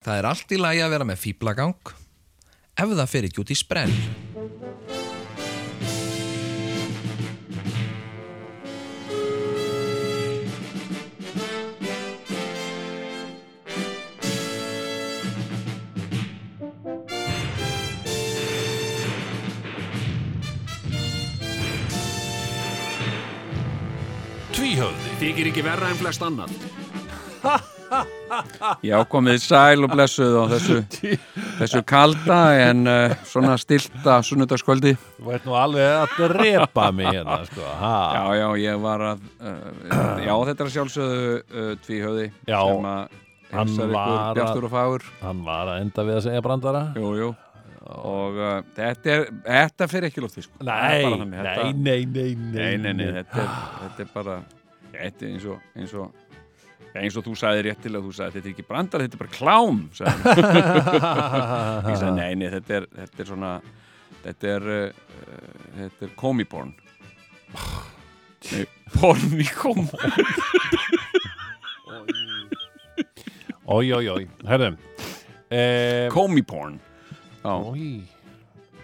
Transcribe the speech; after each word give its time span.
Það 0.00 0.16
er 0.16 0.26
allt 0.30 0.52
í 0.54 0.56
lagi 0.56 0.80
að 0.80 0.92
vera 0.94 1.04
með 1.04 1.18
fýblagang 1.20 1.90
ef 2.80 2.92
það 2.96 3.08
fer 3.12 3.26
ekki 3.28 3.42
út 3.42 3.50
í 3.52 3.56
sprell. 3.60 3.96
Tvíhöfði. 24.56 25.12
Þykir 25.20 25.52
ekki 25.52 25.66
verra 25.68 25.92
en 25.92 26.00
flest 26.00 26.24
annan 26.24 26.56
Já, 28.86 28.96
komið 29.10 29.38
sæl 29.42 29.84
og 29.86 29.90
blessuð 29.92 30.36
á 30.38 30.44
þessu, 30.54 30.76
þessu 31.60 31.80
kalda 31.88 32.38
en 32.68 32.84
uh, 32.90 33.14
svona 33.26 33.56
stilta 33.60 34.20
sunnudagskvöldi. 34.26 34.92
Þú 35.18 35.32
ert 35.36 35.48
nú 35.48 35.56
alveg 35.58 35.96
að 36.04 36.34
drepa 36.34 36.86
mig 36.94 37.10
hérna 37.10 37.40
sko. 37.48 37.64
ha. 37.80 37.94
Já, 38.14 38.24
já, 38.40 38.48
ég 38.66 38.80
var 38.84 39.04
að, 39.12 39.26
uh, 39.42 40.22
já, 40.24 40.32
þetta 40.50 40.66
er 40.68 40.72
sjálfsögðu 40.76 41.34
uh, 41.40 41.70
tvíhöði 41.86 42.26
Já, 42.48 42.58
sem 42.60 42.88
að 42.94 43.20
heilsar 43.50 43.94
ykkur 43.94 44.16
bjartur 44.38 44.66
og 44.68 44.74
fagur. 44.76 45.06
Hann 45.24 45.44
var 45.46 45.72
að 45.74 45.80
enda 45.86 46.06
við 46.06 46.18
að 46.20 46.26
segja 46.28 46.42
brandara 46.46 46.82
Jú, 46.98 47.12
jú. 47.18 47.30
Og 47.90 48.36
uh, 48.38 48.56
þetta, 48.76 49.10
er, 49.16 49.22
þetta 49.48 49.86
fyrir 49.90 50.10
ekki 50.12 50.22
lótt 50.22 50.36
sko. 50.38 50.60
Nei, 50.62 51.02
nei, 51.24 51.30
þetta- 51.34 51.68
nei, 51.74 52.00
nei, 52.06 52.28
Nei, 52.54 52.74
nei, 52.78 52.92
nei, 52.94 53.06
þetta 53.18 53.42
er, 53.42 53.54
þetta 53.80 54.04
er 54.04 54.10
bara, 54.14 54.36
þetta 54.94 55.26
er 55.26 55.32
eins 55.32 55.46
og, 55.50 55.64
eins 55.74 55.94
og, 55.98 56.12
eins 56.98 57.16
og 57.16 57.22
þú 57.26 57.32
sagði 57.38 57.60
réttilega, 57.68 58.02
þú 58.06 58.12
sagði 58.16 58.32
þetta 58.38 58.48
er 58.48 58.52
ekki 58.54 58.66
brandar, 58.68 59.00
þetta 59.04 59.16
er 59.16 59.22
bara 59.22 59.36
klám. 59.36 59.78
Ég 61.90 61.96
sagði, 62.00 62.14
nei, 62.16 62.32
nei, 62.40 62.48
þetta 62.56 62.72
er, 62.80 62.84
þetta 62.98 63.18
er 63.24 63.28
svona, 63.30 63.50
þetta 64.24 64.44
er, 64.56 64.62
uh, 64.74 64.78
þetta 65.78 66.00
er 66.08 66.12
komiporn. 66.18 66.72
Nei, 68.50 68.64
porn 68.96 69.26
í 69.38 69.40
kom. 69.54 69.82
Ói, 73.70 73.92
ói, 73.94 74.06
ói, 74.10 74.24
herðum 74.48 74.76
eh, 75.50 76.08
Komiporn. 76.10 76.80
Já, 77.44 77.52
Ói, 77.54 78.02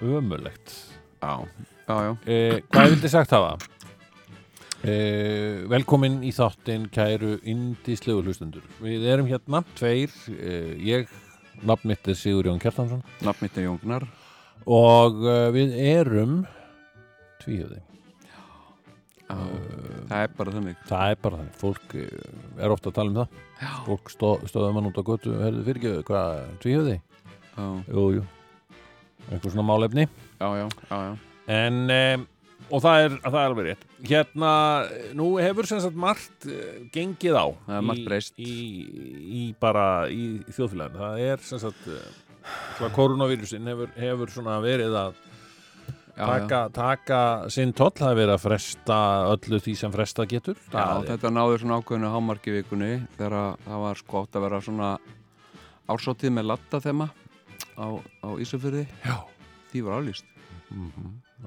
ömulegt 0.03 0.75
já, 1.23 1.41
já, 1.89 1.97
já. 2.07 2.17
eh, 2.27 2.61
Hvað 2.71 2.91
vildi 2.95 3.09
sagt 3.11 3.31
hafa? 3.35 3.57
Eh, 4.87 5.65
velkomin 5.67 6.21
í 6.23 6.29
þáttinn 6.31 6.85
kæru 6.95 7.41
indislegu 7.49 8.21
hlustundur 8.23 8.63
Við 8.79 9.07
erum 9.11 9.27
hérna, 9.27 9.65
tveir 9.75 10.13
eh, 10.31 10.77
Ég, 10.79 11.09
nafn 11.67 11.91
mitt 11.91 12.07
er 12.07 12.15
Sigur 12.15 12.47
Jón 12.47 12.61
Kjartansson 12.63 13.01
Nafn 13.27 13.43
mitt 13.43 13.59
er 13.59 13.67
Jóngnar. 13.67 14.07
Og 14.63 15.19
uh, 15.25 15.49
við 15.55 15.75
erum 15.81 16.37
tvíhjöði 17.43 17.81
Já, 19.27 19.41
það 20.07 20.21
er 20.21 20.31
bara 20.39 20.55
þannig. 20.55 20.79
Það 20.87 21.11
er 21.17 21.21
bara 21.25 21.41
þannig, 21.41 21.59
fólk 21.65 21.99
eh, 21.99 22.63
er 22.63 22.77
ofta 22.77 22.93
að 22.93 22.97
tala 23.01 23.11
um 23.11 23.19
það 23.19 23.43
Já. 23.65 23.73
Fólk 23.89 24.15
stó, 24.15 24.33
stóða 24.53 24.71
mann 24.77 24.89
út 24.93 25.03
á 25.03 25.09
götu 25.11 25.35
Herðu 25.41 25.67
fyrir 25.67 25.83
ekki, 25.83 26.07
hvað, 26.13 26.47
tvíhjöði? 26.63 26.97
Já, 27.57 27.67
Jú, 27.91 28.07
jú 28.21 28.25
Einhver 29.33 29.51
svona 29.51 29.67
málefni 29.67 30.07
já, 30.07 30.47
já, 30.63 30.67
já, 30.87 30.97
já. 31.09 31.13
En, 31.51 31.85
um, 31.91 32.27
og 32.71 32.83
það 32.83 33.05
er, 33.05 33.17
það 33.25 33.37
er 33.41 33.49
alveg 33.51 33.67
rétt. 33.71 33.85
Hérna, 34.11 34.53
nú 35.19 35.27
hefur 35.39 35.69
sem 35.71 35.81
sagt 35.85 35.97
margt 35.99 36.47
uh, 36.51 36.63
gengið 36.95 37.37
á 37.39 37.47
í- 37.95 38.07
í, 38.43 38.55
í 39.41 39.43
bara 39.63 39.87
í 40.11 40.27
þjóðfélaginu. 40.51 40.99
Það 41.05 41.23
er 41.31 41.45
sem 41.47 41.63
sagt 41.63 41.87
uh, 41.93 42.91
koronavírusin 42.97 43.67
hefur, 43.71 43.93
hefur 43.99 44.33
svona 44.35 44.59
verið 44.65 44.97
að 44.99 45.23
taka, 46.17 46.61
taka 46.73 47.21
sinn 47.53 47.75
toll, 47.77 47.93
það 47.93 48.11
er 48.15 48.19
verið 48.23 48.35
að 48.39 48.45
fresta 48.47 48.99
öllu 49.35 49.59
því 49.61 49.75
sem 49.83 49.93
fresta 49.95 50.25
getur. 50.31 50.57
Já, 50.73 50.85
er- 50.97 51.07
þetta 51.13 51.33
náður 51.37 51.63
svona 51.65 51.79
ákveðinu 51.83 52.13
hámarki 52.15 52.55
vikunni 52.61 52.93
þegar 53.19 53.37
að 53.43 53.67
það 53.67 53.85
var 53.87 54.01
sko 54.03 54.23
átt 54.25 54.39
að 54.41 54.47
vera 54.49 54.63
svona 54.65 54.91
ársótið 55.93 56.33
með 56.39 56.49
latta 56.51 56.81
þema 56.83 57.11
á, 57.79 57.87
á 58.25 58.29
Ísafjörði 58.43 58.87
Já. 59.05 59.17
því 59.71 59.85
var 59.87 60.01
aflýst 60.01 60.33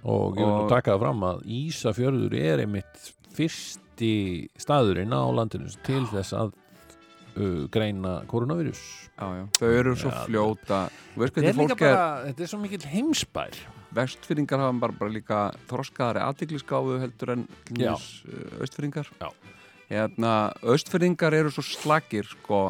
og 0.03 0.39
ég 0.39 0.45
vil 0.45 0.55
nú 0.55 0.69
taka 0.71 0.95
það 0.95 1.03
fram 1.05 1.27
að 1.29 1.43
Ísafjörður 1.59 2.35
er 2.39 2.63
einmitt 2.63 3.11
fyrsti 3.35 4.13
staðurinn 4.59 5.13
á 5.15 5.23
landinu 5.35 5.71
til 5.85 6.03
þess 6.11 6.35
að 6.37 6.53
uh, 7.39 7.65
greina 7.71 8.19
koronavírus 8.29 8.81
já, 9.15 9.27
já. 9.39 9.43
þau 9.59 9.69
eru 9.69 9.95
svo 9.99 10.13
Já, 10.13 10.21
fljóta 10.27 10.79
Þetta 11.19 11.43
er 11.43 11.49
er, 11.49 11.75
bara, 11.75 12.07
þetta 12.29 12.45
er 12.45 12.51
svo 12.51 12.61
mikill 12.61 12.87
heimsbær 12.89 13.59
vestfyrringar 13.95 14.61
hafa 14.61 14.81
bara, 14.83 14.97
bara 14.99 15.13
líka 15.13 15.39
þroskaðari 15.69 16.21
aðtiklisgáfu 16.23 16.99
heldur 17.01 17.33
en 17.35 17.47
Já. 17.77 17.95
austfyrringar 18.61 19.09
Já. 19.19 19.29
hérna, 19.89 20.35
austfyrringar 20.61 21.35
eru 21.37 21.51
svo 21.53 21.65
slagir 21.65 22.29
sko, 22.29 22.69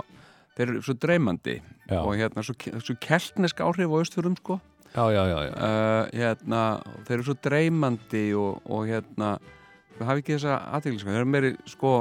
þeir 0.55 0.75
eru 0.75 0.85
svo 0.85 0.95
dreymandi 0.95 1.59
Já. 1.89 1.99
og 2.01 2.13
hérna 2.15 2.45
svo, 2.45 2.55
svo 2.55 2.95
keltnesk 3.03 3.61
áhrif 3.65 3.91
á 3.91 3.97
austfyrrum 3.99 4.37
sko 4.39 4.59
Já, 4.95 5.03
já, 5.13 5.23
uh, 5.53 6.09
hérna, 6.17 6.61
þeir 7.05 7.17
eru 7.19 7.27
svo 7.27 7.35
dreymandi 7.45 8.23
og, 8.37 8.61
og 8.65 8.87
hérna 8.89 9.35
við 9.99 10.07
hafa 10.07 10.21
ekki 10.23 10.37
þessa 10.37 10.55
aðteglisku 10.77 11.11
þeir 11.11 11.19
eru 11.21 11.29
meiri 11.29 11.51
sko 11.69 11.91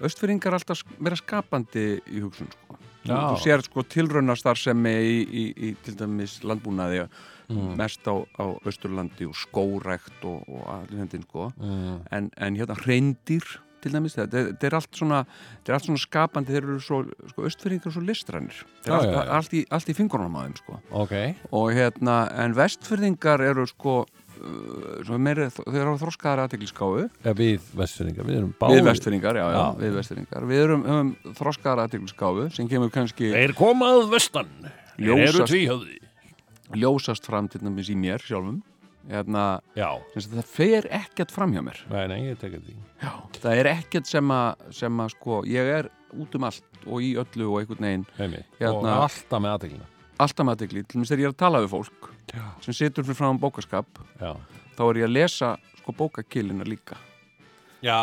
austfyrringar 0.00 0.56
alltaf 0.56 0.84
meira 0.98 1.18
skapandi 1.20 1.84
í 2.08 2.22
hugsun 2.24 2.48
sko. 2.54 2.78
þú, 3.04 3.36
sér 3.42 3.64
sko 3.66 3.84
tilraunastarfsemi 3.84 4.94
í, 5.04 5.18
í, 5.26 5.44
í 5.68 5.74
til 5.84 5.96
dæmis 6.00 6.40
landbúnaði 6.44 7.06
Mm. 7.50 7.72
mest 7.74 8.06
á, 8.06 8.14
á 8.38 8.46
Östurlandi 8.62 9.26
og 9.26 9.34
skórækt 9.34 10.22
og, 10.22 10.44
og 10.46 10.68
allir 10.70 11.00
hendin 11.00 11.24
sko 11.26 11.48
Mm. 11.58 11.96
en, 12.14 12.30
en 12.38 12.54
hérna 12.54 12.76
reyndir 12.86 13.42
til 13.82 13.92
dæmis, 13.94 14.16
þetta 14.18 14.44
þetta 14.50 14.68
er 14.68 14.76
allt 14.78 15.00
svona 15.00 15.20
þetta 15.26 15.72
er 15.72 15.76
allt 15.76 15.88
svona 15.88 16.02
skapandi, 16.04 16.54
þeir 16.54 16.66
eru 16.66 16.78
svo 16.84 17.02
sko, 17.32 17.44
austfyrringar 17.48 17.88
eru 17.88 17.94
svo 17.96 18.04
listrænir 18.06 18.56
eru 18.60 18.90
já, 18.90 18.96
allt, 18.96 19.12
já. 19.12 19.20
allt, 19.36 19.54
í, 19.54 19.62
allt 19.76 19.92
í 19.92 19.96
fingurnum 19.96 20.36
á 20.36 20.40
þeim 20.44 20.56
sko. 20.60 20.80
Ok, 21.02 21.14
og 21.60 21.70
hérna, 21.76 22.16
en 22.44 22.56
vestfyrðingar 22.58 23.44
eru 23.44 23.66
sko 23.70 23.96
uh, 24.04 25.14
meiri, 25.16 25.48
þeir 25.58 25.82
eru 25.84 25.96
þroskaðar 26.00 26.44
aðtegliskáu 26.46 26.90
ja, 27.02 27.34
við 27.36 27.70
vestfyrringar, 27.80 28.28
við 28.28 28.40
erum 28.42 28.52
báðir. 28.60 28.80
Við 28.80 28.90
vestfyrðingar, 28.90 29.40
já, 29.40 29.46
já, 29.56 29.64
við 29.80 29.96
vestfyrðingar 30.00 30.50
við 30.50 30.64
erum, 30.66 30.86
höfum 30.88 31.14
þroskaðar 31.40 31.84
aðtegliskáu 31.86 32.48
sem 32.56 32.70
kemur 32.70 32.92
kannski 32.94 33.32
Þeir 33.34 33.56
komað 33.58 34.06
vestan. 34.14 34.52
Þeir 34.96 35.26
eru 35.28 35.46
tvíhöfði. 35.48 36.00
Ljósast 36.70 37.24
fram 37.26 37.48
til 37.50 37.64
dæmis 37.64 37.88
í 37.90 37.96
mér 37.98 38.22
sjálfum 38.22 38.60
hérna, 39.08 39.44
það 39.76 40.42
fer 40.50 40.90
ekkert 41.00 41.32
fram 41.32 41.54
hjá 41.56 41.62
mér. 41.64 41.80
Nei, 41.90 42.04
nei, 42.12 42.34
já. 43.00 43.12
það 43.40 43.62
er 43.62 43.70
ekkert 43.76 44.10
sem 44.10 44.34
að, 44.34 44.66
sem 44.76 45.00
að 45.06 45.14
sko, 45.14 45.40
ég 45.48 45.72
er 45.78 45.88
út 46.20 46.34
um 46.36 46.44
allt 46.50 46.84
og 46.86 47.00
í 47.04 47.14
öllu 47.20 47.48
og 47.52 47.62
einhvern 47.62 47.86
veginn. 47.86 48.06
Hérna- 48.18 48.74
Og 48.74 48.92
alltaf 49.08 49.40
með 49.40 49.56
aðteglina 49.56 49.88
alltaf 50.20 50.46
með 50.46 50.56
aðtegli, 50.56 50.82
til 50.84 50.98
dæmis 50.98 51.10
þegar 51.10 51.22
ég 51.22 51.28
er 51.28 51.34
að 51.34 51.40
tala 51.40 51.60
við 51.64 51.70
fólk 51.74 52.08
Já. 52.30 52.42
sem 52.64 52.76
situr 52.76 53.06
fyrir 53.06 53.18
fram 53.18 53.38
bókaskap 53.40 54.00
Já, 54.20 54.32
þá 54.76 54.82
er 54.86 55.00
ég 55.00 55.06
að 55.08 55.14
lesa 55.16 55.52
sko 55.80 55.94
bókakilina 55.96 56.66
líka. 56.68 56.98
Já, 57.80 57.96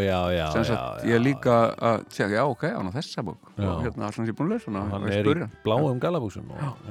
já, 0.00 0.20
já, 0.32 0.46
já, 0.48 0.62
já. 0.64 0.84
ég 1.04 1.20
líka 1.20 1.56
að 1.76 2.06
segja, 2.08 2.38
já, 2.38 2.44
ok, 2.48 2.62
án 2.72 2.88
á 2.88 2.92
þessa 2.94 3.24
bók. 3.26 3.50
Já. 3.58 3.66
og 3.68 3.82
hérna, 3.84 4.06
allan 4.06 4.14
sem 4.16 4.24
ég 4.24 4.32
er 4.32 4.38
búin 4.38 4.48
að 4.48 4.54
lesa 4.54 4.72
Hann 4.72 4.94
og 4.96 5.10
er 5.12 5.28
í 5.28 5.48
bláum 5.66 6.00
galabúsum 6.00 6.54
og, 6.54 6.88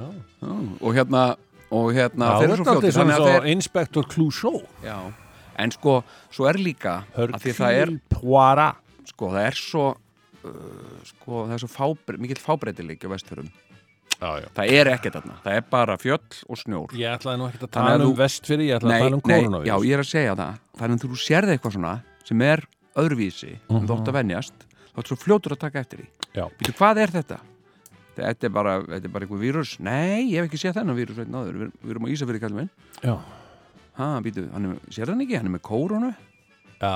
og 0.78 0.94
hérna 0.94 1.24
og 1.70 1.90
hérna, 1.96 2.30
Já, 2.30 2.38
þeir 2.40 2.48
eru 2.50 2.56
svo 2.60 2.64
fljóti 2.70 2.94
þannig 2.94 3.16
að 3.18 3.28
þeir, 3.30 3.50
Inspector 3.54 4.08
Clouseau. 4.12 4.62
Já, 4.84 4.98
en 5.64 5.74
sko, 5.74 5.98
svo 6.34 6.48
er 6.50 6.60
líka 6.60 6.96
er, 7.14 7.94
Poirot. 8.12 8.80
Sko, 9.04 9.28
það 9.30 9.44
er 9.44 9.58
svo 9.58 9.84
uh, 9.92 10.96
sko, 11.08 11.44
það 11.44 11.54
er 11.56 11.62
svo 11.62 11.70
fábre, 11.70 12.18
mikill 12.20 12.40
fábreytileiki 12.42 13.08
á 13.08 13.14
vestfjörðum, 13.14 13.52
Já, 14.14 14.46
það 14.54 14.70
er 14.72 14.90
ekkert 14.94 15.16
þarna 15.18 15.34
það 15.42 15.56
er 15.58 15.64
bara 15.72 15.96
fjöll 16.00 16.42
og 16.48 16.60
snjór. 16.60 16.92
Ég 16.96 17.16
ætlaði 17.18 17.40
nú 17.40 17.48
ekkert 17.48 17.66
að 17.66 17.72
tala 17.74 17.96
um 17.98 18.04
þú- 18.06 18.18
vestfyrir, 18.20 18.66
ég 18.68 18.78
ætlaði 18.78 18.92
nei, 18.92 19.00
að 19.00 19.04
tala 19.04 19.16
um 19.16 19.22
nei, 19.24 19.40
koronavírus 19.40 19.68
já, 19.68 19.88
ég 19.88 19.96
er 19.96 20.02
að 20.04 20.10
segja 20.10 20.36
það. 20.38 20.60
Þannig 20.78 21.00
að 21.00 21.04
þú 21.04 21.18
sérði 21.24 21.56
eitthvað 21.56 21.74
svona 21.76 21.94
sem 22.24 22.44
er 22.46 22.62
öðruvísi, 22.94 23.52
-hmm. 23.58 23.88
þú 23.88 23.96
átt 23.96 24.08
að 24.08 24.16
venjast 24.20 24.54
þá 24.94 24.98
er 25.02 25.08
svo 25.10 25.16
fljótur 25.18 25.52
að 25.56 25.60
taka 25.64 25.80
eftir 25.80 25.98
því. 25.98 26.08
Býtu, 26.58 26.72
hvað 26.78 27.02
er 27.02 27.10
þetta? 27.10 27.38
Þetta 28.14 28.46
er 28.48 28.52
bara, 28.54 28.76
þetta 28.86 29.08
er 29.08 29.14
bara 29.14 29.26
einhver 29.26 29.42
vírus. 29.42 29.76
Nei, 29.82 30.28
ég 30.30 30.38
hef 30.38 30.50
ekki 30.50 30.60
séð 30.62 30.78
þennan 30.78 30.98
vírus 30.98 31.18
Við, 31.18 31.72
við 31.82 31.94
erum 31.94 32.06
á 32.06 32.12
Ísafirði 32.14 32.42
kallum 32.44 32.62
minn. 32.62 32.70
Já, 33.02 33.16
Ha, 33.94 34.18
býtu, 34.24 34.48
hann 34.50 34.72
er, 34.72 34.78
sér 34.90 35.12
hann 35.12 35.22
ekki? 35.22 35.36
Hann 35.38 35.46
er 35.46 35.54
með 35.54 35.64
kórónu? 35.68 36.10
Já, 36.80 36.94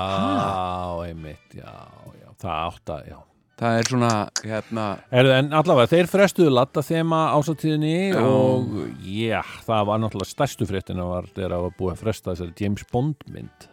einmitt, 1.05 1.53
já, 1.55 1.71
já. 2.19 2.31
Það 2.41 2.63
átt 2.65 2.91
að, 2.95 3.05
já. 3.07 3.19
Það 3.59 3.77
er 3.77 3.89
svona, 3.91 4.09
hérna 4.39 4.83
Erðu, 5.19 5.31
en 5.35 5.49
allavega, 5.59 5.89
þeir 5.91 6.07
frestuðu 6.07 6.51
latta 6.53 6.83
þema 6.87 7.17
ásatíðinni 7.35 7.95
Já. 8.13 8.19
og 8.23 8.69
já, 9.03 9.41
það 9.65 9.89
var 9.89 9.99
náttúrulega 9.99 10.31
stærstu 10.31 10.67
fréttina 10.69 11.07
var 11.09 11.27
þegar 11.33 11.57
að 11.57 11.65
var 11.65 11.73
búið 11.79 11.91
að 11.91 12.03
fresta 12.05 12.31
þessari 12.31 12.63
James 12.63 12.85
Bond 12.91 13.25
mynd. 13.35 13.67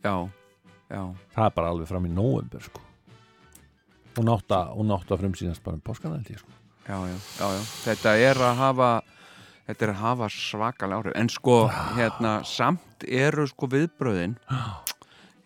Já, 0.00 0.14
já, 0.88 1.02
það 1.36 1.48
er 1.50 1.56
bara 1.58 1.72
alveg 1.74 1.90
fram 1.92 2.08
í 2.08 2.14
nóvember 2.16 2.64
sko. 2.64 2.84
hún 4.16 4.32
átt 4.32 4.56
að, 4.56 4.72
hún 4.78 4.96
átt 4.96 5.12
að 5.12 5.24
frumsýnast 5.24 5.64
bara 5.64 5.76
um 5.76 6.24
ég 6.32 6.40
sko. 6.40 6.56
Já, 6.86 6.96
já, 7.10 7.18
já. 7.42 7.62
Þetta 7.84 8.16
er 8.30 8.42
að 8.46 8.58
hafa 8.62 8.90
þetta 9.66 9.86
er 9.86 9.92
að 9.92 10.02
hafa 10.02 10.28
svakalega 10.32 11.00
áhrif. 11.00 11.16
En 11.18 11.30
sko, 11.32 11.56
hérna, 11.96 12.34
samt 12.46 13.06
eru 13.06 13.46
sko 13.50 13.68
viðbröðin 13.72 14.36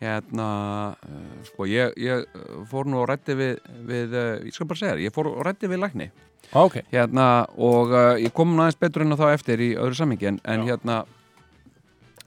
hérna 0.00 0.48
uh, 0.96 1.30
sko, 1.50 1.66
ég, 1.68 1.92
ég 2.00 2.24
fór 2.70 2.88
nú 2.88 3.02
og 3.02 3.08
rætti 3.10 3.36
við, 3.36 3.58
við 3.88 4.16
uh, 4.16 4.34
ég 4.46 4.56
skal 4.56 4.68
bara 4.70 4.80
segja 4.80 4.94
þér, 4.94 5.02
ég 5.04 5.14
fór 5.14 5.28
og 5.28 5.40
rætti 5.44 5.68
við 5.68 5.82
lækni. 5.82 6.08
Ok, 6.56 6.80
hérna 6.90 7.26
og 7.60 7.92
uh, 7.92 8.14
ég 8.20 8.32
kom 8.34 8.54
aðeins 8.56 8.80
betur 8.80 9.04
inn 9.04 9.12
á 9.12 9.20
þá 9.20 9.26
eftir 9.34 9.60
í 9.60 9.74
öðru 9.76 9.98
sammingi 9.98 10.30
en, 10.32 10.38
en 10.48 10.64
hérna 10.66 11.02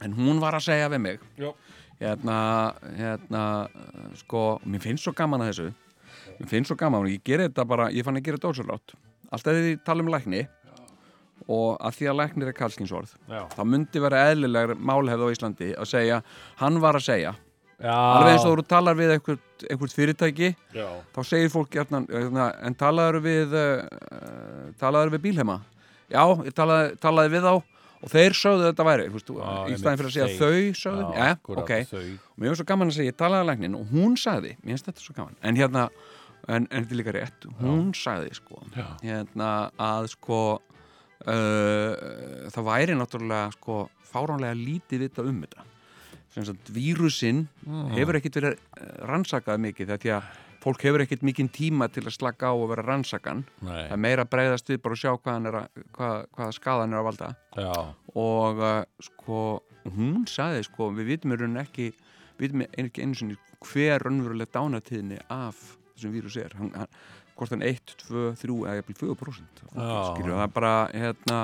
en 0.06 0.14
hún 0.18 0.42
var 0.44 0.58
að 0.58 0.68
segja 0.68 0.92
við 0.94 1.02
mig. 1.08 1.24
Já. 1.42 1.50
hérna, 2.04 2.38
hérna 3.00 3.44
sko, 4.22 4.60
mér 4.70 4.84
finnst 4.84 5.08
svo 5.08 5.16
gaman 5.18 5.42
að 5.42 5.54
þessu. 5.54 5.68
Mér 6.38 6.52
finnst 6.52 6.70
svo 6.70 6.78
gaman 6.78 7.10
ég 7.10 7.26
geri 7.26 7.50
þetta 7.50 7.66
bara 7.66 7.90
ég 7.94 8.06
fann 8.06 8.20
að 8.20 8.28
gera 8.28 8.38
þetta 8.38 8.54
ósvöldlátt 8.54 8.96
alltaf 9.34 9.58
ég 9.60 9.82
tala 9.86 10.04
um 10.06 10.12
lækni 10.14 10.44
og 11.52 11.82
að 11.84 11.98
því 11.98 12.10
að 12.12 12.20
læknir 12.22 12.52
er 12.52 12.56
kallskynsorð 12.58 13.16
já, 13.28 13.42
þá 13.52 13.64
myndi 13.68 14.04
vera 14.04 14.22
eðlilegur 14.32 14.80
málhefð 14.80 15.26
á 15.28 15.34
Íslandi 15.34 15.74
að 15.76 15.90
segja, 15.92 16.22
hann 16.62 16.80
var 16.84 16.96
að 17.00 17.08
segja. 17.10 17.34
Já. 17.84 17.92
Alveg 17.92 18.38
eins 18.38 18.46
og 18.48 18.56
þú 18.62 18.64
talar 18.70 18.96
við 18.96 19.12
einhvert, 19.18 19.64
einhvert 19.68 19.96
fyrirtæki 19.98 20.54
já, 20.78 20.86
þá 21.12 21.20
segir 21.28 21.52
fólk 21.52 21.74
hjarnan, 21.76 22.06
en 22.64 22.78
talaður 22.80 23.20
við 23.26 23.56
uh, 23.60 24.72
talaður 24.80 25.18
við 25.18 25.24
bílhema 25.26 25.58
já, 26.08 26.24
ég 26.46 26.56
talaði, 26.56 26.94
talaði 27.04 27.34
við 27.34 27.48
þá 27.50 27.54
og 28.04 28.12
þeir 28.12 28.36
sögðu 28.38 28.66
þetta 28.70 28.86
væri 28.88 29.06
þú, 29.14 29.36
Já, 29.40 29.52
í 29.68 29.78
staðin 29.80 30.00
fyrir 30.00 30.10
að 30.10 30.16
segja 30.16 30.30
þeir. 30.30 30.40
þau 30.40 30.80
sögðu, 30.80 31.04
já, 31.04 31.20
ja, 31.20 31.36
akkúrat, 31.38 31.64
ok. 31.64 31.92
þau, 31.92 32.02
mér 32.36 32.50
finnst 32.50 32.62
svo 32.62 32.68
gaman 32.72 32.92
að 32.92 32.98
segja, 32.98 33.14
ég 33.14 33.20
talaði 33.20 33.44
að 33.44 33.50
læknin 33.52 33.78
og 33.80 33.94
hún 33.94 34.18
sagði, 34.20 34.52
mér 34.60 34.76
finnst 34.76 34.90
þetta 34.90 35.04
svo 35.06 35.16
gaman. 35.18 35.38
En 35.44 35.60
hérna, 35.60 35.86
en, 36.48 36.68
þetta 36.68 36.92
er 36.96 37.00
líka 37.00 37.14
rétt. 37.16 37.46
Hún 37.62 37.92
sagði 37.98 38.34
sko 38.36 38.62
Já. 38.76 38.88
hérna, 39.04 39.50
að 39.80 40.10
sko 40.14 40.40
uh, 40.58 42.50
það 42.54 42.68
væri 42.70 42.98
náttúrulega 43.00 43.52
sko 43.58 43.78
fáránlega 44.14 44.58
lítið 44.58 45.06
vita 45.08 45.26
um 45.26 45.44
þetta. 45.46 45.68
Vírusinn 46.74 47.44
Mm. 47.64 47.92
hefur 47.94 48.18
ekkit 48.18 48.36
verið 48.40 48.56
eh, 48.58 48.88
rannsakað 49.06 49.60
mikið 49.62 49.92
því 50.02 50.12
að 50.16 50.24
fólk 50.64 50.82
hefur 50.88 51.04
ekkit 51.04 51.22
mikinn 51.24 51.50
tíma 51.54 51.88
til 51.92 52.04
að 52.08 52.16
slaka 52.16 52.50
á 52.50 52.54
og 52.56 52.70
vera 52.72 52.86
rannsakan. 52.88 53.44
Nei, 53.62 53.84
það 53.88 53.94
er 53.94 54.02
meira 54.02 54.26
að 54.26 54.32
breyðast 54.34 54.72
við 54.72 54.82
bara 54.82 54.98
og 54.98 55.02
sjá 55.02 55.12
hvað, 55.14 55.34
hann 55.34 55.46
er 55.46 55.58
að, 55.60 55.84
hvað, 55.94 56.26
hvað 56.34 56.52
skaðan 56.58 56.94
er 56.94 57.00
að 57.02 57.08
valda. 57.10 57.30
Já, 57.60 57.76
og 58.16 58.64
uh, 58.64 58.84
sko 59.00 59.40
hún 59.84 60.26
sagði 60.32 60.64
sko, 60.66 60.90
við 60.96 61.12
vitum 61.14 61.36
ekki 61.62 61.92
ekki 62.44 63.04
einu 63.04 63.16
sinni 63.16 63.38
hver 63.64 64.02
raunveruleg 64.04 64.50
dánatíðni 64.52 65.20
af 65.32 65.78
þessum 66.04 66.16
vírus 66.20 66.40
er. 66.44 66.56
Hann, 66.60 66.74
hann, 66.76 66.92
hvort 67.38 67.54
hann 67.54 67.66
1, 67.66 67.94
2, 68.08 68.24
3 68.42 68.58
eða 68.64 68.80
jafnvel 68.80 68.98
4% 69.02 69.62
Já. 69.64 69.94
skilju, 70.14 70.34
það 70.34 70.44
er 70.46 70.52
bara 70.58 70.74
hérna, 70.94 71.38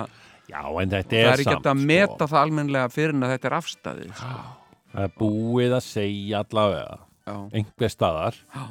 já, 0.49 0.59
það 0.61 0.81
er 0.95 1.21
er 1.21 1.43
ekki 1.43 1.47
samt 1.49 1.69
að 1.71 1.85
meta 1.91 2.27
það 2.29 2.41
almennilega 2.43 2.91
fyrir 2.93 3.15
en 3.15 3.27
að 3.27 3.33
þetta 3.35 3.49
er 3.49 3.55
afstæðið 3.59 4.11
sko. 4.19 4.43
það 4.93 5.07
er 5.07 5.15
búið 5.21 5.77
að 5.77 5.87
segja 5.87 6.43
allavega 6.43 6.99
já, 6.99 7.33
einhver 7.61 7.95
staðar 7.95 8.37
já, 8.43 8.67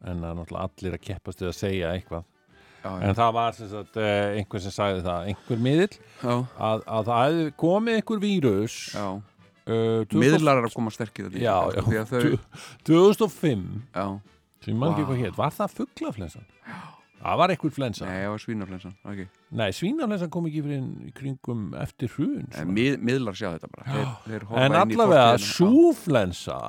en 0.00 0.20
það 0.20 0.28
er 0.30 0.36
náttúrulega 0.40 0.68
allir 0.68 0.98
að 0.98 1.06
keppast 1.08 1.42
við 1.42 1.50
að 1.50 1.58
segja 1.60 1.94
eitthvað. 1.96 2.28
Já, 2.80 2.92
en 3.04 3.16
það 3.18 3.32
var 3.36 3.56
sem 3.58 3.68
sagt 3.68 3.96
eh, 4.00 4.38
einhver 4.40 4.62
sem 4.64 4.72
sagði 4.72 5.02
það 5.04 5.26
einhver 5.28 5.58
miðill 5.60 5.90
já, 5.92 6.30
að, 6.32 6.86
að 6.88 7.10
það 7.10 7.40
komið 7.60 7.98
einhver 7.98 8.22
vírus 8.22 8.76
uh, 8.96 9.18
2000 10.08 10.16
miðlar 10.22 10.62
er 10.62 10.68
að 10.70 10.76
koma 10.78 10.92
sterkir 10.94 11.28
að 11.28 11.36
því 11.36 11.42
Já, 11.44 11.56
sko, 11.74 11.84
því 11.90 11.98
að 12.00 12.14
þau, 12.14 12.38
2005 12.88 13.66
já, 13.92 14.06
sem 14.64 14.76
mann 14.76 14.94
ekki 14.94 15.06
Vá. 15.06 15.12
hvað 15.12 15.22
hétt, 15.24 15.36
var 15.38 15.54
það 15.56 15.76
fugglaflensan? 15.78 16.48
Það 17.20 17.36
var 17.36 17.52
einhver 17.52 17.72
flensa. 17.76 18.06
Nei, 18.08 18.20
það 18.22 18.30
var 18.32 18.42
svínaflensan 18.44 18.92
okay. 19.04 19.26
Nei, 19.60 19.66
svínaflensan 19.76 20.30
kom 20.32 20.46
ekki 20.48 20.62
fyrir 20.64 20.86
í 21.04 21.10
kringum 21.16 21.66
eftir 21.76 22.12
hrun 22.14 22.46
mið, 22.72 22.96
miðlar 23.04 23.36
sjá 23.36 23.50
þetta 23.50 23.68
bara. 23.74 23.88
Þeir, 23.90 24.14
þeir 24.24 24.46
En 24.62 24.76
allavega 24.80 25.26
súflensa 25.44 26.60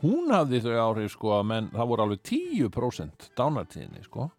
hún 0.00 0.32
hafði 0.32 0.62
þau 0.64 0.78
áhrif 0.80 1.12
sko 1.12 1.42
menn, 1.44 1.68
það 1.74 1.92
voru 1.92 2.06
alveg 2.06 2.24
10% 2.30 3.30
dánartíðinni 3.36 4.04
sko. 4.06 4.30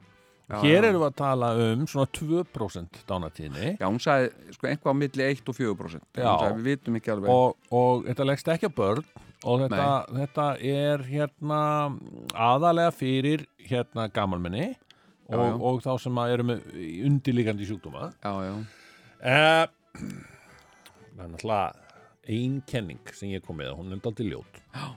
Já, 0.48 0.62
Hér 0.64 0.78
já. 0.80 0.88
erum 0.88 1.02
við 1.02 1.10
að 1.10 1.16
tala 1.20 1.48
um 1.60 1.82
svona 1.92 2.08
2% 2.16 3.00
dánartíðinni 3.10 3.72
Já, 3.76 3.84
hún 3.84 3.98
sagði 4.00 4.54
sko 4.56 4.70
einhvað 4.70 4.94
á 4.96 5.00
milli 5.02 5.26
1 5.26 5.50
og 5.52 5.58
4% 5.58 6.22
Já. 6.24 6.30
Sagði, 6.40 6.62
við 6.62 6.70
vitum 6.72 7.00
ekki 7.02 7.12
alveg. 7.12 7.34
Og, 7.34 7.74
og 7.76 8.06
þetta 8.08 8.28
leggst 8.30 8.52
ekki 8.54 8.70
að 8.70 8.78
börn 8.78 9.10
og 9.46 9.64
þetta, 9.64 9.88
þetta 10.18 10.46
er 10.66 11.04
hérna 11.06 11.62
aðalega 12.34 12.94
fyrir 12.96 13.46
hérna 13.62 14.08
gamalmenni 14.14 14.72
og, 15.30 15.44
já. 15.44 15.52
og 15.70 15.82
þá 15.86 15.92
sem 16.02 16.22
að 16.22 16.34
eru 16.36 16.48
með 16.52 16.72
undirlíkandi 17.10 17.68
sjúkdóma 17.70 18.10
Já, 18.24 18.32
já, 18.48 18.54
uh, 18.58 20.08
Það 21.18 21.26
er 21.26 21.30
náttúrulega 21.34 21.88
ein 22.28 22.58
kenning 22.68 23.14
sem 23.16 23.32
ég 23.32 23.46
kom 23.46 23.60
með 23.62 23.76
hún 23.78 23.94
er 23.96 24.02
daldið 24.04 24.34
ljót 24.34 24.60
Já. 24.74 24.88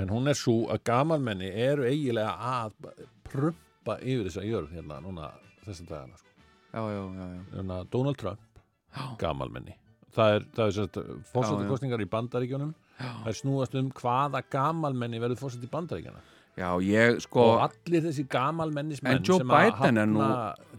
en 0.00 0.12
hún 0.12 0.30
er 0.30 0.38
svo 0.38 0.62
að 0.72 0.84
gamalmenni 0.88 1.50
eru 1.66 1.84
eiginlega 1.88 2.32
að 2.62 2.94
prumpa 3.28 3.98
yfir 4.00 4.28
þessa 4.28 4.46
jörð 4.46 4.72
hérna 4.78 5.02
núna 5.04 5.32
þessa 5.66 5.88
dagana 5.90 6.16
sko. 6.16 6.30
já, 6.72 6.80
já, 6.80 7.02
já, 7.02 7.26
já. 7.26 7.44
hérna, 7.56 7.84
Donald 7.92 8.20
Trump 8.22 8.62
gamalmenni 9.20 9.76
það 10.16 10.34
er, 10.36 10.46
það 10.56 10.66
er 10.66 10.76
sérst 10.78 11.00
fórsættakostningar 11.32 12.04
í 12.04 12.10
bandaríkjónum 12.12 12.74
það 12.98 13.30
er 13.32 13.38
snúast 13.40 13.74
um 13.80 13.88
hvaða 14.02 14.42
gamalmenni 14.52 15.20
verður 15.22 15.40
fórsætt 15.40 15.64
í 15.66 15.70
bandaríkjana 15.72 16.20
já, 16.58 16.68
ég 16.84 17.20
sko 17.24 17.40
og 17.54 17.62
allir 17.64 18.02
þessi 18.04 18.26
gamalmennismenn 18.28 19.16
En 19.16 19.24
Joe 19.24 19.40
Biden 19.48 19.96
er 20.02 20.06
nú- 20.10 20.28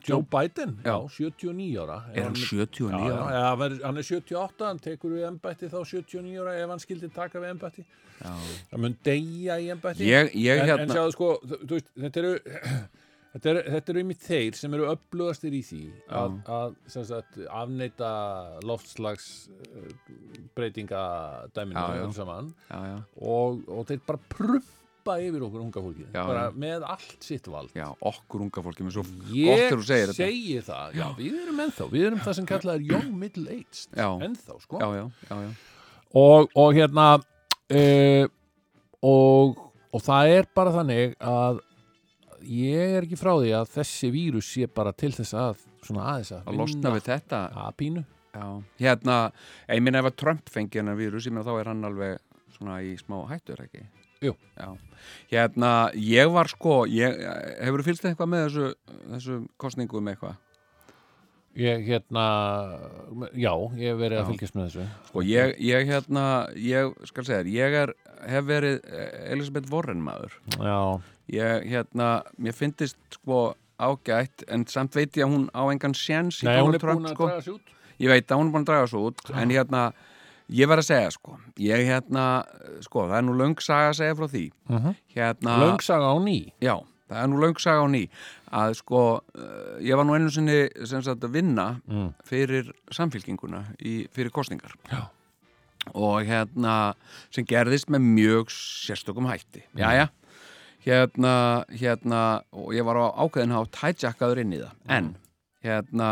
Joe 0.04 0.20
Biden, 0.22 0.74
já, 0.84 0.98
Já. 1.00 1.08
79 1.32 1.78
ára. 1.80 1.96
Er 2.14 2.24
hann 2.26 2.34
Já, 2.36 2.48
79 2.50 3.08
já, 3.08 3.14
ára? 3.16 3.32
já, 3.34 3.56
verður- 3.62 3.84
hann 3.88 3.98
er 3.98 4.04
78, 4.04 4.66
hann 4.68 4.80
tekur 4.84 5.14
við 5.16 5.24
embætti 5.30 5.70
þá 5.72 5.78
79 5.88 6.42
ára 6.44 6.56
ef 6.60 6.70
hann 6.74 6.80
skildi 6.84 7.10
taka 7.16 7.40
við 7.40 7.54
embætti. 7.56 7.86
Já. 8.20 8.34
það 8.74 8.80
mun 8.84 8.98
deyja 9.04 9.56
í 9.64 9.70
ég 9.72 9.72
en, 9.72 10.60
en 10.60 10.68
hérna 10.68 10.94
sjáðu 10.94 11.12
sko, 11.16 11.30
þú, 11.48 11.60
þú 11.64 11.78
veist, 11.78 11.90
þetta 12.04 12.20
eru 12.20 12.34
þetta 13.34 13.50
eru, 13.54 13.62
þetta 13.74 13.92
eru 13.94 14.02
einmitt 14.04 14.24
þeir 14.28 14.58
sem 14.60 14.74
eru 14.78 14.88
upplugastir 14.94 15.56
í 15.58 15.62
því 15.66 15.82
að, 16.14 16.36
að 16.58 16.76
sagt, 16.94 17.40
afneita 17.50 18.12
loftslags 18.70 19.28
breytinga 20.56 21.02
dæminu 21.56 21.80
Já, 21.82 21.98
já. 21.98 22.04
öll 22.06 22.14
saman. 22.18 22.54
Já, 22.70 22.80
já, 22.92 22.98
og, 23.34 23.64
og 23.74 23.86
þeir 23.90 24.02
bara 24.08 24.22
prumpa 24.36 25.18
yfir 25.20 25.44
okkur 25.48 25.64
unga 25.66 25.82
fólki 25.84 26.06
bara 26.14 26.44
með 26.56 26.86
allt 26.94 27.26
sitt 27.26 27.50
vald. 27.52 27.74
Já, 27.76 27.90
okkur 28.08 28.46
unga 28.46 28.64
fólki 28.64 28.86
með 28.88 28.96
svo 29.00 29.04
gott 29.10 29.34
Ég 29.36 29.64
þegar 29.66 29.82
þú 29.82 29.88
segir 29.90 30.14
þetta. 30.14 30.20
segi 30.22 30.62
það, 30.70 30.96
já, 31.02 31.06
við 31.18 31.42
erum 31.42 31.60
ennþá 31.66 31.90
við 31.92 32.06
erum 32.12 32.22
það 32.24 32.38
sem 32.40 32.48
kallað 32.54 32.78
er 32.80 32.88
young 32.94 33.12
middle 33.26 33.58
aged 33.58 34.00
ennþá, 34.30 34.58
sko. 34.64 34.80
Já, 34.80 34.88
já, 35.02 35.04
já, 35.28 35.36
já, 35.44 35.52
og, 36.24 36.56
og 36.64 36.72
hérna 36.78 37.08
uh, 37.20 38.26
og, 39.04 39.62
og 39.92 40.06
það 40.06 40.34
er 40.38 40.50
bara 40.56 40.76
þannig 40.78 41.18
að 41.20 41.64
ég 42.48 42.98
er 42.98 43.06
ekki 43.08 43.20
frá 43.20 43.32
því 43.38 43.54
að 43.58 43.72
þessi 43.78 44.10
vírus 44.14 44.50
sé 44.54 44.68
bara 44.68 44.94
til 44.96 45.12
þess 45.16 45.34
að 45.38 45.64
svona 45.84 46.06
aðeins 46.14 46.32
að 46.36 46.52
að 46.52 46.60
losna 46.62 46.94
við 46.96 47.08
þetta 47.10 47.42
að 47.64 47.74
pínu 47.82 48.06
Já, 48.34 48.46
hérna, 48.82 49.18
ég 49.70 49.84
minna 49.86 50.00
ef 50.02 50.08
að 50.10 50.16
Trump 50.18 50.48
fengi 50.50 50.80
hennar 50.80 50.98
vírus, 50.98 51.28
ég 51.28 51.36
meina 51.36 51.46
þá 51.46 51.60
er 51.60 51.68
hann 51.70 51.86
alveg 51.86 52.16
svona 52.56 52.80
í 52.82 52.96
smá 52.98 53.20
hættur, 53.30 53.60
ekki? 53.62 53.84
Jú. 54.24 54.32
Já, 54.58 54.72
hérna, 55.30 55.70
ég 55.94 56.32
var 56.34 56.50
sko, 56.50 56.80
ég, 56.90 57.20
hefur 57.62 57.84
þú 57.84 57.86
fylgst 57.92 58.08
eitthvað 58.10 58.32
með 58.34 58.48
þessu, 58.48 58.72
þessu 59.12 59.38
kostningum 59.62 60.10
eitthvað? 60.10 60.40
ég 61.54 61.84
hérna 61.86 62.26
já, 63.38 63.54
ég 63.78 63.92
hef 63.92 64.00
verið 64.00 64.18
Já. 64.18 64.22
að 64.24 64.30
fylgjast 64.32 64.56
með 64.58 64.70
þessu 64.70 64.86
Sko, 65.10 65.24
ég, 65.28 65.52
ég 65.62 65.90
hérna, 65.90 66.24
ég 66.58 66.94
skal 67.10 67.26
segja 67.28 67.42
þér, 67.44 67.52
ég 67.54 67.76
er, 67.84 67.94
hef 68.34 68.48
verið 68.48 68.80
eh, 68.90 69.12
Elisabeth 69.36 69.70
Warren 69.74 70.02
maður. 70.02 70.34
já, 70.58 70.80
Ég, 71.32 71.68
hérna, 71.72 72.24
mér 72.38 72.54
finnist 72.54 72.98
sko 73.16 73.54
ágætt, 73.80 74.44
en 74.52 74.66
samt 74.68 74.96
veit 74.96 75.16
ég 75.18 75.26
að 75.26 75.32
hún 75.34 75.46
á 75.56 75.64
engan 75.72 75.96
séns 75.98 76.42
í 76.44 76.48
nei, 76.48 76.60
hún 76.62 76.76
er 76.76 76.84
búin 76.84 77.08
að 77.08 77.16
sko. 77.16 77.30
draga 77.30 77.46
sig 77.46 77.54
út 77.56 77.74
Ég 78.02 78.10
veit 78.10 78.32
að 78.32 78.42
hún 78.42 78.50
er 78.50 78.54
búin 78.56 78.66
að 78.66 78.72
draga 78.72 78.90
svo 78.90 79.04
út, 79.10 79.22
en 79.38 79.54
hérna, 79.54 79.84
ég 80.54 80.70
verð 80.70 80.84
að 80.84 80.90
segja, 80.90 81.12
sko, 81.16 81.38
ég 81.62 81.84
hérna, 81.88 82.24
sko, 82.84 83.06
það 83.10 83.20
er 83.20 83.28
nú 83.28 83.36
löng 83.40 83.62
saga 83.64 83.92
að 83.92 84.00
segja 84.00 84.18
frá 84.20 84.28
því. 84.34 84.46
uh 84.70 84.76
-huh. 84.86 84.96
Hérna, 85.16 85.58
löngsaga 85.64 86.08
á 86.10 86.18
ný 86.20 86.54
já, 86.60 86.76
það 87.10 87.24
er 87.24 87.28
nú 87.28 87.38
löng 87.40 87.60
saga 87.60 87.82
á 87.86 87.88
ný, 87.88 88.10
að 88.52 88.74
sko, 88.74 89.22
uh, 89.36 89.78
ég 89.80 89.96
var 89.96 90.06
nú 90.06 90.16
einu 90.16 90.30
sinni, 90.30 90.70
sem 90.86 91.02
sagt, 91.02 91.24
að 91.24 91.32
vinna 91.32 91.82
mm. 91.88 92.14
fyrir 92.24 92.72
samfélkinguna 92.92 93.76
í, 93.80 94.08
fyrir 94.12 94.32
kostningar. 94.32 94.74
Já. 94.92 95.10
Og 95.94 96.24
hérna, 96.24 96.96
sem 97.30 97.46
gerðist 97.46 97.90
með 97.90 98.00
mjög 98.00 98.50
sérstökum 98.50 99.28
hætti. 99.28 99.64
Jæja, 99.76 100.10
hérna, 100.86 101.36
hérna, 101.72 102.22
og 102.52 102.74
ég 102.76 102.86
var 102.88 103.00
á 103.00 103.06
ákveðin 103.24 103.56
hátt 103.56 103.80
hættjakkaður 103.82 104.44
inn 104.44 104.56
í 104.58 104.62
það. 104.62 104.74
En, 104.98 105.12
hérna, 105.64 106.10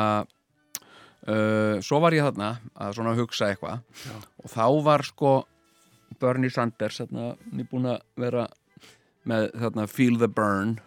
uh, 1.28 1.80
svo 1.84 2.02
var 2.04 2.16
ég 2.16 2.26
þarna 2.30 2.54
að 2.76 2.96
svona 3.00 3.16
hugsa 3.20 3.52
eitthvað. 3.52 3.82
Og 4.42 4.54
þá 4.54 4.66
var 4.88 5.06
sko 5.08 5.34
Bernie 6.22 6.54
Sanders, 6.54 7.02
hérna, 7.04 7.34
nýbúin 7.52 7.90
að 7.96 8.02
vera 8.20 8.48
með 9.28 9.52
þarna 9.60 9.88
Feel 9.90 10.18
the 10.22 10.32
Burn 10.32 10.80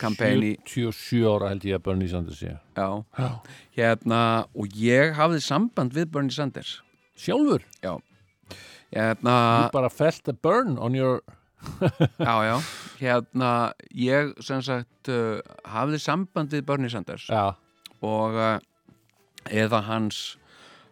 í 0.00 0.54
77 0.64 1.26
ára 1.28 1.50
held 1.52 1.64
ég 1.68 1.76
að 1.76 1.82
Bernie 1.84 2.08
Sanders 2.08 2.38
sé. 2.40 2.54
Já, 2.76 3.04
Já. 3.18 3.28
hérna, 3.76 4.20
og 4.56 4.68
ég 4.72 5.12
hafði 5.18 5.42
samband 5.44 5.92
við 5.92 6.08
Bernie 6.14 6.32
Sanders. 6.32 6.78
Sjálfur, 7.20 7.64
já. 7.84 7.98
Hérna, 8.90 9.34
you 9.64 9.70
bara 9.72 9.90
felt 9.90 10.26
a 10.28 10.32
burn 10.32 10.78
on 10.78 10.94
your 10.94 11.20
já, 12.18 12.34
já. 12.46 12.56
Hérna, 13.00 13.50
ég 13.96 14.32
sem 14.44 14.62
sagt 14.64 15.10
uh, 15.12 15.40
hafði 15.68 16.00
samband 16.02 16.52
við 16.52 16.66
Bernie 16.68 16.92
Sanders 16.92 17.26
Já, 17.28 17.56
og 18.04 18.36
uh, 18.36 18.56
eða 19.48 19.82
hans 19.88 20.38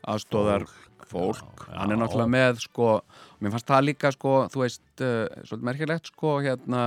aðstóðar 0.08 0.66
fólk, 1.08 1.66
Já, 1.68 1.76
hann 1.80 1.94
er 1.94 2.00
náttúrulega 2.00 2.32
með 2.32 2.62
sko, 2.64 2.88
mér 3.40 3.54
fannst 3.54 3.68
það 3.68 3.86
líka 3.88 4.12
sko, 4.12 4.34
þú 4.52 4.64
veist, 4.64 4.84
uh, 5.00 5.24
svolítið 5.44 5.68
merkilegt 5.70 6.12
sko, 6.12 6.34
hérna, 6.44 6.82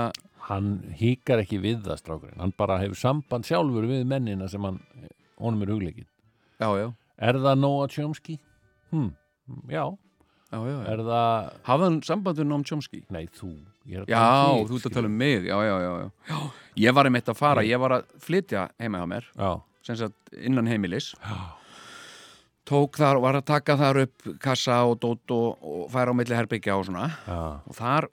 hann 0.50 0.72
híkar 0.98 1.42
ekki 1.44 1.62
við 1.62 1.82
það 1.88 2.02
strákurinn, 2.02 2.40
hann 2.42 2.54
bara 2.58 2.80
hefur 2.82 3.00
samband 3.00 3.48
sjálfur 3.50 3.88
við 3.90 4.06
mennina 4.10 4.50
sem 4.52 4.66
hann 4.66 4.80
honum 5.42 5.66
er 5.66 5.74
hugleikinn. 5.74 6.10
Er 7.22 7.38
það 7.42 7.60
Noah 7.62 7.90
Chomsky? 7.90 8.38
Hm, 8.92 9.12
já. 9.70 9.86
já, 10.52 10.58
já, 10.58 10.72
já. 10.72 10.80
Er 10.94 11.04
það, 11.06 11.52
hafði 11.70 11.88
hann 11.88 12.02
samband 12.06 12.42
við 12.42 12.50
Noam 12.50 12.66
Chomsky? 12.68 13.04
Nei 13.14 13.26
þú 13.38 13.54
já, 13.86 14.04
um 14.04 14.62
þig, 14.62 14.70
þú 14.70 14.78
ert 14.78 14.88
að 14.90 14.96
tala 14.98 15.10
um 15.10 15.18
mig 15.18 15.48
já, 15.50 15.58
já, 15.66 15.76
já, 15.82 16.40
ég 16.86 16.96
var 16.96 17.10
einmitt 17.10 17.32
að 17.32 17.40
fara, 17.40 17.66
ég 17.66 17.82
var 17.82 17.98
að 17.98 18.16
flytja 18.22 18.70
heima 18.82 19.02
hjá 19.02 19.10
mér 19.16 19.28
innan 20.38 20.70
heimilis. 20.70 21.12
Já, 21.18 21.38
tók 22.70 23.00
þar, 23.02 23.20
var 23.24 23.40
að 23.40 23.48
taka 23.50 23.76
þar 23.80 24.02
upp 24.06 24.32
kassa 24.42 24.82
og 24.88 25.00
dót 25.02 25.34
og, 25.36 25.62
og 25.62 25.86
færa 25.92 26.14
á 26.14 26.16
milli 26.16 26.38
herbyggja 26.38 26.78
og 26.78 26.88
svona. 26.88 27.10
Já, 27.26 27.42
og 27.66 27.78
þar 27.78 28.10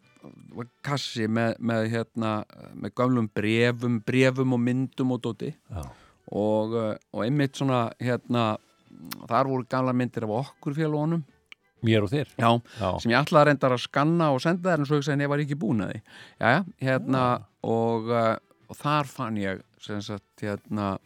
var 0.56 0.68
kassi 0.84 1.28
með, 1.30 1.56
með 1.60 1.88
hérna, 1.92 2.32
með 2.74 2.94
gömlum 2.98 3.28
brefum 3.34 4.00
brefum 4.04 4.56
og 4.56 4.62
myndum 4.64 5.14
og 5.14 5.22
dóti. 5.24 5.52
Og, 6.28 6.74
uh, 6.74 6.94
og 7.14 7.24
einmitt 7.24 7.56
svona 7.56 7.86
hérna, 8.02 8.50
þar 9.28 9.48
voru 9.48 9.68
gamla 9.70 9.94
myndir 9.96 10.26
af 10.26 10.34
okkur 10.42 10.76
félagunum 10.76 11.22
Mér 11.86 12.02
og 12.06 12.10
þér. 12.10 12.30
já, 12.34 12.50
Já, 12.80 12.88
sem 13.02 13.12
ég 13.12 13.32
að 13.38 13.44
reyndar 13.46 13.74
að 13.76 13.82
skanna 13.84 14.30
og 14.34 14.40
senda 14.42 14.72
þær 14.72 14.82
en 14.82 14.88
svo 14.88 14.98
hugsaði 14.98 15.14
en 15.18 15.24
ég 15.26 15.30
var 15.32 15.42
ekki 15.44 15.58
búin 15.58 15.84
að 15.84 15.92
því 15.92 16.00
já, 16.40 16.64
hérna 16.82 17.24
og, 17.62 18.08
uh, 18.10 18.36
og 18.68 18.76
þar 18.80 19.10
fann 19.12 19.38
ég 19.38 19.62
sem 19.82 20.00
sagt 20.02 20.42
hérna 20.42 20.98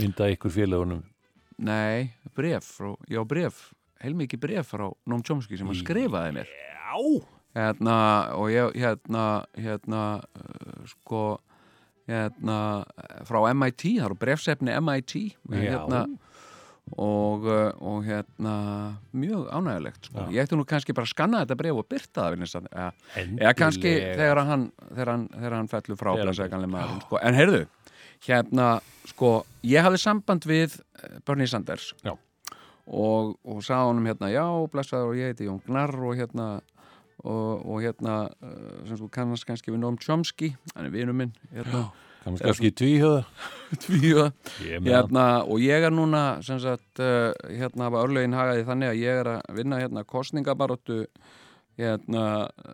mynda 0.00 0.28
ykkur 0.34 0.52
félagunum. 0.52 1.02
nei, 1.58 2.12
bref, 2.36 2.64
frá, 2.78 2.94
já 3.08 3.20
bref 3.24 3.70
heilmikið 4.00 4.40
bref 4.40 4.72
frá 4.72 4.86
Noam 5.06 5.22
Chomsky 5.22 5.58
sem 5.58 5.66
hann 5.68 5.76
skrifaði 5.76 6.32
mér 6.40 6.48
Já. 6.48 6.96
hérna 7.56 7.96
og 8.36 8.50
ég 8.52 8.76
hérna 8.80 9.44
hérna 9.56 10.02
uh, 10.20 10.84
sko 10.88 11.38
hérna 12.10 12.84
frá 13.28 13.38
MIT, 13.54 13.84
það 14.00 14.06
eru 14.08 14.16
brefsefni 14.18 14.74
MIT 14.80 15.14
Já. 15.16 15.60
hérna 15.60 16.04
og, 16.98 17.44
uh, 17.46 17.70
og 17.86 18.04
hérna 18.04 18.54
mjög 19.14 19.46
ánægulegt 19.54 20.08
sko. 20.08 20.24
Já. 20.26 20.30
ég 20.34 20.42
ætti 20.44 20.58
nú 20.58 20.64
kannski 20.66 20.94
bara 20.96 21.06
að 21.06 21.12
skanna 21.12 21.42
þetta 21.44 21.58
bref 21.60 21.78
og 21.78 21.86
byrta 21.90 22.24
það 22.26 22.66
eða, 22.70 23.52
kannski 23.58 23.92
þegar 24.18 24.42
hann, 24.48 24.64
þegar 24.88 25.12
hann, 25.12 25.28
þegar 25.36 25.56
hann 25.58 25.70
fellur 25.70 26.00
frá 26.00 26.10
Þegar 26.10 26.18
hann 26.18 26.30
blessaði 26.30 26.54
gamli 26.54 26.72
maður 26.74 27.04
sko. 27.04 27.20
en 27.22 27.38
heyrðu, 27.38 27.62
hérna 28.26 28.66
sko, 29.12 29.30
ég 29.62 29.86
hafði 29.86 30.02
samband 30.02 30.50
við 30.50 30.76
eh, 30.80 31.20
Bernie 31.26 31.46
Sanders 31.50 31.92
Já. 32.02 32.16
og, 32.86 33.38
og 33.44 33.62
sagði 33.62 33.92
honum 33.92 34.10
hérna, 34.10 34.32
já, 34.34 34.44
blessaður 34.74 35.14
og 35.14 35.20
ég 35.20 35.32
heiti 35.32 35.48
Jón 35.48 35.62
Gnarr 35.66 35.94
og 36.10 36.18
hérna 36.18 36.50
og, 37.20 37.66
og 37.68 37.82
hérna, 37.84 38.20
uh, 38.42 38.76
sem 38.88 38.96
þú 38.96 39.10
kannast 39.12 39.46
kannski 39.46 39.70
við 39.70 39.82
Noam 39.84 39.98
Chomsky, 40.00 40.54
hann 40.74 40.88
er 40.88 40.94
vinur 40.94 41.14
minn 41.14 41.34
hérna, 41.52 41.90
Kannski 41.90 42.09
kannski 42.24 42.70
tvíhjöða. 42.76 43.24
hann. 43.80 44.86
hérna, 44.90 45.26
og 45.46 45.60
ég 45.62 45.84
er 45.86 45.92
núna 45.94 46.22
sem 46.46 46.58
sagt, 46.62 46.98
uh, 47.00 47.30
hérna 47.48 47.86
hafa 47.88 48.02
örlögin 48.04 48.34
hagaði 48.36 48.64
þannig 48.68 48.90
að 48.92 49.00
ég 49.02 49.20
er 49.22 49.30
að 49.36 49.54
vinna 49.60 49.78
hérna 49.80 50.02
kostningabaróttu 50.04 51.04
hérna 51.80 52.24
uh, 52.50 52.72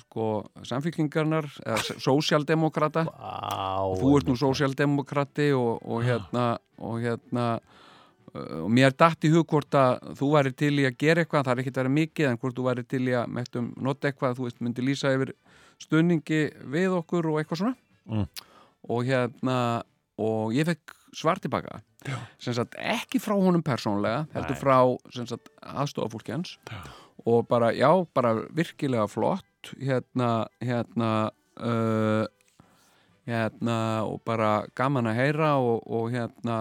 sko 0.00 0.26
samfélkingarnar 0.64 1.48
eða 1.66 1.80
s- 1.82 1.98
sósíaldemókrata 2.06 3.02
Vá. 3.08 3.82
þú 4.00 4.12
ert 4.20 4.30
nú 4.30 4.36
sósíaldemókrati 4.40 5.50
og, 5.58 5.82
og 5.84 6.04
hérna 6.06 6.46
og 6.78 7.00
hérna 7.04 7.48
uh, 7.58 8.62
og 8.62 8.70
mér 8.72 8.94
datt 8.96 9.26
í 9.28 9.32
hug 9.34 9.44
hvort 9.50 9.74
að 9.76 9.98
þú 10.22 10.30
væri 10.38 10.54
til 10.56 10.72
í 10.78 10.86
að 10.88 10.96
gera 11.02 11.24
eitthvað, 11.26 11.44
það 11.50 11.52
er 11.58 11.62
ekkert 11.64 11.76
að 11.76 11.82
vera 11.84 11.94
mikið 11.98 12.30
en 12.30 12.38
hvort 12.40 12.56
þú 12.56 12.68
væri 12.70 12.86
til 12.94 13.02
í 13.10 13.16
að 13.18 13.28
mættum 13.36 13.68
nota 13.82 14.08
eitthvað 14.08 14.38
þú 14.38 14.46
veist, 14.48 14.62
myndi 14.64 14.86
lýsa 14.86 15.12
yfir 15.18 15.34
stunningi 15.82 16.40
við 16.72 16.94
okkur 17.02 17.32
og 17.34 17.42
eitthvað 17.42 17.64
svona 17.64 17.76
Mm. 18.06 18.22
Og 18.88 19.06
hérna 19.08 19.58
og 20.20 20.54
ég 20.56 20.68
fekk 20.68 20.94
svar 21.16 21.40
tilbaka 21.42 21.80
sagt 22.40 22.76
ekki 22.78 23.20
frá 23.22 23.34
honum 23.34 23.64
persónlega 23.66 24.26
heldur 24.34 24.60
frá 24.60 24.76
aðstofafólki 25.82 26.34
hans 26.34 26.56
og 27.26 27.46
bara, 27.48 27.72
já, 27.74 27.90
bara 28.14 28.34
virkilega 28.54 29.06
flott 29.10 29.72
hérna, 29.80 30.46
hérna 30.62 31.30
uh, 31.58 32.26
hérna 33.26 33.78
og 34.06 34.20
bara 34.26 34.66
gaman 34.78 35.10
að 35.10 35.18
heyra 35.20 35.56
og, 35.58 35.80
og 35.86 36.12
hérna 36.14 36.58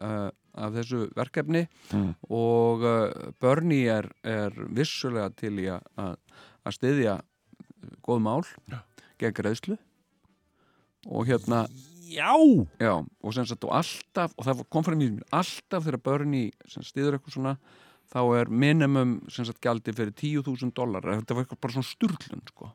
uh, 0.00 0.30
af 0.52 0.74
þessu 0.76 1.06
verkefni. 1.16 1.64
Mm. 1.92 2.10
og 2.28 2.82
uh, 2.84 3.32
Bernie 3.40 3.88
er, 3.88 4.08
er 4.24 4.56
vissulega 4.72 5.30
til 5.36 5.54
í 5.60 5.68
að, 5.72 6.16
styðja 6.72 7.18
góð 8.06 8.20
mál 8.22 8.44
gegn 9.18 9.36
greiðslu 9.36 9.78
og 11.06 11.26
hérna 11.26 11.66
Já. 12.12 12.34
Já, 12.76 13.00
og 13.00 13.32
sem 13.32 13.46
sagt 13.48 13.64
og 13.64 13.72
alltaf, 13.72 14.34
og 14.36 14.44
það 14.44 14.64
kom 14.68 14.84
frá 14.84 14.96
mér 14.98 15.22
alltaf 15.32 15.86
þegar 15.86 16.52
sem 16.68 16.84
stiður 16.84 17.16
eitthvað 17.16 17.36
svona 17.38 17.56
þá 18.12 18.20
er 18.36 18.50
minimum 18.52 19.14
sem 19.32 19.46
sagt 19.48 19.62
gjaldi 19.64 19.94
fyrir 19.96 20.12
10.000 20.12 20.74
dólar 20.76 21.06
þetta 21.06 21.34
var 21.34 21.44
eitthvað 21.46 21.60
bara 21.64 21.72
svona 21.72 21.88
sturlun 21.88 22.42
sko. 22.50 22.72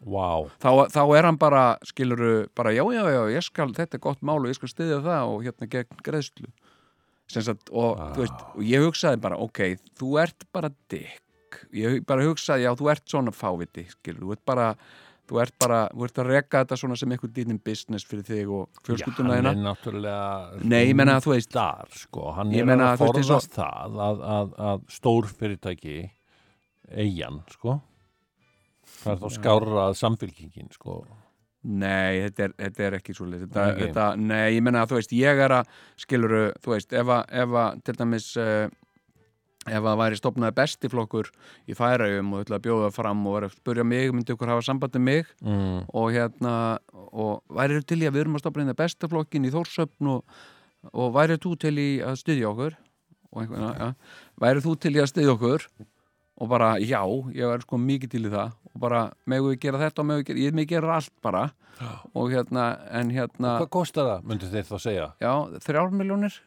Vá. 0.00 0.48
þá, 0.62 0.70
þá 0.88 1.02
er 1.18 1.26
hann 1.28 1.36
bara 1.36 1.62
skiluru, 1.84 2.46
bara 2.56 2.72
já, 2.72 2.80
já, 2.88 3.02
já, 3.12 3.20
ég 3.34 3.44
skal 3.44 3.74
þetta 3.76 3.98
er 3.98 4.00
gott 4.06 4.22
mál 4.24 4.38
og 4.38 4.48
ég 4.48 4.56
skal 4.56 4.70
stiðja 4.72 5.02
það 5.04 5.32
og 5.34 5.42
hérna 5.44 5.68
gegn 5.74 6.04
greiðslu 6.06 6.48
sem 7.30 7.44
sagt, 7.46 7.68
og 7.70 7.98
Ah. 8.00 8.14
þú 8.14 8.24
veist, 8.24 8.40
og 8.54 8.62
ég 8.64 8.86
hugsaði 8.86 9.20
bara 9.20 9.36
ok, 9.38 9.60
þú 10.00 10.14
ert 10.22 10.46
bara 10.52 10.70
dick 10.88 11.60
ég 11.74 12.00
bara 12.06 12.24
hugsaði, 12.24 12.64
já, 12.64 12.72
þú 12.78 12.90
ert 12.94 13.04
svona 13.12 13.34
fáviti 13.34 13.84
skilur, 13.90 14.24
þú 14.24 14.32
ert 14.38 14.44
bara 14.46 14.70
þú 15.30 15.40
ert 15.44 15.54
bara, 15.62 15.80
þú 15.94 16.06
ert 16.08 16.18
að 16.22 16.30
reka 16.34 16.62
þetta 16.64 16.78
svona 16.80 16.96
sem 16.98 17.12
einhvern 17.14 17.34
dýnin 17.36 17.60
business 17.64 18.06
fyrir 18.08 18.26
þig 18.26 18.50
og 18.56 18.80
fjölskylduna 18.86 19.36
Já, 19.36 19.40
þína. 19.40 19.52
hann 19.52 19.60
er 19.60 19.66
náttúrulega 19.68 20.64
Nei, 20.72 20.80
ég 20.88 20.96
meina 20.98 21.14
að 21.20 21.28
þú 21.28 21.34
veist 21.36 21.54
þar, 21.54 21.94
sko, 22.02 22.24
hann 22.38 22.54
er 22.56 22.72
að 22.74 22.90
og- 22.90 23.04
forðast 23.04 23.54
það 23.60 24.00
að, 24.08 24.24
að, 24.34 24.52
að 24.72 24.84
stór 24.98 25.30
fyrirtæki 25.30 25.96
eigin, 26.90 27.40
sko. 27.54 27.78
Það 29.00 29.12
er 29.14 29.20
þá 29.22 29.28
skárra 29.38 29.82
að 29.86 29.98
samfélkingin, 30.00 30.70
sko. 30.74 30.98
Nei, 31.60 32.22
þetta 32.24 32.46
er, 32.48 32.52
þetta 32.56 32.84
er 32.86 32.94
ekki 32.96 33.14
svo 33.14 33.26
Ekki. 33.28 33.82
þetta, 33.84 34.04
Nei, 34.16 34.54
ég 34.56 34.62
menna 34.64 34.82
að 34.82 34.94
þú 34.94 34.98
veist, 34.98 35.10
ég 35.12 35.42
er 35.44 35.52
að 35.58 35.72
skiluru, 36.00 36.42
þú 36.64 36.72
veist, 36.72 36.92
að, 36.96 37.10
ef 37.44 37.56
að 37.62 37.82
til 37.84 37.94
dæmis 37.98 38.28
uh, 38.40 38.70
ef 39.68 39.84
að 39.84 39.98
væri 40.00 40.16
stopnaði 40.16 40.56
bestiflokkur 40.56 41.28
í 41.68 41.76
færaugum 41.76 42.32
og 42.32 42.44
ætla 42.44 42.56
að 42.56 42.64
bjóða 42.64 42.90
fram 42.94 43.26
og 43.28 43.36
vera 43.36 43.50
að 43.50 43.58
spurja 43.58 43.84
mig, 43.84 44.12
myndi 44.14 44.32
ykkur 44.32 44.52
hafa 44.54 44.64
sambandi 44.64 45.02
mig? 45.02 45.28
Mm. 45.44 45.84
og 45.92 46.12
hérna 46.14 46.54
og 47.12 47.42
væri 47.52 47.82
til 47.84 48.00
í 48.00 48.08
að 48.08 48.16
við 48.16 48.24
erum 48.24 48.38
að 48.38 48.44
stopna 48.44 48.64
hérna 48.64 48.78
bestiflokkin 48.78 49.44
í 49.44 49.52
Þórsöfn 49.52 50.12
og, 50.14 50.40
og 50.94 51.12
væri 51.16 51.36
þú 51.42 51.54
til 51.60 51.76
í 51.76 51.90
að 52.00 52.20
styðja 52.22 52.52
okkur? 52.54 52.78
Og 53.30 53.42
einhvern, 53.44 53.68
ja, 53.76 53.92
væri 54.40 54.64
þú 54.64 54.76
til 54.80 54.96
í 54.96 55.02
að 55.02 55.10
styðja 55.12 55.36
okkur? 55.36 55.68
Og 56.40 56.48
bara, 56.48 56.74
já, 56.80 57.02
ég 57.36 57.52
er 57.52 57.60
sko 57.60 57.76
mikið 57.76 58.12
til 58.14 58.22
í 58.24 58.30
það. 58.32 58.54
Og 58.72 58.80
bara, 58.80 59.00
megum 59.28 59.52
við 59.52 59.58
gera 59.66 59.80
þetta 59.82 60.00
og 60.00 60.06
megum 60.08 60.22
við 60.22 60.30
gera, 60.30 60.40
ég 60.40 60.54
mig 60.56 60.70
gera 60.70 60.94
allt 60.96 61.12
bara. 61.20 61.50
Og 62.16 62.32
hérna, 62.32 62.70
en 62.96 63.12
hérna 63.12 63.58
Hvað 63.60 63.70
kostar 63.76 64.08
það, 64.08 64.24
myndu 64.30 64.48
þeir 64.48 64.66
þá 64.68 64.76
segja? 64.80 65.10
já, 65.20 65.32
þrjár 65.64 65.92
miljónir 65.96 66.40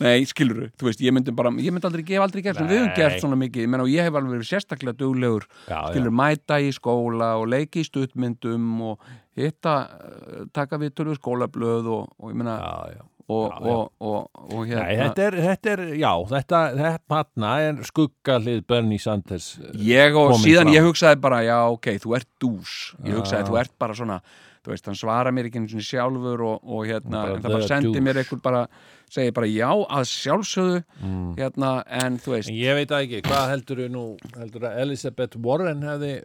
Nei, 0.00 0.24
skilur 0.28 0.70
þú 0.80 0.86
veist, 0.88 1.02
ég 1.04 1.12
myndi 1.12 1.32
bara, 1.36 1.52
ég 1.60 1.74
myndi 1.74 1.84
aldrei, 1.88 2.04
ég 2.08 2.16
hef 2.16 2.24
aldrei 2.24 2.42
gert 2.46 2.56
svona, 2.56 2.70
við 2.72 2.78
höfum 2.80 2.90
Nei. 2.90 2.96
gert 3.02 3.20
svona 3.20 3.38
mikið, 3.42 3.66
ég 3.66 3.72
menna 3.74 3.84
og 3.84 3.92
ég 3.92 4.06
hef 4.08 4.16
alveg 4.16 4.32
verið 4.38 4.48
sérstaklega 4.48 4.96
duglegur, 4.96 5.46
Já, 5.68 5.78
skilur 5.92 6.14
mæta 6.22 6.56
í 6.64 6.72
skóla 6.72 7.30
og 7.40 7.48
leiki 7.52 7.84
í 7.84 7.88
stuttmyndum 7.88 8.66
og 8.88 9.06
hitta, 9.36 9.76
eh, 10.00 10.42
taka 10.56 10.80
við 10.80 10.94
tölu 10.96 11.16
skólablöð 11.18 11.90
og, 11.98 12.12
og 12.18 12.32
ég 12.32 12.40
menna 12.40 12.56
já, 12.56 12.96
já. 12.96 13.04
og, 13.28 13.44
já, 13.52 13.60
já. 13.60 13.76
og, 13.76 13.92
og, 14.00 14.44
og 14.56 14.66
hérna 14.66 14.82
Nei, 14.88 14.96
þetta 15.04 15.26
er, 15.28 15.38
þetta 15.46 15.72
er, 15.76 15.84
já, 16.00 16.12
þetta, 16.34 16.60
þetta 16.80 17.14
þarna 17.14 17.54
er 17.68 17.82
skuggalið 17.92 18.62
Bernie 18.72 18.98
Sanders 19.04 19.50
ég 19.76 20.16
og 20.16 20.38
síðan 20.40 20.70
fram. 20.70 20.76
ég 20.78 20.88
hugsaði 20.88 21.20
bara 21.28 21.42
já 21.46 21.58
ok, 21.76 21.92
þú 22.02 22.16
ert 22.20 22.30
dús 22.40 22.78
ég 23.04 23.12
Já. 23.12 23.18
hugsaði 23.20 23.50
þú 23.52 23.60
ert 23.62 23.76
bara 23.78 23.96
svona 24.00 24.22
þú 24.64 24.72
veist, 24.74 24.86
hann 24.90 24.98
svara 25.00 25.32
mér 25.32 25.48
ekki 25.48 25.60
einu 25.62 25.68
sinni 25.72 25.86
sjálfur 25.86 26.42
og, 26.44 26.64
og 26.64 26.86
hérna, 26.88 27.10
Bara 27.24 27.36
en 27.38 27.42
það 27.44 27.54
bara 27.56 27.68
sendi 27.70 27.88
douche. 27.92 28.04
mér 28.06 28.20
einhver 28.22 28.42
bara, 28.44 28.62
segi 29.10 29.32
bara 29.40 29.48
já 29.50 29.68
að 29.72 30.08
sjálfsögðu 30.14 30.80
mm. 31.00 31.28
hérna, 31.40 31.70
en 32.04 32.18
þú 32.20 32.34
veist 32.36 32.50
En 32.52 32.58
ég 32.60 32.74
veit 32.80 32.88
það 32.92 33.06
ekki, 33.06 33.22
hvað 33.28 33.46
heldur 33.54 33.84
nú 33.94 34.04
heldur 34.36 34.66
að 34.70 34.80
Elizabeth 34.86 35.38
Warren 35.40 35.82
hefði 35.88 36.16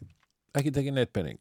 ekki 0.56 0.72
tekið 0.80 1.00
neitt 1.00 1.14
penning 1.16 1.40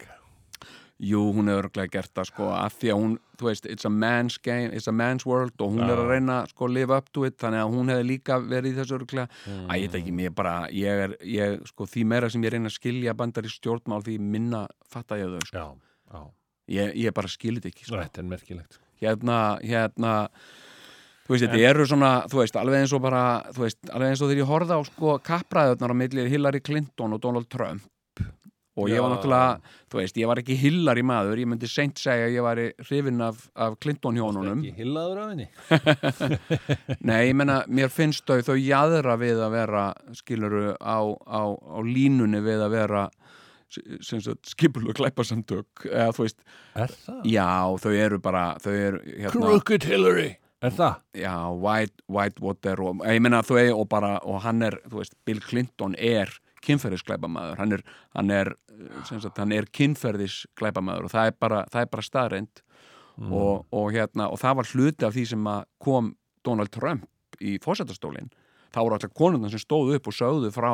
Jú, 1.04 1.18
hún 1.34 1.48
er 1.50 1.58
örglega 1.58 1.90
gert 1.90 2.12
það 2.14 2.28
sko 2.28 2.44
af 2.54 2.76
því 2.78 2.90
að 2.92 3.00
hún, 3.02 3.14
þú 3.40 3.48
veist, 3.48 3.64
it's 3.66 3.84
a 3.84 3.90
man's 3.90 4.36
game 4.38 4.70
it's 4.78 4.86
a 4.86 4.92
man's 4.94 5.24
world 5.26 5.58
og 5.60 5.72
hún 5.74 5.82
Já. 5.82 5.88
er 5.90 5.98
að 6.04 6.10
reyna 6.12 6.36
sko 6.46 6.68
að 6.68 6.74
live 6.76 6.94
up 6.94 7.08
to 7.12 7.24
it, 7.26 7.34
þannig 7.42 7.64
að 7.64 7.72
hún 7.74 7.90
hefði 7.90 8.04
líka 8.12 8.36
verið 8.38 8.68
í 8.70 8.76
þessu 8.78 8.94
örglega, 9.00 9.26
Mm. 9.44 9.64
að 9.66 9.80
ég 9.82 9.90
veit 9.90 9.96
ekki 10.00 10.14
mér 10.14 10.30
bara, 10.38 10.52
ég 10.70 11.02
er, 11.08 11.16
ég, 11.26 11.58
sko, 11.66 11.84
því 11.90 12.04
meira 12.06 12.30
sem 12.30 12.46
ég 12.46 12.54
reyna 12.54 12.70
að 12.70 12.76
skilja 12.78 13.14
bandar 13.18 13.42
í 13.44 13.50
stjórnmál 13.50 14.04
því 14.06 14.16
minna 14.22 14.62
fatta 14.88 15.18
ég 15.18 15.34
þau, 15.34 15.42
sko, 15.50 15.58
Já, 15.58 15.66
já, 16.14 16.22
ég, 16.70 16.94
ég 17.04 17.16
bara 17.16 17.30
skilit 17.30 17.66
ekki 17.68 17.86
sko. 17.86 17.98
þetta 18.00 18.22
er 18.22 18.28
merkilegt 18.28 18.78
hérna, 19.02 19.38
hérna 19.64 20.14
þú 21.24 21.34
veist, 21.34 21.46
þetta 21.46 21.64
eru 21.70 21.88
svona, 21.88 22.12
þú 22.30 22.42
veist, 22.42 22.60
alveg 22.60 22.84
eins 22.84 22.94
og 22.96 23.02
bara 23.04 23.24
þú 23.54 23.66
veist, 23.66 23.80
alveg 23.90 24.12
eins 24.12 24.22
og 24.22 24.30
þegar 24.30 24.42
ég 24.44 24.52
horfði 24.52 24.78
á 24.78 24.80
sko 24.90 25.16
kappræðunar 25.24 25.96
á 25.96 26.00
milli 26.04 26.28
Hillary 26.30 26.62
Clinton 26.64 27.16
og 27.16 27.22
Donald 27.24 27.50
Trump 27.52 27.90
og 28.74 28.88
ég 28.90 28.98
var 28.98 29.12
Já. 29.12 29.14
náttúrulega, 29.14 29.74
þú 29.86 29.98
veist, 30.00 30.16
ég 30.18 30.26
var 30.26 30.40
ekki 30.40 30.56
Hillary 30.58 31.02
maður, 31.06 31.38
ég 31.38 31.46
myndi 31.46 31.68
seint 31.70 32.00
segja 32.00 32.26
að 32.26 32.34
ég 32.34 32.42
var 32.42 32.60
hrifinn 32.88 33.22
af, 33.22 33.44
af 33.54 33.76
Clinton 33.78 34.18
hjónunum 34.18 34.64
Ekki 34.64 34.82
hillaður 34.82 35.20
af 35.22 35.28
henni 35.30 35.46
nei, 37.08 37.20
ég 37.28 37.36
menna, 37.38 37.60
mér 37.70 37.92
finnst 37.94 38.26
þau 38.26 38.42
þau 38.42 38.56
jaðra 38.58 39.14
við 39.20 39.44
að 39.46 39.54
vera 39.54 39.84
skiluru 40.18 40.72
á, 40.82 40.98
á, 41.06 41.42
á 41.54 41.78
línunni 41.86 42.42
við 42.42 42.66
að 42.66 42.74
vera 42.74 43.04
sem 44.04 44.20
sagt, 44.22 44.46
skipulu 44.52 44.92
glæpasamtök 44.94 45.86
eða 45.90 46.12
þú 46.14 46.26
veist, 46.26 46.40
Er 46.74 46.92
það? 47.06 47.20
já, 47.32 47.48
þau 47.82 47.92
eru 48.06 48.18
bara 48.22 48.44
þau 48.62 48.72
eru, 48.74 49.00
hérna 49.04 49.32
Crooked 49.34 49.84
Hillary. 49.88 50.30
Er 50.64 50.70
það? 50.72 51.00
já, 51.20 51.34
White, 51.60 52.02
Whitewater 52.08 52.80
og, 52.80 53.02
ég 53.04 53.20
meina 53.20 53.42
þau 53.44 53.58
er 53.60 53.72
og 53.74 53.88
bara 53.88 54.18
og 54.24 54.40
hann 54.46 54.62
er, 54.62 54.78
þú 54.88 55.02
veist, 55.02 55.14
Bill 55.26 55.40
Clinton 55.44 55.94
er 55.98 56.30
kynferðisglæpamaður. 56.64 57.58
Hann 57.60 57.72
er, 57.76 57.82
hann 58.16 58.30
er, 58.32 58.54
sagt, 59.04 59.36
hann 59.36 59.52
er 59.52 59.66
kynferðisglæpamaður 59.76 61.08
og 61.08 61.12
það 61.12 61.26
er 61.30 61.34
bara, 61.40 61.64
það 61.72 61.82
er 61.84 61.90
bara 61.92 62.06
staðreind 62.06 62.62
og, 63.30 63.66
og 63.70 63.90
hérna, 63.94 64.30
og 64.32 64.40
það 64.40 64.56
var 64.60 64.70
hluti 64.72 65.06
af 65.06 65.14
því 65.14 65.26
sem 65.34 65.44
að 65.46 65.66
kom 65.84 66.14
Donald 66.44 66.72
Trump 66.74 67.04
í 67.44 67.58
fósættastólinn 67.62 68.30
þá 68.74 68.80
voru 68.82 68.96
alltaf 68.96 69.12
konundar 69.14 69.52
sem 69.52 69.62
stóðu 69.62 69.98
upp 69.98 70.08
og 70.10 70.16
sögðu 70.16 70.50
frá 70.54 70.72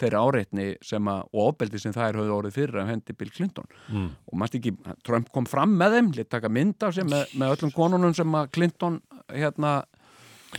þeirri 0.00 0.20
áreitni 0.22 0.66
sem 0.84 1.10
að, 1.10 1.20
og 1.32 1.50
ofbeldi 1.52 1.80
sem 1.82 1.94
það 1.96 2.08
er 2.08 2.18
höfðu 2.20 2.34
orðið 2.38 2.56
fyrir 2.58 2.80
af 2.82 2.90
hendi 2.92 3.16
Bill 3.18 3.30
Clinton 3.34 3.68
Mm. 3.88 4.08
og 4.28 4.38
mannst 4.38 4.54
ekki, 4.58 4.74
Trump 5.06 5.30
kom 5.32 5.46
fram 5.48 5.76
með 5.80 5.94
þeim 5.98 6.10
lit 6.16 6.28
taka 6.30 6.48
mynd 6.52 6.82
af 6.84 6.94
sér 6.96 7.08
með, 7.08 7.30
með 7.40 7.54
öllum 7.56 7.72
konunum 7.76 8.14
sem 8.14 8.34
að 8.36 8.50
Clinton 8.52 9.00
hérna 9.32 9.76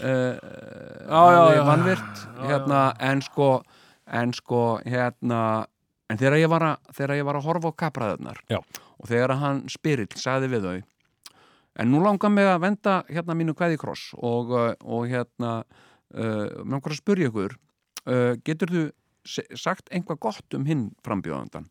uh, 0.03 0.36
já. 1.55 1.63
vannvirt 1.67 2.24
hérna, 2.46 2.81
en 3.00 3.22
sko 3.25 3.50
en 4.10 4.34
sko, 4.34 4.79
hérna 4.89 5.65
en 6.10 6.17
þegar 6.17 6.39
ég 6.41 6.50
var 6.50 6.65
að, 6.65 6.93
þegar 6.98 7.19
ég 7.19 7.27
var 7.27 7.38
að 7.38 7.46
horfa 7.50 7.69
á 7.69 7.79
kapræðunar 7.84 8.39
Já. 8.50 8.60
og 8.98 9.10
þegar 9.10 9.36
að 9.36 9.43
hann 9.43 9.60
spyrill 9.69 10.10
sagði 10.17 10.50
við 10.55 10.65
þau 10.65 10.79
en 11.79 11.91
nú 11.93 12.01
langar 12.03 12.34
mig 12.34 12.50
að 12.50 12.63
venda 12.65 12.96
hérna 13.10 13.38
mínu 13.38 13.53
kveði 13.58 13.77
kross 13.81 14.10
og, 14.17 14.50
uh, 14.53 14.74
og 14.81 15.05
hérna 15.12 15.60
uh, 15.62 16.63
mér 16.63 16.79
langar 16.79 16.96
að 16.96 17.01
spyrja 17.01 17.29
ykkur 17.29 17.53
uh, 17.53 18.34
getur 18.46 18.74
þú 18.74 18.86
sagt 19.59 19.91
einhvað 19.93 20.19
gott 20.25 20.57
um 20.57 20.65
hinn 20.69 20.88
frambjóðandan 21.05 21.67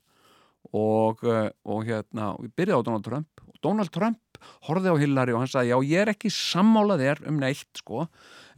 og, 0.75 1.23
uh, 1.25 1.49
og 1.65 1.85
hérna 1.89 2.33
ég 2.45 2.53
byrjaði 2.59 2.83
á 2.83 2.87
Donald 2.87 3.07
Trump. 3.07 3.43
Og 3.49 3.57
Donald 3.65 3.93
Trump 3.95 4.41
horfði 4.69 4.93
á 4.93 4.97
Hillary 5.01 5.35
og 5.35 5.43
hann 5.43 5.51
sagði 5.51 5.73
já 5.73 5.79
ég 5.89 6.03
er 6.03 6.11
ekki 6.13 6.31
sammálað 6.35 7.05
þér 7.05 7.23
um 7.31 7.39
neitt 7.43 7.81
sko. 7.81 8.07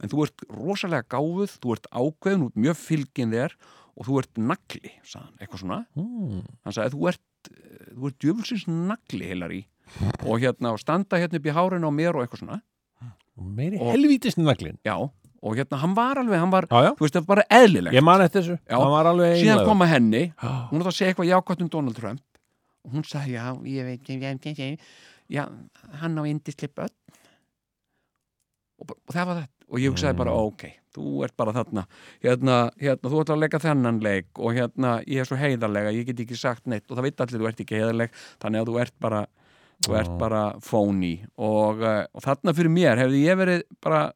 En 0.01 0.11
þú 0.11 0.25
ert 0.25 0.43
rosalega 0.51 1.07
gáfuð, 1.15 1.55
þú 1.61 1.75
ert 1.77 1.87
ákveðin, 1.93 2.47
ert 2.49 2.59
mjög 2.65 2.79
fylgin 2.81 3.35
þér 3.35 3.55
og 3.95 4.07
þú 4.07 4.17
ert 4.21 4.41
nagli, 4.41 4.91
sagði 5.03 5.25
hann, 5.27 5.37
eitthvað 5.41 5.63
svona. 5.63 5.79
Mm. 5.99 6.41
hann 6.65 6.75
sagði 6.77 6.95
þú 6.95 7.07
ert, 7.11 7.23
eh, 7.51 7.87
þú 7.95 8.09
ert 8.09 8.19
djöfulsins 8.25 8.67
nagli 8.71 9.31
Hillary. 9.31 9.61
Og 10.25 10.39
hérna 10.41 10.71
og 10.75 10.79
standa 10.79 11.19
hérna 11.19 11.39
upp 11.41 11.47
í 11.49 11.55
hárinu 11.55 11.89
á 11.89 11.93
mér 11.93 12.15
og 12.15 12.23
eitthvað 12.25 12.43
svona. 12.45 12.61
Meiri 13.41 13.79
Og- 13.79 13.93
helvítis 13.95 14.35
naglin 14.37 14.77
já, 14.85 14.95
og 15.41 15.55
hérna 15.57 15.77
hann 15.81 15.93
var 15.97 16.19
alveg, 16.21 16.39
hann 16.39 16.51
var 16.53 16.67
Já, 16.69 16.83
já. 16.85 16.91
þú 16.97 17.05
veist, 17.05 17.15
það 17.15 17.25
var 17.25 17.35
bara 17.35 17.45
eðlilegt. 17.61 17.95
Ég 17.97 18.03
man 18.03 18.21
eftir 18.21 18.41
þessu. 18.43 18.57
Já. 18.69 18.75
Hann 18.77 18.91
var 18.93 19.05
alveg 19.11 19.31
síðan 19.39 19.53
einlegur. 19.55 19.69
kom 19.71 19.81
að 19.85 19.91
henni. 19.95 20.23
Hún 20.41 20.81
átt 20.83 20.91
að 20.91 20.97
segja 20.99 21.13
eitthvað 21.13 21.31
jákvæmt 21.31 21.61
um 21.65 21.69
Donald 21.77 21.95
Trump. 21.97 22.21
Og 22.85 22.91
hún 22.95 23.03
sagði, 23.05 23.33
já, 23.37 23.45
ég 23.65 23.85
veit 23.85 24.09
ég, 24.09 24.21
ég, 24.21 24.45
ég, 24.45 24.59
ég, 24.59 24.79
já, 25.29 25.43
hann 26.01 26.17
á 26.17 26.23
indisli 26.29 26.67
börn. 26.69 26.89
Og, 28.81 28.87
bara- 28.87 28.99
og 29.07 29.13
það 29.15 29.25
var 29.29 29.35
þetta. 29.41 29.57
Og 29.71 29.79
ég 29.79 29.91
hugsaði 29.93 30.17
bara, 30.17 30.31
Mm. 30.31 30.47
ok, 30.47 30.63
þú 30.95 31.23
ert 31.23 31.35
bara 31.37 31.53
þarna. 31.53 31.85
Hérna, 32.23 32.55
hérna, 32.81 33.09
þú 33.09 33.19
ert 33.21 33.29
að 33.29 33.39
leika 33.39 33.59
þennan 33.59 34.01
leik 34.01 34.27
og 34.39 34.53
hérna, 34.53 35.03
ég 35.07 35.21
er 35.21 35.25
svo 35.25 35.37
heiðarlega 35.37 35.93
ég 35.93 36.05
get 36.05 36.17
ekki 36.19 36.35
sagt 36.37 36.65
neitt. 36.67 36.89
Og 36.91 36.97
það 36.97 37.03
veit 37.03 37.17
allir 37.21 37.39
þú 37.39 37.47
ert 37.47 37.59
ekki 37.61 37.77
heiðarleg. 37.79 38.09
Þannig 38.41 38.61
að 38.61 38.67
þú 38.67 38.81
ert 38.81 38.99
bara 38.99 39.27
þú 39.81 39.95
ert 39.97 40.17
bara 40.19 40.59
phony 40.61 41.25
og, 41.37 41.81
uh, 41.81 42.05
og 42.13 42.21
þarna 42.21 42.53
fyrir 42.53 42.69
mér 42.69 42.97
hefði 43.01 43.23
ég 43.25 43.37
verið 43.39 43.63
bara 43.81 44.11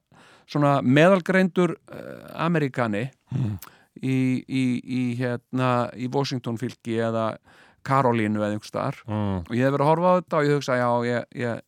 svona 0.49 0.79
meðalgreindur 0.85 1.77
uh, 1.77 2.33
Amerikani 2.45 3.09
Mm. 3.35 3.55
í, 3.99 4.15
í, 4.47 4.63
í 4.85 4.99
hérna 5.19 5.89
í 5.97 6.05
Washington 6.13 6.59
fylki 6.61 6.99
eða 7.01 7.37
Karolínu 7.85 8.39
eða 8.39 8.51
einhvers 8.53 8.69
staðar 8.71 8.99
mm. 9.07 9.39
og 9.49 9.53
ég 9.57 9.65
hef 9.65 9.73
verið 9.73 9.83
að 9.85 9.89
horfa 9.89 10.11
á 10.11 10.17
þetta 10.19 10.37
og 10.37 10.45
ég 10.47 10.59
hugsa 10.59 10.77
já, 10.79 10.87
ég, 11.09 11.25
ég, 11.41 11.63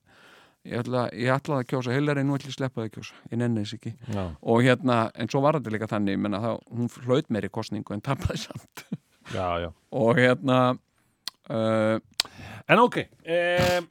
ég, 0.69 0.75
ætla, 0.79 1.03
ég 1.17 1.33
ætlaði 1.33 1.65
að 1.65 1.69
kjósa 1.71 1.95
Hillary, 1.97 2.23
nú 2.23 2.37
ætla 2.37 2.47
ég 2.47 2.53
að 2.53 2.57
sleppa 2.59 2.79
það 2.79 2.87
að 2.87 2.93
kjósa 2.95 3.17
ég 3.33 3.41
nenni 3.41 3.63
þess 3.65 3.77
ekki 3.79 3.93
Já. 4.15 4.23
og 4.53 4.63
hérna, 4.67 4.97
en 5.17 5.31
svo 5.33 5.41
var 5.43 5.57
þetta 5.59 5.73
líka 5.75 5.89
þannig 5.91 6.21
menna, 6.23 6.43
þá, 6.45 6.51
hún 6.77 6.93
hlaut 7.07 7.33
meiri 7.35 7.51
kostningu 7.57 7.97
en 7.97 8.05
tapaði 8.05 8.43
samt 8.45 8.85
já, 9.37 9.47
já 9.65 9.69
og 9.91 10.21
hérna 10.21 10.59
uh, 11.49 11.97
En 12.67 12.79
ok, 12.83 12.97
e, 13.23 13.35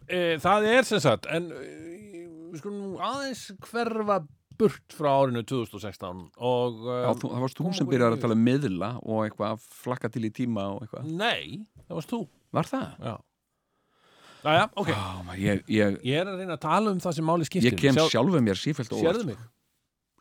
e, 0.08 0.18
það 0.40 0.66
er 0.68 0.84
sem 0.88 1.00
sagt 1.00 1.28
En 1.32 1.46
við 1.50 2.58
skulum 2.60 2.98
aðeins 3.00 3.46
hverfa 3.68 4.22
burt 4.58 4.94
frá 4.96 5.10
árinu 5.22 5.42
2016 5.46 6.24
og 6.38 6.82
e, 6.86 6.96
já, 7.04 7.10
þú, 7.20 7.30
það 7.34 7.44
varst 7.46 7.60
þú 7.60 7.72
sem 7.78 7.88
byrjar 7.90 8.16
að 8.16 8.20
tala 8.24 8.36
um 8.38 8.44
miðla 8.46 8.90
og 9.02 9.22
eitthvað 9.26 9.54
að 9.56 9.66
flakka 9.84 10.10
til 10.14 10.24
í 10.28 10.30
tíma 10.34 10.64
og 10.74 10.84
eitthvað. 10.86 11.08
Nei, 11.20 11.66
það 11.86 11.98
varst 12.00 12.12
þú. 12.14 12.20
Var 12.56 12.70
það? 12.72 12.86
Já, 13.10 13.16
Jæja, 14.46 14.66
ok. 14.78 14.88
Já, 14.92 15.04
maður, 15.26 15.38
ég, 15.42 15.62
ég, 15.74 15.94
Ég 16.06 16.20
er 16.20 16.28
að 16.30 16.36
reyna 16.38 16.54
að 16.54 16.60
tala 16.62 16.90
um 16.94 16.98
það 17.02 17.14
sem 17.16 17.26
máli 17.26 17.46
skiptir. 17.48 17.72
Ég 17.72 17.80
kem 17.80 17.96
Sjá- 17.98 18.12
sjálfum 18.14 18.44
mér 18.46 18.60
sífælt 18.60 18.92
og 18.94 19.00
Sérðu 19.02 19.24
mig? 19.32 19.40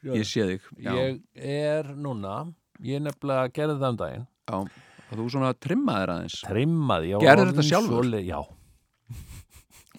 ég 0.05 0.25
sé 0.29 0.45
þig 0.49 0.65
já, 0.81 0.91
Ég 0.95 1.19
er 1.45 1.91
núna 1.93 2.39
Ég 2.85 3.01
nefnilega 3.05 3.51
gerði 3.53 3.75
það 3.83 3.93
um 3.93 3.99
daginn. 4.01 4.25
Já, 4.49 4.57
og 5.05 5.13
þú 5.19 5.27
svona 5.35 5.51
trimmaðir 5.61 6.11
aðeins. 6.15 6.39
Trimmaði 6.47 7.13
Gerðir 7.13 7.31
orðinn 7.35 7.53
þetta 7.53 7.67
sjálfur? 7.69 7.93
svoleið- 8.01 8.27
Já. 8.31 8.39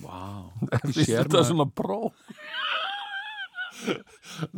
Wow. 0.05 0.51
Fyrst 0.83 1.07
sér 1.07 1.22
þetta 1.25 1.38
maður- 1.38 1.49
svona 1.51 1.66
bró 1.72 2.01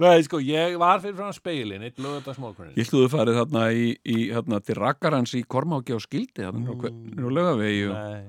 Nei, 0.02 0.22
sko, 0.26 0.40
ég 0.44 0.76
var 0.80 1.02
fyrir 1.02 1.16
frá 1.18 1.28
speilin 1.36 1.84
Eitt 1.86 2.00
lögðardagsmálkunin 2.02 2.76
Ég 2.78 2.88
ætluðu 2.88 3.10
farið 3.12 3.38
þarna 3.40 3.64
í, 3.74 3.90
í 4.08 4.16
þarna, 4.32 4.60
til 4.64 4.78
rakkarans 4.78 5.34
í 5.38 5.42
Kormáki 5.48 5.96
á 5.96 6.00
skildi 6.02 6.46
þarna 6.46 6.74
mm. 6.74 7.20
á 7.20 7.28
lögavegi 7.38 7.84
og... 7.90 8.26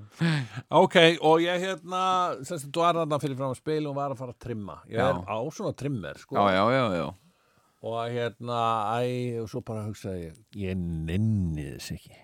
Ok, 0.81 0.97
og 1.25 1.43
ég 1.43 1.63
hérna 1.63 2.03
semst 2.47 2.69
þú 2.69 2.83
var 2.83 3.01
þarna 3.01 3.21
fyrir 3.23 3.39
fram 3.39 3.55
að 3.55 3.61
speil 3.61 3.89
og 3.89 3.97
var 3.97 4.13
að 4.13 4.21
fara 4.21 4.35
að 4.35 4.45
trimma. 4.45 4.77
Ég 4.91 5.01
er 5.03 5.19
á 5.23 5.39
svona 5.55 5.73
trimmer 5.77 6.19
sko. 6.21 6.37
Já, 6.37 6.55
já, 6.55 6.63
já, 6.75 6.85
já. 6.99 7.07
Og 7.79 7.99
hérna, 8.11 8.61
æ, 8.99 9.39
og 9.39 9.51
svo 9.51 9.61
bara 9.63 9.85
hugsaði 9.87 10.25
ég 10.25 10.65
ég 10.65 10.79
nenni 10.79 11.69
þess 11.77 11.93
ekki. 11.95 12.17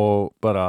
Og 0.00 0.30
bara 0.44 0.68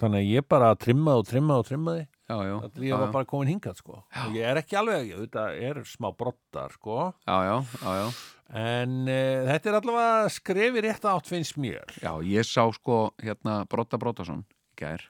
þannig 0.00 0.24
að 0.24 0.32
ég 0.32 0.48
bara 0.50 0.72
trimmaði 0.78 1.22
og 1.22 1.28
trimmaði 1.28 1.62
og 1.62 1.68
trimmaði 1.68 2.06
Ég 2.28 2.92
var 2.92 3.12
bara 3.14 3.24
komin 3.28 3.48
hingað 3.54 3.78
sko. 3.80 4.02
Og 4.26 4.34
ég 4.36 4.44
er 4.44 4.60
ekki 4.60 4.76
alveg, 4.76 5.14
þetta 5.24 5.44
er 5.70 5.80
smá 5.88 6.10
brottar 6.16 6.74
sko. 6.76 6.98
Já, 7.24 7.36
já, 7.48 7.56
já, 7.80 7.94
já. 8.02 8.08
en 8.60 8.94
uh, 9.08 9.48
þetta 9.48 9.70
er 9.72 9.78
allavega 9.80 10.28
skrefi 10.36 10.84
rétt 10.84 11.08
átt 11.08 11.30
finnst 11.32 11.56
mér. 11.60 11.88
Já, 12.02 12.12
ég 12.28 12.44
sá 12.48 12.66
sko 12.76 12.98
hérna 13.24 13.62
Brotta 13.70 13.96
Brottason 14.00 14.44
í 14.44 14.80
gær. 14.82 15.06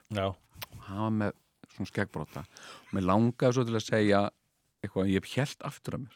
Var 0.87 1.11
með 1.19 1.35
svona 1.75 1.91
skeggbrotta 1.91 2.41
og 2.47 2.95
mér 2.95 3.05
langaði 3.11 3.55
svo 3.57 3.67
til 3.67 3.77
að 3.77 3.85
segja 3.85 4.21
eitthvað, 4.79 5.11
ég 5.11 5.19
hef 5.19 5.35
helt 5.35 5.67
aftur 5.67 5.99
af 5.99 6.05
mér. 6.07 6.15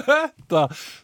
Þetta, 0.00 0.60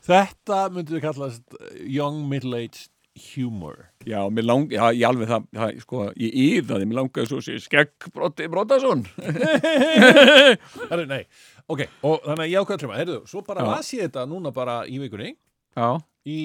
þetta 0.07 0.59
myndum 0.73 0.97
við 0.97 1.03
kallast 1.05 1.57
young 1.83 2.23
middle-aged 2.31 2.91
humor. 3.17 3.79
Já, 4.07 4.19
mér 4.31 4.47
langaði, 4.47 4.77
já, 4.79 4.85
ég 4.97 5.07
alveg 5.09 5.31
það, 5.31 5.47
það 5.57 5.81
sko, 5.83 6.03
ég 6.21 6.37
yðaði, 6.43 6.89
mér 6.91 6.99
langaði 7.01 7.31
svo 7.31 7.41
að 7.41 7.47
segja 7.49 7.65
skeggbrotti 7.65 8.49
Brottason 8.53 9.03
Herru, 10.91 11.07
nei, 11.11 11.23
ok, 11.73 11.83
og 12.07 12.25
þannig 12.27 12.45
að 12.45 12.53
ég 12.53 12.61
ákveða 12.63 12.81
trimma, 12.83 12.99
heyrðu, 13.01 13.19
svo 13.31 13.43
bara 13.47 13.67
las 13.67 13.93
ég 13.97 14.07
þetta 14.07 14.27
núna 14.31 14.53
bara 14.55 14.79
í 14.87 15.01
vikunni. 15.03 15.35
Já, 15.77 15.89
í 16.27 16.41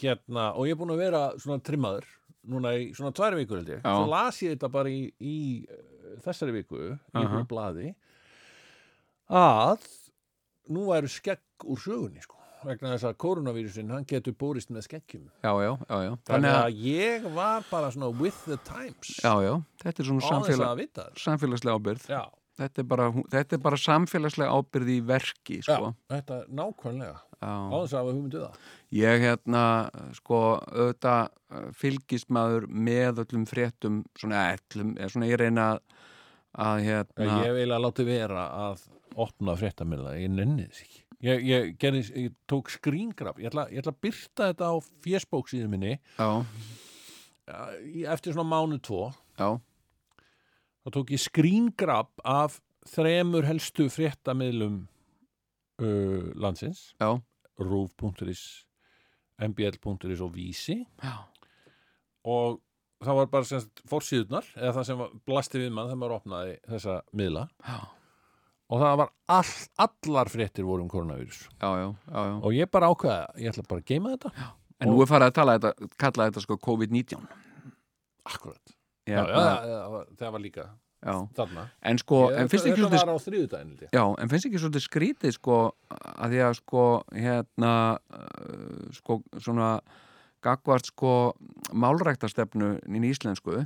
hérna, 0.00 0.50
og 0.56 0.68
ég 0.68 0.74
er 0.76 0.80
búin 0.80 0.92
að 0.94 1.02
vera 1.04 1.22
svona 1.40 1.62
trimmaður, 1.64 2.08
núna 2.52 2.74
í 2.78 2.90
svona 2.96 3.14
tværi 3.16 3.38
vikur 3.42 3.60
held 3.60 3.72
ég, 3.76 3.80
Já. 3.84 3.92
svo 3.94 4.10
las 4.10 4.40
ég 4.42 4.56
þetta 4.56 4.70
bara 4.74 4.90
í, 4.92 5.02
í 5.22 5.36
uh, 5.70 6.16
þessari 6.24 6.56
viku 6.56 6.80
í 6.82 6.90
einhverju 7.14 7.46
blaði 7.50 7.92
að 9.32 9.86
nú 10.74 10.88
væru 10.90 11.10
skegg 11.10 11.66
úr 11.70 11.80
sögunni 11.80 12.22
sko 12.24 12.41
vegna 12.66 12.92
þess 12.94 13.06
að 13.10 13.16
koronavírusin, 13.24 13.90
hann 13.94 14.06
getur 14.08 14.36
búrist 14.38 14.70
með 14.74 14.86
skeggjum. 14.88 15.24
já, 15.42 15.52
já, 15.62 15.72
já, 15.88 15.96
já. 16.06 16.12
Þannig 16.30 16.58
að 16.58 16.84
ég 16.86 17.26
var 17.34 17.66
bara 17.70 17.90
svona 17.94 18.12
with 18.20 18.38
the 18.46 18.58
times. 18.68 19.16
já, 19.22 19.32
já, 19.42 19.54
þetta 19.82 20.02
er 20.02 20.10
svona 20.10 20.28
samfélag, 20.28 20.86
samfélagslega 21.18 21.76
ábyrð 21.80 22.06
Já, 22.12 22.22
þetta 22.60 22.82
er, 22.82 22.88
bara, 22.94 23.10
þetta 23.34 23.56
er 23.58 23.62
bara 23.66 23.80
samfélagslega 23.80 24.56
ábyrð 24.60 24.94
í 24.94 24.98
verki 25.12 25.60
já, 25.60 25.68
sko. 25.72 25.92
þetta 26.12 26.40
er 26.42 26.48
nákvæmlega. 26.62 27.20
Já. 27.42 27.54
þess 27.72 27.92
að 27.92 27.98
hafa 27.98 28.12
hugmyndu 28.14 28.40
það. 28.44 28.58
ég 28.94 29.24
hérna 29.24 29.62
sko 30.14 30.40
auðvitað 30.62 31.22
eh, 31.50 31.68
fylgist 31.74 32.28
maður 32.30 32.68
með 32.70 33.22
öllum 33.24 33.46
fréttum 33.50 34.02
svona 34.14 34.44
öllum, 34.54 34.92
svona 35.10 35.30
ég 35.30 35.40
reyna 35.42 35.64
að, 35.72 35.80
að 36.62 36.84
hérna 36.86 37.40
Ég 37.42 37.56
vil 37.58 37.70
að 37.72 37.82
láti 37.88 38.06
vera 38.06 38.44
að 38.68 38.84
opna 39.26 39.56
fréttamilla, 39.58 40.14
ég 40.20 40.30
nenni 40.32 40.68
þess 40.68 40.84
ekki. 40.86 41.01
Ég, 41.22 41.44
ég, 41.46 41.68
gerði, 41.78 42.02
ég 42.18 42.32
tók 42.50 42.70
skríngraf, 42.72 43.36
ég 43.38 43.52
ætla, 43.52 43.68
ég 43.70 43.82
ætla 43.82 43.92
að 43.94 44.00
byrta 44.02 44.48
þetta 44.50 44.70
á 44.70 44.76
Facebook 45.04 45.50
síðan 45.52 45.70
minni. 45.70 45.92
Já, 46.18 46.30
eftir 48.10 48.34
svona 48.34 48.48
mánu 48.50 48.80
tvo. 48.82 49.12
Já, 49.38 49.60
þá 50.82 50.90
tók 50.96 51.12
ég 51.14 51.22
skríngraf 51.22 52.10
af 52.26 52.58
þremur 52.90 53.46
helstu 53.46 53.86
fréttamiðlum 53.92 54.82
uh, 55.78 56.32
landsins. 56.42 56.88
Já, 56.98 57.14
rúf.is 57.62 58.42
mbl.is 59.42 60.26
og 60.26 60.34
vísi. 60.34 60.80
Já, 61.02 61.22
og 62.26 62.60
það 63.02 63.18
var 63.18 63.32
bara 63.32 63.62
fórsíðunar 63.90 64.52
eða 64.58 64.76
það 64.78 64.86
sem 64.90 65.02
var, 65.02 65.16
blasti 65.26 65.62
við 65.62 65.74
mann 65.74 65.90
þegar 65.90 66.02
maður 66.02 66.18
opnaði 66.18 66.58
þessa 66.66 67.00
miðla. 67.14 67.46
Já, 67.62 67.78
og 68.72 68.80
það 68.80 68.94
var 69.02 69.10
all, 69.36 69.52
allar 69.86 70.30
fréttir 70.32 70.64
voru 70.64 70.84
um 70.86 70.90
koronavírus 70.92 71.42
já, 71.60 71.68
já, 71.68 71.88
já, 71.92 72.20
já. 72.30 72.36
og 72.40 72.54
ég 72.56 72.70
bara 72.72 72.88
ákveða, 72.92 73.26
ég 73.42 73.52
ætla 73.52 73.66
bara 73.68 73.82
að 73.84 73.90
geima 73.92 74.14
þetta. 74.16 74.32
En 74.82 74.90
nú 74.90 75.02
er 75.04 75.10
farið 75.10 75.28
að 75.30 75.34
tala 75.36 75.56
þetta, 75.58 75.90
kalla 76.02 76.24
þetta 76.30 76.42
sko 76.42 76.56
COVID-19. 76.66 77.26
Akkurat, 78.26 78.72
já, 79.06 79.18
já, 79.20 79.34
það 79.36 79.90
var- 79.92 80.08
það 80.18 80.32
var 80.36 80.42
líka 80.42 80.64
þarna. 81.34 81.64
En 81.82 81.98
sko, 81.98 82.18
en 82.30 82.48
finnst 82.48 82.66
ekki 84.46 84.60
svolítið 84.62 84.84
skrítið 84.86 85.34
sko 85.34 85.56
að 85.90 86.30
því 86.34 86.42
að 86.46 86.56
sko 86.60 86.82
hérna 87.12 87.72
uh, 87.98 88.90
sko 88.94 89.18
svona 89.42 89.70
gagvart 90.42 90.86
sko 90.90 91.14
málræktastefnu 91.74 92.76
í 92.86 93.02
íslensku 93.10 93.64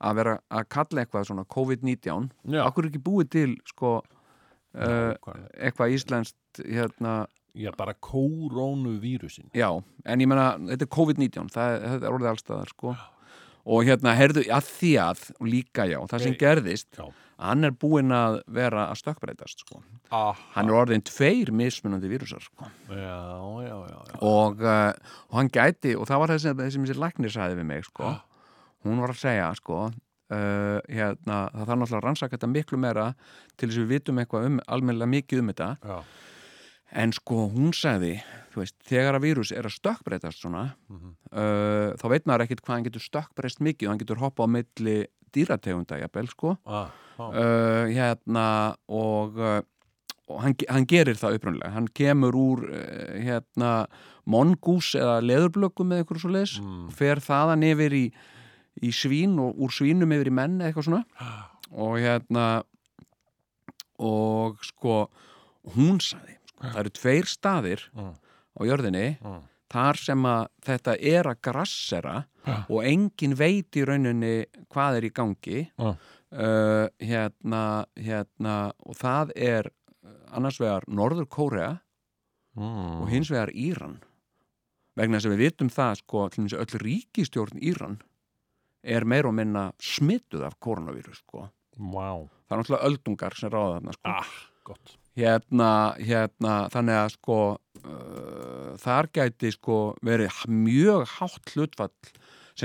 að 0.00 0.16
vera 0.16 0.38
að 0.52 0.68
kalla 0.72 1.02
eitthvað 1.04 1.26
svona 1.28 1.44
COVID-19 1.48 2.30
Já. 2.48 2.62
Akkur 2.64 2.84
er 2.86 2.90
ekki 2.92 3.02
búið 3.04 3.30
til 3.32 3.56
sko 3.68 3.98
uh, 4.74 5.36
eitthvað 5.58 5.94
íslenskt 5.96 6.62
hérna, 6.64 7.14
já, 7.54 7.70
bara 7.78 7.94
koronavírusin 7.94 9.50
já, 9.56 9.70
en 10.04 10.22
ég 10.22 10.30
menna 10.30 10.52
þetta 10.72 10.86
er 10.86 10.92
COVID-19, 10.98 11.54
það, 11.54 11.78
þetta 11.86 12.06
er 12.06 12.18
orðið 12.18 12.32
allstaðar 12.34 12.74
sko 12.74 12.94
og 13.70 13.84
hérna, 13.86 14.14
herðu, 14.16 14.46
að 14.50 14.68
því 14.70 14.92
að 15.04 15.24
líka 15.44 15.86
já, 15.90 15.98
það 16.10 16.24
sem 16.24 16.34
Nei. 16.34 16.40
gerðist 16.40 17.00
já, 17.00 17.08
hann 17.40 17.66
er 17.66 17.74
búinn 17.76 18.12
að 18.14 18.40
vera 18.52 18.86
að 18.90 19.00
stökkbreytast 19.00 19.64
sko 19.64 19.80
ah, 20.14 20.38
hann 20.54 20.70
er 20.70 20.78
orðin 20.82 21.04
tveir 21.06 21.52
mismunandi 21.56 22.10
vírusar 22.10 22.44
sko. 22.44 22.68
já, 22.88 23.20
já, 23.66 23.74
já, 23.74 23.98
já. 24.12 24.20
og, 24.20 24.62
uh, 24.64 25.16
og 25.30 25.40
hann 25.40 25.52
gæti 25.52 25.96
og 25.96 26.08
það 26.10 26.22
var 26.22 26.34
þessi, 26.34 26.54
þessi, 26.62 26.84
þessi 26.84 27.00
læknir 27.00 27.34
sagði 27.34 27.60
við 27.60 27.68
mig 27.72 27.88
sko. 27.88 28.12
Ah. 28.12 28.22
hún 28.86 29.02
var 29.02 29.14
að 29.14 29.22
segja 29.22 29.50
sko, 29.58 29.88
uh, 30.30 30.80
hérna, 30.88 31.38
það 31.52 31.66
þarf 31.66 31.78
náttúrulega 31.80 32.00
að 32.00 32.04
rannsaka 32.08 32.36
þetta 32.38 32.50
miklu 32.54 32.78
meira 32.78 33.06
til 33.56 33.68
þess 33.68 33.78
að 33.78 33.84
við 33.86 33.94
vitum 33.96 34.18
eitthvað 34.22 34.46
um, 34.50 34.58
almennilega 34.66 35.12
mikið 35.14 35.42
um 35.44 35.50
þetta 35.52 35.70
já. 35.84 35.98
en 37.04 37.12
sko 37.14 37.48
hún 37.54 37.72
sagði 37.76 38.16
veist, 38.56 38.74
þegar 38.88 39.14
að 39.20 39.24
vírus 39.28 39.52
er 39.54 39.68
að 39.68 39.76
stökkbreytast 39.78 40.40
svona 40.42 40.64
Mhm. 40.90 41.10
uh, 41.32 41.90
þá 42.00 42.06
veit 42.10 42.26
maður 42.26 42.46
ekkit 42.48 42.62
hvað 42.66 42.74
hann 42.76 42.86
getur 42.88 43.04
stökkbreyst 43.04 43.60
mikið 43.62 43.86
og 43.86 43.92
hann 43.94 43.98
getur 44.04 44.22
hoppa 44.24 44.42
á 44.42 44.48
milli 44.50 44.96
dýrategunda 45.30 46.00
jafnvel 46.02 46.26
sko 46.32 46.56
Ah, 46.66 46.88
ah. 47.18 47.30
uh, 47.30 47.84
hérna 47.86 48.46
og, 48.88 49.38
og 49.38 50.40
hann, 50.42 50.54
hann 50.68 50.86
gerir 50.90 51.14
það 51.18 51.38
upprunlega 51.38 51.70
hann 51.76 51.86
kemur 51.94 52.34
úr 52.34 52.64
hérna 53.22 53.86
mongús 54.30 54.92
eða 54.98 55.20
leðurblökkum 55.22 55.90
eða 55.94 56.02
eitthvað 56.04 56.20
svo 56.24 56.30
leis 56.34 56.56
Mm. 56.60 56.90
fer 56.90 57.16
þaðan 57.22 57.62
yfir 57.70 57.94
í, 57.94 58.04
í 58.82 58.90
svín 58.94 59.38
og 59.42 59.58
úr 59.60 59.70
svínum 59.74 60.12
yfir 60.16 60.30
í 60.30 60.34
menn 60.34 60.58
eitthvað 60.60 60.86
svona 60.88 61.04
og 61.70 61.98
hérna 62.00 62.46
og 64.00 64.58
sko 64.64 64.94
hún 65.76 66.00
saði, 66.00 66.36
sko, 66.48 66.64
það 66.64 66.80
eru 66.84 66.92
tveir 66.96 67.28
staðir 67.28 67.82
Mm. 67.94 68.14
á 68.56 68.60
jörðinni 68.64 69.18
Mm. 69.22 69.42
þar 69.70 69.96
sem 69.96 70.22
að 70.26 70.46
þetta 70.66 70.96
er 71.00 71.24
að 71.24 71.40
grassera 71.42 72.24
og 72.68 72.82
engin 72.84 73.34
veit 73.36 73.70
í 73.76 73.84
rauninni 73.84 74.46
hvað 74.70 74.96
er 74.96 75.02
í 75.04 75.12
gangi 75.12 75.70
Mm. 75.78 75.96
uh, 76.32 76.88
hérna, 77.00 77.84
hérna 77.96 78.72
og 78.86 78.94
það 78.96 79.32
er 79.36 79.66
uh, 80.04 80.36
annars 80.36 80.58
vegar 80.60 80.82
Norður 80.88 81.26
Kórea 81.28 81.80
Mm. 82.56 83.02
og 83.02 83.08
hins 83.08 83.28
vegar 83.30 83.50
Íran 83.54 84.00
vegna 84.96 85.18
þess 85.18 85.26
að 85.26 85.36
við 85.36 85.44
vitum 85.50 85.68
það 85.70 85.96
sko 85.98 86.28
öll 86.28 86.78
ríkistjórn 86.82 87.60
Íran 87.62 88.00
er 88.82 89.04
meir 89.04 89.28
og 89.28 89.36
minna 89.36 89.70
smittuð 89.82 90.46
af 90.48 90.56
koronavírus 90.62 91.22
sko. 91.24 91.48
Vá, 91.80 92.28
það 92.48 92.54
er 92.56 92.62
náttúrulega 92.62 92.88
öldungar 92.90 93.36
sem 93.38 93.52
ráða 93.52 93.76
þarna 93.78 93.96
sko. 93.96 94.14
Ah, 94.14 94.32
hérna, 95.18 95.70
hérna 95.98 96.54
þannig 96.72 96.98
að 97.00 97.12
sko 97.16 97.38
uh, 97.56 98.72
þar 98.80 99.10
gæti 99.16 99.52
sko 99.56 99.78
verið 100.06 100.42
mjög 100.48 101.06
hátt 101.16 101.54
hlutfall 101.54 101.92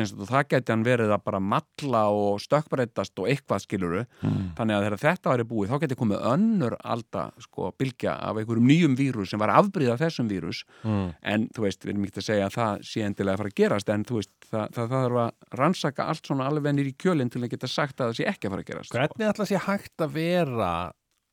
og 0.04 0.28
það 0.30 0.48
gæti 0.52 0.72
hann 0.74 0.84
verið 0.86 1.12
að 1.16 1.24
bara 1.26 1.40
matla 1.40 2.02
og 2.12 2.40
stökkbreytast 2.44 3.20
og 3.24 3.30
eitthvað 3.32 3.64
skiluru 3.64 4.02
mm. 4.22 4.42
þannig 4.58 4.76
að 4.76 4.86
þegar 4.86 4.98
þetta 5.06 5.32
væri 5.34 5.46
búið 5.52 5.72
þá 5.72 5.80
geti 5.86 5.98
komið 6.02 6.26
önnur 6.34 6.76
alda 6.84 7.24
sko 7.46 7.72
bylgja 7.80 8.16
af 8.30 8.38
einhverjum 8.42 8.68
nýjum 8.70 8.96
vírus 9.00 9.30
sem 9.34 9.40
var 9.40 9.54
afbríða 9.56 9.98
þessum 10.04 10.30
vírus 10.32 10.64
Mm. 10.86 11.14
en 11.24 11.48
þú 11.56 11.64
veist, 11.66 11.82
við 11.86 11.94
erum 11.96 12.04
ekki 12.06 12.20
að 12.22 12.26
segja 12.28 12.46
að 12.50 12.54
það 12.56 12.82
sé 12.86 13.02
endilega 13.06 13.34
að 13.34 13.40
fara 13.42 13.50
að 13.50 13.56
gerast 13.62 13.90
en 13.90 14.04
þú 14.06 14.16
veist, 14.20 14.32
það, 14.52 14.66
það, 14.76 14.90
þarf 14.96 15.20
að 15.24 15.58
rannsaka 15.60 16.06
allt 16.12 16.26
svona 16.30 16.48
alveg 16.50 16.76
nýr 16.78 16.90
í 16.92 16.96
kjölinn 17.02 17.32
til 17.34 17.42
að 17.44 17.50
geta 17.56 17.68
sagt 17.72 18.00
að 18.02 18.12
það 18.12 18.18
sé 18.20 18.28
ekki 18.30 18.48
að 18.48 18.54
fara 18.56 18.64
að 18.66 18.70
gerast 18.70 18.90
sko. 18.92 18.98
Hvernig 19.00 19.30
ætla 19.32 19.48
sé 19.50 19.62
hægt 19.66 20.04
að 20.06 20.14
vera 20.20 20.72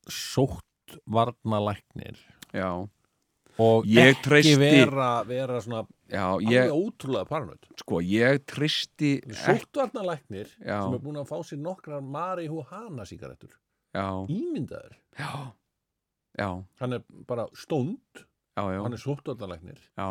sótt 0.09 0.97
varnalæknir 1.07 2.17
Já, 2.53 2.69
og 3.63 3.87
Ég 3.89 4.13
ekki 4.13 4.23
treysti- 4.29 4.59
vera, 4.61 5.11
vera 5.29 5.61
svona 5.61 5.85
alveg 6.21 6.53
ég, 6.53 6.73
ótrúlega 6.75 7.25
paranoid. 7.29 7.67
Sko, 7.81 8.01
ég 8.05 8.43
tristi 8.45 9.15
Sóttvarnalæknir 9.43 10.51
sem 10.59 10.97
er 10.97 11.03
búin 11.03 11.21
að 11.23 11.31
fá 11.31 11.39
sér 11.47 11.61
nokkrar 11.63 12.05
marihuana 12.05 13.07
sígarettur 13.09 13.55
Já, 13.93 14.25
ímyndaður. 14.33 14.97
Já, 15.21 15.33
já, 16.41 16.49
hann 16.81 16.97
er 16.97 17.03
bara 17.29 17.47
stónd 17.57 18.25
já, 18.53 18.63
já, 18.75 18.81
hann 18.85 18.93
er 18.93 19.01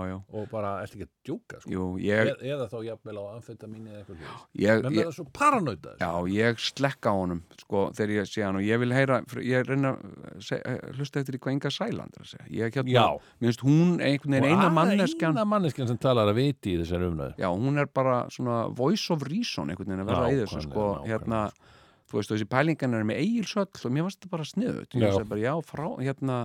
já. 0.09 0.15
og 0.33 0.47
bara 0.49 0.71
eftir 0.81 1.01
ekki 1.01 1.07
að 1.07 1.11
djóka 1.27 1.59
sko. 1.61 1.71
Jú, 1.71 1.85
ég, 2.01 2.31
e 2.31 2.51
eða 2.55 2.67
þá 2.71 2.77
jafnvel 2.87 3.17
á 3.21 3.23
amfetamíni 3.35 3.91
eða 3.91 3.99
eitthvað 4.01 4.21
ég, 4.63 4.81
menn 4.81 4.95
ég, 4.95 5.01
verða 5.01 5.15
svo 5.17 5.25
paranoidaður 5.37 6.01
já, 6.01 6.11
ég 6.35 6.63
slekka 6.65 7.13
á 7.13 7.15
honum, 7.19 7.41
sko, 7.61 7.83
þegar 7.97 8.15
ég 8.15 8.31
sé 8.31 8.45
hann 8.45 8.57
og 8.57 8.65
ég 8.65 8.81
vil 8.81 8.95
heyra, 8.95 9.19
ég 9.45 9.67
reyna 9.69 9.93
að 9.95 10.53
eh, 10.57 10.79
hlusta 10.97 11.21
eftir 11.21 11.37
hvað 11.37 11.57
Inga 11.57 11.73
Sæland 11.75 12.17
er 12.17 12.25
að 12.25 12.31
segja. 12.31 12.71
Hérna, 12.71 13.05
finnst 13.43 13.65
hún 13.67 13.93
einhvern 14.01 14.37
veginn 14.39 14.55
eina 14.55 14.71
manneskjan, 14.73 15.37
eina 15.37 15.45
manneskjan 15.45 15.91
sem 15.91 16.01
talar 16.01 16.31
að 16.31 16.41
viti 16.41 16.73
í 16.73 16.81
þessari 16.81 17.11
umræðu 17.11 17.37
já, 17.45 17.49
hún 17.51 17.77
er 17.77 17.91
bara 17.93 18.23
svona 18.33 18.63
voice 18.73 19.13
of 19.13 19.27
reason 19.29 19.69
einhvern 19.69 19.93
veginn 19.93 20.05
að 20.07 20.11
vera 20.15 20.33
í 20.33 20.41
þessu, 20.41 20.65
sko, 20.65 20.87
hérna, 21.05 21.45
þú 22.11 22.19
veist, 22.19 22.33
þessi 22.33 22.49
pælingan 22.51 22.97
er 22.97 23.07
með 23.07 23.21
eigilsöll 23.23 23.69
og 23.69 23.93
mér 23.95 24.07
varst 24.07 24.19
þetta 24.19 24.33
bara 24.33 24.47
sniðut. 24.47 24.97
Ég 24.97 25.15
Já. 25.15 25.23
bara, 25.29 25.41
já, 25.41 25.53
frá, 25.63 25.85
hérna, 26.01 26.37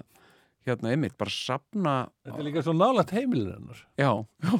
hérna, 0.66 0.92
einmitt, 0.92 1.16
bara 1.18 1.32
sapna, 1.32 1.94
þetta 2.26 2.42
er 2.42 2.46
líka 2.48 2.64
svo 2.66 2.74
nálægt 2.76 3.14
heimilin 3.16 3.54
hennar. 3.54 3.82
Já, 3.98 4.10
já. 4.42 4.52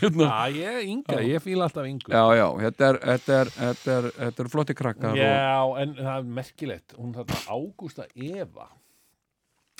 hérna, 0.00 0.26
já, 0.26 0.56
ég, 0.56 0.88
Inga, 0.94 1.20
ég 1.26 1.44
fíla 1.44 1.68
alltaf 1.68 1.88
Ingu. 1.88 2.12
Já, 2.12 2.24
já, 2.38 2.46
þetta 2.64 2.88
er, 2.88 3.00
þetta 3.04 3.38
er, 3.38 3.52
þetta 3.58 3.96
er, 3.96 4.10
þetta 4.18 4.44
er 4.44 4.50
flotti 4.54 4.76
krakkar 4.78 5.18
Já, 5.18 5.60
en 5.82 5.94
það 5.98 6.14
er 6.14 6.32
merkilegt 6.40 6.96
hún 6.98 7.12
þarna 7.18 7.40
Ágústa 7.56 8.08
Eva. 8.14 8.70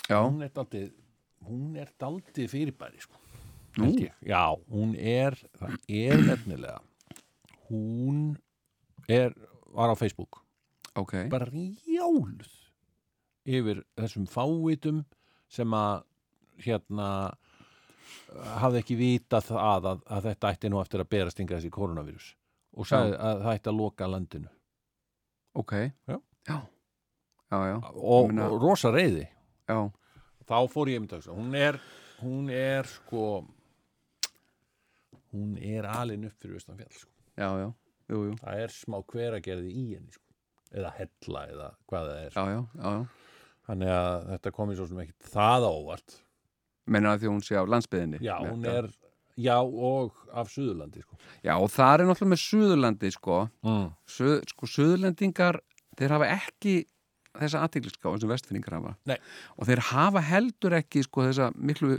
Já, 0.07 0.19
hún 0.21 0.45
er 0.45 0.53
daldið 0.53 0.89
hún 1.47 1.75
er 1.81 1.89
daldið 1.99 2.49
fyrirbæri 2.51 3.01
sko. 3.01 3.17
Nú? 3.79 3.93
Já, 4.27 4.45
hún 4.69 4.93
er 4.99 5.37
það 5.57 5.77
er 5.87 6.25
nefnilega 6.27 6.79
hún 7.71 8.35
er 9.07 9.33
var 9.71 9.89
á 9.89 9.95
Facebook. 9.95 10.43
Ok. 10.99 11.15
Bara 11.31 11.47
rjáluð 11.47 12.60
yfir 13.45 13.83
þessum 13.97 14.27
fávitum 14.29 15.03
sem 15.51 15.73
að 15.73 16.03
hérna 16.61 17.07
hafði 18.61 18.81
ekki 18.83 18.95
vitað 18.99 19.47
það 19.49 19.87
að, 19.91 20.03
að 20.07 20.27
þetta 20.29 20.51
ætti 20.55 20.69
nú 20.71 20.81
eftir 20.81 21.03
að 21.03 21.09
berast 21.11 21.39
yngar 21.41 21.59
þessi 21.59 21.71
koronavírus 21.73 22.27
og 22.77 22.87
sagði 22.87 23.15
að 23.19 23.41
það 23.43 23.55
ætti 23.57 23.71
að 23.71 23.79
loka 23.81 24.07
landinu. 24.07 24.51
Ok, 25.59 25.73
Já. 26.07 26.15
já, 26.47 26.57
já, 27.51 27.57
já, 27.67 27.75
og, 27.91 28.31
og 28.31 28.61
rosa 28.63 28.91
reyði 28.95 29.25
já, 29.67 29.79
þá 30.47 30.55
fór 30.71 30.91
ég 30.93 31.01
um 31.01 31.07
þetta 31.11 31.35
hún 31.35 31.57
er, 31.59 31.79
hún 32.21 32.47
er 32.55 32.87
sko 32.87 33.25
hún 35.33 35.57
er 35.59 35.87
alin 35.91 36.29
upp 36.29 36.37
fyrir 36.39 36.55
vestan 36.59 36.79
fjall 36.79 36.95
sko. 36.95 37.11
já, 37.35 37.49
já, 37.59 37.67
jú, 38.13 38.21
jú. 38.29 38.37
Það 38.39 38.63
er 38.63 38.73
smá 38.77 39.01
hveragerði 39.11 39.73
í 39.75 39.85
henni 39.95 40.15
sko. 40.15 40.23
eða 40.71 40.93
hella 41.01 41.43
eða 41.51 41.69
hvað 41.91 42.07
það 42.11 42.21
er. 42.23 42.31
Já, 42.37 42.45
já, 42.55 42.61
já, 42.79 42.95
já 42.95 43.20
þannig 43.69 43.91
að 43.93 44.27
þetta 44.33 44.53
kom 44.57 44.71
í 44.73 44.77
svo 44.79 44.87
sem 44.89 45.01
ekkit 45.05 45.29
það 45.35 45.67
á 45.67 45.71
óvart. 45.71 46.17
Menna 46.91 47.13
að 47.15 47.23
því 47.23 47.31
hún 47.33 47.43
sé 47.45 47.55
á 47.59 47.63
landsbyðinni 47.69 48.21
já, 48.25 48.35
hún 48.41 48.65
er, 48.67 48.87
já 49.37 49.57
og 49.61 50.15
af 50.33 50.49
Suðurlandi 50.51 51.03
sko. 51.05 51.17
já, 51.45 51.53
og 51.55 51.69
það 51.71 51.93
er 51.93 52.05
náttúrulega 52.09 52.33
með 52.33 52.41
Suðurlandi 52.47 53.11
sko, 53.15 53.37
Mm. 53.63 53.91
Suð, 54.09 54.41
sko 54.49 54.65
Suðurlandingar 54.67 55.61
þeir 55.99 56.15
hafa 56.17 56.31
ekki 56.39 56.73
þessa 57.31 57.61
aðtikliská 57.63 58.11
sem 58.19 58.27
vestfinningar 58.27 58.73
hafa. 58.75 58.89
Nei. 59.07 59.15
og 59.55 59.63
þeir 59.69 59.79
hafa 59.93 60.19
heldur 60.19 60.73
ekki 60.75 61.03
sko 61.05 61.23
þessa 61.29 61.45
miklu 61.55 61.95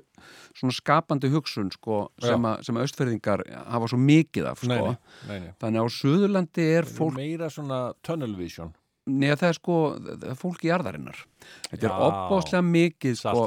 svona 0.52 0.74
skapandi 0.76 1.30
hugsun 1.32 1.70
sko 1.72 2.02
sem, 2.20 2.44
að, 2.44 2.58
sem 2.66 2.76
að 2.76 2.84
östferðingar 2.90 3.44
hafa 3.72 3.88
svo 3.88 3.96
mikið 4.02 4.50
af 4.50 4.60
sko. 4.60 4.90
nei, 5.30 5.38
nei, 5.40 5.54
þannig 5.62 5.80
að 5.80 5.88
á 5.88 5.96
Suðurlandi 5.96 6.66
er 6.76 6.84
fólk 6.84 7.16
meira 7.16 7.48
svona 7.48 7.94
tunnel 8.04 8.34
vision 8.36 8.74
neða 9.10 9.36
það 9.40 9.48
er 9.48 9.58
sko 9.58 9.76
það 9.98 10.26
er 10.30 10.40
fólk 10.42 10.64
í 10.66 10.68
jarðarinnar. 10.70 11.22
Þetta 11.70 11.86
er 11.88 11.94
Já. 11.94 12.02
opbóðslega 12.08 12.66
mikið 12.72 13.16
sko, 13.18 13.46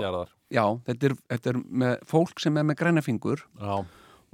já, 0.51 0.65
þetta 0.89 1.05
er, 1.11 1.15
þetta 1.35 1.53
er 1.53 2.01
fólk 2.05 2.39
sem 2.43 2.57
er 2.57 2.63
með 2.67 2.75
græna 2.81 3.01
fingur. 3.05 3.45
Já, 3.61 3.85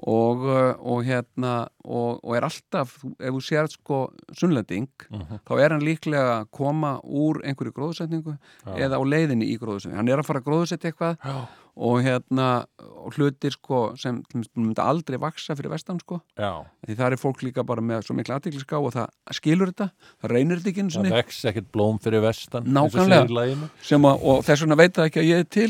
og, 0.02 0.40
uh, 0.50 0.72
og 0.82 1.04
hérna 1.06 1.68
og, 1.86 2.24
og 2.26 2.34
er 2.36 2.42
alltaf, 2.48 2.96
ef 3.22 3.36
þú 3.36 3.42
sér 3.46 3.68
sko 3.70 4.00
sunnlending, 4.34 4.88
Mhm. 5.12 5.40
þá 5.46 5.52
er 5.62 5.70
hann 5.76 5.82
líklega 5.86 6.40
að 6.42 6.48
koma 6.58 6.96
úr 7.06 7.42
einhverju 7.46 7.72
gróðsetningu 7.76 8.34
eða 8.66 8.98
á 8.98 9.02
leiðinni 9.06 9.46
í 9.54 9.60
gróðsetningu 9.62 9.98
hann 10.02 10.10
er 10.10 10.18
að 10.18 10.26
fara 10.26 10.42
að 10.42 10.48
gróðsetja 10.50 10.90
eitthvað 10.92 11.18
já, 11.22 11.36
og 11.76 12.02
hérna, 12.04 12.48
og 12.80 13.16
hlutir 13.16 13.56
sko 13.56 13.82
sem 14.00 14.20
myndi 14.36 14.84
aldrei 14.84 15.18
vaksa 15.22 15.56
fyrir 15.56 15.72
vestan 15.72 16.02
sko, 16.02 16.20
já. 16.36 16.66
því 16.84 16.98
það 17.00 17.16
er 17.16 17.22
fólk 17.22 17.44
líka 17.46 17.64
bara 17.68 17.84
með 17.86 18.06
svo 18.08 18.16
mikla 18.18 18.40
aðtikliská 18.40 18.80
og 18.80 18.92
það 18.96 19.38
skilur 19.38 19.72
þetta 19.72 19.88
það 20.22 20.34
reynir 20.36 20.60
þetta 20.60 20.72
ekki 20.74 20.84
einu 20.84 20.92
það 20.92 20.98
sinni 20.98 21.16
vex 21.16 21.42
ekkert 21.52 21.72
blóm 21.72 22.00
fyrir 22.04 22.26
vestan 22.26 22.68
eins 22.68 22.96
og 22.96 23.02
Nákvæmlega. 23.08 23.72
að, 23.96 24.26
og 24.34 24.46
þess 24.48 24.66
vegna 24.66 24.80
veit 24.82 24.96
það 24.98 25.12
ekki 25.12 25.24
að 25.24 25.30
ég 25.30 25.44
er 25.46 25.52
til 25.58 25.70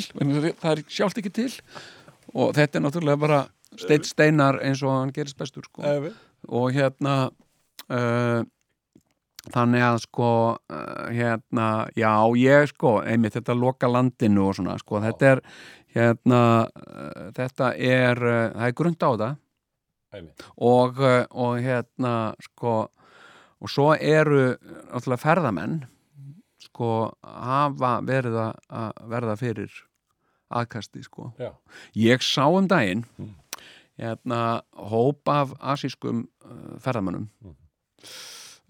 það 0.63 0.71
er 0.73 0.83
sjálft 0.89 1.21
ekki 1.21 1.33
til 1.37 1.51
og 2.33 2.55
þetta 2.57 2.79
er 2.79 2.85
náttúrulega 2.87 3.21
bara 3.21 3.43
steitt 3.79 4.09
steinar 4.09 4.59
eins 4.65 4.81
og 4.83 4.93
hann 4.95 5.13
gerist 5.15 5.37
bestur 5.39 5.63
sko. 5.67 5.83
Efi. 5.87 6.11
og 6.49 6.73
hérna 6.75 7.15
uh, 7.91 8.41
þannig 9.51 9.83
að 9.85 9.99
sko 10.03 10.31
uh, 10.53 11.05
hérna, 11.09 11.87
já 11.97 12.13
ég 12.37 12.69
sko 12.73 12.99
einmitt 13.01 13.37
þetta 13.37 13.57
loka 13.57 13.89
landinu 13.89 14.49
og 14.49 14.57
svona 14.59 14.77
sko, 14.81 15.01
þetta 15.01 15.31
er 15.35 15.43
hérna 15.95 16.41
uh, 16.67 17.31
þetta 17.35 17.71
er, 17.77 18.17
uh, 18.21 18.51
það 18.55 18.67
er 18.67 18.75
grund 18.79 19.03
á 19.03 19.11
Einmitt. 20.11 20.43
og, 20.57 20.99
uh, 20.99 21.25
og 21.31 21.59
hérna 21.63 22.33
sko 22.43 22.89
og 23.61 23.69
svo 23.69 23.91
eru 23.95 24.55
náttúrulega 24.91 25.21
ferðamenn 25.21 25.75
sko 26.61 27.11
hafa 27.23 28.01
verið 28.05 28.35
að- 28.69 29.07
verða 29.09 29.35
fyrir 29.37 29.71
aðkasti 30.51 31.03
sko 31.03 31.31
Já. 31.39 31.51
ég 31.95 32.19
sá 32.21 32.45
um 32.47 32.67
daginn 32.67 33.05
Mm. 33.19 33.35
hérna 33.99 34.61
hóp 34.73 35.27
af 35.29 35.53
asískum 35.59 36.27
uh, 36.45 36.77
ferðamönnum 36.79 37.27
Mm. 37.43 37.55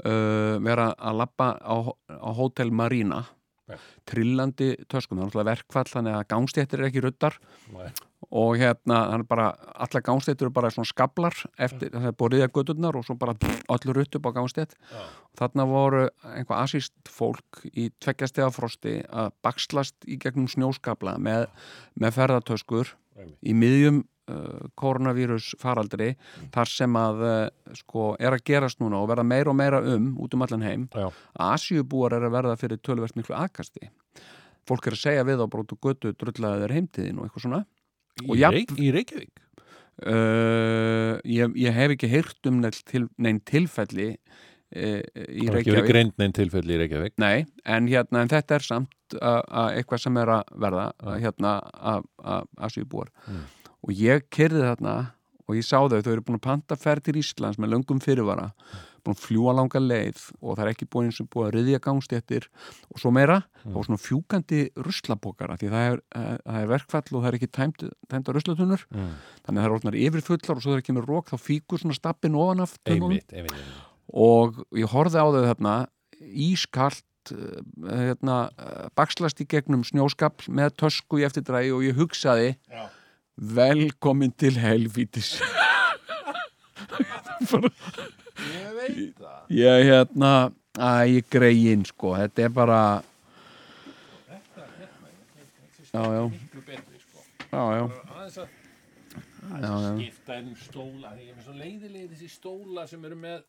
uh, 0.06 0.60
vera 0.60 0.94
að 1.00 1.18
lappa 1.18 1.58
á, 1.62 1.76
á 2.10 2.30
Hotel 2.36 2.72
Marina. 2.72 3.26
Trillandi 4.10 4.72
töskum, 4.88 5.18
það 5.18 5.22
er 5.22 5.28
náttúrulega 5.28 5.52
verkfall 5.52 5.90
þannig 5.92 6.18
að 6.18 6.30
gangstéttir 6.34 6.82
er 6.82 6.90
ekki 6.90 7.06
ruddar. 7.06 7.38
Nei. 7.76 7.92
og 8.32 8.54
hérna, 8.62 8.98
er 9.16 9.24
bara 9.28 9.48
alla 9.82 10.02
gangstéttir 10.06 10.46
eru 10.46 10.54
bara 10.54 10.70
svona 10.72 10.88
skablar 10.88 11.36
eftir, 11.60 11.90
það 11.92 12.06
er 12.08 12.16
búið 12.16 12.36
riðja 12.36 12.50
gödurnar 12.56 12.96
og 12.96 13.06
svo 13.08 13.16
bara 13.20 13.34
allur 13.74 13.98
rutt 13.98 14.16
upp 14.16 14.30
á 14.30 14.32
gangstétt. 14.38 14.76
Þarna 15.40 15.66
voru 15.68 16.04
einhvað 16.30 16.62
asíst 16.62 17.12
fólk 17.12 17.64
í 17.74 17.90
tveggjastega 18.00 18.52
frosti 18.54 19.00
að 19.10 19.34
bakslast 19.44 20.08
í 20.08 20.20
gegnum 20.22 20.48
snjóskabla 20.52 21.18
með, 21.20 21.50
með 22.00 22.18
ferðartöskur 22.20 22.94
Einmitt. 23.18 23.38
í 23.42 23.58
miðjum 23.58 24.04
koronavírus 24.80 25.52
faraldri 25.62 26.14
þar 26.54 26.70
sem 26.72 26.98
að 27.00 27.24
uh, 27.26 27.76
sko 27.82 28.12
er 28.20 28.36
að 28.38 28.44
gerast 28.52 28.80
núna 28.84 29.00
og 29.04 29.10
verða 29.12 29.26
meira 29.28 29.52
og 29.54 29.58
meira 29.60 29.82
um 29.96 30.12
út 30.24 30.34
um 30.38 30.46
allan 30.48 30.66
heim. 30.68 30.88
Já. 30.96 31.08
Asjubúar 31.52 32.16
er 32.18 32.28
að 32.30 32.36
verða 32.40 32.58
fyrir 32.62 32.82
tölvert 32.86 33.16
miklu 33.20 33.36
aðkasti 33.38 33.90
fólk 34.70 34.86
er 34.88 34.94
að 34.96 35.02
segja 35.02 35.24
við 35.28 35.42
á 35.42 35.48
brótu 35.52 35.76
götu 35.82 36.12
drullaði 36.16 36.62
þeir 36.68 36.74
heimtíðin 36.78 37.18
og 37.20 37.26
eitthvað 37.26 37.46
svona. 37.48 37.62
Og 38.30 38.36
Í, 38.36 38.42
jafn- 38.44 38.78
í 38.80 38.92
Reykjavík? 38.94 39.32
Uh, 40.02 41.18
ég, 41.30 41.52
ég 41.62 41.76
hef 41.76 41.92
ekki 41.96 42.08
heyrt 42.10 42.48
um 42.50 42.62
til, 42.90 43.04
neinn 43.22 43.40
tilfelli 43.46 44.08
uh, 44.12 44.18
í 44.74 44.76
Það 44.76 44.82
er 44.82 45.02
ekki 45.22 45.46
verið 45.46 45.56
Reykjavík. 45.58 45.90
greint 45.92 46.16
neinn 46.22 46.36
tilfelli 46.38 46.74
í 46.76 46.80
Reykjavík. 46.82 47.16
Nei, 47.22 47.46
en, 47.66 47.90
hérna, 47.92 48.24
en 48.26 48.32
þetta 48.32 48.58
er 48.58 48.66
samt 48.66 49.18
að, 49.18 49.42
að 49.62 49.70
eitthvað 49.80 50.04
sem 50.06 50.20
er 50.24 50.32
að 50.38 50.54
verða 50.66 50.86
að, 51.02 51.18
hérna 51.26 51.56
að, 51.96 52.08
að 52.36 52.48
Asjubúar 52.70 53.12
Mm. 53.28 53.44
Og 53.82 53.94
ég 53.98 54.28
kyrði 54.34 54.64
þarna 54.68 54.96
og 55.48 55.58
ég 55.58 55.66
sá 55.68 55.78
þau, 55.82 56.00
þau 56.00 56.14
eru 56.14 56.24
búin 56.24 56.40
að 56.40 56.48
panta 56.48 56.78
ferð 56.80 57.10
til 57.10 57.20
Íslands 57.20 57.60
með 57.60 57.76
löngum 57.76 58.02
fyrirvara 58.04 58.52
búin 59.02 59.18
að 59.18 59.24
fljúa 59.26 59.54
langa 59.58 59.82
leið 59.82 60.22
og 60.40 60.58
það 60.58 60.64
er 60.64 60.72
ekki 60.76 60.88
búin 60.94 61.12
og 61.12 61.30
búin 61.34 61.48
að 61.48 61.56
riðja 61.58 61.80
gangstéttir 61.84 62.48
og 62.92 63.02
svo 63.02 63.12
meira, 63.14 63.42
Mm. 63.62 63.76
og 63.78 63.86
svona 63.86 64.02
fjúkandi 64.02 64.60
ruslapokara, 64.74 65.54
því 65.54 65.68
það 65.70 65.84
er, 65.92 66.00
eh, 66.18 66.38
það 66.42 66.62
er 66.62 66.70
verkfall 66.72 67.12
og 67.14 67.22
það 67.22 67.28
er 67.30 67.36
ekki 67.38 67.50
tæmt, 67.54 67.84
tæmta 68.10 68.34
ruslatunur 68.34 68.86
mm. 68.90 69.12
þannig 69.46 69.60
að 69.60 69.62
það 69.62 69.68
er 69.68 69.76
orðnar 69.76 69.98
yfirfullar 70.02 70.56
og 70.56 70.64
svo 70.64 70.72
þegar 70.74 70.86
kemur 70.88 71.06
rók 71.06 71.30
þá 71.30 71.38
fíkur 71.38 71.82
svona 71.82 71.94
stappin 71.94 72.34
ofan 72.36 72.64
af 72.66 72.74
einmitt. 72.90 73.30
og 74.10 74.66
ég 74.74 74.90
horfði 74.90 75.22
á 75.22 75.26
þau 75.30 75.46
þarna 75.46 75.76
ískalt 76.22 77.34
uh, 77.38 77.62
hérna, 77.86 78.50
uh, 78.58 78.90
bakslast 78.98 79.42
í 79.42 79.46
gegnum 79.46 79.86
snjóskapl 79.86 80.50
með 80.50 80.74
tösku 80.82 81.22
í 81.22 81.26
eftirdrægi 81.30 81.70
og 81.76 81.86
ég 81.86 82.02
hugsaði 82.02 82.56
Já. 82.66 82.90
Velkomin 83.38 84.32
til 84.32 84.58
helvítis. 84.60 85.36
Ég 88.42 88.74
veit 88.76 89.18
það. 89.18 89.40
Ég 89.54 89.86
hérna 89.90 90.34
að 90.80 91.04
ég 91.18 91.30
greiðin 91.32 91.86
sko, 91.86 92.16
þetta 92.18 92.46
er 92.48 92.54
bara 92.56 92.82
já, 95.92 96.02
já. 96.02 96.24
Miklu 96.32 96.62
betri 96.66 97.00
sko. 97.02 97.24
Já, 97.52 97.64
já, 97.76 97.84
Aðeins 98.16 98.38
að 98.42 99.88
skipta 99.98 100.38
um 100.40 100.54
stóla. 100.56 101.16
Ég 101.20 101.32
er 101.32 101.36
með 101.36 101.48
svo 101.48 101.56
leiðilega 101.58 102.12
þessi 102.14 102.30
stóla 102.32 102.86
sem 102.88 103.10
eru 103.10 103.18
með 103.20 103.42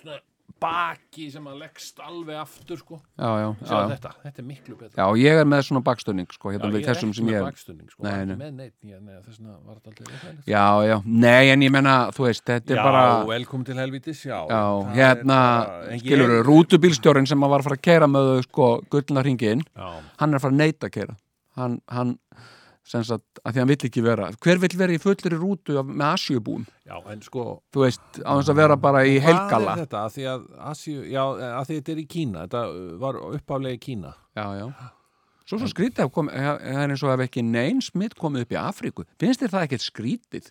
svona 0.00 0.18
baki 0.60 1.28
sem 1.30 1.44
að 1.46 1.58
leggst 1.62 2.00
alveg 2.02 2.36
aftur 2.40 2.78
sko. 2.80 2.96
Já, 3.18 3.28
já, 3.38 3.48
já, 3.62 3.78
þetta, 3.92 4.10
þetta 4.24 4.42
er 4.42 4.46
miklu 4.48 4.76
betra. 4.80 4.96
Já, 4.98 5.06
ég 5.22 5.38
er 5.42 5.46
með 5.46 5.62
svona 5.68 5.82
bakstöning 5.86 6.26
sko, 6.34 6.50
hérna 6.54 6.70
ég 6.72 6.88
er 6.88 6.94
ekki 6.98 7.08
með 7.12 7.30
ég 7.32 7.38
er. 7.38 7.46
bakstunning 7.46 7.92
sko, 7.92 8.02
Nei, 8.06 8.24
nei, 8.26 8.34
með 8.40 8.52
neitt 8.58 8.74
ég, 8.90 8.98
nei, 9.00 9.14
þess 9.26 9.38
vegna 9.38 9.54
var 9.68 9.78
þetta 9.78 9.92
aldrei 9.92 10.08
óþægilegt. 10.16 10.50
já, 10.50 10.64
já, 10.90 10.96
nei 11.06 11.50
en 11.54 11.64
ég 11.68 11.74
menna, 11.78 11.94
þú 12.16 12.26
veist, 12.26 12.44
þetta 12.50 12.74
er 12.76 12.82
bara 12.88 13.04
velkomin 13.30 13.64
til 13.70 13.78
helvítis, 13.82 14.24
já. 14.26 14.38
Hérna, 14.98 15.38
skilur 16.02 16.34
ég- 16.40 16.44
rútubílstjórin 16.48 17.26
sem 17.28 17.40
var 17.40 17.60
að 17.60 17.68
fara 17.70 17.76
að 17.78 17.86
keira 17.90 18.06
með 18.10 18.42
sko, 18.48 18.70
gullna 18.90 19.22
hringin, 19.22 19.62
hann 19.76 20.34
er 20.34 20.38
að 20.38 20.46
fara 20.48 20.52
að 20.54 20.62
neita 20.64 20.86
að 20.90 20.94
keira. 20.98 21.16
Hann, 21.58 21.80
hann, 21.90 22.18
sagt, 22.88 23.40
að 23.44 23.52
því 23.54 23.60
hann 23.62 23.70
vill 23.70 23.86
ekki 23.88 24.02
vera. 24.06 24.28
Hver 24.44 24.60
vill 24.62 24.76
vera 24.80 24.94
í 24.96 25.00
fullri 25.02 25.38
rútu 25.38 25.76
með 25.84 26.04
asjubúm? 26.08 26.66
já, 26.88 26.94
en 27.12 27.22
sko 27.22 27.44
Þú 27.74 27.82
veist, 27.84 28.06
á 28.24 28.32
þess 28.38 28.52
að 28.52 28.60
vera 28.62 28.76
bara 28.80 29.02
í 29.04 29.18
heilgala. 29.20 29.74
Hvað 29.74 29.82
er 29.82 29.82
þetta? 29.84 30.04
Að 30.04 30.14
því 30.16 30.28
að, 30.32 30.46
Asíu, 30.70 31.02
já, 31.12 31.22
að 31.48 31.66
því 31.68 31.78
þetta 31.80 31.92
er 31.94 31.98
í 32.02 32.06
Kína 32.14 32.44
Þetta 32.46 32.62
uh, 32.68 32.94
var 33.02 33.20
uppálega 33.34 33.76
í 33.76 33.82
Kína 33.82 34.14
Já, 34.38 34.46
já. 34.62 34.66
Svo 35.48 35.58
svo 35.62 35.68
skrítið 35.72 36.10
það 36.12 36.32
er 36.60 36.90
eins 36.92 37.02
og 37.04 37.12
ef 37.14 37.22
ekki 37.24 37.42
neinn 37.44 37.78
smitt 37.80 38.16
komið 38.20 38.44
upp 38.44 38.50
í 38.52 38.58
Afríku. 38.60 39.04
Finnst 39.20 39.40
þér 39.40 39.54
það 39.54 39.66
ekkert 39.68 39.84
skrítið? 39.86 40.50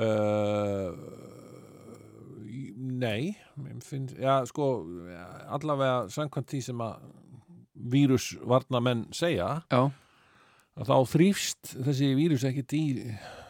uh, 0.00 0.92
Nei 2.82 3.36
finnst, 3.84 4.16
Já, 4.20 4.40
sko 4.48 4.68
allavega 5.52 6.08
samkvæmt 6.12 6.48
því 6.52 6.60
sem 6.64 6.80
að 6.84 7.10
vírusvarnamenn 7.92 9.06
segja 9.16 9.62
Já, 9.72 9.90
að 10.78 10.88
þá 10.88 10.96
þrýfst 11.12 11.72
þessi 11.86 12.08
vírus 12.18 12.44
ekkit 12.48 12.74
í 12.78 12.82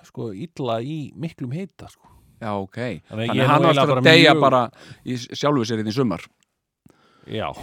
sko 0.08 0.30
illa 0.34 0.80
í 0.82 0.96
miklum 1.14 1.52
heita 1.54 1.86
sko. 1.92 2.08
já, 2.42 2.50
ok. 2.58 2.78
Þannig 3.08 3.30
Þannig 3.32 3.50
hann 3.52 3.68
eftir 3.70 3.82
að 3.84 3.92
bara 3.94 4.04
deyja 4.08 4.32
mjög- 4.34 4.44
bara 4.46 4.62
í 5.06 5.18
sjálfu 5.22 5.68
sér 5.70 5.84
í 5.86 5.94
sumar. 5.94 6.24
Já 7.30 7.48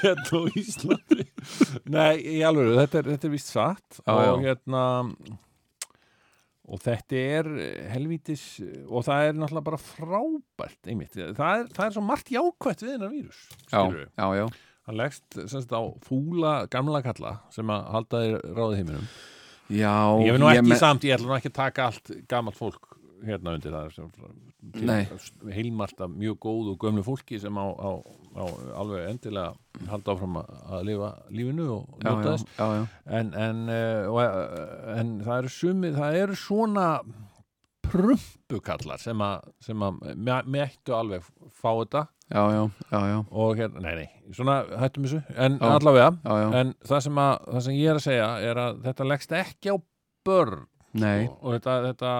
Hérna 0.00 0.32
á 0.32 0.40
Íslandi 0.56 1.24
Nei, 1.92 2.16
í 2.24 2.38
alveg, 2.46 2.70
þetta 2.78 3.00
er, 3.02 3.08
þetta 3.14 3.26
er 3.28 3.32
vist 3.34 3.50
satt 3.52 3.98
Já, 4.00 4.14
og 4.14 4.20
já. 4.24 4.32
hérna 4.48 4.84
og 6.70 6.78
þetta 6.84 7.20
er 7.36 7.48
helvítis 7.90 8.42
og 8.86 9.02
það 9.06 9.24
er 9.28 9.38
náttúrulega 9.40 9.66
bara 9.66 9.80
frábært 9.82 10.90
einmitt, 10.92 11.16
það 11.16 11.54
er, 11.58 11.64
það 11.74 11.84
er 11.88 11.94
svo 11.96 12.02
margt 12.06 12.30
jákvætt 12.32 12.84
við 12.86 12.92
hennar 12.94 13.10
vírus 13.12 13.40
Já, 13.72 13.80
já, 13.90 14.26
já. 14.40 14.44
Hann 14.88 14.96
leggst 15.00 15.24
sem 15.36 15.48
sagt 15.60 15.72
á 15.76 15.82
fúla 16.04 16.54
gamla 16.72 17.02
kalla 17.04 17.36
sem 17.54 17.66
að 17.72 17.90
halda 17.94 18.22
þér 18.24 18.38
ráðið 18.56 18.78
heiminum. 18.80 19.10
Já, 19.70 19.94
ég 20.26 20.32
vil 20.34 20.40
nú 20.42 20.48
ekki 20.50 20.68
me- 20.68 20.80
samt, 20.80 21.04
ég 21.06 21.14
ætla 21.18 21.28
nú 21.30 21.36
ekki 21.38 21.52
að 21.52 21.58
taka 21.60 21.90
allt 21.90 22.14
gamalt 22.28 22.58
fólk 22.58 22.96
hérna 23.24 23.54
undir 23.54 23.70
það 23.74 24.00
Nei. 24.60 25.06
heilmarta 25.54 26.06
mjög 26.08 26.36
góð 26.44 26.72
og 26.72 26.78
gömlu 26.82 27.02
fólki 27.04 27.38
sem 27.40 27.56
á, 27.56 27.64
á, 27.64 27.90
á 28.36 28.44
alveg 28.80 29.06
endilega 29.08 29.54
halda 29.88 30.12
áfram 30.14 30.36
að, 30.42 30.82
lifa 30.84 31.08
lífinu 31.32 31.66
og 31.78 32.02
njóta 32.04 32.34
þess. 32.34 32.90
en, 33.06 33.32
en, 33.34 33.62
og, 34.10 34.20
uh, 34.20 34.98
en 35.00 35.14
það 35.24 35.38
eru 35.38 35.52
sumið, 35.54 35.96
það 35.96 36.18
eru 36.24 36.36
svona 36.36 36.86
prumpukallar 37.90 39.02
sem 39.02 39.22
að, 39.24 39.50
sem 39.64 39.84
að 39.86 40.00
mættu 40.50 40.96
alveg 40.96 41.26
fá 41.50 41.70
þetta. 41.72 42.06
Já, 42.30 42.42
já, 42.54 42.60
já, 42.92 42.98
já, 43.10 43.16
og 43.42 43.56
hérna, 43.58 43.80
nei, 43.82 44.04
nei, 44.04 44.34
svona 44.36 44.60
hættum 44.78 45.06
þessu, 45.08 45.18
en 45.34 45.56
allavega 45.66 46.12
en 46.60 46.68
það 46.86 47.00
sem, 47.08 47.16
að, 47.18 47.48
það 47.48 47.64
sem 47.64 47.78
ég 47.80 47.90
er 47.90 47.98
að 47.98 48.04
segja 48.04 48.28
er 48.52 48.60
að 48.62 48.78
þetta 48.84 49.06
leggst 49.10 49.34
ekki 49.40 49.74
á 49.74 49.76
börn. 50.28 50.62
Og, 51.26 51.34
og 51.40 51.56
þetta, 51.56 51.74
þetta 51.88 52.12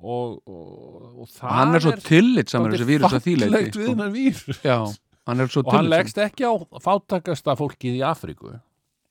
og, 0.00 0.40
og, 0.48 1.20
og 1.20 1.28
það 1.32 1.54
hann 1.58 1.76
er 1.76 1.84
svo 1.84 1.92
tillitsamur 2.04 2.74
þessi 2.74 2.88
vírus 2.88 3.16
að 3.16 3.26
þýleiti 3.26 3.84
sko. 4.40 4.80
hann 5.28 5.44
og 5.44 5.70
hann 5.74 5.90
leggst 5.90 6.20
ekki 6.24 6.48
á 6.48 6.52
fátakasta 6.82 7.56
fólkið 7.60 8.00
í 8.00 8.02
Afríku 8.06 8.54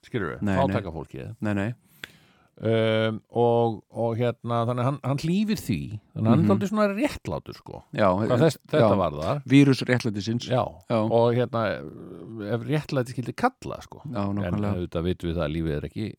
skilur 0.05 0.35
við, 0.35 0.43
nei. 0.47 0.55
fátakafólkið 0.57 1.31
Nei, 1.45 1.53
nei, 1.53 1.69
um, 2.59 3.19
og, 3.31 3.79
og 3.91 4.17
hérna 4.19 4.61
þannig 4.67 4.83
hann, 4.89 4.99
hann 5.03 5.21
hlýfir 5.23 5.59
því 5.63 5.77
þannig 6.13 6.29
hann 6.29 6.39
Mhm. 6.39 6.45
er 6.49 6.53
aldrei 6.55 6.69
svona 6.71 6.87
réttlátur 6.93 7.55
sko 7.59 7.83
já, 7.95 8.07
þess, 8.35 8.57
þetta 8.67 8.89
já. 8.93 8.97
var 8.99 9.11
þar 9.19 9.41
Vírus 9.47 9.83
réttlætisins 9.87 10.47
já. 10.49 10.63
Já. 10.89 10.97
og 10.99 11.33
hérna 11.37 11.61
ef 12.53 12.65
réttlæti 12.67 13.15
skildi 13.15 13.35
kalla 13.35 13.79
sko 13.85 14.01
Já, 14.05 14.23
en 14.27 14.65
auðvitað 14.65 15.07
vitum 15.07 15.29
við 15.31 15.37
það 15.39 15.45
að 15.47 15.55
lífið 15.55 15.77
er 15.77 15.87
ekki 15.89 16.09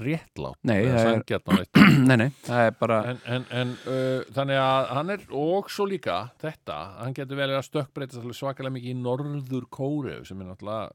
réttlátt 0.00 0.56
Nei, 0.64 0.78
það 0.88 1.08
er-. 1.12 1.66
Nei, 2.08 2.16
nei, 2.16 2.28
það 2.46 2.62
er 2.70 2.76
bara 2.80 3.00
en, 3.10 3.18
en, 3.26 3.42
en 3.52 3.74
uh, 3.84 4.22
þannig 4.32 4.56
að 4.62 4.86
hann 4.96 5.10
er 5.16 5.26
og 5.36 5.68
svo 5.74 5.84
líka 5.90 6.20
þetta, 6.40 6.78
hann 7.02 7.12
getur 7.18 7.36
vel 7.36 7.50
að 7.52 7.66
stökkbreytast 7.66 8.22
alveg 8.22 8.38
svakalega 8.38 8.72
mikið 8.78 8.94
í 8.94 9.00
norður 9.02 9.66
Kóreu 9.68 10.22
sem 10.24 10.40
er 10.40 10.48
náttúrulega 10.54 10.88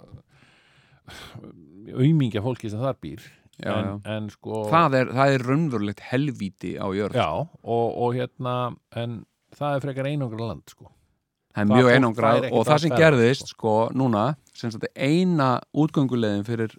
aumingja 2.00 2.42
fólki 2.42 2.70
sem 2.72 2.82
þar 2.82 2.98
býr 3.04 3.22
Já, 3.64 3.72
en, 3.72 3.86
já. 3.88 4.16
en 4.18 4.28
sko 4.34 4.66
það 4.72 4.98
er, 5.00 5.12
það 5.16 5.34
er 5.36 5.46
raunverulegt 5.50 6.04
helvíti 6.10 6.74
á 6.76 6.88
jörð. 6.92 7.16
Já, 7.16 7.30
og, 7.40 7.86
og 7.96 8.18
hérna 8.18 8.56
en 9.00 9.22
það 9.56 9.78
er 9.78 9.86
frekar 9.86 10.10
einangra 10.12 10.50
land 10.52 10.74
sko. 10.74 10.90
Það 11.56 11.62
er 11.62 11.70
það 11.70 11.78
mjög 11.78 11.92
ekkert 11.96 12.50
og 12.50 12.66
það 12.68 12.74
að 12.76 12.82
sem 12.84 12.96
gerðist 13.00 13.54
sko. 13.54 13.76
núna, 13.96 14.26
sem 14.52 14.74
sagt 14.74 14.90
eina 14.96 15.54
útgöngulegin 15.72 16.44
fyrir 16.48 16.76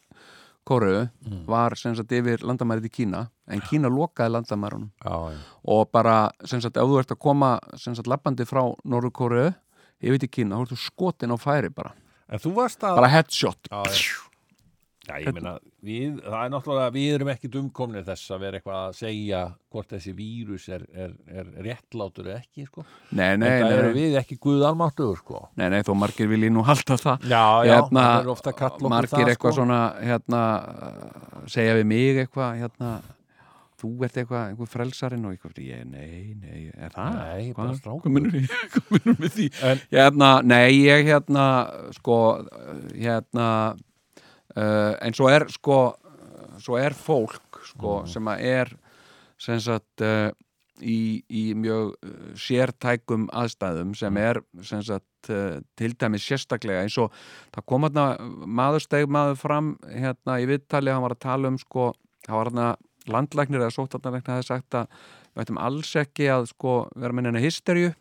Kóreu 0.67 1.07
var 1.47 1.77
sem 1.79 1.95
sagt 1.95 2.11
yfir 2.13 2.43
landamærið 2.43 2.89
í 2.89 2.93
Kína 2.99 3.21
en 3.47 3.63
Kína 3.71 3.89
lokaði 3.89 4.35
landamærunum. 4.35 4.91
Já, 5.01 5.39
og 5.63 5.93
bara 5.95 6.17
sem 6.45 6.61
sagt 6.61 6.77
ef 6.77 6.91
þú 6.91 6.99
ert 7.01 7.15
að 7.15 7.23
koma 7.23 7.53
sem 7.79 7.95
sagt 7.95 8.11
lappandi 8.11 8.45
frá 8.45 8.65
Norður 8.85 9.15
Kóreu 9.15 9.47
yfir 10.03 10.21
til 10.25 10.33
Kína, 10.41 10.59
þá 10.59 10.67
ertu 10.67 10.81
skotin 10.83 11.33
á 11.33 11.39
færi 11.41 11.71
bara, 11.73 11.95
en 12.29 12.43
þú 12.43 12.57
varst 12.59 12.83
að 12.85 12.99
bara 12.99 13.13
headshot. 13.15 13.71
Já, 13.71 13.87
já. 13.87 14.27
Já, 15.07 15.21
ég 15.23 15.31
meina, 15.37 15.55
við, 15.87 16.19
það 16.25 16.37
er 16.43 16.53
náttúrulega, 16.53 16.93
við 16.97 17.15
erum 17.17 17.31
ekki 17.33 17.51
dumkomnir 17.55 18.05
þess 18.07 18.33
að 18.35 18.43
vera 18.45 18.59
eitthvað 18.61 18.79
að 18.83 18.97
segja 18.99 19.41
hvort 19.73 19.93
þessi 19.95 20.15
vírus 20.19 20.69
er, 20.77 20.85
er, 20.97 21.13
er 21.31 21.51
réttlátur 21.67 22.31
eða 22.33 22.39
ekki, 22.43 22.67
sko. 22.69 22.85
nei, 23.11 23.33
nei, 23.41 23.49
en 23.57 23.67
það 23.67 23.77
eru 23.81 23.93
við 23.97 24.17
ekki 24.21 24.39
guð 24.47 24.65
almáttugur, 24.71 25.21
sko. 25.23 25.43
nei, 25.61 25.67
nei, 25.75 25.81
þó 25.87 25.93
margir 26.03 26.31
vilji 26.33 26.51
nú 26.55 26.65
halda 26.67 26.99
það 27.03 27.29
Já, 27.31 27.45
hérna, 27.71 28.07
það 28.07 28.23
er 28.27 28.33
ofta 28.37 28.53
að 28.55 28.59
kalla 28.63 28.75
okkur 28.77 28.95
margir 28.97 29.19
það, 29.23 29.35
eitthvað 29.35 29.55
sko. 29.55 29.61
svona 29.63 29.83
hérna, 30.11 30.43
segja 31.57 31.77
við 31.81 31.87
mig 31.93 32.23
eitthvað 32.25 32.59
hérna, 32.65 32.91
þú 33.77 33.91
ert 34.07 34.15
eitthvað, 34.23 34.45
einhver 34.51 34.71
frelsarinn 34.73 35.27
og 35.29 35.35
eitthvað, 35.37 35.59
ég, 35.67 35.83
nei, 35.85 36.33
nei, 36.41 36.61
er 36.81 36.95
það? 36.95 37.19
Nei, 37.19 37.51
Hvað- 37.53 37.75
bara 37.85 37.99
hvað 38.01 38.15
minnur 38.17 39.19
með 39.21 39.35
því? 39.37 39.49
En, 39.69 39.83
Hérna, 39.93 40.31
nei, 40.49 40.79
ég 40.81 41.05
hérna, 41.11 41.45
sko, 41.99 42.17
hérna, 42.97 43.49
uh, 44.57 44.97
en 45.05 45.17
svo 45.17 45.29
er, 45.33 45.47
sko, 45.53 45.79
svo 46.63 46.79
er 46.81 46.97
fólk, 46.97 47.61
sko, 47.71 48.01
sem 48.11 48.33
að 48.33 48.45
er, 48.49 48.73
sem 49.41 49.61
sagt, 49.63 50.05
uh, 50.05 50.31
í, 50.81 51.23
í 51.29 51.45
mjög 51.57 51.95
uh, 51.95 52.17
sértækum 52.41 53.29
aðstæðum 53.37 53.95
sem 53.99 54.21
er, 54.21 54.41
sem 54.67 54.83
sagt, 54.87 55.31
uh, 55.31 55.61
til 55.79 55.93
dæmis 55.99 56.27
sérstaklega 56.27 56.85
eins 56.85 56.99
og 57.01 57.15
það 57.55 57.69
kom 57.73 57.87
hérna 57.89 58.09
maður 58.47 58.85
steg 58.85 59.13
maður 59.13 59.41
fram 59.41 59.77
hérna 59.89 60.41
í 60.43 60.49
viðtali, 60.51 60.93
hann 60.93 61.05
var 61.05 61.17
að 61.17 61.25
tala 61.27 61.53
um, 61.53 61.61
sko, 61.61 61.93
hann 62.29 62.41
var 62.41 62.53
hérna 62.53 62.73
landlæknir 63.07 63.63
eða 63.63 63.75
sóttarnarlæknir 63.77 64.35
hefði 64.35 64.49
sagt 64.51 64.77
að 64.77 64.91
við 65.37 65.45
ættum 65.45 65.63
alls 65.63 65.93
ekki 66.01 66.29
að 66.33 66.51
sko 66.51 66.77
vera 66.97 67.15
með 67.15 67.29
neina 67.29 67.45
hysterju 67.45 67.93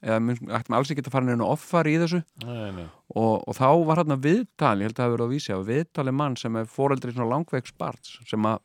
eða 0.00 0.36
ættum 0.58 0.76
alls 0.78 0.90
ekki 0.92 1.04
að 1.06 1.12
fara 1.14 1.28
neina 1.28 1.48
offar 1.48 1.88
í 1.90 1.96
þessu 2.00 2.22
nei, 2.46 2.70
nei. 2.76 2.86
og, 3.14 3.42
og 3.46 3.56
þá 3.58 3.66
var 3.88 4.02
hann 4.02 4.16
viðtali, 4.24 4.84
ég 4.84 4.90
held 4.90 4.96
að 4.96 5.02
það 5.02 5.06
hafi 5.08 5.16
verið 5.16 5.26
að 5.26 5.34
vísi 5.34 5.56
á 5.56 5.58
viðtali 5.70 6.14
mann 6.16 6.38
sem 6.40 6.56
er 6.56 6.70
foreldri 6.70 7.12
svona 7.12 7.32
langveiks 7.34 7.74
barns 7.78 8.16
sem 8.30 8.48
að 8.48 8.62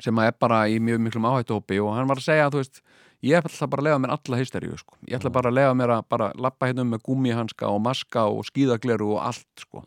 sem 0.00 0.16
að 0.16 0.30
er 0.30 0.38
bara 0.40 0.62
í 0.72 0.78
mjög 0.80 1.02
miklum 1.04 1.28
áhættuhópi 1.28 1.76
og 1.84 1.92
hann 1.96 2.08
var 2.08 2.20
að 2.22 2.24
segja 2.30 2.46
að 2.48 2.54
þú 2.56 2.62
veist 2.62 2.80
ég 3.20 3.36
ætla 3.36 3.66
bara 3.68 3.82
að 3.82 3.84
lega 3.84 3.98
mér 4.00 4.12
alla 4.14 4.38
hysteríu 4.40 4.78
sko. 4.80 4.94
ég 5.04 5.18
ætla 5.18 5.32
bara 5.34 5.50
að 5.50 5.56
lega 5.58 5.74
mér 5.76 5.92
að 5.92 6.06
bara 6.08 6.30
lappa 6.40 6.70
hérna 6.70 6.86
um 6.86 6.94
með 6.94 7.02
gúmihanska 7.04 7.68
og 7.68 7.82
maska 7.84 8.22
og 8.32 8.46
skíðagleru 8.48 9.10
og 9.12 9.20
allt 9.28 9.60
sko. 9.66 9.82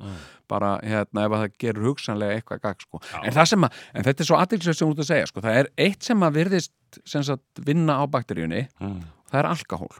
bara 0.48 0.76
hérna 0.86 1.26
ef 1.26 1.34
að 1.34 1.42
það 1.48 1.58
gerur 1.66 1.88
hugsanlega 1.90 2.38
eitthvað 2.38 2.62
gagg 2.68 2.86
sko. 2.86 3.02
en, 3.24 3.34
það 3.34 3.50
sem 3.56 3.66
að, 3.66 3.82
en 3.94 4.06
þetta 4.06 4.22
er 4.22 4.30
svo 4.30 4.38
aðtilsveit 4.38 4.78
sem 4.78 4.86
þú 4.86 4.94
ert 4.94 5.04
að 5.08 5.10
segja 5.10 5.32
sko. 5.32 5.42
það 5.48 5.60
er 5.64 5.72
eitt 5.88 6.06
sem 6.12 6.28
að 6.30 6.38
virðist 6.38 6.74
sem 7.10 7.26
sagt, 7.26 7.64
vinna 7.66 7.98
á 7.98 8.04
bakteríunni 8.06 8.68
Mm. 8.78 9.00
það 9.32 9.40
er 9.42 9.50
alkohól 9.50 9.94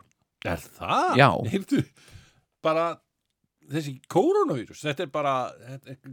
Er 0.44 0.60
það? 0.60 1.16
Já. 1.20 1.30
Heyrðu, 1.54 1.84
bara 2.64 2.88
þessi 3.72 3.94
koronavírus, 4.12 4.82
þetta 4.84 5.06
er 5.06 5.12
bara 5.14 5.34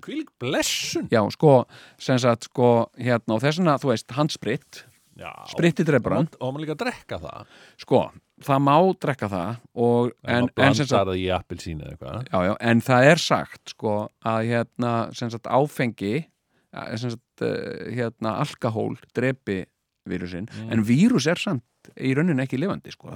kvílik 0.05 0.31
blessun. 0.41 1.09
já 1.11 1.21
sko, 1.35 1.65
sem 1.99 2.19
sagt 2.23 2.47
sko 2.51 2.71
hérna 2.99 3.37
og 3.37 3.43
þess 3.43 3.61
vegna, 3.61 3.77
þú 3.83 3.93
veist, 3.93 4.15
handspritt 4.17 4.85
Já. 5.21 5.31
spritti 5.51 5.85
dreipur 5.85 6.15
hann 6.17 6.29
Og 6.41 6.55
maður 6.55 6.63
líka 6.65 6.77
að 6.77 6.83
drekka 6.87 7.19
það. 7.21 7.49
sko, 7.83 7.99
það 8.47 8.61
má 8.65 8.77
drekka 9.05 9.29
það 9.29 9.51
og, 9.75 10.13
en, 10.25 10.49
En, 10.57 10.75
sem 10.75 10.87
sagt, 10.89 11.13
í 11.19 11.27
já, 11.29 12.39
já, 12.47 12.55
en 12.61 12.81
það 12.81 13.09
er 13.11 13.19
sagt 13.19 13.75
sko 13.75 13.97
að 14.25 14.47
hérna 14.49 14.93
sem 15.13 15.31
sagt 15.31 15.51
áfengi 15.51 16.15
eh, 16.25 16.97
sem 16.97 17.11
sagt 17.13 17.45
uh, 17.45 17.91
hérna 17.93 18.39
alkohól 18.41 18.97
drepi 19.13 19.65
vírusinn, 20.09 20.49
en 20.73 20.81
vírus 20.87 21.27
er 21.29 21.37
samt 21.37 21.65
í 21.97 22.13
rauninni 22.17 22.45
ekki 22.45 22.59
lifandi 22.61 22.93
sko. 22.95 23.11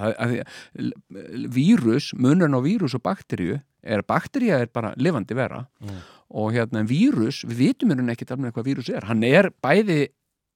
Vírus, 1.55 2.11
munurinn 2.17 2.57
á 2.57 2.61
vírus 2.65 2.97
og 2.97 3.03
bakteríu, 3.05 3.61
er 3.83 4.03
bakteríu 4.07 4.57
er 4.57 4.71
bara 4.73 4.95
lifandi 4.97 5.37
vera. 5.37 5.65
Mm. 5.81 6.03
og 6.35 6.53
hérna 6.57 6.83
vírus, 6.89 7.45
við 7.47 7.61
vitum 7.61 7.93
rauninni 7.93 8.15
ekki 8.15 8.27
alveg 8.33 8.55
hvað 8.57 8.65
vírus 8.67 8.89
er, 8.91 9.05
hann 9.07 9.23
er 9.23 9.51
bæði 9.63 10.09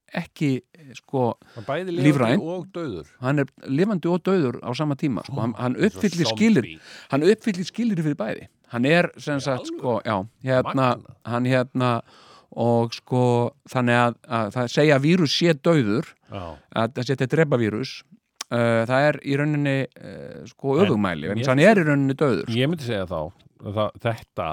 ekki 0.09 0.63
sko 0.97 1.35
Bæði 1.67 1.93
Lífræn. 1.93 2.41
hann 3.21 3.39
er 3.43 3.51
lifandi 3.69 4.09
og 4.09 4.23
döður 4.25 4.57
á 4.65 4.73
sama 4.73 4.95
tíma 4.97 5.21
sko. 5.23 5.37
hann, 5.37 5.53
hann 5.53 5.75
uppfyllir 5.77 6.25
skilir 6.31 6.65
hann 7.11 7.23
uppfyllir 7.23 7.67
skilir 7.67 8.01
fyrir 8.01 8.17
bæði. 8.17 8.47
Hann 8.73 8.85
er 8.85 9.11
sem 9.17 9.39
sagt 9.39 9.67
sko, 9.69 9.99
já, 10.05 10.25
hérna, 10.43 10.99
hann 11.25 11.45
hérna 11.45 12.01
og 12.49 12.95
sko 12.97 13.23
þannig 13.69 13.99
að, 13.99 14.15
að 14.25 14.53
það 14.55 14.71
segja 14.75 14.95
að 14.97 15.05
vírus 15.05 15.35
sé 15.35 15.53
döður 15.53 16.09
Já. 16.29 16.43
að 16.81 16.95
það 16.95 17.03
sé 17.03 17.13
þetta 17.13 17.29
drepa 17.35 17.59
vírus 17.61 17.93
uh, 18.49 18.81
það 18.89 19.05
er 19.11 19.21
í 19.21 19.37
rauninni 19.37 19.77
uh, 19.85 20.41
sko 20.49 20.79
En 20.79 20.87
öfugmæli, 20.87 21.29
en 21.33 21.45
hann 21.45 21.63
er 21.63 21.81
í 21.83 21.85
rauninni 21.85 22.17
döður 22.17 22.51
Ég 22.57 22.71
myndi 22.71 22.87
segja 22.87 23.05
þá, 23.09 23.21
það, 23.61 24.01
þetta 24.07 24.49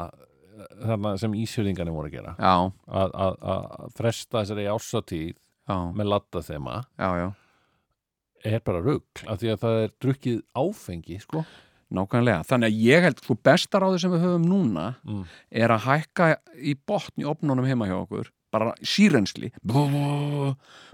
þarna 0.83 1.15
sem 1.21 1.35
ísjöringarnir 1.37 1.95
voru 1.95 2.11
að 2.11 2.17
gera. 2.19 2.35
Að, 2.41 3.11
að, 3.13 3.37
að 3.53 3.91
fresta 3.99 4.43
þessari 4.43 4.69
ársatíð 4.73 5.35
já, 5.35 5.77
með 5.97 6.11
latta 6.13 6.43
þema 6.47 6.79
já, 6.97 7.09
já. 7.21 7.29
er 8.53 8.65
bara 8.67 8.83
rugg 8.85 9.25
af 9.27 9.41
því 9.43 9.53
að 9.53 9.63
það 9.65 9.81
er 9.83 9.95
drukkið 10.05 10.43
áfengi 10.63 11.21
sko. 11.23 11.45
Nákvæmlega, 11.95 12.41
þannig 12.49 12.67
að 12.73 12.81
ég 12.83 13.05
held 13.07 13.21
sko 13.23 13.37
besta 13.47 13.79
ráði 13.79 14.01
sem 14.03 14.11
við 14.11 14.25
höfum 14.27 14.47
núna 14.51 14.87
Mm. 15.07 15.25
er 15.53 15.69
að 15.71 15.85
hækka 15.87 16.37
í 16.59 16.75
botn 16.87 17.23
í 17.23 17.25
opnunum 17.31 17.65
heima 17.69 17.87
hjá 17.87 18.01
okkur 18.03 18.27
bara 18.53 18.73
sírensli 18.83 19.53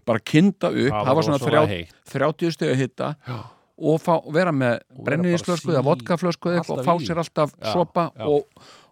bara 0.04 0.18
kynda 0.20 0.68
upp, 0.68 0.92
Það 0.92 1.14
var 1.14 1.22
svona 1.26 1.38
rosalega 1.38 1.66
30 1.66 1.72
heitt. 1.72 1.94
30 2.12 2.52
stegu 2.56 2.76
hitta 2.76 3.14
Já. 3.28 3.38
og 3.78 4.00
fá, 4.02 4.14
vera 4.32 4.52
með 4.52 4.80
Og 4.80 4.98
vera 4.98 5.04
brenniðisflösku 5.08 5.66
bara 5.66 5.78
eða 5.78 5.82
sí- 5.82 5.88
vodkaflösku 5.90 6.50
eða 6.50 6.60
eitthvað 6.60 6.78
og 6.78 6.84
fá 6.86 6.94
í. 6.94 7.06
sér 7.06 7.20
alltaf 7.22 7.54
Já, 7.56 7.72
sopa 7.72 8.04
og, 8.20 8.44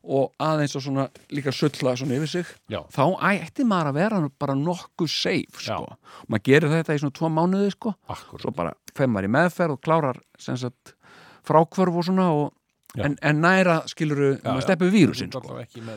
og 0.05 0.33
aðeins 0.41 0.77
og 0.77 0.83
svona 0.83 1.09
líka 1.31 1.53
sulla 1.53 1.97
svona 1.97 2.17
yfir 2.17 2.29
sig 2.29 2.47
Já. 2.71 2.81
þá 2.89 3.05
ætti 3.21 3.65
maður 3.67 3.91
að 3.91 3.95
vera 4.01 4.31
bara 4.39 4.55
nokkuð 4.55 5.09
safe 5.11 5.61
sko. 5.61 5.97
Maður 6.31 6.43
gerir 6.49 6.71
þetta 6.71 6.95
í 6.97 6.99
svona 7.03 7.13
tvo 7.13 7.29
mánuði 7.29 7.71
sko 7.73 7.95
svo 8.39 8.51
bara 8.55 8.73
fer 8.95 9.07
maður 9.07 9.29
í 9.29 9.35
meðferð 9.37 9.73
og 9.77 9.81
klárar 9.83 10.17
sem 10.39 10.57
sagt 10.57 10.95
frákvörf 11.47 12.01
og 12.01 12.07
svona 12.09 12.31
og, 12.37 12.49
en, 12.99 13.15
en 13.23 13.43
næra 13.43 13.81
skiluru 13.91 14.33
Já, 14.37 14.47
maður 14.49 14.65
steppu 14.67 14.89
vírusin 14.91 15.31
sko. 15.31 15.43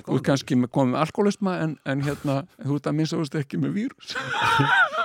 þú 0.05 0.17
ert 0.17 0.25
kannski 0.27 0.57
komið 0.67 0.91
með 0.93 0.99
alkoholisma 1.05 1.55
en, 1.63 1.77
en 1.89 2.03
hérna, 2.05 2.35
þú 2.61 2.77
ert 2.77 2.91
að 2.91 2.99
minnst 2.99 3.15
þú 3.15 3.23
ert 3.25 3.39
ekki 3.43 3.61
með 3.63 3.79
vírus. 3.79 4.13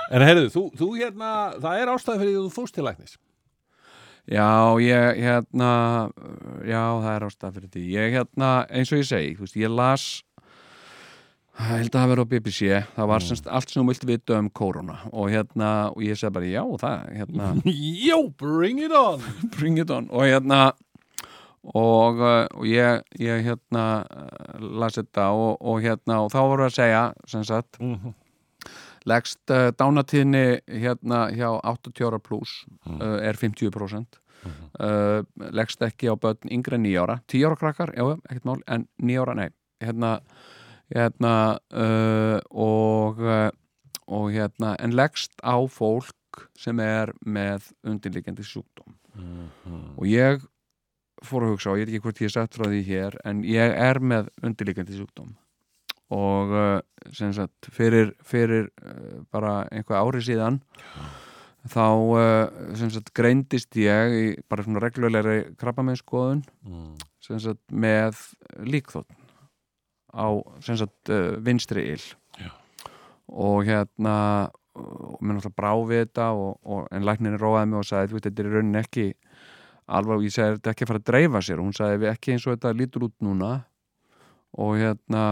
En 0.09 0.23
heyrðu, 0.25 0.47
þú, 0.49 0.61
þú 0.73 0.85
hérna, 0.97 1.31
það 1.61 1.81
er 1.83 1.89
ástæði 1.93 2.19
fyrir 2.23 2.31
því 2.31 2.37
að 2.39 2.45
þú 2.47 2.53
fórst 2.55 2.73
til 2.73 2.85
læknis. 2.87 3.11
Já, 4.29 4.49
ég 4.81 5.19
hérna 5.21 5.69
já, 6.65 6.81
það 7.01 7.11
er 7.11 7.25
ástæð 7.27 7.59
fyrir 7.59 7.69
því. 7.75 7.83
Ég 7.93 8.15
hérna, 8.17 8.49
eins 8.73 8.89
og 8.93 9.03
ég 9.03 9.07
segi, 9.09 9.35
þú 9.37 9.45
veist, 9.45 9.59
ég 9.61 9.73
las 9.73 10.05
ég 11.59 11.81
held 11.83 11.89
að 11.95 11.99
það 11.99 12.09
verið 12.13 12.23
á 12.23 12.31
BBC 12.33 12.59
það 12.95 13.07
var 13.11 13.23
semst 13.25 13.47
allt 13.51 13.69
sem 13.73 13.81
þú 13.83 13.87
vilt 13.91 14.05
vita 14.07 14.37
um 14.39 14.49
korona 14.55 14.97
og 15.11 15.29
hérna, 15.33 15.71
og 15.91 16.03
ég 16.05 16.17
segi 16.19 16.31
bara 16.37 16.47
já, 16.49 16.61
það, 16.79 17.09
hérna. 17.19 17.49
Jó, 18.09 18.19
bring 18.39 18.79
it 18.85 18.91
on. 18.95 19.19
Bring 19.57 19.79
it 19.81 19.91
on. 19.91 20.07
Og 20.11 20.23
hérna 20.29 20.71
og, 21.75 22.21
uh, 22.23 22.45
og 22.55 22.63
ég, 22.69 23.01
ég 23.19 23.43
hérna 23.43 23.83
uh, 24.07 24.63
las 24.79 24.95
þetta 24.95 25.25
og, 25.35 25.57
og 25.59 25.81
hérna 25.83 26.21
og 26.23 26.31
þá 26.31 26.39
voru 26.47 26.67
að 26.69 26.77
segja 26.79 27.03
sem 27.27 27.43
sagt 27.43 27.79
Mhm. 27.83 28.13
leggst 29.07 29.51
uh, 29.51 29.69
dánatíðni 29.75 30.59
hérna 30.67 31.25
hjá 31.35 31.49
80 31.63 32.07
ára 32.07 32.19
pluss 32.23 32.65
uh, 32.87 33.19
er 33.23 33.35
50% 33.39 34.17
uh, 34.79 35.23
leggst 35.51 35.81
ekki 35.83 36.07
á 36.11 36.15
börn 36.15 36.47
yngre 36.51 36.75
en 36.79 36.83
9 36.87 36.95
ára. 37.03 37.19
10 37.27 37.45
ára 37.49 37.55
krakkar, 37.59 37.91
já, 37.95 38.07
ekkert 38.29 38.45
mál 38.47 38.63
en 38.67 38.87
9 39.03 39.19
ára, 39.23 39.35
nei, 39.35 39.49
hérna 39.83 40.19
hérna 40.89 41.33
uh, 41.71 42.37
og 42.49 43.21
uh, 43.23 43.49
og 44.09 44.31
hérna, 44.33 44.73
en 44.81 44.95
leggst 44.97 45.35
á 45.45 45.55
fólk 45.69 46.45
sem 46.57 46.79
er 46.81 47.11
með 47.25 47.69
undirliggjandi 47.85 48.45
sjúkdóm. 48.45 48.95
Og 49.99 50.07
ég 50.09 50.41
fór 51.25 51.45
að 51.45 51.53
hugsa 51.53 51.73
og 51.73 51.79
ég 51.79 51.85
veit 51.85 51.93
ekki 51.93 52.05
hvort 52.05 52.21
ég 52.23 52.29
er 52.29 52.35
sett 52.37 52.55
frá 52.55 52.65
því 52.69 52.81
hér 52.87 53.17
en 53.27 53.43
ég 53.43 53.75
er 53.75 53.99
með 53.99 54.31
undirliggjandi 54.41 54.97
sjúkdóm. 54.97 55.33
Og 56.15 56.53
uh, 56.55 56.79
sem 57.13 57.33
sagt 57.37 57.69
fyrir, 57.75 58.15
fyrir 58.25 58.71
uh, 58.81 59.21
bara 59.29 59.67
einhver 59.69 59.99
ári 59.99 60.23
síðan 60.25 60.61
þá 61.69 61.85
uh, 61.85 62.73
sem 62.79 62.89
sagt 62.89 63.13
greindist 63.13 63.77
ég 63.77 64.15
í 64.15 64.25
bara 64.49 64.65
svona 64.65 64.81
reglulegri 64.81 65.51
krabbameinskoðun 65.59 66.41
sem 67.21 67.41
sagt 67.43 67.61
með 67.69 68.17
líkþótt 68.65 69.28
á 70.13 70.27
sagt 70.65 71.11
uh, 71.13 71.35
vinstri 71.43 71.89
ill. 71.93 72.07
Já. 72.39 72.51
og 73.29 73.65
hérna 73.67 74.15
og 74.79 75.19
mér 75.21 75.37
náttúrulega 75.37 75.57
brá 75.57 75.71
við 75.89 76.03
þetta 76.05 76.27
og, 76.37 76.51
og, 76.63 76.85
en 76.93 77.05
læknirinn 77.05 77.41
róaði 77.41 77.69
mig 77.69 77.79
og 77.81 77.87
sagði 77.89 78.15
veit 78.15 78.27
þetta 78.27 78.43
er 78.43 78.49
í 78.49 78.53
rauninni 78.53 78.79
ekki 78.79 79.05
alveg 79.89 80.21
og 80.21 80.25
ég 80.27 80.33
segi 80.33 80.55
þetta 80.55 80.69
er 80.69 80.75
ekki 80.75 80.85
að 80.85 80.91
fara 80.91 81.01
að 81.01 81.09
dreifa 81.09 81.41
sér. 81.45 81.59
Og 81.59 81.67
hún 81.67 81.77
sagði 81.77 82.01
við 82.03 82.11
ekki 82.13 82.33
eins 82.35 82.45
og 82.45 82.55
þetta 82.55 82.73
lítur 82.77 83.07
út 83.09 83.15
núna. 83.25 83.51
Og 84.59 84.77
hérna 84.79 85.23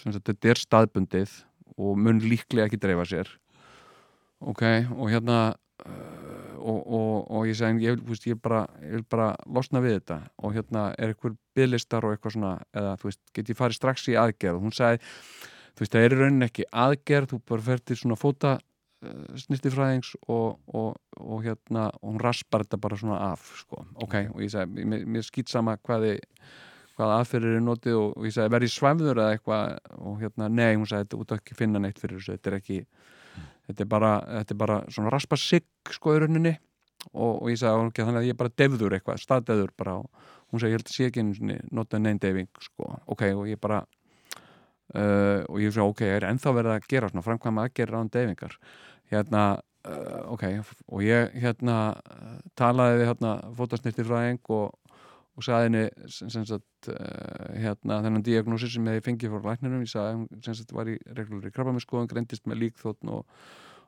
sagt, 0.00 0.24
þetta 0.28 0.52
er 0.52 0.60
staðbundið 0.60 1.36
og 1.78 1.98
mun 2.00 2.20
líklega 2.24 2.68
ekki 2.68 2.80
dreifa 2.80 3.06
sér. 3.08 3.32
Ok, 4.42 4.64
og 4.96 5.12
hérna 5.12 5.38
og, 6.62 6.80
og, 6.86 7.14
og 7.34 7.46
ég 7.50 7.58
segi 7.58 7.86
ég, 7.86 8.02
veist, 8.06 8.26
ég, 8.30 8.38
bara, 8.42 8.64
ég 8.82 8.98
vil 8.98 9.06
bara 9.10 9.32
losna 9.50 9.82
við 9.84 9.98
þetta. 9.98 10.18
Og 10.42 10.56
hérna 10.56 10.88
er 10.96 11.12
eitthvað 11.12 11.38
byðlistar 11.58 12.06
og 12.06 12.14
eitthvað 12.14 12.36
svona, 12.36 12.52
eða 12.76 12.94
þú 13.00 13.10
veist, 13.10 13.22
get 13.36 13.52
ég 13.52 13.58
farið 13.58 13.78
strax 13.80 14.08
í 14.12 14.18
aðgerð? 14.20 14.58
Og 14.60 14.66
hún 14.68 14.76
sagði 14.76 15.02
þú 15.72 15.84
veist, 15.84 15.94
það 15.94 16.06
er 16.06 16.16
í 16.16 16.20
rauninni 16.20 16.48
ekki 16.48 16.68
aðgerð 16.84 17.32
þú 17.32 17.40
bara 17.52 17.66
fer 17.68 17.82
til 17.86 17.98
svona 18.00 18.18
fóta 18.20 18.56
uh, 18.58 19.38
snirtifræðings 19.44 20.12
og, 20.26 20.58
og, 20.68 20.90
og 21.20 21.46
hérna, 21.46 21.88
og 22.00 22.12
hún 22.12 22.20
raspar 22.22 22.66
þetta 22.66 22.82
bara 22.82 22.98
svona 23.00 23.22
af, 23.30 23.46
sko, 23.62 23.86
ok, 24.04 24.18
og 24.34 24.44
ég 24.44 24.52
sagði 24.52 24.86
mér, 24.88 25.06
mér 25.16 25.26
skýt 25.26 25.52
sama 25.52 25.78
hvað 25.80 26.08
þið 26.08 26.20
hvaða 26.98 27.18
aðferðir 27.22 27.56
er 27.56 27.64
notið 27.64 27.98
og, 27.98 28.10
og 28.18 28.28
ég 28.28 28.34
sagði 28.36 28.52
verði 28.52 28.70
svæfður 28.72 29.22
eða 29.22 29.36
eitthvað? 29.36 29.76
Og 30.02 30.20
hérna, 30.20 30.48
nei, 30.52 30.74
hún 30.76 30.88
sagði 30.88 31.06
þetta 31.06 31.22
út 31.22 31.32
að 31.32 31.40
ekki 31.40 31.58
finna 31.58 31.82
neitt 31.82 32.02
fyrir 32.02 32.20
þessu, 32.20 32.36
þetta 32.36 32.52
er 32.52 32.58
ekki 32.58 32.80
þetta 33.68 33.84
er 33.84 33.90
bara, 33.94 34.12
þetta 34.40 34.54
er 34.54 34.60
bara 34.64 34.82
svona 34.92 35.14
raspa 35.14 35.38
sigg 35.40 35.96
sko 35.96 36.16
í 36.16 36.22
rauninni. 36.22 36.54
Og, 37.12 37.42
og 37.42 37.48
ég 37.50 37.58
sagði 37.58 37.88
okay, 37.88 38.06
þannig 38.06 38.20
að 38.20 38.28
ég 38.28 38.36
er 38.36 38.40
bara 38.44 38.56
devður 38.62 38.94
eitthvað, 38.94 39.24
staðdevður 39.24 39.72
bara. 39.80 39.96
Og 39.98 40.52
hún 40.52 40.62
sagði 40.62 40.72
ég 40.72 40.78
held 40.78 40.90
að 40.90 40.94
sé 40.94 41.08
ekki 41.08 41.24
einu 41.24 41.58
notað 41.74 42.04
neinn 42.04 42.22
deyfing 42.22 42.62
sko, 42.62 42.92
ok, 43.10 43.24
og 43.34 43.48
ég 43.50 43.60
bara 43.62 43.80
uh, 44.94 45.42
og 45.48 45.60
ég 45.62 45.74
sagði 45.74 45.88
ok, 45.88 46.02
er 46.06 46.28
ennþá 46.28 46.54
verið 46.58 46.74
að 46.76 46.88
gera 46.92 47.10
svona 47.10 47.26
framkvæma 47.26 47.66
aðgerra 47.66 48.02
án 48.02 48.10
deyfingar? 48.12 48.56
Hérna, 49.12 49.44
uh, 49.88 50.20
ok 50.34 50.44
og 50.92 51.04
ég 51.06 51.34
hérna 51.42 51.78
talaði 52.58 53.00
við 53.00 53.10
hérna 53.12 53.34
fótasnirtifræðing 53.58 54.52
og 54.52 54.76
og 55.32 55.46
sagði 55.46 55.68
henni 55.68 56.12
sem, 56.12 56.44
sagt, 56.48 56.88
uh, 56.92 57.50
hérna, 57.56 58.00
þennan 58.04 58.24
diagnósi 58.26 58.68
sem 58.72 58.88
ég 58.92 59.04
fengið 59.06 59.32
frá 59.32 59.52
læknirum, 59.52 59.84
ég 59.86 59.92
sagði 59.92 60.18
hún 60.18 60.44
sem 60.44 60.56
sagt 60.58 60.74
var 60.76 60.90
í 60.92 60.98
reglur 61.16 61.48
í 61.48 61.52
krabbamiskoðun, 61.54 62.10
greindist 62.10 62.48
með 62.50 62.66
líkþóttn 62.66 63.12
og, 63.14 63.24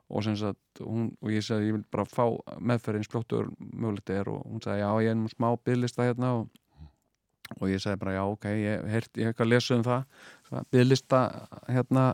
og 0.09 0.25
sem 0.25 0.37
sagt 0.39 0.81
hún, 0.81 1.11
og 1.21 1.33
ég 1.33 1.45
sagði 1.45 1.69
ég 1.69 1.77
vil 1.77 1.85
bara 1.93 2.07
fá 2.09 2.25
meðferðin 2.57 3.05
splóttur 3.05 3.51
mögulegt 3.61 4.13
er 4.15 4.29
og 4.33 4.41
hún 4.49 4.63
sagði 4.65 4.85
já 4.85 4.89
ég 5.05 5.13
er 5.13 5.19
nú 5.21 5.31
smá 5.31 5.51
bygglista 5.61 6.09
hérna 6.09 6.33
og, 6.41 6.49
og 7.59 7.69
ég 7.69 7.81
sagði 7.83 8.01
bara 8.01 8.17
já 8.17 8.23
ok, 8.25 8.51
ég 8.65 8.91
hef 8.95 9.09
ég 9.13 9.29
hef 9.29 9.35
ekki 9.35 9.45
að 9.45 9.53
lesa 9.53 9.77
um 9.77 9.85
það 9.85 10.69
bygglista 10.73 11.23
hérna 11.69 12.11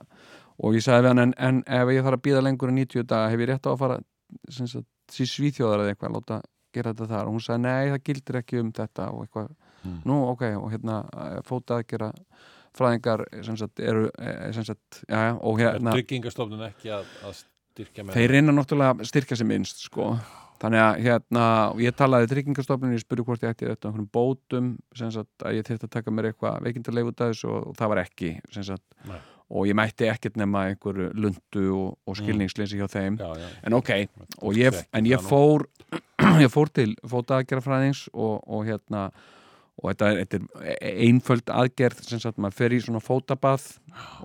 og 0.61 0.75
ég 0.75 0.83
sagði 0.85 1.13
hann 1.13 1.23
en, 1.23 1.37
en 1.39 1.63
ef 1.65 1.91
ég 1.95 2.03
þarf 2.03 2.19
að 2.19 2.25
býða 2.27 2.43
lengur 2.45 2.71
en 2.71 2.81
90 2.83 3.07
daga 3.07 3.31
hef 3.31 3.43
ég 3.43 3.51
rétt 3.53 3.67
á 3.67 3.71
að 3.71 3.79
fara 3.81 4.01
sem 4.51 4.67
sagt, 4.69 4.87
síð 5.11 5.31
svíþjóðar 5.31 5.85
eða 5.85 5.93
eitthvað, 5.93 6.17
láta 6.17 6.41
gera 6.73 6.93
þetta 6.93 7.09
þar. 7.11 7.27
Og 7.27 7.37
hún 7.37 7.45
sagði 7.45 7.63
nei 7.67 7.91
það 7.91 8.01
gildir 8.09 8.39
ekki 8.41 8.61
um 8.61 8.71
þetta. 8.79 9.11
Og 9.11 9.25
eitthvað, 9.25 9.53
nú 10.07 10.17
ok 10.31 10.43
og 10.55 10.67
hérna 10.73 10.97
fóta 11.47 11.79
að 11.79 11.87
gera 11.93 12.11
fræðingar 12.77 13.23
sem 13.45 13.57
sagt 13.59 13.81
eru 13.83 14.05
eh, 14.19 14.51
sem 14.55 14.65
sagt, 14.67 15.01
já, 15.07 15.17
já, 15.27 15.33
og 15.39 15.59
hérna 15.59 15.95
tryggingastofnun 15.95 16.63
ekki 16.69 16.93
að, 16.95 17.09
að 17.27 17.41
styrkja 17.41 18.05
með 18.05 18.19
þeir 18.19 18.35
reyna 18.35 18.55
náttúrulega 18.55 18.95
að 18.95 19.09
styrkja 19.11 19.39
sem 19.41 19.49
minnst 19.51 19.83
sko. 19.83 20.13
þannig 20.61 20.83
að 20.85 21.01
hérna 21.07 21.43
og 21.73 21.81
ég 21.83 21.97
talaði 21.97 22.29
tryggingastofnun, 22.31 22.95
ég 22.95 23.03
spurði 23.03 23.27
hvort 23.27 23.43
ég 23.43 23.55
ætti 23.55 23.67
þetta 23.67 23.89
einhverjum 23.89 24.09
bótum, 24.13 24.71
sem 24.95 25.11
sagt 25.11 25.45
að 25.45 25.57
ég 25.57 25.67
þyrfti 25.67 25.89
að 25.89 25.95
taka 25.97 26.15
mér 26.15 26.29
eitthvað 26.31 26.67
veikindarleif 26.67 27.11
út 27.11 27.25
af 27.25 27.33
þessu 27.33 27.51
og, 27.51 27.69
og 27.71 27.79
það 27.79 27.93
var 27.93 28.03
ekki, 28.05 28.33
sem 28.53 28.67
sagt. 28.71 28.85
Nei. 29.09 29.19
Og 29.51 29.67
ég 29.67 29.75
mætti 29.75 30.07
ekkert 30.07 30.39
nema 30.39 30.69
einhverju 30.69 31.09
lundu 31.17 31.65
og, 31.75 31.91
og 32.07 32.17
skilningsleysi 32.19 32.79
hjá 32.79 32.87
þeim. 32.91 33.19
Já, 33.19 33.35
já. 33.41 33.51
en 33.67 33.75
ok, 33.75 33.91
ég, 34.55 34.79
en 34.95 35.09
ég 35.09 35.27
fór 35.27 35.67
ég 36.45 36.49
fór 36.53 36.71
til 36.71 36.95
fótaaðgerðafræðings 37.11 38.07
og, 38.13 38.39
og 38.47 38.65
hérna 38.69 39.09
og 39.81 39.91
þetta 39.91 40.09
er, 40.09 40.19
þetta 40.23 40.65
er 40.71 40.99
einföld 41.07 41.53
aðgerð 41.53 42.03
sem 42.05 42.21
sagt 42.21 42.41
maður 42.41 42.59
fer 42.59 42.75
í 42.75 42.81
svona 42.83 43.01
fótabað 43.03 43.67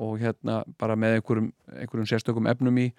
og 0.02 0.18
hérna 0.20 0.60
bara 0.80 0.96
með 0.98 1.18
einhverjum, 1.20 1.52
einhverjum 1.74 2.10
sérstökum 2.10 2.50
efnum 2.50 2.82
í 2.82 2.90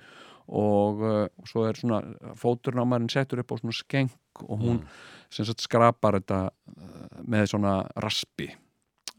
og, 0.47 1.03
uh, 1.03 1.25
og 1.27 1.49
svo 1.49 1.67
er 1.67 1.79
svona 1.79 2.01
maðurinn 2.33 3.11
settur 3.11 3.43
upp 3.43 3.51
á 3.53 3.59
svona 3.59 3.75
skeng 3.75 4.11
og 4.45 4.63
hún 4.63 4.79
sem 5.33 5.47
sagt 5.47 5.65
skrapar 5.65 6.19
þetta 6.19 6.47
uh, 6.49 7.19
með 7.27 7.51
svona 7.53 7.81
raspi 7.99 8.49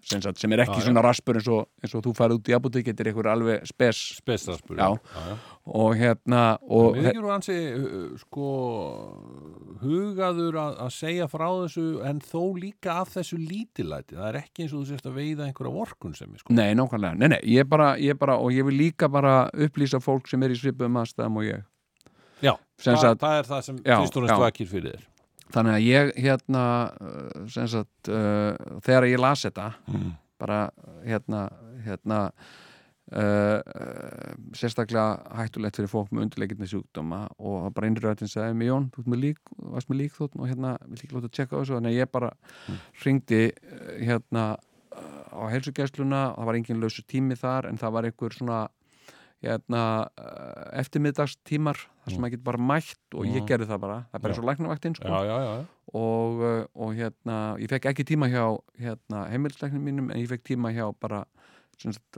sem, 0.05 0.21
sagt, 0.23 0.39
sem 0.39 0.53
er 0.55 0.63
ekki 0.65 0.79
Já, 0.79 0.85
svona 0.87 1.03
raspur 1.05 1.39
eins 1.41 1.49
og, 1.53 1.67
eins 1.83 1.95
og 1.99 2.05
þú 2.07 2.13
farið 2.17 2.39
út 2.39 2.51
í 2.51 2.55
apotek 2.57 2.87
þetta 2.91 3.05
er 3.05 3.11
einhver 3.11 3.29
alveg 3.33 3.65
spes 3.69 4.01
spesraspur 4.21 4.79
og 5.69 5.97
hérna 5.99 6.43
og, 6.65 6.97
Mér 6.97 7.11
ekki 7.11 7.23
nú 7.25 7.33
ansi 7.35 7.57
uh, 7.75 8.13
sko 8.23 8.51
hugaður 9.83 10.59
að, 10.63 10.77
að 10.87 10.93
segja 10.97 11.27
frá 11.31 11.47
þessu 11.49 11.87
en 12.09 12.21
þó 12.25 12.41
líka 12.59 12.99
af 13.03 13.13
þessu 13.17 13.39
lítilæti 13.43 14.17
það 14.19 14.31
er 14.31 14.41
ekki 14.43 14.65
eins 14.65 14.75
og 14.75 14.85
þú 14.85 14.93
sést 14.93 15.11
að 15.11 15.19
veiða 15.19 15.49
einhverja 15.49 15.75
vorkun 15.75 16.17
sem 16.19 16.33
sko. 16.41 16.55
Nei, 16.57 16.71
nákvæmlega, 16.79 17.19
nei, 17.21 17.29
nei, 17.35 17.41
ég 17.55 17.69
bara, 17.69 17.93
ég 18.03 18.19
bara 18.19 18.39
og 18.41 18.55
ég 18.55 18.67
vil 18.69 18.79
líka 18.79 19.11
bara 19.13 19.37
upplýsa 19.55 20.01
fólk 20.03 20.31
sem 20.31 20.43
er 20.47 20.55
í 20.55 20.59
svipum 20.59 20.99
aðstæðum 21.03 21.41
og 21.43 21.47
ég. 21.49 21.63
Já, 22.45 22.55
það, 22.79 22.99
sagt- 23.03 23.23
það 23.23 23.39
er 23.43 23.49
það 23.53 23.63
sem 23.67 23.79
Já, 23.83 23.97
fyrst 23.99 24.17
og 24.19 24.23
já. 24.23 24.29
næst 24.31 24.43
vakir 24.47 24.71
fyrir 24.71 24.93
þér 24.95 25.07
þannig 25.55 25.75
að 25.75 25.87
ég 25.87 26.15
hérna 26.19 26.63
uh, 27.01 27.45
sagt 27.49 28.11
uh, 28.13 28.55
þegar 28.85 29.09
ég 29.09 29.23
las 29.23 29.45
þetta 29.47 29.73
mm. 29.89 30.09
bara 30.41 30.61
hérna 31.07 31.49
hérna 31.85 32.21
uh, 32.29 33.59
uh, 33.59 34.33
sérstaklega 34.57 35.35
hættulegt 35.39 35.81
fyrir 35.81 35.91
fólk 35.91 36.13
með 36.13 36.27
undirleikirni 36.27 36.69
sjúkdóma 36.71 37.25
og 37.39 37.69
bara 37.77 37.91
innröðin 37.91 38.31
sagði 38.31 38.57
mig 38.59 38.71
Jón, 38.71 38.89
þú 38.95 39.05
með 39.09 39.29
varst 39.75 39.93
með 39.93 40.03
lík 40.03 40.17
þótt 40.17 40.39
og 40.39 40.49
hérna, 40.51 40.77
vil 40.87 41.01
ekki 41.01 41.15
láta 41.15 41.31
að 41.31 41.37
tjekka 41.39 41.61
þessu 41.61 41.79
þannig 41.79 41.95
að 41.95 42.01
ég 42.01 42.17
bara 42.19 42.33
mm. 42.33 42.81
ringdi 43.05 43.45
uh, 43.53 43.93
hérna 44.11 44.49
uh, 44.55 45.23
á 45.33 45.43
heilsugæsluna 45.55 46.25
og 46.33 46.43
það 46.43 46.51
var 46.51 46.61
engin 46.61 46.83
lausu 46.83 47.07
tími 47.09 47.39
þar 47.39 47.71
en 47.71 47.81
það 47.81 47.97
var 47.97 48.11
einhver 48.11 48.37
svona 48.37 48.67
hérna, 49.45 49.83
uh, 50.19 50.79
eftirmiðdagstímar 50.81 51.79
þar 51.79 52.11
sem 52.15 52.21
maður 52.25 52.35
getur 52.37 52.47
bara 52.49 52.59
mætt 52.59 53.15
og 53.15 53.27
ég 53.29 53.39
Mhm. 53.43 53.47
gerði 53.47 53.67
það 53.71 53.81
bara, 53.85 53.99
það 54.11 54.15
er 54.19 54.23
bara 54.25 54.33
eins 54.35 54.41
og 54.43 54.49
læknavaktinn 54.49 54.97
sko. 54.97 55.09
Og, 55.95 56.43
og 56.75 56.91
hérna 56.99 57.37
ég 57.63 57.69
fekk 57.71 57.87
ekki 57.93 58.05
tíma 58.05 58.29
hjá 58.29 58.45
hérna, 58.81 59.29
heimilisleiknum 59.31 59.85
mínum 59.85 60.11
en 60.11 60.19
ég 60.21 60.29
fekk 60.29 60.43
tíma 60.51 60.73
hjá 60.75 60.93
bara 61.01 61.25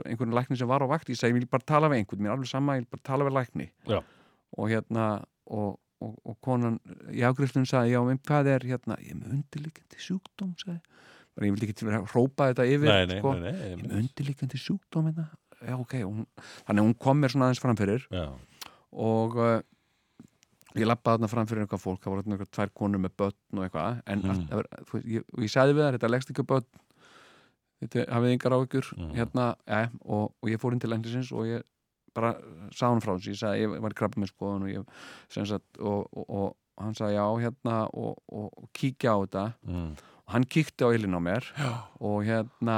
einhvern 0.05 0.33
lækni 0.33 0.57
sem 0.57 0.67
var 0.67 0.81
á 0.81 0.87
vakt. 0.89 1.07
Ég 1.09 1.15
segi, 1.19 1.29
ég 1.31 1.39
vil 1.39 1.45
bara 1.47 1.63
tala 1.63 1.87
við 1.89 2.01
einhvern, 2.01 2.19
mér 2.25 2.31
er 2.31 2.35
alveg 2.37 2.47
sama 2.49 2.73
ég 2.75 2.81
vil 2.81 2.91
bara 2.97 3.03
tala 3.05 3.25
við 3.29 3.37
lækni. 3.37 3.69
Já. 3.87 4.01
og 4.57 4.67
hérna 4.67 5.23
og, 5.47 5.79
og, 6.01 6.17
og 6.25 6.35
konan 6.41 6.79
í 7.13 7.21
afgriðslun 7.23 7.63
sagði, 7.69 7.93
já, 7.93 8.01
en 8.11 8.17
hvað 8.19 8.47
er 8.51 8.59
hérna? 8.67 8.97
Ég 8.99 9.11
er 9.13 9.19
með 9.21 9.35
undirlikandi 9.37 10.01
sjúkdóm 10.01 10.55
sagði, 10.59 10.81
ég 11.39 11.53
vildi 11.55 11.69
ekki 11.69 11.85
vera 11.87 12.01
að 12.01 12.09
hrópa 12.11 12.49
þetta 12.51 12.65
yfir 12.67 12.89
nei, 12.91 13.05
nei, 13.05 13.19
sko. 13.21 13.31
nei, 13.39 13.51
nei, 13.51 13.69
Ég 13.71 13.93
undirlíkandi 14.01 14.59
sjúkdóm 14.59 15.07
hérna 15.07 15.29
já 15.67 15.75
ok, 15.79 15.93
og 16.05 16.13
hún, 16.15 16.25
þannig 16.67 16.81
að 16.81 16.87
hún 16.89 16.97
kom 17.05 17.19
mér 17.21 17.33
svona 17.33 17.49
aðeins 17.49 17.61
framfyrir 17.63 18.07
Já, 18.11 18.25
og 18.91 19.35
uh, 19.37 19.59
ég 20.75 20.87
lappaði 20.87 21.17
þarna 21.19 21.29
framfyrir 21.31 21.65
eitthvað 21.65 21.83
fólk, 21.83 21.99
það 22.03 22.13
voru 22.13 22.23
eitthvað 22.35 22.51
tvær 22.55 22.71
konur 22.81 23.01
með 23.03 23.15
börn 23.19 23.59
og 23.59 23.65
eitthvað, 23.67 24.01
en 24.07 24.21
Mm. 24.21 24.29
allt, 24.31 24.53
var, 24.55 24.67
þú, 24.91 25.01
ég, 25.17 25.25
ég 25.45 25.51
sagði 25.51 25.73
við 25.77 25.83
þær, 25.87 25.97
þetta 25.97 26.09
leggst 26.13 26.31
ekki 26.31 26.45
börn 26.47 26.65
þetta 27.81 28.05
hafið 28.13 28.33
yngar 28.37 28.55
á 28.55 28.59
ykkur 28.65 28.87
Mm. 28.97 29.11
hérna, 29.17 29.45
ja, 29.67 29.81
og, 30.05 30.31
og 30.41 30.49
ég 30.49 30.59
fór 30.61 30.73
inn 30.75 30.79
til 30.83 30.89
læknisins 30.93 31.31
og 31.33 31.45
ég 31.49 31.63
bara 32.13 32.33
sá 32.75 32.87
hann 32.91 33.01
frá 33.01 33.15
þessu, 33.15 33.31
ég 33.33 33.39
sagði 33.39 33.61
ég 33.65 33.81
var 33.81 33.91
í 33.93 33.97
krabba 33.97 34.19
með 34.21 34.31
skoðun 34.33 34.65
og 34.67 34.71
ég 34.71 34.83
sagt, 35.47 35.79
og, 35.79 36.07
og, 36.11 36.25
og 36.29 36.57
hann 36.81 36.95
sagði 36.97 37.15
já 37.15 37.25
hérna 37.45 37.77
og, 37.93 38.17
kíkja 38.73 39.13
á 39.15 39.17
þetta 39.23 39.45
mm. 39.67 39.91
og 40.27 40.33
hann 40.35 40.43
kíkti 40.45 40.83
á 40.87 40.89
ilin 40.95 41.15
á 41.15 41.21
mér 41.23 41.43
Já. 41.55 41.71
og 41.99 42.23
hérna 42.27 42.77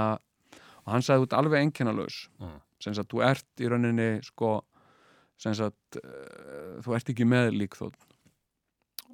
og 0.85 0.91
hann 0.93 1.01
sagði 1.05 1.27
ert 1.29 1.33
alveg 1.39 1.61
einkennalaus 1.65 2.27
Mm. 2.39 2.59
Sem 2.83 2.95
sagt, 2.95 3.11
þú 3.13 3.23
ert 3.25 3.63
í 3.63 3.69
rauninni 3.71 4.09
sko, 4.25 4.57
sem 5.39 5.55
sagt 5.57 5.99
uh, 6.01 6.79
þú 6.83 6.97
ert 6.97 7.13
ekki 7.13 7.27
með 7.27 7.53
líkþótt 7.57 8.09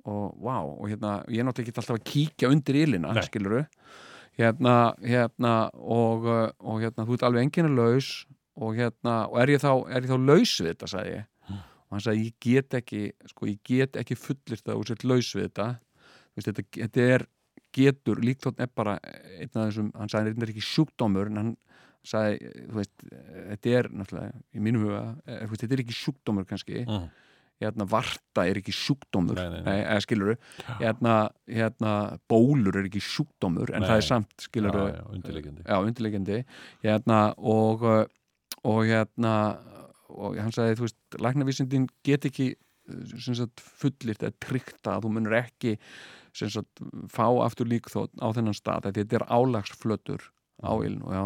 og 0.10 0.38
vá, 0.42 0.58
og 0.64 0.86
hérna 0.88 1.20
ég 1.28 1.42
er 1.42 1.48
náttúrulega 1.48 1.70
ekki 1.70 1.82
alltaf 1.84 2.00
að 2.00 2.08
kíkja 2.08 2.52
undir 2.54 2.80
ílina 2.82 3.14
skiluru 3.28 3.66
hérna, 4.40 4.76
hérna 5.04 5.56
og, 5.76 6.28
uh, 6.28 6.46
og 6.60 6.84
hérna, 6.84 7.06
þú 7.08 7.18
ert 7.18 7.26
alveg 7.28 7.48
einkennalaus 7.48 8.12
og 8.60 8.78
hérna, 8.80 9.24
og 9.30 9.40
er 9.42 9.56
ég 9.56 9.64
þá 9.64 9.72
er 9.88 10.06
ég 10.06 10.12
þá 10.12 10.28
laus 10.28 10.54
við 10.60 10.72
þetta, 10.74 10.92
sagði 10.94 11.16
ég. 11.16 11.28
Mm. 11.50 11.60
og 11.60 11.96
hann 11.96 12.06
sagði, 12.06 12.24
ég 12.28 12.38
get 12.46 12.78
ekki 12.80 13.02
sko, 13.32 13.50
ég 13.50 13.60
get 13.68 14.00
ekki 14.00 14.18
fullir 14.20 14.64
það 14.64 14.80
og 14.82 14.90
sett 14.90 15.06
laus 15.08 15.32
við 15.36 15.48
þetta. 15.48 15.68
Þú 16.30 16.40
veist, 16.40 16.50
þetta, 16.50 16.66
þetta 16.80 17.08
er 17.16 17.26
getur, 17.76 18.22
líkþótt 18.26 18.62
er 18.64 18.72
bara 18.76 18.98
einn 19.04 19.52
af 19.54 19.70
þessum, 19.70 19.92
hann 19.96 20.12
sagði, 20.12 20.34
þetta 20.34 20.48
er 20.48 20.54
ekki 20.56 20.68
sjúkdómur 20.68 21.32
en 21.32 21.42
hann 21.42 21.52
sagði, 22.08 22.52
þú 22.70 22.78
veist 22.80 23.08
þetta 23.10 23.74
er 23.80 23.90
náttúrulega, 23.92 24.44
í 24.56 24.62
mínum 24.64 24.86
huga 24.88 25.02
eh, 25.26 25.42
veist, 25.50 25.64
þetta 25.64 25.76
er 25.76 25.84
ekki 25.84 25.98
sjúkdómur 25.98 26.48
kannski. 26.50 26.86
Mm. 26.86 27.10
hérna, 27.60 27.88
varta 27.92 28.46
er 28.48 28.60
ekki 28.62 28.74
sjúkdómur. 28.76 29.40
Eða 29.40 29.98
skiluru 30.06 30.38
hérna, 30.80 31.16
hérna, 31.50 31.96
bólur 32.32 32.80
er 32.80 32.88
ekki 32.88 33.02
sjúkdómur 33.04 33.74
en 33.74 33.84
Nei. 33.84 33.90
það 33.90 34.04
er 34.04 34.08
samt, 34.08 34.38
skiluru 34.46 34.86
Já, 34.88 35.02
já, 35.66 35.76
undirlegjandi 35.84 36.40
hérna, 36.86 37.20
og, 37.36 37.84
uh, 37.84 38.06
og 38.64 38.82
hérna 38.88 39.34
og 40.10 40.40
hann 40.40 40.56
sagði, 40.56 40.80
þú 40.80 40.88
veist, 40.88 40.98
læknavísindin 41.20 41.90
get 42.08 42.30
ekki 42.30 42.54
uh, 42.56 43.20
sagt, 43.28 43.60
fullirt 43.60 44.24
eða 44.24 44.40
trygta 44.48 44.96
að 44.96 45.06
þú 45.06 45.14
munur 45.18 45.38
ekki 45.42 45.76
sagt, 46.32 46.84
fá 47.12 47.28
aftur 47.44 47.68
líkþótt 47.68 48.16
á 48.24 48.28
þennan 48.32 48.56
stað, 48.56 48.88
þetta 48.88 49.04
þetta 49.04 49.20
er 49.20 49.30
álagsflötur 49.36 50.30
á 50.64 50.72
iln 50.86 51.04
og 51.04 51.16
já 51.16 51.24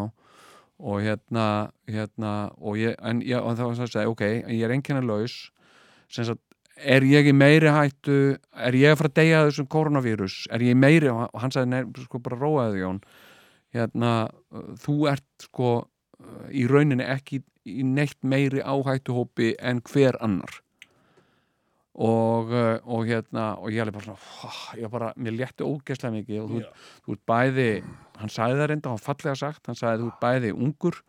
og 0.83 1.03
hérna, 1.03 1.45
hérna 1.87 2.33
og 2.59 2.79
ég, 2.81 2.97
en 2.99 3.21
ég, 3.23 3.39
og 3.39 3.55
það 3.55 3.69
var 3.69 3.77
það 3.77 3.85
að 3.85 3.93
segja, 3.93 4.09
ok 4.11 4.23
ég 4.27 4.65
er 4.67 4.73
einkenna 4.75 5.03
laus 5.05 5.37
sem 6.11 6.27
sagt, 6.27 6.41
er 6.75 7.05
ég 7.07 7.29
í 7.29 7.35
meiri 7.35 7.71
hættu 7.71 8.17
er 8.51 8.75
ég 8.77 8.93
að 8.93 8.99
fara 8.99 9.11
að 9.13 9.19
deyja 9.21 9.45
þessum 9.47 9.69
koronavírus 9.71 10.41
er 10.51 10.65
ég 10.65 10.75
í 10.75 10.79
meiri, 10.79 11.11
og 11.13 11.39
hann 11.39 11.53
sagði, 11.55 11.71
nei, 11.71 12.05
sko 12.05 12.19
bara 12.23 12.39
róaði 12.41 12.83
Jón. 12.83 12.99
Hérna, 13.73 14.11
uh, 14.53 14.73
þú 14.83 14.97
ert 15.13 15.47
sko 15.47 15.71
í 16.53 16.65
rauninni 16.69 17.05
ekki 17.07 17.41
í 17.63 17.85
neitt 17.87 18.19
meiri 18.27 18.61
áhættuhópi 18.63 19.53
en 19.63 19.81
hver 19.87 20.17
annar. 20.23 20.59
Og, 21.93 22.49
og 22.89 23.03
hérna 23.05 23.53
og 23.61 23.69
ég 23.69 23.83
alveg 23.83 23.99
bara 23.99 24.15
svona, 24.17 24.53
ég 24.81 24.89
bara, 24.89 25.11
mér 25.13 25.35
létti 25.37 25.65
ógeðslega 25.65 26.15
mikið 26.15 26.39
og 26.41 26.49
þú, 26.49 26.61
þú 27.05 27.15
ert 27.15 27.23
bæði 27.29 27.67
hann 28.19 28.29
sagði 28.29 28.59
það 28.61 28.67
reynda, 28.71 28.89
hann 28.89 29.01
fallega 29.01 29.35
sagt 29.39 29.67
hann 29.67 29.75
sagði 29.79 30.03
þú 30.03 30.11
ert 30.11 30.19
bæði 30.21 30.51
ungur 30.53 30.99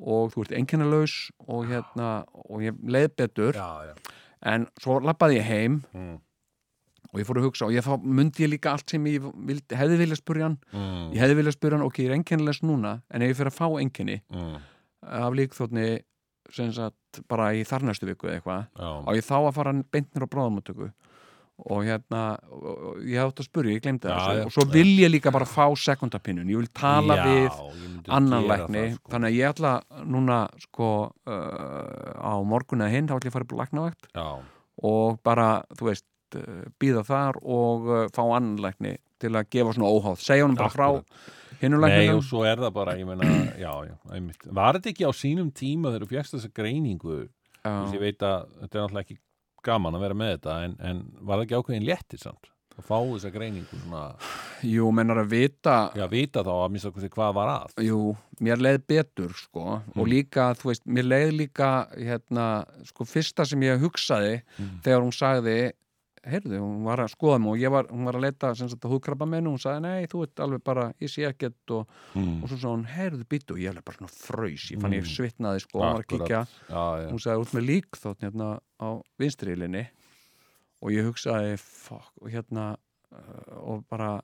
og 0.00 0.32
þú 0.32 0.42
ert 0.46 0.52
einkennalaus 0.56 1.14
og 1.46 1.66
hérna 1.68 2.24
og 2.48 2.62
ég 2.64 2.74
leið 2.88 3.14
betur 3.20 3.52
Já, 3.54 3.68
já. 3.90 3.94
en 4.42 4.66
svo 4.80 4.98
lappaði 5.04 5.38
ég 5.40 5.48
heim 5.50 5.82
Mm. 5.94 6.18
og 7.12 7.18
ég 7.20 7.26
fór 7.26 7.40
að 7.40 7.46
hugsa 7.48 7.66
og 7.66 7.72
ég 7.74 7.82
þá 7.84 7.96
myndi 8.02 8.44
ég 8.46 8.50
líka 8.52 8.70
allt 8.72 8.88
sem 8.90 9.04
ég 9.04 9.20
vildi, 9.34 9.74
hefði 9.76 9.96
viljað 9.98 10.20
spurja 10.22 10.44
hann 10.48 10.58
Mm. 10.72 11.12
ég 11.12 11.18
hefði 11.20 11.36
viljað 11.42 11.56
spurja 11.58 11.76
hann, 11.78 11.86
ok, 11.86 11.98
ég 12.02 12.10
er 12.10 12.14
einkennilegs 12.18 12.62
núna 12.62 13.02
en 13.10 13.22
ef 13.22 13.28
ég 13.30 13.36
fyrir 13.36 13.50
að 13.52 13.58
fá 13.58 13.66
einkenni 13.80 14.20
Mm. 14.30 14.58
af 15.02 15.32
líkþóttni 15.34 16.00
sem 16.50 16.72
sagt 16.72 17.20
bara 17.28 17.52
í 17.54 17.62
þarnastu 17.64 18.06
viku 18.06 18.26
eða 18.26 18.40
eitthvað 18.40 18.66
og 19.06 19.14
ég 19.14 19.22
þá 19.24 19.36
að 19.48 19.54
fara 19.54 19.72
beintnir 19.92 20.24
á 20.24 20.28
bráðamötöku 20.30 20.92
og 21.68 21.82
hérna 21.84 22.22
og, 22.54 23.00
ég 23.04 23.20
átt 23.20 23.42
að 23.42 23.48
spurja, 23.48 23.74
ég 23.76 23.84
glemdi 23.84 24.08
það 24.08 24.44
og 24.46 24.54
svo 24.54 24.64
vil 24.72 24.92
ég 25.02 25.12
líka 25.12 25.32
bara 25.34 25.48
fá 25.48 25.66
sekundapinnun 25.76 26.48
ég 26.50 26.62
vil 26.62 26.70
tala 26.76 27.18
Já, 27.18 27.24
við 27.26 27.42
ég 27.42 27.82
myndi 27.82 28.14
annan 28.16 28.46
gera 28.46 28.52
lækni. 28.54 28.84
það, 28.84 28.94
sko. 28.94 29.12
þannig 29.14 29.28
að 29.30 29.36
ég 29.36 29.54
ætla 29.54 29.72
núna 30.14 30.38
sko 30.64 30.88
uh, 31.10 32.08
á 32.16 32.34
morgun 32.46 32.86
eða 32.86 32.94
hinn 32.94 33.10
þá 33.10 33.16
ætla 33.18 33.28
ég 33.28 33.34
að 33.34 33.36
fara 33.36 33.48
upp 33.48 33.54
á 33.54 33.60
læknavakt. 33.60 34.10
Já, 34.14 34.28
og 34.90 35.20
bara, 35.26 35.48
þú 35.76 35.90
veist, 35.90 36.08
uh, 36.40 36.64
býða 36.80 37.04
þar 37.10 37.40
og 37.42 37.90
uh, 37.90 38.02
fá 38.14 38.22
annan 38.24 38.56
lækni 38.64 38.96
til 39.20 39.34
að 39.36 39.50
gefa 39.52 39.76
svona 39.76 39.92
óháð, 39.92 40.24
segja 40.24 40.46
honum 40.46 40.56
bara 40.56 40.72
frá 40.72 40.88
Nei, 41.60 42.06
og 42.08 42.22
svo 42.24 42.40
er 42.48 42.56
það 42.56 42.70
bara, 42.72 42.94
ég 42.96 43.04
meina, 43.04 43.26
já, 43.60 43.68
já, 43.84 43.92
einmitt. 44.16 44.46
Var 44.48 44.78
þetta 44.78 44.88
ekki 44.94 45.04
á 45.04 45.12
sínum 45.12 45.50
tíma 45.52 45.90
þegar 45.90 46.06
þú 46.06 46.14
fjækst 46.14 46.36
þessa 46.38 46.48
greiningu? 46.56 47.18
Ég 47.60 48.00
veit 48.00 48.24
að 48.24 48.46
þetta 48.62 48.78
er 48.78 48.80
náttúrulega 48.86 49.04
ekki 49.04 49.18
gaman 49.66 49.94
að 49.98 50.06
vera 50.06 50.14
með 50.22 50.32
þetta, 50.36 50.56
en, 50.66 50.76
en 50.80 51.02
var 51.20 51.38
það 51.40 51.44
ekki 51.46 51.58
ákveðin 51.60 51.86
léttir 51.90 52.22
samt? 52.22 52.50
Að 52.80 52.86
fá 52.86 52.96
þessa 53.02 53.30
greiningu 53.34 53.76
svona, 53.82 54.02
jú, 54.64 54.86
mennar 54.96 55.18
að 55.20 55.32
vita 55.34 55.74
já, 55.98 56.06
vita 56.08 56.40
þá 56.46 56.52
að 56.54 56.70
mista 56.72 56.92
hvað 56.94 57.34
var 57.36 57.50
að. 57.52 57.74
jú, 57.84 57.98
mér 58.40 58.62
leið 58.64 58.78
betur 58.88 59.34
sko, 59.36 59.64
og 59.96 60.08
líka, 60.08 60.46
þú 60.56 60.70
veist, 60.70 60.86
mér 60.88 61.08
leið 61.10 61.32
líka 61.42 61.68
hérna, 61.98 62.46
sko, 62.88 63.04
fyrsta 63.04 63.44
sem 63.44 63.60
ég 63.68 63.82
hugsaði 63.82 64.40
Mm. 64.56 64.80
þegar 64.86 65.04
hún 65.04 65.12
sagði 65.12 65.58
heyrðu, 66.26 66.58
hún 66.60 66.82
var 66.84 67.00
að 67.00 67.12
skoða 67.14 67.38
mig 67.40 67.50
og 67.54 67.58
ég 67.62 67.70
var, 67.72 67.86
hún 67.88 68.04
var 68.04 68.14
að 68.18 68.24
leita 68.26 68.54
sem 68.54 68.68
sagt 68.68 68.84
að 68.84 68.92
húðkrabba 68.92 69.26
mennu, 69.26 69.50
hún 69.54 69.62
sagði 69.62 69.80
nei, 69.86 70.06
þú 70.06 70.22
ert 70.26 70.42
alveg 70.44 70.62
bara, 70.64 70.92
ég 71.00 71.08
sé 71.08 71.24
ekkert 71.28 71.70
og, 71.70 71.86
Mm. 72.14 72.42
og 72.42 72.48
svo 72.50 72.56
sagði 72.58 72.74
hún, 72.74 72.84
heyrðu, 72.86 73.24
býttu 73.30 73.50
og 73.54 73.58
ég 73.58 73.70
alveg 73.70 73.84
bara 73.84 73.96
svona 73.96 74.12
fröys, 74.12 74.70
ég 74.70 74.80
fann 74.80 74.92
ég 74.92 75.04
Mm. 75.04 75.14
svitnaði 75.16 75.60
sko, 75.64 75.78
hún 75.78 75.80
var 75.80 75.94
að 75.94 76.04
Akkurat. 76.04 76.28
kíkja 76.28 76.46
Já, 76.68 76.84
já, 77.00 77.10
hún 77.10 77.18
sagði 77.24 77.40
út 77.40 77.54
með 77.56 77.66
lík 77.66 77.90
þótt 77.96 78.20
hérna 78.20 78.60
á 78.80 78.88
vinstrilinni 79.18 79.86
og 80.82 80.90
ég 80.90 81.04
hugsaði 81.08 81.58
fuck, 81.58 82.12
og 82.20 82.28
hérna 82.30 82.76
uh, 83.12 83.56
og 83.72 83.84
bara 83.88 84.20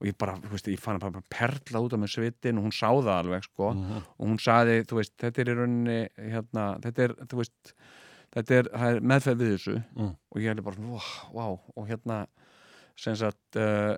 og 0.00 0.06
ég 0.08 0.18
bara, 0.18 0.34
þú 0.36 0.50
veist, 0.50 0.66
ég 0.68 0.78
fann 0.78 0.98
bara 0.98 1.22
perla 1.30 1.80
út 1.80 1.92
af 1.94 1.98
með 2.00 2.10
svitin 2.12 2.58
og 2.58 2.64
hún 2.64 2.72
sá 2.74 2.90
það 2.92 3.24
alveg 3.24 3.42
sko 3.44 3.72
Mhm. 3.72 4.02
og 4.18 4.26
hún 4.28 4.38
sagði, 4.38 4.84
þú 4.84 4.96
veist, 5.00 5.16
þetta 5.16 5.38
er 5.38 5.44
í 5.44 5.56
rauninni 5.56 6.08
hérna, 6.18 6.78
þetta 6.80 6.98
er, 6.98 7.14
þú 7.24 7.36
veist 7.40 7.72
þetta 8.34 8.56
er, 8.60 8.70
er 8.88 9.04
meðferð 9.04 9.44
við 9.44 9.52
þessu 9.56 9.76
Mm. 9.94 10.14
og 10.14 10.40
ég 10.42 10.50
hefði 10.50 10.66
bara, 10.66 10.88
wow, 10.88 11.12
wow 11.34 11.60
og 11.76 11.88
hérna, 11.88 12.24
sagt 12.96 13.58
uh, 13.58 13.94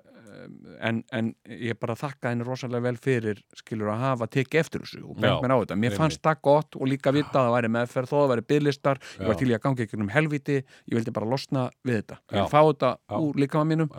en, 0.81 1.03
en 1.13 1.31
ég 1.45 1.77
bara 1.79 1.95
þakka 1.97 2.31
henni 2.31 2.45
rosalega 2.45 2.85
vel 2.87 2.97
fyrir 3.01 3.41
skilur 3.57 3.91
að 3.93 4.01
hafa 4.03 4.27
tekið 4.33 4.59
eftir 4.61 4.83
þessu 4.85 5.03
og 5.05 5.19
Já, 5.21 5.35
mér 5.41 5.53
á 5.53 5.57
þetta, 5.61 5.77
mér 5.83 5.97
fannst 5.97 6.21
það 6.25 6.41
gott 6.47 6.77
og 6.77 6.89
líka 6.89 7.13
vita 7.13 7.33
að 7.33 7.47
það 7.47 7.55
væri 7.57 7.71
meðferð, 7.75 8.09
þó 8.09 8.15
að 8.17 8.23
það 8.23 8.31
væri 8.33 8.45
bygglistar 8.53 9.01
ég 9.19 9.27
var 9.27 9.39
til 9.41 9.49
í 9.49 9.55
að 9.57 9.63
gangi 9.65 9.85
ekki 9.85 9.99
um 10.01 10.13
helviti 10.13 10.57
ég 10.57 10.95
vildi 10.97 11.13
bara 11.13 11.29
losna 11.29 11.67
við 11.85 11.99
þetta, 12.01 12.19
ég 12.31 12.37
Já. 12.37 12.41
vil 12.41 12.51
fá 12.53 12.61
þetta 12.61 12.91
Já. 12.97 13.17
úr 13.19 13.41
líkama 13.43 13.69
mínum. 13.69 13.93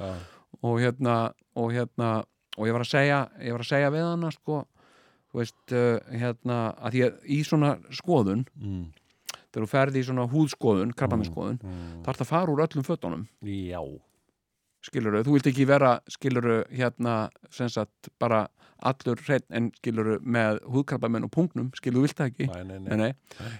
Og 0.67 0.81
hérna 0.83 1.17
og 1.59 1.73
hérna, 1.75 2.11
og 2.59 2.67
ég 2.67 2.75
var 2.75 2.83
að 2.83 2.91
segja 2.91 3.19
ég 3.39 3.55
var 3.55 3.63
að 3.63 3.71
segja 3.71 3.93
við 3.95 4.07
hana 4.09 4.31
sko 4.35 4.63
þú 5.29 5.43
veist, 5.43 5.59
uh, 5.77 5.99
hérna 6.11 6.59
að 6.79 6.95
því 6.97 7.05
að 7.07 7.29
í 7.29 7.39
svona 7.47 7.75
skoðun 7.95 8.47
mm. 8.57 8.87
Þegar 9.53 9.65
þú 9.67 9.71
ferði 9.73 10.03
í 10.03 10.07
svona 10.09 10.27
húðskoðun, 10.33 10.93
krabbaminnskoðun 10.99 11.59
Mm. 11.63 12.03
þarf 12.05 12.19
það 12.21 12.27
að 12.27 12.33
fara 12.35 12.53
úr 12.53 12.65
öllum 12.67 12.85
fötunum. 12.87 13.27
Já, 13.43 13.81
skiluru, 14.89 15.23
þú 15.27 15.35
vilt 15.37 15.49
ekki 15.51 15.67
vera 15.69 15.93
skiluru 16.11 16.61
hérna 16.71 17.29
sem 17.51 17.69
sagt 17.73 18.09
bara 18.21 18.45
allur 18.87 19.19
hreinn 19.27 19.43
en 19.51 19.71
skiluru 19.81 20.19
með 20.23 20.61
húðkrabbamenn 20.71 21.25
og 21.27 21.33
punktnum, 21.35 21.73
skiluru, 21.75 22.05
vilt 22.07 22.17
það 22.21 22.29
ekki? 22.31 22.47
Nei, 22.47 22.79
nei, 22.79 22.97
nei. 22.97 23.13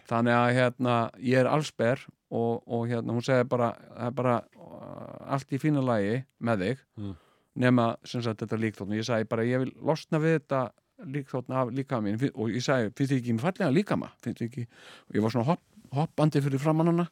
þannig 0.07 0.37
að 0.37 0.53
hérna 0.55 0.97
ég 1.19 1.41
er 1.43 1.49
allsber 1.51 2.05
og, 2.31 2.63
og 2.67 2.85
hérna 2.91 3.17
hún 3.17 3.25
segir 3.27 3.49
bara, 3.51 3.73
það 3.97 4.07
er 4.07 4.15
bara 4.21 4.37
uh, 4.61 5.33
allt 5.35 5.51
í 5.53 5.59
fína 5.59 5.83
lagi 5.83 6.21
með 6.41 6.63
þig 6.67 6.85
Mm. 6.99 7.17
nema 7.59 7.89
sem 8.07 8.23
sagt 8.23 8.45
þetta 8.45 8.59
líkþóttn 8.63 8.95
ég 8.95 9.07
sagði 9.09 9.27
bara 9.29 9.43
ég 9.49 9.59
vil 9.65 9.73
losna 9.83 10.21
við 10.23 10.37
þetta 10.39 10.61
líkþóttn 11.03 11.55
af 11.59 11.73
líka 11.75 11.99
mín 12.03 12.19
og 12.35 12.51
ég 12.55 12.63
sagði 12.63 12.93
finnst 12.95 13.11
þið 13.13 13.19
ekki 13.19 13.35
með 13.35 13.45
fallega 13.49 13.75
líkama? 13.75 14.09
Finnst 14.23 14.39
þið 14.43 14.49
ekki, 14.53 14.65
og 15.09 15.19
ég 15.19 15.23
var 15.27 15.35
svona 15.35 15.49
hopp, 15.51 15.63
hoppandi 15.95 16.41
fyrir 16.45 16.59
framann 16.63 16.87
hana 16.93 17.09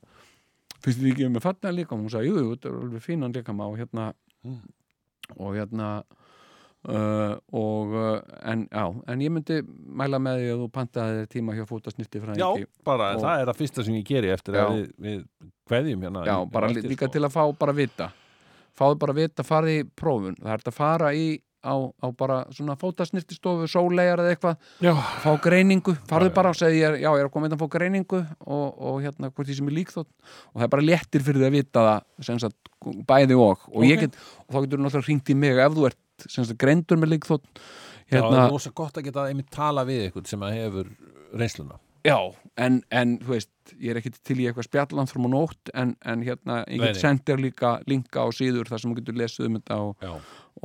finnst 0.84 1.00
þið 1.00 1.12
ekki 1.12 1.28
með 1.34 1.42
fallega 1.46 1.72
líkama 1.78 2.02
hún 2.04 2.12
sagði, 2.12 2.28
jú, 2.30 2.36
jú, 2.42 2.50
þetta 2.54 2.68
er 2.68 2.78
alveg 2.84 3.02
fínan 3.06 3.32
líkama 3.36 3.70
og 3.72 3.78
hérna 3.80 4.12
Mm. 4.46 4.60
og 5.42 5.56
hérna 5.56 5.86
uh, 6.86 7.34
og 7.56 7.94
uh, 7.96 8.20
en 8.46 8.66
já, 8.70 8.84
en 9.10 9.22
ég 9.24 9.32
myndi 9.34 9.56
mæla 9.98 10.20
með 10.22 10.42
því 10.42 10.50
að 10.52 10.60
þú 10.60 10.68
pantaði 10.76 11.24
tíma 11.32 11.56
hjá 11.56 11.64
fótasnýtti 11.66 12.20
frá 12.22 12.36
Já, 12.38 12.46
bara, 12.86 13.08
Og- 13.16 13.24
það 13.24 13.40
er 13.42 13.50
það 13.50 13.58
fyrsta 13.62 13.84
sem 13.88 13.96
ég 13.98 14.06
geri 14.06 14.30
eftir 14.30 14.54
Já. 14.54 14.66
að 14.68 14.76
við, 14.76 14.86
við 15.08 15.24
kveðjum 15.66 16.04
hérna 16.06 16.22
Já, 16.28 16.36
bara 16.52 16.70
líka 16.70 16.94
sko. 17.08 17.12
til 17.16 17.24
að 17.26 17.34
fá 17.34 17.42
bara 17.58 17.72
vita 17.74 18.10
fáðu 18.76 18.98
bara 19.02 19.16
vita, 19.16 19.42
farið 19.42 19.80
í 19.80 19.84
prófun 19.96 20.36
það 20.36 20.52
er 20.52 20.64
að 20.70 20.76
fara 20.76 21.10
í 21.16 21.26
á, 21.66 21.74
á 22.00 22.06
bara 22.16 22.36
svona 22.54 22.76
fótasnirtistofu, 22.78 23.66
sólegar 23.70 24.22
eða 24.22 24.32
eitthvað 24.36 24.56
Já, 24.86 24.92
fá 25.24 25.32
greiningu, 25.42 25.96
farðu 26.08 26.28
Já, 26.28 26.32
já. 26.32 26.36
bara 26.38 26.52
og 26.54 26.58
segi 26.60 26.80
ég, 26.80 26.98
já, 27.02 27.08
ég 27.10 27.22
er 27.24 27.28
að 27.28 27.32
koma 27.34 27.50
inn 27.50 27.56
að 27.58 27.62
fá 27.64 27.68
greiningu 27.76 28.20
og, 28.46 28.66
og 28.90 29.00
hérna, 29.04 29.30
hvort 29.32 29.50
því 29.50 29.56
sem 29.58 29.70
er 29.72 29.76
líkþótt. 29.80 30.10
Og 30.52 30.60
það 30.60 30.66
er 30.68 30.72
bara 30.76 30.86
léttir 30.86 31.26
fyrir 31.26 31.42
því 31.42 31.48
að 31.50 31.56
vita 31.58 31.84
það 31.88 32.28
sem 32.30 32.38
sagt, 32.46 32.70
bæði 33.10 33.38
og. 33.42 33.66
Og, 33.74 33.82
ég 33.88 33.98
Ok. 33.98 34.06
get, 34.06 34.20
og 34.46 34.54
þá 34.54 34.60
getur 34.66 34.84
náttúrulega 34.86 35.08
hringt 35.10 35.32
í 35.34 35.38
mig 35.42 35.58
ef 35.66 35.74
þú 35.76 35.88
ert 35.90 36.28
sem 36.30 36.46
sagt, 36.48 36.60
greindur 36.62 37.02
með 37.02 37.16
líkþótt. 37.16 37.50
Það 38.06 38.20
hérna, 38.22 38.44
er 38.46 38.54
rosa 38.54 38.70
gott 38.78 38.96
að 39.00 39.08
geta 39.10 39.26
einmitt 39.26 39.50
tala 39.50 39.82
við 39.88 40.06
ykkur 40.12 40.28
sem 40.30 40.46
að 40.46 40.54
hefur 40.60 40.92
reynsluna. 41.34 41.80
Já, 42.06 42.20
en, 42.62 42.76
en 42.94 43.16
þú 43.18 43.32
veist, 43.32 43.50
ég 43.82 43.90
er 43.90 43.98
ekki 43.98 44.12
til 44.22 44.36
í 44.38 44.44
eitthvað 44.46 44.68
spjallan 44.68 45.08
frá 45.10 45.18
nótt 45.26 45.72
en, 45.74 45.96
en 46.06 46.20
hérna, 46.22 46.60
ég 46.70 46.78
get 46.84 47.00
sendir 47.00 47.40
líka 47.42 47.72
linka 47.90 48.22
á 48.22 48.30
síður 48.30 48.68
þar 48.70 48.78
sem 48.78 48.92
þú 48.92 48.98
getur 49.00 49.16
lesið 49.18 49.48
um 49.48 49.56
þetta 49.58 49.78
og, 49.88 50.04
Já, 50.06 50.12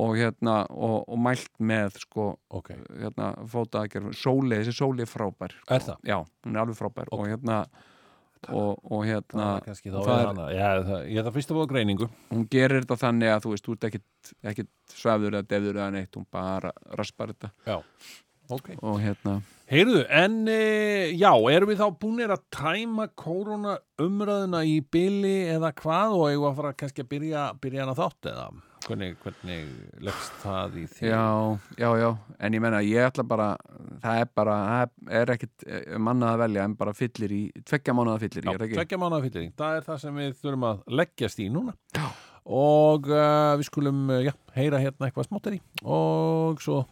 og 0.00 0.14
hérna, 0.16 0.54
og, 0.72 1.02
og 1.12 1.18
mælt 1.20 1.50
með 1.60 1.98
sko, 2.00 2.28
ok, 2.48 2.70
hérna, 3.02 3.32
fótaðgerð 3.52 4.12
sóli, 4.16 4.58
þessi 4.62 4.72
sóli 4.78 5.04
er 5.04 5.10
frábær. 5.10 5.52
Er 5.68 5.84
það? 5.84 5.98
já, 6.08 6.18
hún 6.46 6.56
er 6.56 6.62
alveg 6.64 6.78
frábær. 6.78 7.10
Ok. 7.12 7.18
og 7.20 7.28
hérna 7.28 7.58
og, 8.50 8.78
og 8.90 9.04
hérna 9.06 9.48
Það 9.62 9.84
það 10.02 10.16
er- 10.16 10.26
hana. 10.26 10.46
Já, 10.50 10.68
það, 10.88 11.02
ég 11.12 11.22
þarf 11.26 11.36
fyrst 11.38 11.52
að 11.52 11.58
fá 11.60 11.68
greiningu. 11.70 12.08
Hún 12.32 12.46
gerir 12.50 12.80
þetta 12.82 12.96
þannig 13.04 13.30
að 13.36 13.44
þú 13.44 13.52
veist, 13.52 13.66
þú 13.68 13.76
ert 13.76 13.86
ekkit, 13.90 14.32
ekkit 14.52 14.70
svefður 14.96 15.36
eða 15.38 15.48
defður 15.52 15.78
eða 15.78 15.90
neitt, 15.94 16.16
hún 16.18 16.26
bara 16.32 16.72
raspar 16.98 17.30
þetta. 17.34 17.52
Já, 17.68 17.76
ok. 18.50 18.72
Og 18.82 18.98
hérna, 19.04 19.36
Heyrðu, 19.72 20.02
en 20.12 20.34
e, 20.52 20.56
já, 21.16 21.30
erum 21.48 21.70
við 21.70 21.78
þá 21.80 21.86
búinir 22.02 22.32
að 22.34 22.42
tæma 22.52 23.06
korona 23.16 23.78
umræðuna 24.02 24.64
í 24.68 24.74
byli 24.92 25.36
eða 25.54 25.70
hvað 25.78 26.16
og 26.18 26.26
eigum 26.28 26.48
að 26.50 26.58
fara 26.58 26.72
kannski 26.82 27.04
að 27.06 27.08
byrja, 27.14 27.44
byrja 27.62 27.86
hana 27.86 27.94
þátt 27.96 28.28
eða 28.34 28.50
hvernig, 28.88 29.14
hvernig 29.22 29.68
leggst 30.04 30.38
það 30.42 30.78
í 30.80 30.84
þér? 30.90 31.08
já, 31.08 31.24
já, 31.82 31.88
já. 32.02 32.08
En 32.38 32.56
ég 32.56 32.62
menna, 32.64 32.80
ég 32.86 33.08
ætla 33.08 33.24
bara 33.26 33.48
það 34.02 34.22
er 34.22 34.30
bara, 34.40 34.56
það 34.70 35.18
er 35.20 35.34
ekkit 35.36 35.66
eh, 35.66 35.98
mannað 35.98 36.34
að 36.34 36.42
velja 36.44 36.66
en 36.68 36.76
bara 36.80 36.96
fyllir 36.96 37.36
í, 37.36 37.42
tveggja 37.68 37.96
mánuða 37.96 38.22
fyllir 38.24 38.48
í, 38.48 38.56
tveggja 38.74 39.00
mánuða 39.00 39.26
fylliring, 39.26 39.52
það 39.58 39.78
er 39.78 39.88
það 39.90 40.02
sem 40.06 40.22
við 40.22 40.32
þurfum 40.42 40.68
að 40.70 40.82
leggjast 41.02 41.42
í 41.42 41.50
núna. 41.52 41.76
Já. 41.96 42.06
og 42.42 43.06
uh, 43.12 43.52
við 43.60 43.68
skulum, 43.68 44.02
uh, 44.10 44.22
já, 44.26 44.32
heyra 44.56 44.82
hérna 44.82 45.08
eitthvað 45.08 45.28
smáttir 45.28 45.58
í. 45.58 45.62
Og 45.84 46.62
svo 46.64 46.82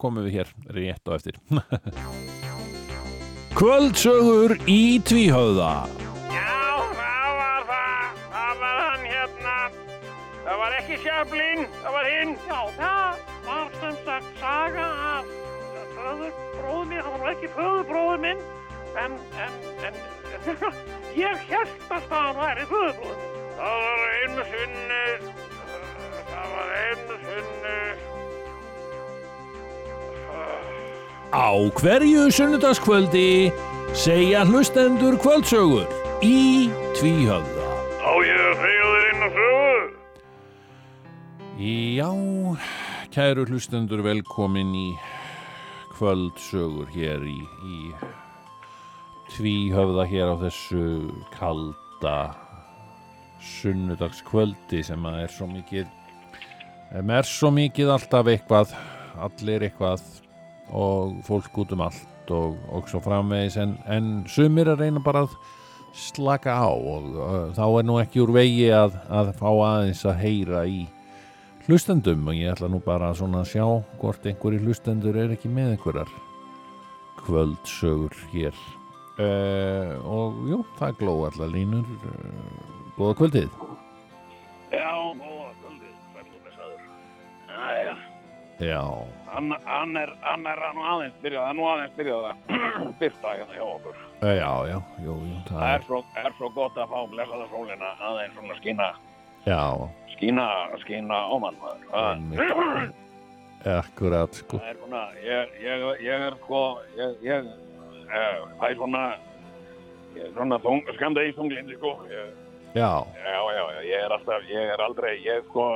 komum 0.00 0.24
við 0.26 0.40
hér 0.40 0.56
rétt 0.78 1.04
á 1.06 1.12
eftir. 1.18 1.38
Kvöldsögur 3.56 4.58
í 4.68 4.98
tvíhöfða 5.00 6.05
ekki 10.86 11.02
Sjöflin, 11.02 11.64
það 11.82 11.94
var 11.96 12.06
hinn. 12.06 12.34
Já, 12.46 12.60
það 12.78 13.22
var 13.46 13.70
sem 13.80 13.96
sagt 14.06 14.36
saga 14.38 14.86
af 15.06 15.30
föðurbróður 15.96 16.84
minn. 16.90 17.00
Það 17.06 17.16
var 17.22 17.30
ekki 17.32 17.48
föðurbróður 17.56 18.20
minn, 18.22 18.44
en, 19.02 19.16
en, 19.46 19.56
en, 19.88 19.98
ég 21.24 21.42
held 21.50 21.90
að 21.96 22.06
það 22.12 22.30
væri 22.38 22.68
föðurbróður 22.70 23.18
minn. 23.18 23.34
Það 23.56 23.74
var 23.82 23.98
einu 24.20 24.46
sinni, 24.52 25.02
uh, 25.16 26.20
það 26.30 26.54
var 26.54 26.76
einu 26.84 27.18
sinni, 27.24 27.80
Á 31.36 31.50
hverju 31.80 32.28
sunnudagskvöldi 32.32 33.50
segja 33.98 34.44
hlustendur 34.46 35.18
kvöldsögur 35.20 35.90
í 36.22 36.70
tvíhöfða. 36.96 37.66
á 38.06 38.12
ég 38.22 38.40
að 38.46 38.60
segja 38.62 38.75
Já, 41.56 42.12
kæru 43.08 43.46
hlustendur 43.48 44.02
velkomin 44.04 44.74
í 44.76 44.88
kvöldsögur 45.94 46.90
hér 46.92 47.22
í, 47.24 47.38
í 47.64 47.76
tvíhöfða 49.32 50.04
hér 50.10 50.32
á 50.32 50.36
þessu 50.42 50.82
kalda 51.32 52.16
sunnudagskvöldi 53.40 54.82
sem 54.84 55.08
er 55.08 55.32
svo 55.32 55.48
mikið 55.48 55.88
er 56.92 57.30
svo 57.30 57.48
mikið 57.56 57.92
alltaf 57.94 58.28
eitthvað 58.34 58.74
allir 59.16 59.64
eitthvað 59.70 60.04
og 60.76 61.14
fólk 61.24 61.56
út 61.62 61.72
um 61.72 61.86
allt 61.86 62.34
og, 62.36 62.58
og 62.68 62.90
svo 62.92 63.00
framvegis 63.00 63.56
en, 63.62 63.78
en 63.88 64.26
sumir 64.28 64.68
að 64.74 64.84
reyna 64.84 65.00
bara 65.00 65.24
að 65.24 65.38
slaka 65.96 66.52
á 66.52 66.68
og 66.68 67.08
uh, 67.16 67.48
þá 67.56 67.64
er 67.64 67.88
nú 67.88 67.96
ekki 68.02 68.20
úr 68.26 68.34
vegi 68.36 68.68
að, 68.76 69.00
að 69.08 69.32
fá 69.40 69.48
aðeins 69.48 70.04
að 70.04 70.20
heyra 70.20 70.66
í 70.68 70.84
hlustendum 71.66 72.28
og 72.30 72.34
ég 72.38 72.52
ætla 72.52 72.68
nú 72.70 72.78
bara 72.84 73.10
að 73.10 73.18
svona 73.20 73.42
sjá 73.48 73.64
hvort 74.00 74.26
einhverju 74.28 74.62
hlustendur 74.66 75.16
er 75.18 75.32
ekki 75.34 75.50
með 75.50 75.72
einhverjar 75.74 76.10
kvöldsögur 77.24 78.14
hér 78.32 78.54
uh, 79.18 79.94
og 80.06 80.42
jú, 80.50 80.60
það 80.78 80.98
gló 81.00 81.14
allar 81.28 81.50
línur 81.52 81.86
uh, 81.86 82.92
góða 82.98 83.16
kvöldið 83.22 83.50
Já, 84.70 84.92
góða 85.18 85.52
kvöldið, 85.62 85.94
sæll 86.12 86.26
og 86.26 86.40
blessaður. 86.44 86.82
Jæja. 87.56 87.94
já, 88.66 88.82
Hann, 89.36 89.50
hann 89.66 89.96
er, 90.00 90.12
hann 90.24 90.46
er 90.48 90.62
nú 90.76 90.84
aðeins 90.90 91.16
byrjað, 91.22 91.42
það 91.44 91.50
er 91.50 91.58
nú 91.58 91.66
aðeins 91.70 91.96
byrjað 91.98 92.28
að 92.30 92.36
byrta 93.00 93.34
hérna 93.40 93.58
hjá 93.58 93.66
okkur. 93.74 93.98
uh, 94.22 94.32
já, 94.38 94.50
já, 94.70 94.78
jú, 95.06 95.16
jú 95.26 95.42
það 95.48 95.58
Það 95.58 95.66
er 95.72 95.80
er, 95.80 95.86
svo, 95.90 96.00
er 96.22 96.36
svo 96.38 96.52
gott 96.56 96.78
að 96.82 96.94
fá 96.94 96.98
blessaða 97.14 97.48
sólina 97.52 97.90
aðeins 98.10 98.38
svona 98.38 98.58
skína, 98.62 98.88
já, 99.46 99.62
skína, 100.16 100.46
skína 100.82 101.18
á 101.30 101.34
mann. 101.38 101.56
Einmitt. 101.92 102.94
akkurat 103.66 104.34
sko 104.34 104.60
það 104.60 104.68
er 104.70 104.76
svona, 104.78 105.02
ég, 105.22 105.54
ég, 105.64 105.84
ég 106.04 106.24
er 106.28 106.36
sko, 106.42 106.62
ég, 106.96 107.14
ég, 107.26 107.48
eh, 108.06 108.42
það 108.60 108.68
er 108.68 108.76
svona, 108.78 109.04
svona 110.38 111.24
í 111.26 111.34
þunglindi 111.36 111.78
sko. 111.80 111.92
Ég, 112.10 112.32
já, 112.76 112.90
já, 113.24 113.38
já, 113.56 113.62
já, 113.74 113.80
ég 113.88 114.04
er 114.04 114.14
alltaf, 114.16 114.48
ég 114.50 114.72
er 114.74 114.84
aldrei, 114.86 115.14
ég 115.24 115.48
sko, 115.50 115.66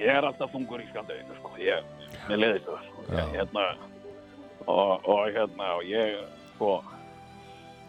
ég 0.00 0.10
er 0.10 0.26
alltaf 0.26 0.52
þungur 0.54 0.82
í 0.82 0.88
skamdeginu 0.90 1.38
sko. 1.38 1.54
Ég, 1.62 1.86
mér 2.28 2.42
leiðist 2.42 2.70
það. 2.70 2.88
sko. 2.90 3.06
Hérna, 3.34 3.66
og, 4.66 5.06
og 5.06 5.26
hérna, 5.30 5.70
og 5.78 5.84
ég, 5.88 6.18
sko, 6.54 6.72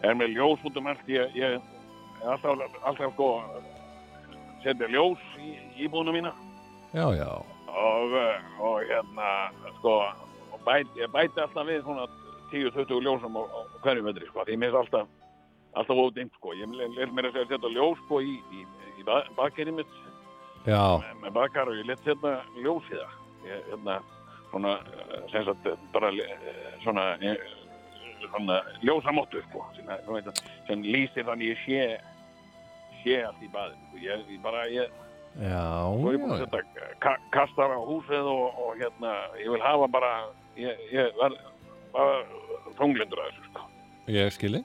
er 0.06 0.18
með 0.18 0.36
ljós 0.36 0.68
út 0.68 0.78
um 0.78 0.92
allt, 0.92 1.08
ég, 1.10 1.34
ég 1.34 1.56
er 1.58 2.30
alltaf, 2.30 2.62
alltaf, 2.84 3.10
sko, 3.16 3.30
setja 4.66 4.88
ljós 4.90 5.22
í 5.38 5.54
íbúðuna 5.86 6.14
mína. 6.14 6.32
Já, 6.96 7.06
já. 7.14 7.30
Og, 7.66 8.14
eh, 8.16 8.62
og 8.62 8.80
hérna, 8.88 9.28
sko, 9.78 9.94
og 10.52 10.60
bæt, 10.66 10.90
ég 10.96 11.12
bæti 11.12 11.42
alltaf 11.42 11.66
við 11.68 11.82
svona 11.84 12.06
10-20 12.50 13.02
ljósum 13.04 13.36
á, 13.36 13.42
á 13.46 13.58
hverju 13.84 14.06
metri, 14.06 14.26
sko, 14.30 14.46
því 14.46 14.58
mér 14.62 14.72
er 14.72 14.80
alltaf, 14.80 15.06
alltaf 15.76 16.02
ódimt, 16.02 16.32
sko, 16.38 16.54
ég 16.56 16.72
let 16.96 17.12
mér 17.12 17.28
að 17.28 17.36
segja 17.36 17.50
setja 17.52 17.72
ljós, 17.74 18.00
sko, 18.06 18.22
í, 18.22 18.38
í, 18.54 18.64
í 18.96 19.06
bakkerið 19.36 19.82
mitt. 19.82 19.94
Já, 20.66 20.98
með, 21.22 21.30
bakar 21.36 21.70
og 21.70 21.78
ég 21.78 21.86
let 21.90 22.02
setja 22.06 22.38
ljós 22.64 22.90
í 22.90 22.96
það, 22.96 23.14
ég, 23.50 23.70
hérna, 23.70 24.00
svona, 24.50 24.74
eh, 24.96 25.22
sem 25.34 25.46
sagt, 25.46 25.70
bara, 25.92 26.10
eh, 26.10 26.74
svona, 26.82 27.06
svona 28.30 28.60
ljósamottu, 28.82 29.42
sko, 29.50 29.66
sem 30.66 30.82
lýsir 30.82 31.28
þannig 31.28 31.54
ég 31.54 31.64
sé, 31.66 31.82
sé 33.06 33.18
allt 33.24 33.42
í 33.46 33.50
baðinu, 33.54 33.88
sko, 33.88 34.02
ég, 34.02 34.24
ég 34.34 34.40
bara, 34.44 34.64
ég, 34.74 34.94
já, 35.38 35.62
Svo 35.94 36.10
er 36.10 36.16
ég 36.16 36.22
búin 36.24 36.34
að 36.34 36.42
já, 36.42 36.46
setja 36.50 36.90
ka 37.06 37.16
kastar 37.34 37.74
á 37.76 37.80
húsið 37.86 38.30
og, 38.32 38.60
og 38.66 38.76
hérna, 38.80 39.14
ég 39.40 39.52
vil 39.54 39.62
hafa 39.64 39.88
bara, 39.94 40.12
ég, 40.58 40.86
ég 40.92 41.12
verð 41.20 41.40
bara 41.94 42.18
þunglindur 42.78 43.22
að 43.22 43.30
þessu, 43.32 43.48
sko. 43.50 43.66
ég 44.12 44.32
skilji 44.36 44.62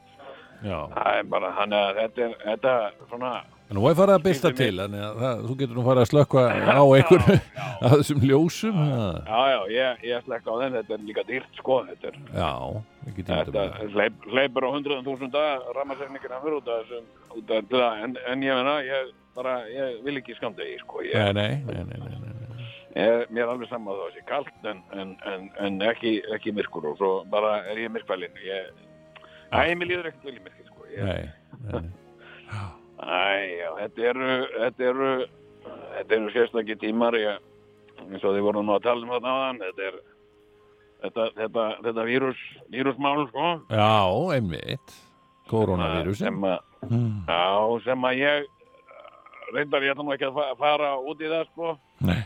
já, 0.66 0.78
Það 0.94 1.18
er 1.18 1.26
bara, 1.32 1.52
hann 1.58 1.74
að 1.78 2.00
þetta 2.02 2.24
er, 2.28 2.38
þetta 2.46 2.76
er 2.86 2.96
svona, 3.10 3.34
nú 3.72 3.86
er 3.88 3.96
farið 3.98 4.18
að 4.18 4.26
mig. 4.28 4.58
til 4.62 4.72
þannig 4.82 5.04
að 5.08 5.20
það, 5.24 5.44
þú 5.48 5.58
getur 5.62 5.78
nú 5.80 5.84
farið 5.88 6.04
að 6.06 6.10
slökka 6.12 6.42
á 6.52 6.84
einhver 6.84 7.28
að 7.86 7.94
þessum 7.98 8.26
ljósum 8.30 8.82
ha. 8.82 9.06
já, 9.26 9.42
já, 9.56 9.60
ég, 9.78 10.04
ég 10.12 10.26
slekka 10.26 10.52
á 10.52 10.56
þeim, 10.62 10.76
þetta 10.80 10.98
er 10.98 11.06
líka 11.12 11.24
dýrt, 11.30 11.54
sko, 11.62 11.78
þetta 11.92 12.12
er, 12.12 12.20
já, 12.36 12.52
þetta 13.06 13.64
hleyp, 13.95 14.26
hleypur 14.30 14.68
á 14.68 14.70
hundruðum 14.76 15.06
þúsunda 15.08 15.41
rammarsefningina 15.76 16.41
fyrir 16.43 16.58
út 16.60 16.70
af 16.70 16.84
þessum, 16.84 17.08
út 17.39 17.54
af 17.56 17.72
það, 17.72 18.04
en, 18.06 18.16
en 18.30 18.45
ég 18.45 18.60
meina, 18.60 18.76
ég 18.86 19.10
bara, 19.38 19.56
ég 19.72 20.02
vil 20.06 20.20
ekki 20.20 20.38
skamdegi, 20.38 20.78
sko, 20.84 21.02
ég, 21.08 21.18
nei, 21.38 21.58
nei, 21.66 21.82
nei, 21.88 21.97
nei, 21.97 22.22
ég, 22.93 23.26
mér 23.32 23.45
er 23.45 23.54
alveg 23.56 23.72
saman 23.72 23.95
að 23.95 24.04
það 24.04 24.14
sé 24.18 24.26
kalt, 24.30 24.54
en, 24.70 24.84
en, 24.93 25.16
en, 25.32 25.49
en 25.66 25.82
ekki, 25.89 26.20
ekki 26.36 26.54
myrkur 26.58 26.91
og 26.91 26.99
svo 26.99 27.12
bara 27.32 27.58
er 27.72 27.82
ég 27.82 27.93
myrkvælinn, 27.95 28.41
ég, 28.45 28.70
æ, 29.49 29.74
mér 29.74 29.89
líður 29.89 30.12
ekkert 30.12 30.30
vel 30.30 30.38
í 30.38 30.45
myrkir, 30.45 30.70
sko, 30.70 30.89
nei, 30.91 31.22
nei, 31.66 31.82
nei. 31.82 31.91
Æ, 33.02 33.22
já, 33.58 33.70
þetta 33.80 34.10
eru, 34.12 34.34
þetta 34.60 34.89
eru, 34.91 35.12
eru 36.04 36.34
sérstakki 36.36 36.78
tímar, 36.84 37.18
ég, 37.18 37.41
eins 38.06 38.22
og 38.22 38.36
þið 38.36 38.45
voru 38.45 38.66
nú 38.66 38.76
að 38.76 38.86
tala 38.86 39.08
um 39.08 39.14
þetta 39.16 39.36
áðan, 39.38 39.64
þetta 39.66 39.88
er, 39.89 40.02
þetta, 41.04 41.28
þetta, 41.38 41.66
þetta 41.86 42.06
vírus, 42.08 42.41
vírusmál, 42.74 43.28
sko. 43.30 43.52
já, 43.70 43.91
einmitt 44.36 44.97
koronavírusin 45.52 46.28
Sem 46.30 46.43
að, 46.47 46.60
Hmm. 46.82 47.24
já, 47.28 47.84
sem 47.86 48.02
að 48.10 48.18
ég, 48.18 48.45
reyndar 49.54 49.84
ég 49.86 49.97
nú 49.99 50.12
ekki 50.16 50.26
að 50.30 50.34
fa- 50.39 50.56
fara 50.58 50.95
út 50.97 51.20
í 51.22 51.28
það, 51.30 51.45
sko, 51.52 51.74
nei, 52.02 52.24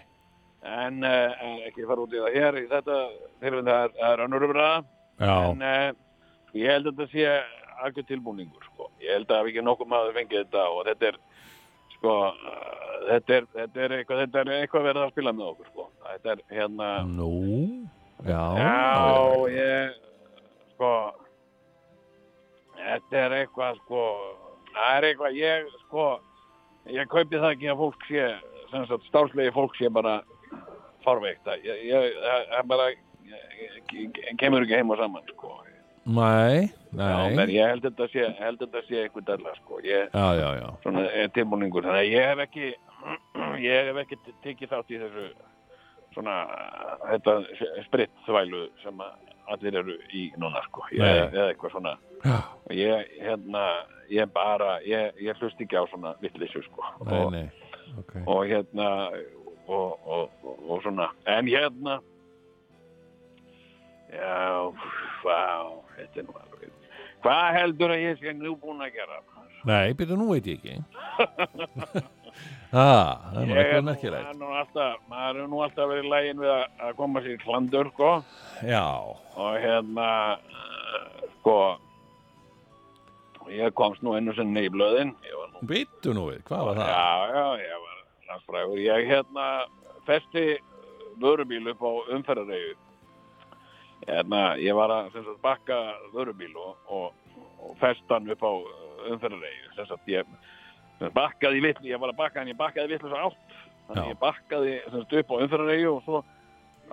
en 0.63 1.03
uh, 1.03 1.65
ekki 1.67 1.85
fara 1.89 2.01
út 2.05 2.13
í 2.15 2.21
það 2.23 2.37
hér 2.37 2.59
í 2.61 2.67
þetta 2.71 2.99
fyrir 3.41 3.63
það 3.67 3.99
er, 4.11 4.23
önnur 4.25 4.45
umræða 4.47 4.85
Já, 5.19 5.35
en 5.51 5.61
uh, 5.61 5.91
ég 6.55 6.71
held 6.71 6.87
að 6.87 6.95
þetta 6.95 7.11
sé 7.11 7.27
algjör 7.83 8.07
tilbúningur 8.07 8.63
sko. 8.71 8.89
ég 9.03 9.11
held 9.17 9.27
að 9.35 9.49
ekki 9.51 9.61
nokkuð 9.67 9.87
maður 9.91 10.15
fengið 10.15 10.45
þetta 10.45 10.63
og 10.71 10.85
þetta 10.87 11.09
er 11.11 11.17
sko, 11.97 12.13
uh, 12.31 12.95
þetta 13.11 13.35
er, 13.41 13.45
þetta 13.59 13.83
er 13.85 13.97
eitthvað 13.99 14.23
þetta 14.23 14.39
er 14.45 14.53
eitthvað 14.61 14.87
verið 14.89 15.03
að 15.05 15.11
spila 15.15 15.33
með 15.35 15.51
okkur 15.51 15.69
sko. 15.73 15.89
þetta 16.07 16.31
er 16.37 16.41
hérna 16.55 16.89
nú, 17.11 17.31
já, 18.23 18.41
já, 18.61 18.73
ég 19.51 19.95
sko 20.73 20.91
þetta 22.79 23.23
er 23.25 23.37
eitthvað 23.41 23.81
sko 23.83 24.03
það 24.75 24.97
er 24.97 25.09
eitthvað, 25.09 25.39
ég 25.39 25.73
sko 25.85 26.07
ég 26.95 27.11
kaupi 27.11 27.41
það 27.41 27.51
ekki 27.55 27.71
að 27.73 27.81
fólk 27.83 28.07
sé 28.09 28.29
sem 28.71 28.87
sagt 28.89 29.09
stálslegi 29.09 29.55
fólk 29.55 29.75
sé 29.79 29.91
bara 29.93 30.19
farveikt 31.05 31.45
það 31.45 32.65
bara 32.69 32.89
kemur 34.39 34.65
ekki 34.65 34.77
heim 34.77 34.91
og 34.93 34.99
saman 34.99 35.25
sko. 35.31 35.53
Nei, 36.05 36.69
Já, 36.93 37.05
nei, 37.25 37.33
men 37.33 37.49
ég 37.49 37.71
held 37.71 37.85
þetta 37.87 38.05
sé, 38.11 38.27
sé 38.85 38.99
eitthvað 39.01 39.25
dæla 39.31 39.53
sko. 39.57 39.79
Ég, 39.81 40.11
já, 40.13 40.25
já, 40.37 40.49
já, 40.59 40.67
svona 40.83 41.05
tilbúningur. 41.33 41.85
Þannig 41.87 42.03
að 42.03 42.11
ég 42.13 42.27
hef 42.29 42.43
ekki 42.45 42.67
ég 43.65 43.89
hef 43.89 44.01
ekki 44.03 44.19
tekið 44.45 44.73
þátt 44.75 44.93
í 44.93 44.99
þessu 45.01 45.25
svona 46.15 46.39
þetta 47.05 47.37
spritt 47.85 48.25
þvælu 48.25 48.65
sem 48.83 49.03
allir 49.51 49.77
eru 49.81 49.97
í 50.15 50.25
núna 50.41 50.63
sko. 50.69 50.87
Ég, 50.95 51.21
eða 51.29 51.51
eitthvað 51.51 51.75
svona. 51.75 51.95
Ég 52.73 53.13
hérna 53.21 53.65
ég 54.09 54.31
bara, 54.33 54.79
ég, 54.85 55.13
ég 55.21 55.37
hlust 55.41 55.61
ekki 55.61 55.77
á 55.77 55.85
svona 55.91 56.15
vittleysu 56.23 56.63
sko. 56.65 56.85
Nei, 57.05 57.19
og, 57.19 57.31
nei, 57.35 57.45
ok, 58.01 58.17
og 58.23 58.41
hérna 58.49 58.89
og, 59.67 60.05
og, 60.05 60.43
og, 60.55 60.77
svona. 60.85 61.11
En 61.29 61.49
hérna 61.49 61.99
já, 64.13 64.73
vá 65.25 65.41
þetta 65.95 66.21
er 66.21 66.27
nú 66.27 66.37
alveg 66.39 66.73
hvað 67.25 67.55
heldur 67.57 67.93
að 67.95 68.03
ég 68.03 68.19
sé 68.21 68.33
nú 68.37 68.53
búin 68.61 68.83
að 68.85 68.99
gera 68.99 69.17
nei, 69.65 69.95
byrju, 69.97 70.17
nú 70.19 70.27
veit 70.29 70.45
ég 70.45 70.59
ekki. 70.61 70.75
Ah, 72.75 73.31
það 73.31 73.39
er 73.39 73.47
nú 73.47 73.55
er 73.61 73.85
merkilegt. 73.87 74.41
er 74.43 74.99
maður 75.11 75.41
er 75.41 75.49
nú 75.51 75.63
alltaf 75.63 75.89
verið 75.93 76.11
lægin 76.11 76.43
við 76.43 76.51
að, 76.51 76.91
koma 76.99 77.23
sér 77.23 77.41
klandur 77.45 77.91
sko 77.93 78.11
Já, 78.67 78.85
og 79.39 79.59
hérna 79.63 80.09
uh, 80.35 81.25
sko 81.39 81.57
ég 83.53 83.75
komst 83.77 84.03
nú 84.03 84.17
einu 84.17 84.33
sinni 84.35 84.65
í 84.67 84.73
blöðin 84.73 85.13
nú 85.55 85.67
byttu 85.69 86.13
nú 86.15 86.29
við, 86.29 86.41
hvað 86.47 86.69
var 86.69 86.79
það? 86.79 86.89
Já, 86.91 87.35
já, 87.35 87.45
ég 87.63 87.83
var 87.83 88.01
landsfrægur. 88.29 88.81
Ég 88.83 89.09
hérna 89.09 89.45
festi 90.07 90.45
vörubíl 91.21 91.69
upp 91.71 91.85
á 91.85 91.91
umferðareyju. 92.15 92.73
Hérna, 94.05 94.41
ég 94.61 94.75
var 94.77 94.93
að 94.93 95.13
sagt, 95.15 95.39
bakka 95.43 95.79
vörubíl 96.13 96.51
og, 96.59 96.75
og, 96.91 97.37
og 97.63 97.77
festan 97.81 98.29
upp 98.31 98.43
á 98.43 98.53
umferðareyju. 99.13 99.71
Sem 99.77 99.89
sagt, 99.89 100.11
ég 100.11 100.27
bakkaði 101.15 101.63
vill, 101.65 101.77
ég 101.89 102.01
var 102.01 102.13
að 102.13 102.19
bakka 102.21 102.41
en 102.41 102.51
ég 102.51 102.59
bakkaði 102.59 102.93
vill 102.93 103.01
þess 103.03 103.17
átt. 103.21 103.57
Þannig 103.85 104.05
Já. 104.05 104.11
ég 104.11 104.21
bakkaði 104.21 104.75
sagt, 104.91 105.17
upp 105.19 105.33
á 105.33 105.35
umferðareyju 105.45 105.89
og 105.91 106.05
svo 106.05 106.21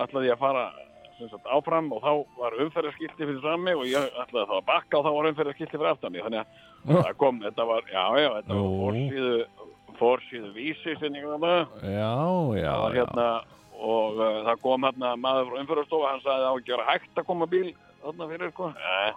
ætlaði 0.02 0.28
ég 0.28 0.36
að 0.36 0.42
fara 0.42 0.64
sagt, 1.22 1.46
áfram 1.46 1.88
og 1.94 2.02
þá 2.02 2.12
var 2.40 2.58
umferðarskilti 2.64 3.22
fyrir 3.22 3.40
frammi 3.44 3.74
og 3.78 3.86
ég 3.88 4.06
ætlaði 4.24 4.48
þá 4.50 4.54
að 4.58 4.68
bakka 4.68 4.98
og 4.98 5.06
þá 5.06 5.12
var 5.16 5.30
umferðarskilti 5.30 5.78
fyrir 5.78 5.92
aftan 5.92 6.14
mig. 6.14 6.24
Þannig 6.26 7.02
að 7.06 7.16
kom, 7.22 7.40
þetta 7.44 7.66
var, 7.68 7.88
já, 7.92 8.04
já, 8.18 8.28
þetta 8.38 8.58
var 8.58 8.62
Nú. 8.66 8.76
fórsíðu, 8.82 9.66
fórsíðu 10.00 10.52
vísi 10.56 10.96
sem 10.98 11.18
ég 11.18 11.28
var 11.30 11.42
með. 11.42 11.60
Já, 11.86 12.12
já, 12.58 12.70
var 12.82 12.96
hérna, 12.98 13.26
og 13.78 14.18
uh, 14.18 14.40
það 14.48 14.62
kom 14.66 14.86
hérna 14.88 15.12
maður 15.20 15.50
frá 15.50 15.60
umfyrarstofa, 15.62 16.14
hann 16.14 16.24
sagði 16.24 16.48
að 16.48 16.56
það 16.58 16.80
var 16.80 16.88
hægt 16.90 17.22
að 17.22 17.28
koma 17.30 17.50
bíl 17.52 17.68
þarna 18.02 18.30
fyrir, 18.32 18.54
sko. 18.56 18.72
Nei. 18.78 19.12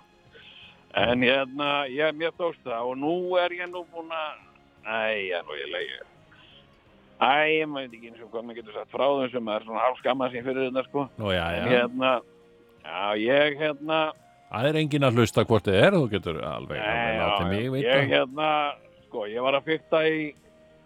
En 0.95 1.25
hérna, 1.25 1.69
ég, 1.91 2.15
mér 2.15 2.35
tókst 2.37 2.61
það 2.63 2.91
og 2.91 2.99
nú 3.01 3.15
er 3.41 3.51
ég 3.51 3.67
nú 3.67 3.81
búin 3.91 4.13
að, 4.15 4.44
æ, 4.85 4.99
er 5.37 5.43
nú 5.47 5.57
ég 5.59 5.71
leiði. 5.73 5.99
Æ, 7.15 7.31
ég 7.61 7.69
maður 7.71 7.93
ekki 7.95 8.09
eins 8.11 8.21
og 8.25 8.29
hvað 8.33 8.43
maður 8.45 8.59
getur 8.59 8.75
sagt 8.75 8.91
frá 8.91 9.05
þeim 9.07 9.31
sem 9.33 9.49
er 9.55 9.65
svona 9.65 9.83
hálf 9.85 9.99
skamma 10.01 10.29
sín 10.33 10.43
fyrir 10.45 10.65
þetta, 10.69 10.83
sko. 10.89 11.05
Nú, 11.21 11.31
já, 11.31 11.45
En 11.55 11.65
já. 11.65 11.71
hérna, 11.73 12.13
já, 12.83 13.03
ég 13.23 13.57
hérna, 13.61 13.99
Það 14.55 14.67
er 14.69 14.77
enginn 14.79 15.03
að 15.07 15.17
hlusta 15.19 15.43
hvort 15.49 15.65
þið 15.67 15.77
er, 15.81 15.95
þú 15.97 16.09
getur 16.11 16.37
alveg, 16.47 16.79
alveg 16.79 17.17
látið 17.19 17.47
mig 17.73 17.81
já, 17.83 17.95
ég 17.95 18.11
hérna, 18.13 18.49
sko, 19.07 19.23
ég 19.27 19.41
var 19.43 19.57
að 19.57 19.65
fykta 19.71 20.01
í, 20.07 20.19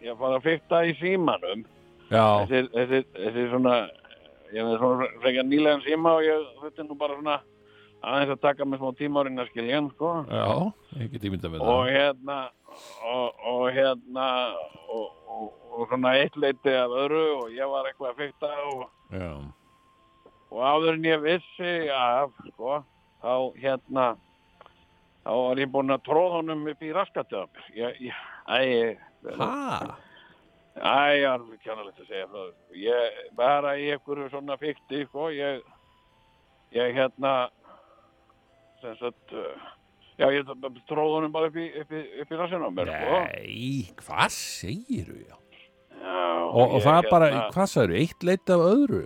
ég 0.06 0.16
var 0.18 0.38
að 0.38 0.46
fykta 0.48 0.80
í 0.88 0.94
símanum. 1.02 1.66
Já, 2.10 2.24
þessi, 2.50 2.62
þessi, 2.74 3.02
þessi 3.20 3.44
svona 3.52 3.76
ég 4.56 4.66
með 4.66 4.78
svona 4.82 5.10
frekar 5.22 5.46
nýlegan 5.46 5.84
síma 5.86 6.16
og 6.18 6.24
ég 6.26 6.48
er 6.72 6.88
nú 6.88 6.98
bara 6.98 7.18
svona 7.20 7.36
aðeins 8.00 8.34
að 8.36 8.42
taka 8.46 8.66
með 8.66 8.82
smá 8.82 8.92
tíma 9.00 9.24
árin 9.24 9.42
að 9.44 9.50
skilja 9.52 9.76
hann 9.80 9.90
sko 9.94 10.12
já, 10.30 10.46
ég 11.02 11.12
get 11.14 11.28
ímyndað 11.30 11.56
með 11.56 11.66
og 11.66 11.82
það. 11.82 11.92
hérna 11.98 12.38
og, 13.12 13.42
og 13.52 13.64
hérna 13.76 14.28
og, 14.88 15.06
og, 15.28 15.48
og 15.76 15.92
svona 15.92 16.16
eitt 16.22 16.38
leiti 16.40 16.76
af 16.80 16.96
öðru 17.04 17.24
og 17.42 17.54
ég 17.56 17.72
var 17.74 17.90
eitthvað 17.90 18.14
að 18.14 18.22
fykta 18.24 18.54
og, 18.72 18.88
Já, 19.10 19.30
og 20.50 20.60
áður 20.64 20.96
en 20.96 21.08
ég 21.10 21.24
vissi 21.26 21.74
af 21.94 22.36
sko 22.54 22.80
þá 23.24 23.34
hérna 23.60 24.08
þá 25.26 25.32
var 25.36 25.60
ég 25.64 25.72
búinn 25.74 25.94
að 25.98 26.06
tróða 26.08 26.40
honum 26.40 26.68
upp 26.72 26.84
í 26.86 26.94
mér 26.94 27.66
ég, 27.76 28.00
ég, 28.10 28.22
æ, 28.48 28.60
hæ? 29.36 29.98
Æ, 30.80 31.20
ég 31.20 31.26
er 31.26 31.34
alveg 31.34 31.60
kjánalegt 31.66 32.00
að 32.00 32.08
segja 32.08 32.28
það. 32.32 32.52
Ég, 32.80 33.18
bara 33.36 33.74
í 33.76 33.90
einhverju 33.92 34.30
svona 34.32 34.56
fykti, 34.62 35.02
sko, 35.10 35.26
ég, 35.36 35.60
ég 36.72 36.94
hérna, 36.96 37.50
sagt, 38.82 39.34
uh, 39.34 39.68
já, 40.20 40.26
ég 40.36 40.50
tróð 40.90 41.14
honum 41.18 41.32
bara 41.36 41.50
upp 41.52 41.56
í, 41.60 41.68
upp 41.82 41.92
í, 41.96 42.02
upp 42.24 42.32
í 42.34 42.40
rassinu 42.40 42.68
á 42.68 42.72
mér, 42.72 42.92
sko. 42.96 43.20
Nei, 43.28 43.94
hvað 44.04 44.34
segir 44.36 45.14
þú, 45.14 45.20
Og, 46.50 46.72
og 46.74 46.82
það 46.82 47.08
bara, 47.12 47.26
hérna, 47.30 47.48
hvað 47.54 47.68
sagður, 47.70 47.92
eitt 48.00 48.24
leiti 48.26 48.54
af 48.56 48.62
öðru? 48.66 49.02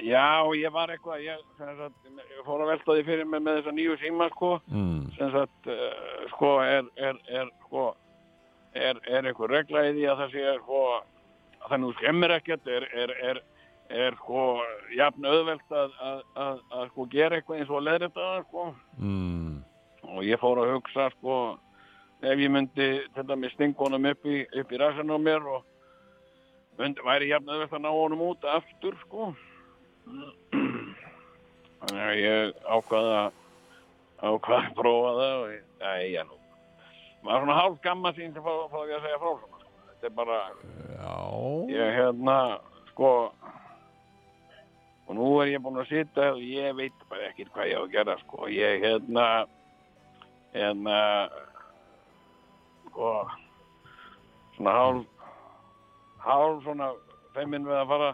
Já, 0.00 0.26
ég 0.56 0.72
var 0.72 0.90
eitthvað, 0.92 1.22
ég, 1.24 1.40
sagt, 1.58 2.08
ég 2.16 2.44
fór 2.46 2.62
að 2.64 2.70
velta 2.72 2.94
því 2.96 3.02
fyrir 3.04 3.26
mig 3.28 3.42
með 3.44 3.58
þessa 3.60 3.74
nýju 3.76 3.96
síma, 4.00 4.28
sko, 4.34 4.50
Mm. 4.70 5.00
sem 5.16 5.30
sagt, 5.34 5.68
uh, 5.68 6.26
sko, 6.34 6.50
er, 6.64 6.84
er, 6.96 7.18
er, 7.28 7.50
sko, 7.66 7.84
er, 8.74 9.00
er 9.08 9.28
eitthvað 9.30 9.50
regla 9.54 9.86
í 9.88 9.94
því 9.98 10.06
að 10.12 10.20
það 10.22 10.34
sé, 10.36 10.44
sko, 10.62 10.82
að 11.60 11.68
það 11.72 11.80
nú 11.84 11.92
skemmir 11.98 12.36
ekkert, 12.38 12.66
er, 12.78 12.88
er, 13.04 13.14
er, 13.30 13.42
er, 13.90 14.14
sko, 14.20 14.42
jafn 14.96 15.26
auðvelt 15.26 15.74
að, 15.74 15.96
að, 16.10 16.20
að, 16.44 16.60
að, 16.78 16.84
sko, 16.92 17.06
gera 17.10 17.36
eitthvað 17.40 17.58
eins 17.62 17.70
og 17.72 17.80
að 17.80 17.86
leðra 17.88 18.08
þetta, 18.08 18.28
sko, 18.48 18.66
Mm. 19.00 19.56
og 20.14 20.22
ég 20.26 20.40
fór 20.42 20.60
að 20.62 20.72
hugsa, 20.76 21.08
sko, 21.16 21.36
ef 22.22 22.38
ég 22.44 22.50
myndi, 22.54 22.88
þetta 23.16 23.36
með 23.40 23.54
stingunum 23.56 24.06
upp 24.12 24.26
í, 24.30 24.40
upp 24.60 24.72
í 24.72 24.80
rassan 24.80 25.10
á 25.10 25.18
mér 25.18 25.46
og 25.56 25.64
myndi, 26.78 27.02
væri 27.04 27.30
jafn 27.32 27.48
auðvelt 27.50 27.72
að 27.78 27.84
ná 27.84 27.90
honum 27.92 28.26
út 28.30 28.44
aftur, 28.56 28.96
sko. 29.06 29.32
Þannig 31.80 32.02
að 32.04 32.18
ég 32.20 32.58
ákvaða 32.68 33.20
ákvaða 34.20 34.64
að 34.68 34.74
prófa 34.76 35.12
það 35.16 35.34
og 35.40 35.52
ég, 35.54 35.62
æ, 35.80 35.92
ég 36.12 36.26
nú. 36.28 36.36
Maður 37.24 37.36
er 37.36 37.44
svona 37.44 37.56
hálf 37.60 37.78
gamma 37.84 38.12
sín 38.16 38.34
sem 38.34 38.44
fá, 38.44 38.52
fá 38.72 38.78
því 38.84 38.96
að 38.96 39.04
segja 39.06 39.20
frá 39.22 39.30
sko. 39.40 39.62
Þetta 39.90 40.08
er 40.10 40.14
bara, 40.18 40.38
Já, 41.00 41.14
ég 41.72 41.94
hérna, 41.96 42.36
sko, 42.92 43.10
og 45.10 45.16
nú 45.18 45.28
er 45.42 45.48
ég 45.50 45.62
búinn 45.62 45.80
að 45.82 45.88
sitja 45.90 46.28
og 46.36 46.42
ég 46.46 46.74
veit 46.78 47.00
bara 47.10 47.32
ekkert 47.32 47.50
hvað 47.50 47.66
ég 47.66 47.74
á 47.74 47.82
að 47.82 47.94
gera, 47.96 48.14
sko. 48.22 48.46
Ég 48.46 48.84
hérna, 48.84 49.24
hérna, 50.54 50.98
sko, 52.86 53.08
svona 54.54 54.74
hálf, 54.76 55.28
hálf 56.22 56.62
svona 56.62 56.92
feiminn 57.34 57.66
við 57.66 57.80
að 57.80 57.90
fara, 57.90 58.10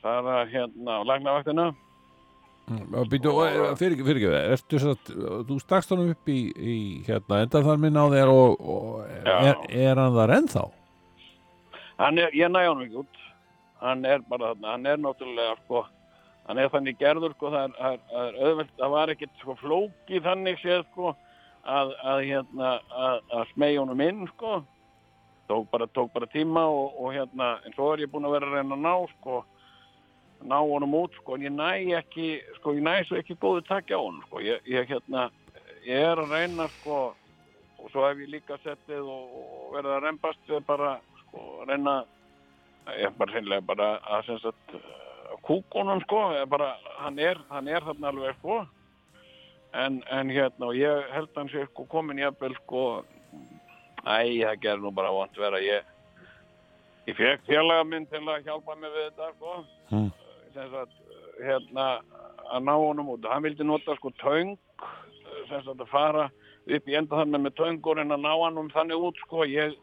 fara 0.00 0.40
hérna 0.48 1.00
á. 1.04 1.68
Býtu, 3.12 3.34
fyrir 3.76 3.98
ekki, 3.98 4.04
fyrir 4.06 4.20
ekki, 4.22 4.32
ertu 4.54 4.80
svo 4.80 4.94
að, 4.96 5.16
þú 5.50 5.58
stakst 5.60 5.92
honum 5.92 6.14
upp 6.14 6.32
í, 6.32 6.38
í 6.56 6.76
hérna, 7.04 7.42
endaþarminn 7.44 8.00
á 8.00 8.08
þér 8.14 8.32
og, 8.32 8.56
og 8.56 9.02
er, 9.04 9.66
er 9.68 10.00
hann 10.00 10.16
þar 10.16 10.38
ennþá? 10.38 10.64
Hann 12.00 12.22
er, 12.24 12.32
ég 12.40 12.48
næ 12.48 12.62
honum 12.70 12.86
ekki 12.86 13.02
út. 13.02 13.20
Hann 13.82 14.04
er 14.06 14.22
bara 14.30 14.52
þarna, 14.52 14.72
hann 14.76 14.86
er 14.86 15.00
náttúrulega, 15.02 15.56
sko, 15.64 15.80
hann 16.46 16.58
er 16.62 16.68
þannig 16.70 16.98
gerður, 17.00 17.32
sko, 17.34 17.50
það 17.50 17.72
er, 17.88 18.02
er, 18.20 18.36
auðvelt, 18.46 18.76
það 18.78 18.92
var 18.94 19.12
ekkert, 19.14 19.32
sko, 19.40 19.56
flókið 19.58 20.28
þannig 20.28 20.60
séð, 20.62 20.84
sko, 20.92 21.14
að, 21.66 21.90
að 22.12 22.22
hérna, 22.28 22.76
að, 23.06 23.18
að 23.38 23.50
smegi 23.54 23.80
honum 23.80 24.04
inn, 24.06 24.22
sko. 24.36 24.60
Tók 25.50 25.66
bara, 25.72 25.88
tók 25.90 26.12
bara 26.14 26.30
tíma 26.30 26.62
og, 26.70 26.94
og 26.94 27.16
hérna, 27.16 27.56
en 27.66 27.74
svo 27.74 27.90
er 27.92 28.04
ég 28.04 28.12
búinn 28.12 28.30
að 28.30 28.36
vera 28.36 28.52
að 28.52 28.56
reyna 28.60 28.78
að 28.78 28.86
ná, 28.86 28.94
sko, 29.16 29.42
ná 30.46 30.56
honum 30.60 30.96
út, 31.02 31.18
sko, 31.18 31.34
en 31.34 31.48
ég 31.48 31.56
næ 31.58 31.98
ekki, 31.98 32.30
sko, 32.60 32.78
ég 32.78 32.86
næ 32.86 32.94
svo 33.08 33.18
ekki 33.18 33.38
góðu 33.42 33.66
takja 33.66 33.98
á 33.98 34.04
honum, 34.06 34.22
sko. 34.28 34.46
Ég, 34.46 34.62
ég, 34.70 34.86
hérna, 34.94 35.26
ég 35.88 36.06
er 36.12 36.22
að 36.22 36.38
reyna, 36.38 36.70
sko, 36.78 37.04
og 37.82 37.90
svo 37.90 38.06
hef 38.06 38.22
ég 38.22 38.30
líka 38.38 38.62
settið 38.62 39.02
og, 39.02 39.38
og 39.42 39.70
verið 39.74 39.96
að 39.98 40.02
reymbast 40.06 40.50
við 40.54 40.66
bara, 40.70 40.96
sko, 41.24 41.48
að 41.66 41.74
ég 42.90 43.16
bara 43.18 43.32
sinnlega 43.32 43.66
bara 43.66 43.88
að 44.02 44.30
sagt 44.42 44.74
uh, 44.76 44.80
kúkunum 45.46 46.02
sko, 46.04 46.22
er 46.36 46.46
bara, 46.50 46.74
hann 47.00 47.18
er, 47.18 47.40
hann 47.50 47.68
er 47.68 47.84
þarna 47.86 48.12
alveg 48.12 48.38
sko. 48.40 48.62
En, 49.72 50.02
en 50.12 50.28
hérna 50.28 50.68
og 50.68 50.76
ég 50.76 51.12
held 51.14 51.30
hann 51.36 51.48
sé 51.52 51.64
sko 51.70 51.86
komin 51.90 52.20
jafnvel 52.20 52.54
sko. 52.60 52.82
Æ, 54.02 54.42
það 54.42 54.60
gerir 54.60 54.82
nú 54.82 54.92
bara 54.94 55.12
vant 55.14 55.38
vera. 55.38 55.60
Ég 55.62 55.86
ég 57.06 57.16
fekk 57.18 57.46
félaga 57.48 57.86
minn 57.88 58.06
til 58.10 58.22
að 58.26 58.44
hjálpa 58.46 58.76
mig 58.78 58.92
við 58.92 59.08
þetta 59.08 59.30
sko. 59.36 59.54
Mm. 59.92 60.10
sem 60.52 60.68
sagt 60.74 60.98
hérna 61.42 61.86
að 62.52 62.66
ná 62.66 62.74
honum 62.76 63.14
út. 63.14 63.30
Hann 63.30 63.46
vildi 63.46 63.64
nota 63.64 63.96
sko 63.96 64.12
sem 65.48 65.62
sagt 65.64 65.80
að 65.80 65.88
fara 65.90 66.28
upp 66.66 66.88
í 66.88 66.94
enda 66.94 67.18
þannig 67.18 67.42
með 67.42 67.56
töngur 67.58 68.00
en 68.00 68.14
að 68.14 68.22
ná 68.22 68.32
hann 68.32 68.60
um 68.60 68.70
þannig 68.70 69.06
út 69.08 69.18
sko. 69.24 69.46
Ég 69.48 69.74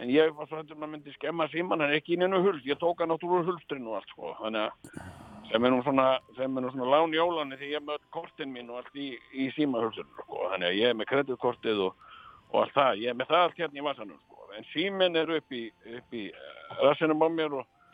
En 0.00 0.08
ég 0.08 0.32
var 0.32 0.48
svo 0.48 0.56
hættur 0.56 0.78
að 0.78 0.92
myndi 0.94 1.12
skemma 1.12 1.44
síman, 1.52 1.82
en 1.84 1.92
ekki 1.92 2.14
inn 2.16 2.24
ennum 2.24 2.44
hulst. 2.46 2.64
Ég 2.64 2.78
tók 2.80 3.02
hann 3.02 3.12
áttur 3.12 3.34
úr 3.36 3.44
hulstrinu 3.44 3.90
og 3.92 3.98
allt, 3.98 4.12
sko. 4.14 4.30
Þannig 4.38 4.62
að 4.62 5.50
sem 5.50 5.66
er 5.66 5.72
nú 5.74 5.80
svona, 5.82 6.06
svona 6.36 6.86
lán 6.88 7.12
jólanni 7.12 7.58
því 7.58 7.72
ég 7.72 7.80
er 7.80 7.84
með 7.84 7.98
öll 7.98 8.12
kortin 8.14 8.52
mín 8.54 8.70
og 8.70 8.78
allt 8.80 8.96
í, 8.96 9.10
í 9.34 9.50
símahulstrinu, 9.58 10.24
sko. 10.24 10.46
Þannig 10.54 10.68
að 10.70 10.78
ég 10.78 10.92
er 10.92 10.96
með 10.96 11.10
kreditkortið 11.10 11.82
og, 11.88 12.06
og 12.52 12.62
allt 12.62 12.76
það. 12.78 13.02
Ég 13.02 13.12
er 13.12 13.18
með 13.18 13.32
það 13.32 13.44
allt 13.46 13.60
hérna 13.60 13.82
í 13.82 13.84
vasanum, 13.90 14.22
sko. 14.24 14.46
En 14.56 14.68
símin 14.70 15.20
er 15.20 15.34
upp 15.36 15.56
í, 15.58 15.64
í 15.68 16.22
eh, 16.30 16.70
rassinum 16.80 17.26
á 17.26 17.28
mér 17.34 17.58
og, 17.60 17.90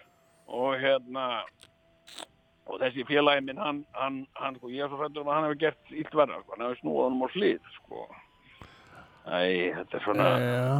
og 0.46 0.76
hérna, 0.84 1.26
og 2.70 2.78
þessi 2.84 3.08
félagi 3.10 3.48
minn, 3.48 3.58
hann, 3.58 3.82
hann, 3.98 4.22
hann, 4.38 4.60
sko, 4.60 4.70
ég 4.70 4.86
er 4.86 4.92
svo 4.92 5.02
hættur 5.02 5.26
að 5.26 5.34
hann 5.34 5.48
hefur 5.48 5.60
gert 5.64 5.92
illt 5.96 6.16
verða, 6.22 6.38
sko. 6.44 6.54
Hann 6.54 6.68
hefur 6.68 6.82
snúið 6.84 7.02
honum 7.08 7.26
á 7.26 7.28
hlið, 7.34 7.74
sko. 7.80 8.06
Æ, 9.26 9.74
þetta 9.74 9.98
er 9.98 10.02
svona... 10.04 10.26
Já, 10.38 10.70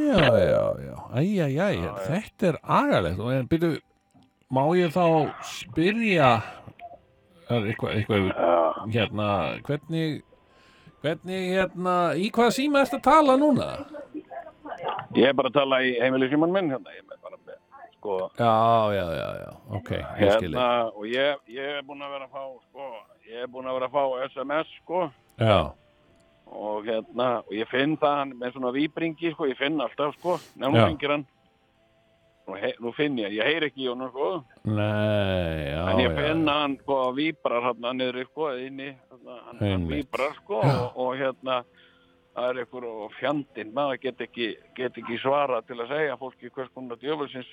já, 0.00 0.20
já, 0.48 0.64
já. 0.86 0.96
Æ, 1.12 1.22
æ, 1.44 1.48
æ, 1.60 1.96
þetta 2.06 2.48
er 2.52 2.58
agalegt. 2.80 3.18
Og 3.20 3.32
en 3.36 3.48
byrju, 3.50 3.72
má 4.52 4.62
ég 4.78 4.92
þá 4.94 5.04
spyrja, 5.44 6.30
eitthvað, 7.52 7.90
eitthvað, 7.98 8.30
hérna, 8.94 9.26
hvernig, 9.66 10.22
hvernig, 11.04 11.42
hérna, 11.52 11.96
í 12.16 12.30
hvaða 12.32 12.54
síma 12.56 12.82
ertu 12.86 12.96
að 13.00 13.04
tala 13.10 13.36
núna? 13.40 13.68
Ég 15.16 15.28
er 15.28 15.36
bara 15.36 15.52
að 15.52 15.58
tala 15.60 15.82
í 15.84 15.92
heimilisíman 16.00 16.52
minn 16.54 16.72
hérna, 16.72 16.96
ég 16.96 17.04
er 17.04 17.20
bara 17.20 17.36
með, 17.44 17.58
sko, 17.98 18.16
Já, 18.40 18.54
já, 18.96 19.04
já, 19.20 19.28
já, 19.42 19.50
ok, 19.76 19.90
ég 19.92 20.32
skilji. 20.38 20.56
hérna, 20.56 20.68
og 20.96 21.04
ég, 21.12 21.44
ég 21.52 21.76
er 21.76 21.84
búinn 21.84 22.04
að 22.08 22.16
vera 22.16 22.28
að 22.30 22.32
fá, 22.38 22.44
sko, 22.70 22.88
ég 23.28 23.44
er 23.44 23.52
búinn 23.52 23.68
að 23.68 23.76
vera 23.80 23.90
að 23.92 23.96
fá 23.98 24.04
SMS, 24.32 24.72
sko, 24.80 25.04
Já, 25.40 25.58
og 26.46 26.88
hérna, 26.88 27.28
og 27.46 27.52
ég 27.56 27.68
finn 27.70 27.94
það 28.00 28.16
hann 28.18 28.34
með 28.40 28.56
svona 28.56 28.72
víbringi, 28.74 29.32
sko, 29.34 29.48
ég 29.50 29.60
finn 29.60 29.80
alltaf, 29.80 30.16
sko, 30.18 30.38
nefnum 30.56 30.80
Já. 30.80 30.86
hringir 30.86 31.14
hann, 31.14 31.26
he, 32.60 32.72
nú 32.82 32.92
finn 32.96 33.20
ég, 33.22 33.36
ég 33.38 33.48
heyr 33.48 33.68
ekki 33.68 33.86
í 33.86 33.90
honum, 33.92 34.10
sko, 34.12 34.30
nei, 34.68 35.70
já, 35.70 35.82
en 35.92 36.02
ég 36.02 36.10
já. 36.10 36.16
finn 36.18 36.44
að 36.50 36.60
hann, 36.64 36.78
sko, 36.82 36.98
víbrar 37.16 37.68
hann 37.70 37.88
niður, 38.00 38.22
sko, 38.32 38.50
inni, 38.60 38.90
hann, 39.08 39.62
hann 39.62 39.88
víbrar, 39.90 40.36
sko, 40.42 40.60
og, 40.60 41.00
og 41.06 41.16
hérna, 41.20 41.62
það 42.32 42.48
er 42.48 42.62
einhver 42.62 42.88
og 42.88 43.18
fjandinn, 43.18 43.74
maður 43.76 44.00
get 44.06 44.24
ekki, 44.24 44.54
get 44.76 44.96
ekki 44.96 45.20
svara 45.20 45.60
til 45.68 45.78
að 45.80 45.92
segja 45.92 46.18
fólki 46.20 46.50
hvers 46.52 46.72
konar 46.72 47.00
djöfulsins 47.00 47.50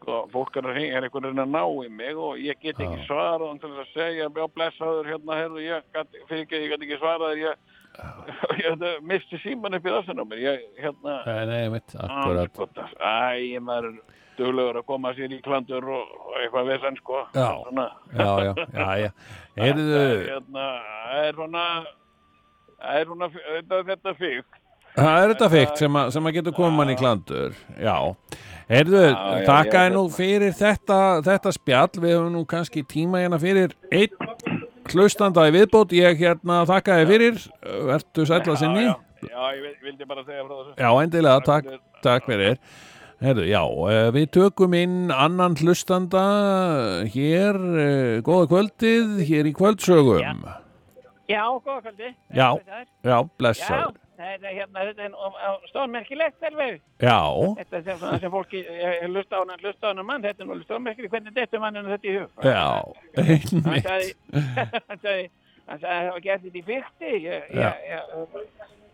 sko, 0.00 0.26
fólk 0.32 0.56
er 0.60 0.68
er 0.70 1.06
einhvern 1.06 1.26
veginn 1.26 1.42
að 1.42 1.54
ná 1.54 1.64
í 1.84 1.88
mig 1.90 2.16
og 2.16 2.38
ég 2.38 2.58
get 2.60 2.78
ekki 2.78 3.06
Já. 3.08 3.38
hann 3.42 3.58
til 3.58 3.72
að 3.72 3.92
segja, 3.94 4.28
já, 4.28 4.46
blessaður, 4.54 5.08
hérna, 5.10 5.38
heyrðu, 5.40 5.62
ég 5.64 5.82
gat, 5.92 6.08
fyrir 6.28 6.44
ekki, 6.44 6.62
ég 6.62 6.70
get 6.70 6.86
ekki 6.86 7.00
svarað 7.00 7.34
þér, 7.34 7.42
ég, 7.42 7.75
ég 8.64 8.84
misti 9.06 9.38
síman 9.42 9.76
upp 9.78 9.86
í 9.88 9.92
rassin 9.94 10.20
á 10.20 10.24
mér, 10.28 10.42
ég, 10.44 10.66
hérna, 10.82 11.16
Nei, 11.26 11.46
nei, 11.50 11.62
mitt, 11.76 11.94
akkurat. 11.96 12.42
andskotar, 12.46 12.92
æ, 13.00 13.56
maður 13.60 13.88
er 13.92 13.96
duglegur 14.36 14.76
að 14.82 14.86
koma 14.90 15.14
sér 15.16 15.32
í 15.32 15.38
klandur 15.44 15.86
og, 15.96 16.10
og 16.26 16.34
eitthvað 16.42 16.68
vesenn, 16.72 16.98
sko, 17.00 17.22
Já. 17.36 17.48
Já, 17.72 17.86
já, 18.12 18.26
já, 18.36 18.50
já. 18.56 18.66
Það 18.76 19.06
er, 19.06 19.14
Heyrðu, 19.56 20.02
hérna, 20.28 20.66
er 21.22 21.38
svona, 21.40 21.64
það 22.82 23.00
er 23.00 23.10
svona, 23.12 23.30
þetta, 23.36 23.80
þetta 23.92 24.14
fík, 24.20 24.60
það 24.96 25.22
er 25.22 25.32
þetta 25.34 25.48
feikt 25.56 25.80
sem, 25.84 25.96
að- 26.02 26.12
sem 26.16 26.28
að 26.28 26.36
getur 26.40 26.56
koma 26.56 26.74
mann 26.82 26.92
í 26.92 26.98
klandur. 27.00 27.56
Já. 27.80 27.96
Heyrðu, 28.66 29.00
já, 29.06 29.44
þakkaði 29.46 29.88
já, 29.88 29.94
nú 29.94 30.00
hérna. 30.08 30.14
fyrir 30.18 30.54
þetta, 30.58 30.96
þetta 31.22 31.50
spjall. 31.54 31.90
Við 32.02 32.14
höfum 32.16 32.32
nú 32.34 32.40
kannski 32.50 32.82
tíma 32.82 33.20
hérna 33.22 33.38
fyrir 33.38 33.76
einn 33.94 34.16
hlustanda 34.94 35.46
í 35.48 35.54
viðbót. 35.54 35.92
Ég 35.96 36.18
hérna 36.20 36.60
þakkaði 36.68 37.06
fyrir. 37.10 37.40
Vertu 37.90 38.26
sætla 38.28 38.56
sinni. 38.60 38.84
Já, 38.86 38.94
já, 39.22 39.28
já, 39.30 39.56
ég 39.56 39.62
vil- 39.62 39.78
vildi 39.82 40.04
bara 40.06 40.24
segja 40.24 40.44
frá 40.44 40.54
þessu. 40.60 40.76
Já, 40.76 40.90
endilega, 41.02 41.40
takk, 41.44 41.80
takk 42.02 42.26
fyrir. 42.26 42.58
Herðu, 43.22 43.46
já, 43.48 43.62
eh, 43.64 44.10
við 44.12 44.26
tökum 44.30 44.74
inn 44.76 45.10
annan 45.10 45.54
hlustanda 45.56 46.24
hér, 47.08 47.56
eh, 47.56 48.20
góða 48.20 48.46
kvöldið, 48.50 49.14
hér 49.24 49.46
í 49.48 49.54
kvöldsögum. 49.56 50.20
Já, 51.28 51.42
góða 51.64 51.80
kvöldi. 51.82 52.14
Já. 52.34 52.50
Þetta 52.58 52.80
er- 52.80 52.86
Já, 53.04 53.10
Já, 53.10 53.30
blessar. 53.38 53.92
Þetta 54.18 54.48
er 54.50 54.54
hérna, 54.56 54.84
þetta 54.88 55.04
er 55.06 55.68
stórmerkilegt 55.70 56.46
alveg. 56.48 56.80
Já, 57.02 57.18
Þetta 57.60 57.76
er 57.80 57.98
svona 58.00 58.18
sem 58.22 58.30
fólki, 58.34 58.62
ég 58.66 59.06
hlusta 59.10 59.36
á 59.36 59.40
hana, 59.44 59.56
hlusta 59.62 59.86
á 59.86 59.90
hana 59.92 60.02
mann, 60.06 60.22
þetta 60.26 60.42
er 60.42 60.50
nú 60.50 60.58
stórmerkilegt, 60.64 61.12
hvernig 61.14 61.34
þetta 61.36 61.60
manninu 61.62 61.92
þetta 61.94 62.08
í 62.08 62.16
hug. 62.18 62.30
já, 62.44 62.64
Hann 63.16 63.30
einmitt. 63.34 63.88
sagði, 63.88 64.14
hann 64.88 65.00
sagði, 65.04 65.26
hann 65.66 65.80
sagði 65.80 65.96
að 65.96 66.06
það 66.06 66.12
var 66.16 66.24
gert 66.28 66.42
þetta 66.46 66.58
í 66.58 66.66
fyrsti. 66.70 67.12
Ég, 67.26 67.50
ég, 67.56 67.74
ég, 67.92 68.00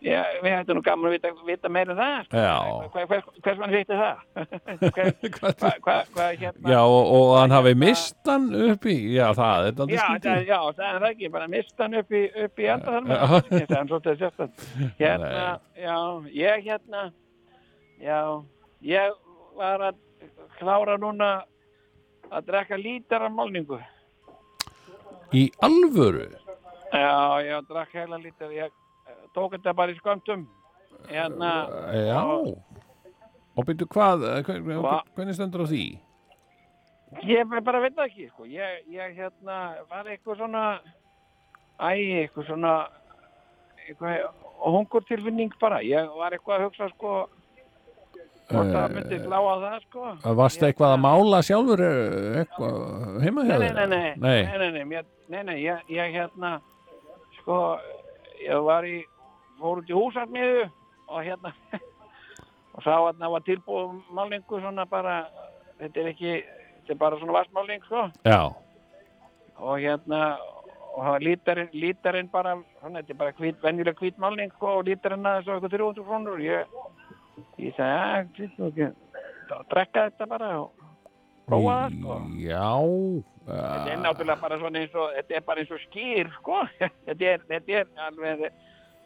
ég, 0.03 0.37
við 0.43 0.53
hættum 0.57 0.77
nú 0.77 0.83
gaman 0.85 1.07
að 1.09 1.13
vita, 1.15 1.31
vita 1.47 1.69
meira 1.71 1.93
um 1.93 1.99
það. 1.99 2.33
Já. 2.35 2.55
Hver, 2.93 3.23
hvers, 3.45 3.59
mann 3.61 3.73
veitir 3.73 4.01
það? 4.01 4.17
Hvað, 5.85 6.37
hérna? 6.41 6.73
Já, 6.73 6.79
og, 6.83 7.11
og 7.17 7.31
hann 7.39 7.55
hafi 7.55 7.73
mist 7.79 8.19
hann 8.27 8.49
upp 8.67 8.87
í, 8.89 8.95
já, 9.15 9.25
það 9.37 9.69
er 9.69 9.77
Já, 9.93 10.01
það, 10.03 10.17
skítið. 10.17 10.43
já, 10.51 10.59
það 10.79 10.97
er 10.99 11.07
ekki, 11.11 11.31
bara 11.37 11.49
mist 11.55 11.83
hann 11.85 11.97
upp 12.01 12.11
í, 12.13 12.23
upp 12.45 12.59
í 12.63 12.67
Já. 12.67 12.75
sérstætt. 14.23 14.67
Hérna, 14.99 15.47
já, 15.79 15.97
ég 16.43 16.67
hérna, 16.67 17.05
já, 18.03 18.19
ég 18.93 19.17
var 19.57 19.87
að 19.89 19.99
klára 20.59 20.99
núna 21.01 21.31
að 22.33 22.47
drekka 22.51 22.77
lítar 22.79 23.27
af 23.27 23.33
málningu. 23.35 23.79
Í 25.33 25.47
alvöru? 25.65 26.27
Já, 26.93 27.41
ég 27.41 27.67
drakk 27.71 27.93
heila 27.97 28.19
lítar, 28.21 28.51
ég 28.53 28.69
tók 29.35 29.55
þetta 29.57 29.73
bara 29.75 29.91
í 29.91 29.99
skömmtum. 29.99 30.47
Hérna, 31.09 31.51
Já. 31.93 32.21
Og 33.53 33.65
byrju 33.67 33.85
hvað, 33.91 34.23
eh, 34.29 34.43
hvernig 35.15 35.35
stendur 35.37 35.65
á 35.65 35.67
því? 35.69 35.83
ég 37.29 37.45
bara 37.63 37.79
veit 37.83 37.93
það 37.95 38.07
ekki, 38.09 38.29
sko, 38.31 38.45
ég, 38.49 38.79
ég 38.89 39.11
hérna, 39.13 39.57
var 39.89 40.07
eitthvað 40.09 40.39
svona, 40.39 40.79
æ, 41.77 41.91
eitthvað 42.23 42.47
svona, 42.47 42.71
eitthvað, 43.85 44.23
hungur 44.63 45.05
tilfinning 45.05 45.53
bara, 45.61 45.77
ég 45.85 46.09
var 46.17 46.31
eitthvað 46.33 46.57
að 46.57 46.65
hugsa, 46.65 46.87
sko, 46.95 47.11
hvort 48.49 48.73
það 48.73 48.95
myndi 48.95 49.19
slá 49.21 49.37
á 49.37 49.55
það, 49.61 49.77
sko. 49.85 50.07
Eh, 50.25 50.33
Varstu 50.41 50.65
eitthvað 50.65 50.95
að 50.95 51.03
mála 51.05 51.43
sjálfur 51.45 51.85
eh, 51.85 52.41
eitthvað 52.41 53.21
heima 53.27 53.45
þér? 53.45 53.59
nei, 53.59 53.69
nei, 53.69 53.87
nei, 53.87 54.15
Nei. 54.17 54.43
nei, 54.43 54.57
nei, 54.57 54.71
nei, 54.79 54.83
mér, 54.95 55.05
nei, 55.29 55.43
nei, 55.51 55.57
ég, 55.67 55.85
ég 55.93 56.17
hérna, 56.17 56.55
sko, 57.37 57.61
ég 58.41 58.65
var 58.65 58.89
í, 58.89 59.03
fór 59.63 59.81
út 59.81 59.91
í 59.91 59.97
húsarmiðu 59.97 60.65
og 61.09 61.19
hérna, 61.25 61.53
og 62.73 62.85
sá 62.85 62.93
að 62.95 63.21
það 63.21 63.33
var 63.35 63.45
tilbúið 63.47 63.93
málningu 64.17 64.59
svona 64.63 64.85
bara, 64.89 65.17
þetta 65.81 66.03
er 66.03 66.11
ekki, 66.13 66.35
þetta 66.81 66.95
er 66.95 67.01
bara 67.05 67.21
svona 67.21 67.37
vastmálning, 67.39 67.85
sko, 67.87 68.07
Já, 68.27 68.41
og 69.63 69.79
hérna, 69.79 70.21
og 70.93 71.23
lítarinn, 71.23 71.71
lítarinn 71.73 72.31
bara, 72.33 72.55
svona, 72.81 73.01
þetta 73.01 73.15
er 73.15 73.21
bara 73.23 73.37
hvít, 73.39 73.59
venjuleg 73.63 73.99
hvít 73.99 74.21
málning, 74.21 74.53
sko, 74.57 74.79
og 74.79 74.87
lítarinn 74.89 75.27
aðeins 75.29 75.49
á 75.49 75.53
eitthvað 75.55 75.77
300 75.77 76.07
krónur, 76.07 76.39
og 76.39 76.47
ég, 76.47 76.79
ég 77.63 77.77
sagði, 77.77 78.49
að, 78.63 78.87
drekka 79.71 80.07
þetta 80.09 80.29
bara 80.31 80.55
og 80.63 80.89
prófa 81.49 81.77
það, 81.83 81.99
sko. 81.99 82.19
já, 82.41 82.65
Þetta 83.43 83.91
er 83.91 83.97
náttúrulega 83.99 84.39
bara 84.39 84.57
svona 84.61 84.79
eins 84.79 84.93
og, 84.95 85.09
þetta 85.17 85.35
er 85.35 85.41
bara 85.47 85.63
eins 85.63 85.71
og 85.75 85.81
skýr, 85.89 86.29
sko. 86.37 86.61
Þetta 87.09 87.25
er, 87.27 87.41
þetta 87.49 87.81
er 87.81 87.89
alveg, 88.05 88.45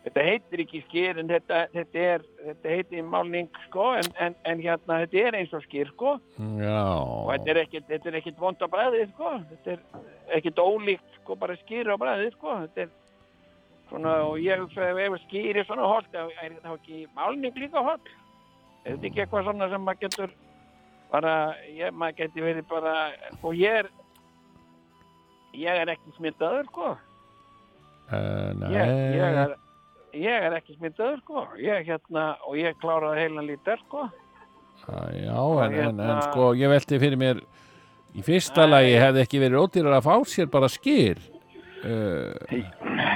þetta 0.07 0.23
heitir 0.23 0.63
ekki 0.63 0.81
skýr, 0.85 1.19
en 1.19 1.31
þetta, 1.31 1.63
þetta 1.73 2.03
er, 2.13 2.23
þetta 2.45 2.75
heitir 2.75 3.07
málning, 3.07 3.49
sko, 3.67 3.89
en, 3.99 4.07
en, 4.23 4.37
en 4.47 4.61
hérna, 4.63 5.01
þetta 5.03 5.23
er 5.23 5.37
eins 5.41 5.55
og 5.57 5.65
skýr, 5.65 5.91
sko. 5.93 6.13
Og 6.37 7.33
þetta 7.33 7.51
já, 7.51 7.53
er 7.53 7.59
ekkit, 7.65 7.89
þetta 7.91 8.11
er 8.11 8.19
ekkit 8.21 8.39
vond 8.41 8.63
á 8.63 8.67
bræðið, 8.71 9.11
sko. 9.15 9.33
Þetta 9.51 9.75
er 9.75 10.39
ekkit 10.39 10.63
ólíkt, 10.63 11.19
sko, 11.19 11.37
bara 11.43 11.59
skýr 11.63 11.91
á 11.91 11.95
bræðið, 11.99 12.31
sko. 12.37 12.55
Þetta 12.63 12.85
er 12.85 12.95
svona, 13.91 14.15
og 14.29 14.39
ég 14.43 14.63
hugsaði, 14.63 15.05
ef 15.09 15.19
skýr 15.27 15.61
er 15.61 15.67
svona 15.67 15.91
holt, 15.91 16.09
þá 16.15 16.23
er 16.23 16.55
þetta 16.55 16.75
ekki 16.77 17.03
málning 17.17 17.61
líka. 17.63 17.85
Er 18.87 18.95
þetta 18.95 19.11
ekki 19.11 19.23
eitthvað 19.25 19.47
svona 19.49 19.69
sem 19.71 19.83
maður 19.83 20.03
getur 20.07 20.35
bara, 21.11 21.35
ég, 21.71 21.93
maður 21.95 22.19
geti 22.23 22.43
verið 22.43 22.67
bara, 22.71 22.95
og 23.41 23.55
ég 23.55 23.83
er, 23.83 23.91
ég 25.57 25.83
er 25.83 25.95
ekki 25.95 26.15
smittaður, 26.17 26.67
sko. 26.71 26.95
uh, 28.11 28.67
Ég, 28.71 28.91
ég, 29.19 29.39
er, 29.43 29.55
ég 30.13 30.47
er 30.47 30.55
ekki 30.59 30.75
smittaður, 30.77 31.19
sko. 31.23 31.45
Ég 31.61 31.87
hérna, 31.87 32.37
og 32.47 32.57
ég 32.59 32.77
kláraði 32.81 33.25
heilan 33.25 33.47
lítar, 33.49 33.79
sko. 33.87 34.07
Já, 34.87 35.33
en, 35.33 35.73
en, 35.73 35.73
en 35.73 35.79
hérna- 35.81 36.21
sko, 36.29 36.51
ég 36.55 36.69
velti 36.69 36.99
fyrir 37.01 37.17
mér 37.17 37.39
í 38.17 38.21
fyrsta 38.23 38.67
lagi 38.69 38.93
hefði 38.97 39.23
ekki 39.25 39.39
verið 39.41 39.63
ódýrar 39.65 39.97
að 39.97 40.05
fá 40.05 40.13
sér 40.29 40.47
bara 40.53 40.69
skýr 40.69 41.17
uh, 41.85 42.61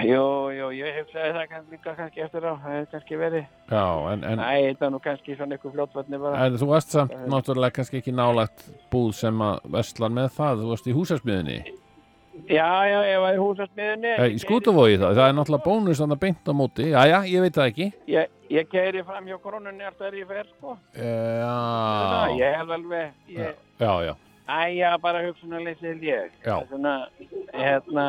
Jú, 0.02 0.24
jú, 0.58 0.68
ég 0.74 0.98
hugsaði 1.00 1.32
það 1.38 1.46
kann, 1.52 1.68
líka 1.72 1.94
kannski 1.98 2.24
eftir 2.26 2.48
á, 2.50 2.54
það 2.58 2.74
hefði 2.74 2.88
kannski 2.96 3.20
verið. 3.22 3.46
Já, 3.70 3.86
en, 4.12 4.24
en, 4.32 4.42
Æ, 4.42 4.54
þetta 4.72 4.88
er 4.88 4.94
nú 4.96 5.00
kannski 5.06 5.36
svona 5.38 5.56
eitthvað 5.58 5.76
fljótvatni 5.78 6.20
bara. 6.22 6.42
en 6.48 6.58
þú 6.62 6.70
varst 6.74 6.96
samt 6.98 7.14
náttúrulega 7.30 7.78
kannski 7.78 8.02
ekki 8.02 8.14
nálagt 8.18 8.66
búð 8.94 9.12
sem 9.22 9.46
að 9.46 9.62
veslan 9.78 10.18
með 10.18 10.32
það, 10.40 10.64
þú 10.66 10.74
varst 10.74 10.90
í 10.90 10.96
húsasmiðinni 10.98 11.60
Já, 12.48 12.68
já, 12.88 12.98
ég 13.12 13.18
var 13.20 13.36
í 13.36 13.40
húsasmiðunni. 13.42 14.12
Eh, 14.18 14.34
Í 14.36 14.40
skútavogi 14.40 14.96
það, 15.02 15.18
það 15.18 15.26
er 15.28 15.34
náttúrulega 15.36 15.66
bónus 15.66 16.00
þannig 16.00 16.16
að 16.18 16.22
beint 16.24 16.48
á 16.48 16.54
móti, 16.56 16.86
já, 16.94 17.02
já, 17.12 17.18
ég 17.28 17.44
veit 17.44 17.58
það 17.58 17.70
ekki 17.72 17.88
Ég, 18.14 18.30
ég 18.56 18.70
keiri 18.72 19.04
fram 19.08 19.28
hjá 19.28 19.38
kronunni 19.44 19.84
alltaf 19.88 20.08
er 20.08 20.16
ég 20.22 20.30
fer, 20.30 20.48
sko. 20.56 20.78
Já, 20.96 21.52
Ég 22.40 22.56
hef 22.62 22.74
alveg, 22.78 23.12
ég, 23.36 23.60
já, 23.84 23.92
já, 24.08 24.14
æ, 24.48 24.60
já, 24.80 24.90
bara 25.04 25.24
hugsunarleysið 25.28 26.08
ég. 26.08 26.32
Já. 26.46 26.56
Svona, 26.72 26.96
hérna, 27.54 28.08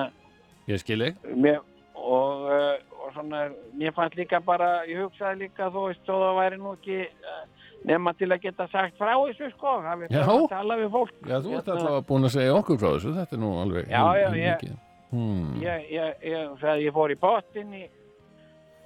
ég 0.70 0.82
skil 0.82 1.00
ég 1.08 1.18
mér, 1.34 1.58
og, 1.98 2.46
uh, 2.46 3.02
og 3.02 3.12
svona, 3.16 3.48
mér 3.78 3.94
fannst 3.96 4.16
líka 4.18 4.38
bara, 4.44 4.84
ég 4.90 5.02
hugsaði 5.02 5.48
líka, 5.48 5.66
þú 5.74 5.88
veist, 5.90 6.02
þó 6.06 6.14
það 6.22 6.38
væri 6.38 6.62
nú 6.62 6.76
ekki 6.78 7.00
uh, 7.10 7.42
nema 7.88 8.12
til 8.18 8.28
að 8.30 8.42
geta 8.44 8.66
sagt 8.70 8.98
frá 9.00 9.12
þessu, 9.16 9.50
sko. 9.56 9.76
Það 9.86 10.04
Já. 10.10 10.22
að 10.26 10.48
tala 10.52 10.76
við 10.80 10.90
fólk. 10.94 11.14
Já, 11.26 11.36
þú 11.42 11.54
ert 11.56 11.66
Hérna, 11.66 11.78
allavega 11.78 12.06
búin 12.10 12.28
að 12.28 12.34
segja 12.36 12.54
okkur 12.58 12.78
frá 12.82 12.90
þessu, 12.92 13.14
þetta 13.18 13.36
er 13.38 13.42
nú 13.42 13.50
alveg 13.62 13.88
Já, 13.90 14.02
já, 14.22 14.28
ég- 14.38 14.76
hmm. 15.10 15.62
Ég, 15.62 15.88
ég, 15.90 16.14
ég, 16.22 16.66
ég 16.86 16.92
fór 16.92 17.10
í 17.10 17.18
pottin 17.18 17.72
í, 17.74 17.82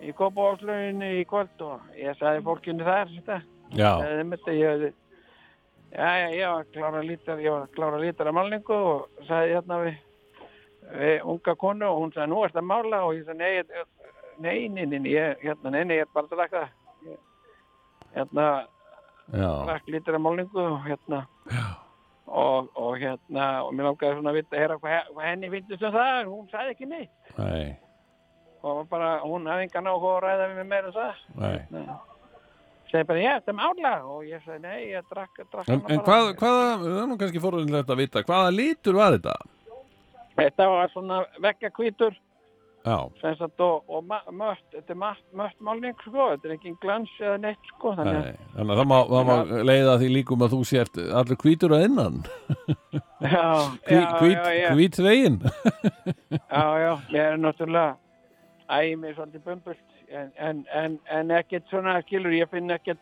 í 0.01 0.13
Kópavóðslauginni 0.17 1.11
í 1.21 1.27
kvöld 1.29 1.61
og 1.67 1.81
ég 1.97 2.17
sagði 2.21 2.45
fólkinu 2.47 2.85
þar, 2.85 3.13
þetta. 3.19 3.43
Já, 3.77 3.91
hefði 4.01 4.93
já, 5.93 6.09
já, 6.21 6.29
ég 6.35 6.49
var 6.51 6.65
klára 6.73 7.03
lítar 7.03 7.39
ég 7.41 7.51
var 7.51 7.69
klára 7.75 7.99
lítar 8.01 8.29
af 8.31 8.35
málningu 8.37 8.75
og 8.75 9.25
sagði 9.29 9.55
hérna 9.57 9.79
við, 9.85 9.99
við 11.01 11.25
unga 11.33 11.55
konu 11.61 11.89
og 11.89 12.01
hún 12.03 12.13
sagði 12.15 12.31
nú 12.33 12.43
ertu 12.45 12.61
að 12.61 12.69
mála 12.71 13.03
og 13.07 13.15
ég 13.17 13.27
sagði 13.27 13.39
nei, 13.41 13.53
nei, 14.39 14.69
nei, 14.69 14.87
nei, 14.87 14.99
nei, 14.99 15.15
hérna, 15.43 15.71
nei, 15.73 15.85
nei, 15.85 15.97
ég 16.01 16.07
er 16.07 16.13
bara 16.15 16.47
að 16.47 16.69
Ég- 17.07 17.23
hérna, 18.17 18.47
já, 19.33 19.51
drakk 19.69 19.91
lítar 19.95 20.19
af 20.19 20.25
málningu 20.27 20.63
og 20.63 20.79
hérna. 20.87 21.25
Og, 22.27 22.71
og 22.75 22.97
hérna 22.99 23.47
og 23.63 23.75
mér 23.75 23.87
langaði 23.87 24.17
svona 24.17 24.33
að 24.33 24.39
vita 24.41 24.59
hérna, 24.59 24.79
hvað, 24.83 25.11
hvað 25.15 25.29
henni 25.31 25.51
finnst 25.53 25.77
um 25.77 25.95
það, 25.95 26.23
hún 26.27 26.49
sagði 26.51 26.75
ekki 26.75 26.89
neitt. 26.91 27.35
Nei, 27.39 27.77
og 28.67 28.83
bara, 28.91 29.13
hún 29.23 29.47
hafði 29.47 29.69
engan 29.69 29.89
áhuga 29.93 30.13
að 30.17 30.23
ræða 30.25 30.51
við 30.51 30.61
mig 30.61 30.69
meira 30.73 30.91
um 30.91 30.97
það. 30.97 31.25
Nei. 31.71 31.85
Segi 32.91 33.07
bara, 33.07 33.23
ég, 33.23 33.41
þetta 33.41 33.53
er 33.53 33.59
mála. 33.59 33.93
Og 34.11 34.27
ég 34.27 34.43
sagði, 34.45 34.61
nei, 34.63 34.79
ég 34.93 35.07
drakk, 35.11 35.43
drakk 35.53 35.71
En, 35.71 35.83
en 35.91 36.03
hvað, 36.07 36.33
hvaða, 36.41 36.69
það 36.83 36.87
er 37.03 37.09
nú 37.11 37.19
kannski 37.21 37.43
fórhundilegt 37.43 37.93
að 37.93 38.03
vita, 38.03 38.23
hvaða 38.27 38.53
lítur 38.55 38.99
var 38.99 39.17
þetta? 39.17 39.37
Þetta 40.37 40.69
var 40.71 40.93
svona 40.93 41.21
vekkakvítur 41.43 42.17
sagt 43.41 43.63
og, 43.67 43.83
og 43.91 44.05
mött, 44.07 44.65
þetta 44.75 44.95
er 44.95 44.99
mött, 45.01 45.25
mött 45.41 45.59
málning 45.69 45.97
sko, 46.05 46.29
þetta 46.33 46.49
er 46.49 46.55
ekki 46.57 46.73
glans 46.85 47.13
eða 47.21 47.37
neitt 47.43 47.71
sko, 47.73 47.95
þannig 47.99 48.21
nei, 48.23 48.47
að 48.63 48.73
það 48.81 48.89
má, 48.93 48.97
það 49.11 49.29
má 49.31 49.35
leiða 49.71 49.99
því 50.03 50.11
líkum 50.15 50.47
að 50.47 50.55
þú 50.55 50.61
sért 50.71 51.01
allir 51.21 51.41
hvítur 51.43 51.77
að 51.77 51.87
innan. 51.89 52.23
Já, 53.27 53.49
Hví, 53.89 54.01
já, 56.53 56.65
já, 56.83 56.91
ég 57.15 57.21
er 57.23 57.39
náttúrulega 57.41 57.95
ægir 58.69 58.99
mig 59.01 59.15
svolítið 59.17 59.45
bumbult, 59.47 59.85
en, 60.11 60.33
en, 60.37 60.63
en, 60.75 60.99
en 61.11 61.33
ekkert 61.39 61.65
svona, 61.71 61.97
skilur, 62.05 62.35
ég 62.37 62.51
finn 62.53 62.71
ekkert, 62.75 63.01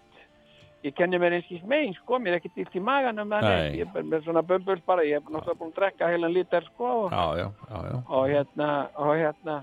ég 0.85 0.97
kenni 0.97 1.21
mér 1.21 1.39
einskís 1.39 1.63
megin, 1.69 1.95
sko, 1.99 2.19
mér 2.21 2.37
er 2.37 2.41
ekkert 2.41 2.59
dýrt 2.59 2.77
í 2.77 2.83
maganum, 2.85 3.31
þannig, 3.33 3.79
ég 3.81 3.95
er 3.97 4.09
með 4.11 4.27
svona 4.27 4.43
bumbult 4.47 4.85
bara, 4.89 5.07
ég 5.07 5.21
er 5.21 5.25
náttúrulega 5.25 5.61
búin 5.61 5.73
að 5.73 5.79
drekka 5.79 6.11
heilan 6.13 6.35
lítar, 6.35 6.67
sko, 6.73 6.91
og, 7.07 7.15
Já, 7.15 7.25
já, 7.41 7.49
já, 7.89 8.03
og 8.05 8.27
hérna, 8.33 8.69
og 9.01 9.15
hérna, 9.21 9.57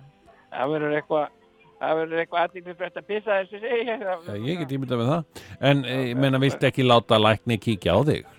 það 0.51 0.73
verður 0.75 0.95
eitthvað, 0.99 1.35
það 1.81 1.99
verður 2.01 2.23
eitthvað 2.23 2.47
aðtíklisvægt 2.47 3.01
að 3.03 3.09
pissa 3.11 3.41
þessu, 3.41 3.61
segi 3.65 4.49
ég. 4.49 4.63
Get 4.63 4.73
ímyndað 4.77 5.03
með 5.03 5.13
það 5.13 5.45
En 5.71 5.85
eh, 5.85 6.07
ég 6.11 6.17
meina, 6.17 6.41
viltu 6.41 6.71
ekki 6.71 6.87
láta 6.87 7.21
lækni 7.21 7.59
kíkja 7.61 7.93
á 7.93 7.99
þig? 8.09 8.33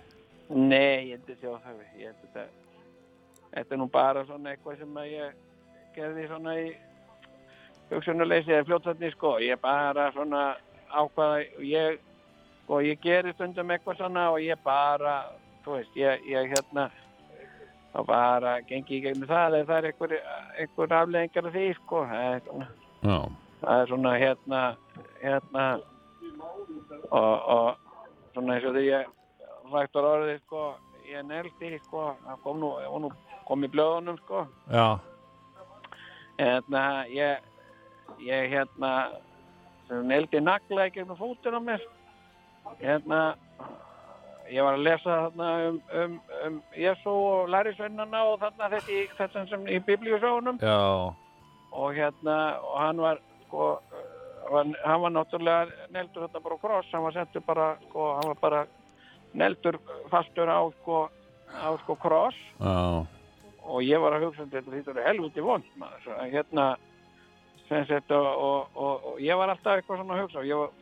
Nei, 0.52 1.12
ég 1.12 1.16
held 1.16 1.30
að 1.32 1.38
sjá 1.38 1.54
það 1.62 1.86
ég 2.02 2.10
held 2.10 2.34
það 2.34 2.50
þetta 3.52 3.74
er 3.74 3.80
nú 3.80 3.88
bara 3.92 4.24
svona 4.26 4.52
eitthvað 4.52 4.80
sem 4.80 4.98
að 5.00 5.10
ég 5.12 5.34
gerði 5.96 6.24
svona 6.30 6.54
í 6.60 6.68
hugsunarleysi 7.90 8.54
eða 8.54 8.68
fljótsatni 8.68 9.10
sko 9.12 9.34
ég 9.44 9.60
bara 9.60 10.08
svona 10.14 10.42
ákvaða 10.92 11.42
ég, 11.68 11.98
og 12.68 12.82
ég 12.86 13.00
geri 13.02 13.32
stundum 13.34 13.70
eitthvað 13.74 14.00
svona 14.00 14.28
og 14.32 14.40
ég 14.42 14.60
bara 14.64 15.16
þú 15.64 15.78
veist, 15.78 15.96
ég, 15.98 16.26
ég 16.30 16.52
hérna 16.52 16.88
og 17.92 18.06
bara 18.08 18.58
gengi 18.68 18.98
í 18.98 19.02
gegnum 19.04 19.28
það 19.28 19.58
eða 19.58 19.68
það 19.68 19.78
er 19.78 19.88
einhver, 19.90 20.14
einhver 20.58 20.94
afleðingar 20.98 21.48
af 21.48 21.56
því 21.56 21.66
sko 21.80 22.04
það 22.10 22.28
er 22.36 22.44
svona 22.46 22.68
Já, 23.02 23.18
það 23.60 23.80
er 23.80 23.90
svona 23.90 24.12
hérna 24.22 24.62
hérna 25.22 25.66
og, 27.10 27.34
og 27.56 27.68
svona 28.32 28.56
eins 28.56 28.70
og 28.70 28.78
því 28.78 28.86
ég 28.88 29.12
rættur 29.72 30.08
orðið 30.08 30.40
sko 30.46 30.64
ég 31.10 31.26
neldi 31.28 31.72
sko 31.84 32.12
það 32.24 32.42
kom 32.46 32.62
nú, 32.62 32.72
nú 33.02 33.12
kom 33.46 33.64
í 33.66 33.70
blöðunum 33.72 34.18
sko. 34.22 34.46
Já, 34.70 35.00
hérna 36.38 36.84
ég 37.10 37.50
ég 38.22 38.52
hérna 38.52 38.92
neldi 39.90 40.40
nagla 40.40 40.88
gegnum 40.94 41.18
fótinn 41.18 41.58
á 41.58 41.60
mér 41.60 41.82
hérna 42.80 43.22
ég 44.52 44.64
var 44.64 44.76
að 44.76 44.84
lesa 44.86 45.16
þarna 45.24 45.48
um, 45.68 45.80
um, 46.02 46.14
um 46.46 46.56
Jésu 46.76 47.12
og 47.12 47.50
lærisvennana 47.52 48.22
og 48.28 48.40
þarna 48.42 48.70
þetta, 48.74 48.92
í, 48.92 49.02
þetta 49.18 49.44
sem 49.50 49.66
í 49.68 49.78
biblíusögunum. 49.86 50.60
Og 51.72 51.96
hérna 51.96 52.36
og 52.60 52.76
hann 52.80 53.00
var 53.00 53.22
sko 53.46 53.72
var, 54.50 54.68
hann 54.84 55.02
var 55.06 55.14
náttúrulega 55.14 55.88
neldur 55.94 56.26
þetta 56.26 56.44
bara 56.44 56.60
kross. 56.66 56.92
Hann 56.92 57.06
var 57.06 57.16
settur 57.16 57.44
bara 57.46 57.72
sko 57.88 58.12
hann 58.18 58.30
var 58.34 58.40
bara 58.42 58.62
neldur 59.32 59.80
fastur 60.12 60.52
á 60.52 60.60
sko 60.82 61.06
á 61.52 61.68
sko 61.84 61.96
kross. 62.02 62.38
Já, 62.60 63.06
og 63.62 63.84
ég 63.86 64.00
var 64.02 64.16
að 64.16 64.28
hugsa 64.28 64.44
um 64.44 64.52
þetta 64.52 64.74
þetta 64.74 64.98
er 64.98 65.10
helviti 65.12 65.44
vond 65.44 65.64
maður. 65.80 66.18
Hérna 66.32 66.72
sem 67.68 67.86
sett 67.88 68.10
og, 68.12 68.26
og, 68.26 68.76
og, 68.76 69.10
og 69.12 69.20
ég 69.22 69.38
var 69.38 69.52
alltaf 69.52 69.78
eitthvað 69.78 70.02
svona 70.02 70.18
að 70.18 70.24
hugsa. 70.26 70.42
Og 70.42 70.50
ég 70.50 70.60
var, 70.60 70.76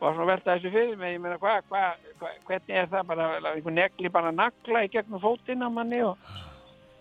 var 0.00 0.14
svona 0.14 0.26
að 0.26 0.30
velta 0.32 0.54
þessu 0.54 0.70
fyrir 0.74 1.00
mig 1.00 1.14
ég 1.14 1.24
meina 1.24 1.40
hvað 1.40 1.66
hva, 1.70 1.82
hva, 2.20 2.30
hvernig 2.48 2.78
er 2.82 2.86
það 2.92 3.10
bara 3.10 3.26
einhver 3.52 3.76
negli 3.76 4.12
bara 4.12 4.32
nagla 4.32 4.84
í 4.86 4.92
gegnum 4.92 5.22
fótinn 5.22 5.66
á 5.66 5.68
manni 5.72 6.00
og 6.06 6.30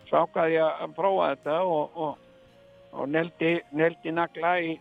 svo 0.10 0.26
ákvaði 0.26 0.58
ég 0.58 0.84
að 0.84 0.98
prófa 0.98 1.30
þetta 1.34 1.56
og, 1.70 2.02
og, 2.04 2.44
og 2.98 3.10
neldi, 3.14 3.54
neldi 3.78 4.14
nagla 4.16 4.54
í, 4.66 4.74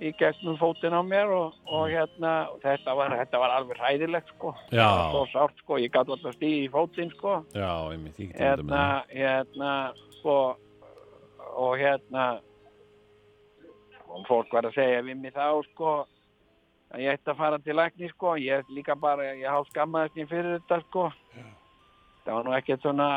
í 0.00 0.12
gegnum 0.18 0.58
fótinn 0.60 0.96
á 0.96 1.02
mér 1.06 1.32
og, 1.36 1.56
og 1.70 1.88
hérna 1.92 2.34
þetta 2.64 2.96
var, 2.98 3.16
þetta 3.22 3.42
var 3.42 3.56
alveg 3.56 3.80
hræðilegt 3.80 4.34
sko. 4.34 4.54
Já. 4.68 4.84
Það 4.84 4.98
var 4.98 5.10
svo 5.14 5.24
sárt 5.32 5.64
sko, 5.64 5.80
ég 5.80 5.94
gæti 5.94 6.16
alltaf 6.16 6.36
stíði 6.36 6.62
í 6.66 6.70
fótinn 6.74 7.12
sko. 7.14 7.40
Já, 7.54 7.72
einmitt, 7.94 8.22
hérna, 8.34 8.84
hérna, 9.12 9.74
sko, 10.18 10.38
og 11.54 11.76
hérna, 11.80 12.30
og 14.10 14.24
fólk 14.26 14.56
var 14.56 14.66
að 14.66 14.80
segja 14.80 15.04
við 15.06 15.22
mig 15.22 15.36
þá, 15.36 15.60
sko, 15.70 16.00
að 16.90 17.02
ég 17.04 17.14
ætti 17.16 17.30
að 17.32 17.38
fara 17.38 17.58
til 17.62 17.76
lækni, 17.78 18.08
sko, 18.10 18.34
ég 18.42 18.70
líka 18.74 18.96
bara, 18.98 19.30
ég 19.38 19.46
hálf 19.50 19.68
skammaðist 19.70 20.16
mér 20.18 20.28
fyrir 20.30 20.56
þetta, 20.58 20.80
sko. 20.88 21.08
Það 22.24 22.34
var 22.36 22.46
nú 22.48 22.54
ekkert 22.56 22.82
svona, 22.84 23.08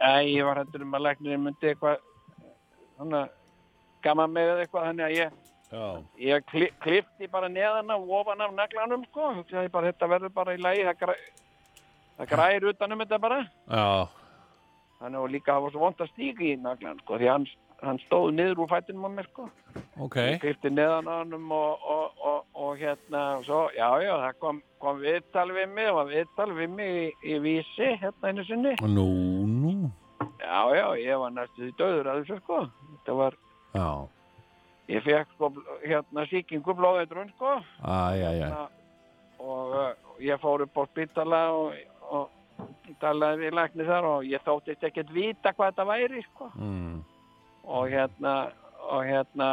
æ, 0.00 0.10
ég 0.28 0.44
var 0.46 0.60
hættur 0.62 0.84
um 0.84 0.96
að 0.98 1.06
læknirinn 1.08 1.44
myndi 1.46 1.70
eitthvað, 1.72 2.02
svona, 2.96 3.22
gaman 4.04 4.34
með 4.34 4.52
eða 4.54 4.66
eitthvað, 4.66 4.88
þannig 4.90 5.06
að 5.08 5.16
ég, 5.18 5.38
Já, 5.70 5.82
ég 6.18 6.46
kli, 6.50 6.66
klifti 6.82 7.28
bara 7.30 7.46
neðan 7.46 7.92
af 7.94 8.08
ofan 8.18 8.40
af 8.42 8.54
naglanum, 8.56 9.04
sko, 9.06 9.28
bara, 9.70 9.92
þetta 9.92 10.08
verður 10.10 10.32
bara 10.34 10.54
í 10.56 10.58
lagi, 10.58 10.82
það, 10.88 10.96
græ, 11.04 11.12
það 12.18 12.30
græðir 12.32 12.66
utanum 12.72 13.04
þetta 13.04 13.18
bara. 13.22 13.38
já, 13.70 13.84
Þannig 15.00 15.20
að 15.20 15.30
líka 15.32 15.54
það 15.54 15.62
var 15.64 15.70
svo 15.72 15.80
vond 15.84 16.00
að 16.04 16.10
stíga 16.10 16.42
í 16.44 16.56
naglan, 16.60 16.98
sko, 17.04 17.20
því 17.22 17.28
hann, 17.30 17.46
hann 17.82 18.00
stóð 18.04 18.30
niður 18.36 18.64
úr 18.64 18.70
fættinum 18.70 19.08
á 19.08 19.10
mér, 19.14 19.28
sko. 19.30 19.46
ok 20.04 20.16
Ég 20.20 20.40
klifti 20.42 20.72
neðan 20.72 21.08
á 21.08 21.14
hannum 21.20 21.50
og, 21.56 21.86
og, 21.94 22.22
og, 22.30 22.40
og 22.54 22.80
hérna, 22.80 23.22
og 23.38 23.46
svo, 23.48 23.60
já, 23.76 23.88
já, 24.04 24.12
það 24.24 24.38
kom, 24.44 24.62
kom 24.82 25.02
viðtal 25.04 25.46
við 25.56 25.68
mig, 25.74 25.88
það 25.88 25.98
var 25.98 26.10
viðtal 26.14 26.48
við 26.58 26.74
mig 26.78 26.98
í, 27.00 27.06
í 27.24 27.38
vísi, 27.44 27.90
hérna 28.02 28.32
einu 28.32 28.46
sinni. 28.48 28.76
Nú, 28.84 29.08
nú 29.48 29.74
Já, 30.40 30.60
já, 30.76 30.86
ég 31.00 31.20
var 31.20 31.32
næstu 31.32 31.62
því 31.62 31.70
döður 31.78 32.10
að 32.10 32.20
þessu, 32.20 32.40
sko. 32.42 32.58
Þetta 32.90 33.16
var, 33.20 33.38
Já, 33.76 33.88
ég 34.90 35.06
fekk, 35.06 35.32
sko, 35.36 35.54
hérna, 35.84 36.26
síkingu 36.32 36.76
blóðeitrun, 36.76 37.32
sko, 37.36 37.56
æ, 37.84 37.96
æ, 38.20 38.32
æ 38.50 38.68
og 39.40 39.72
uh, 39.72 39.92
ég 40.20 40.36
fór 40.40 40.66
upp 40.66 40.76
á 40.76 40.84
spítala 40.90 41.38
og, 41.56 41.76
og 42.12 42.96
talaði 43.00 43.46
við 43.46 43.56
lækni 43.56 43.86
þar 43.88 44.08
og 44.08 44.26
ég 44.28 44.42
þóttist 44.44 44.84
ekkert 44.84 45.12
vita 45.14 45.54
hvað 45.56 45.72
þetta 45.72 45.86
væri, 45.88 46.24
sko. 46.28 46.50
mm. 46.56 46.98
Og 47.64 47.88
hérna 47.92 48.34
og 48.90 49.04
hérna 49.06 49.48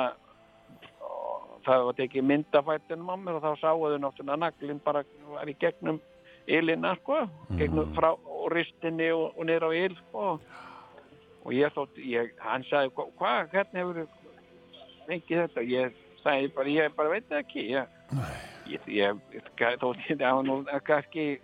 og 1.01 1.59
það 1.65 1.83
var 1.87 1.97
tekið 1.97 2.23
myndafættinum 2.29 3.09
á 3.11 3.15
mér 3.19 3.37
og 3.39 3.43
þá 3.43 3.51
sáu 3.61 3.81
þau 3.83 3.97
náttúrulega 4.01 4.39
naglinn 4.43 4.79
bara 4.85 5.03
var 5.33 5.49
í 5.51 5.55
gegnum 5.59 5.99
ylina 6.47 6.93
sko, 7.01 7.25
gegnum 7.59 7.91
frá 7.97 8.13
og 8.15 8.51
ristinni 8.55 9.09
og, 9.11 9.33
og 9.37 9.45
niður 9.49 9.67
á 9.67 9.71
yl 9.75 9.95
sko. 9.99 10.39
og 11.47 11.53
ég 11.55 11.71
þótt, 11.75 11.95
ég, 12.03 12.31
hann 12.43 12.63
sagði 12.67 12.89
"Hva- 12.95 13.11
hvað, 13.19 13.49
hvernig 13.51 13.81
hefur 13.83 14.07
fengið 15.07 15.41
þetta 15.43 15.61
ég 15.71 15.93
sagði 16.23 16.53
bara, 16.55 16.67
ég 16.67 16.95
bara 16.95 17.09
veit 17.09 17.31
ekki 17.31 17.67
ég, 17.71 17.87
ég, 18.67 18.87
ég, 18.87 19.21
þótt 19.79 20.09
ég 20.09 20.17
það 20.19 20.41
nú 20.47 20.63
kannski 20.83 21.39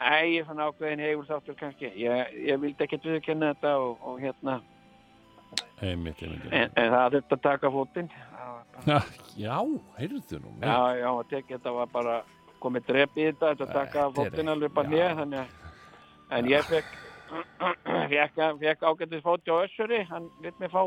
Æ, 0.00 0.24
ég 0.32 0.40
er 0.40 0.44
svona 0.48 0.64
ákveðin 0.70 1.00
hefur 1.04 1.26
þáttur 1.28 1.56
kannski. 1.60 1.90
Ég, 2.00 2.30
ég 2.48 2.56
vildi 2.62 2.84
ekkert 2.86 3.04
viðkenna 3.04 3.50
þetta 3.52 3.72
og, 3.82 3.98
og 4.00 4.20
hérna, 4.22 4.54
einmitt, 5.82 6.22
einmitt, 6.22 6.44
einmitt. 6.44 6.52
en, 6.52 6.70
en 6.76 6.92
það 6.94 7.16
þurfti 7.16 7.36
að 7.38 7.42
taka 7.48 7.70
fótinn. 7.76 8.10
Bara- 8.86 9.02
Já, 9.36 9.56
heyrðu 9.98 10.40
nú. 10.40 10.54
Já, 10.62 10.78
já, 11.00 11.10
tekið 11.30 11.56
þetta 11.56 11.74
var 11.76 11.86
bara 11.92 12.16
komið 12.60 12.86
drep 12.86 13.16
í 13.16 13.26
þetta, 13.28 13.54
þetta 13.54 13.72
taka 13.72 14.08
fótinn 14.16 14.50
bara 14.74 14.88
já. 14.88 14.92
nýja, 14.94 15.10
þannig 15.20 15.38
að, 15.40 15.54
en 16.38 16.50
ég 16.50 16.66
fekk, 16.72 16.90
fekk, 18.10 18.42
fekk 18.64 18.82
ágættis 18.90 19.22
fót 19.24 19.44
hjá 19.46 19.54
Össuri, 19.64 20.02
hann 20.10 20.30
lit 20.42 20.58
mig 20.60 20.70
fá 20.72 20.82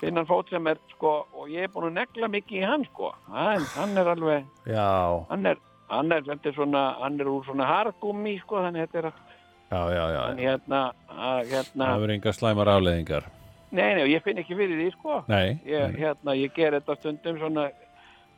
finnan 0.00 0.26
fót 0.28 0.50
sem 0.52 0.66
er, 0.70 0.78
sko, 0.94 1.14
og 1.34 1.48
ég 1.50 1.66
er 1.66 1.72
búin 1.74 1.88
að 1.90 1.96
negla 2.02 2.28
mikið 2.30 2.60
í 2.60 2.66
hann, 2.66 2.84
sko, 2.92 3.12
hann, 3.32 3.64
hann 3.74 3.96
er 3.98 4.12
alveg, 4.14 4.44
Já, 4.70 4.86
hann 5.30 5.46
er, 5.50 5.58
hann 5.90 6.12
er, 6.14 6.22
er 6.36 6.54
svona, 6.54 6.84
hann 7.02 7.18
er 7.20 7.30
úr 7.32 7.46
svona 7.48 7.66
hargummi, 7.66 8.36
sko, 8.44 8.62
þannig 8.66 8.86
þetta 8.86 9.02
er 9.02 9.10
að, 9.10 9.24
já, 9.72 9.80
já, 9.96 10.04
já. 10.14 10.20
hann 10.28 10.44
hérna, 10.44 10.82
að, 11.08 11.40
hérna, 11.54 11.90
Það 11.90 12.04
verður 12.04 12.14
enga 12.18 12.36
slæmar 12.38 12.72
afleðingar. 12.76 13.28
Nei, 13.70 13.94
nei, 13.94 14.06
ég 14.12 14.22
finn 14.24 14.38
ekki 14.40 14.56
fyrir 14.56 14.78
því, 14.80 14.88
sko, 14.96 15.18
Nei, 15.28 15.58
ég, 15.68 15.90
nei. 15.92 16.00
hérna, 16.00 16.34
ég 16.38 16.52
ger 16.56 16.72
þetta 16.78 16.96
stundum 17.00 17.38
svona 17.40 17.68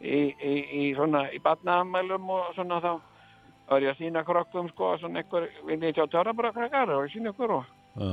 í, 0.00 0.20
í, 0.42 0.54
í 0.80 0.84
svona 0.96 1.26
í 1.34 1.38
batnaðamælum 1.44 2.30
og 2.34 2.54
svona 2.56 2.80
þá 2.82 2.92
var 3.70 3.84
ég 3.84 3.92
að 3.92 4.00
sína 4.00 4.24
krokkum 4.26 4.68
sko 4.72 4.96
svona 4.98 5.20
einhver, 5.22 5.46
vil 5.68 5.78
ég 5.86 5.94
sjá 5.94 6.06
tjárabara 6.10 6.50
krakkar 6.56 6.90
og 6.96 7.10
sína 7.12 7.30
ykkur 7.34 7.52
og, 7.60 7.68
Já, 8.00 8.10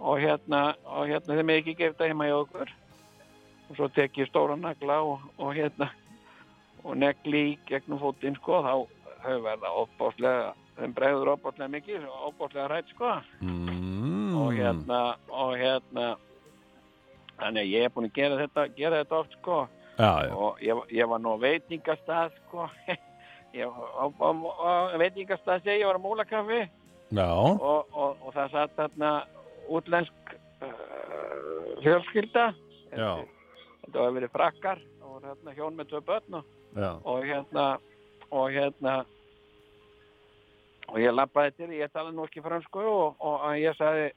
og 0.00 0.20
hérna 0.22 0.60
og 0.86 1.08
hérna 1.10 1.36
þeim 1.40 1.50
ekki 1.56 1.74
gert 1.78 1.98
það 1.98 2.12
heima 2.12 2.28
hjá 2.30 2.36
okkur 2.44 2.70
og 3.70 3.76
svo 3.78 3.88
tek 3.94 4.16
ég 4.22 4.30
stóra 4.30 4.56
nagla 4.58 5.00
og, 5.06 5.20
og 5.38 5.52
hérna 5.58 5.90
og 6.84 6.96
negli 6.96 7.42
í 7.52 7.58
gegnum 7.68 7.98
fótinn 8.00 8.38
sko 8.38 8.62
þá 8.64 8.72
þau 9.26 9.36
verða 9.44 9.70
opbáslega 9.82 10.52
þeim 10.78 10.94
bregður 10.96 11.32
opbáslega 11.34 11.72
mikið 11.74 12.06
opbáslega 12.30 12.68
rætt 12.72 12.94
sko 12.94 13.10
Mm. 13.42 14.36
og 14.40 14.52
hérna 14.54 15.00
og 15.28 15.56
hérna 15.58 16.12
þannig 17.40 17.62
að 17.62 17.72
ég 17.74 17.86
er 17.86 17.94
búin 17.94 18.08
að 18.08 18.18
gera 18.18 18.40
þetta 18.40 18.66
gera 18.76 19.02
þetta 19.02 19.20
oft 19.20 19.36
sko. 19.38 19.60
Já, 20.00 20.12
já. 20.24 20.34
og 20.36 20.62
ég, 20.64 20.82
ég 20.96 21.10
var 21.10 21.20
nú 21.20 21.34
veitingastað 21.40 22.36
sko. 22.38 22.68
Veitingastað 25.00 25.60
segi 25.64 25.82
ég 25.82 25.88
var 25.90 25.98
á 25.98 26.06
múlakaffi 26.06 26.60
Já, 27.10 27.26
og, 27.26 27.90
og, 27.90 28.20
og 28.22 28.34
það 28.36 28.52
satt 28.54 28.76
þarna 28.78 29.10
útlensk 29.70 30.34
uh, 30.62 31.72
fjölskylda. 31.82 32.44
Já, 32.94 33.12
þetta 33.84 34.04
var 34.04 34.14
verið 34.14 34.34
frakkar 34.34 34.82
og 35.02 35.24
hérna 35.24 35.54
hjón 35.56 35.78
með 35.78 35.90
tvö 35.90 36.02
börn 36.06 36.38
og, 36.38 36.52
og 37.02 37.26
hérna 37.26 37.64
og 38.30 38.54
hérna 38.54 39.00
og 40.90 40.98
ég 41.02 41.14
lappaði 41.14 41.54
til, 41.58 41.70
ég 41.78 41.90
tala 41.94 42.12
nú 42.14 42.24
ekki 42.26 42.42
fransku 42.42 42.82
og, 42.82 43.18
og 43.18 43.46
ég 43.58 43.74
sagði 43.78 44.10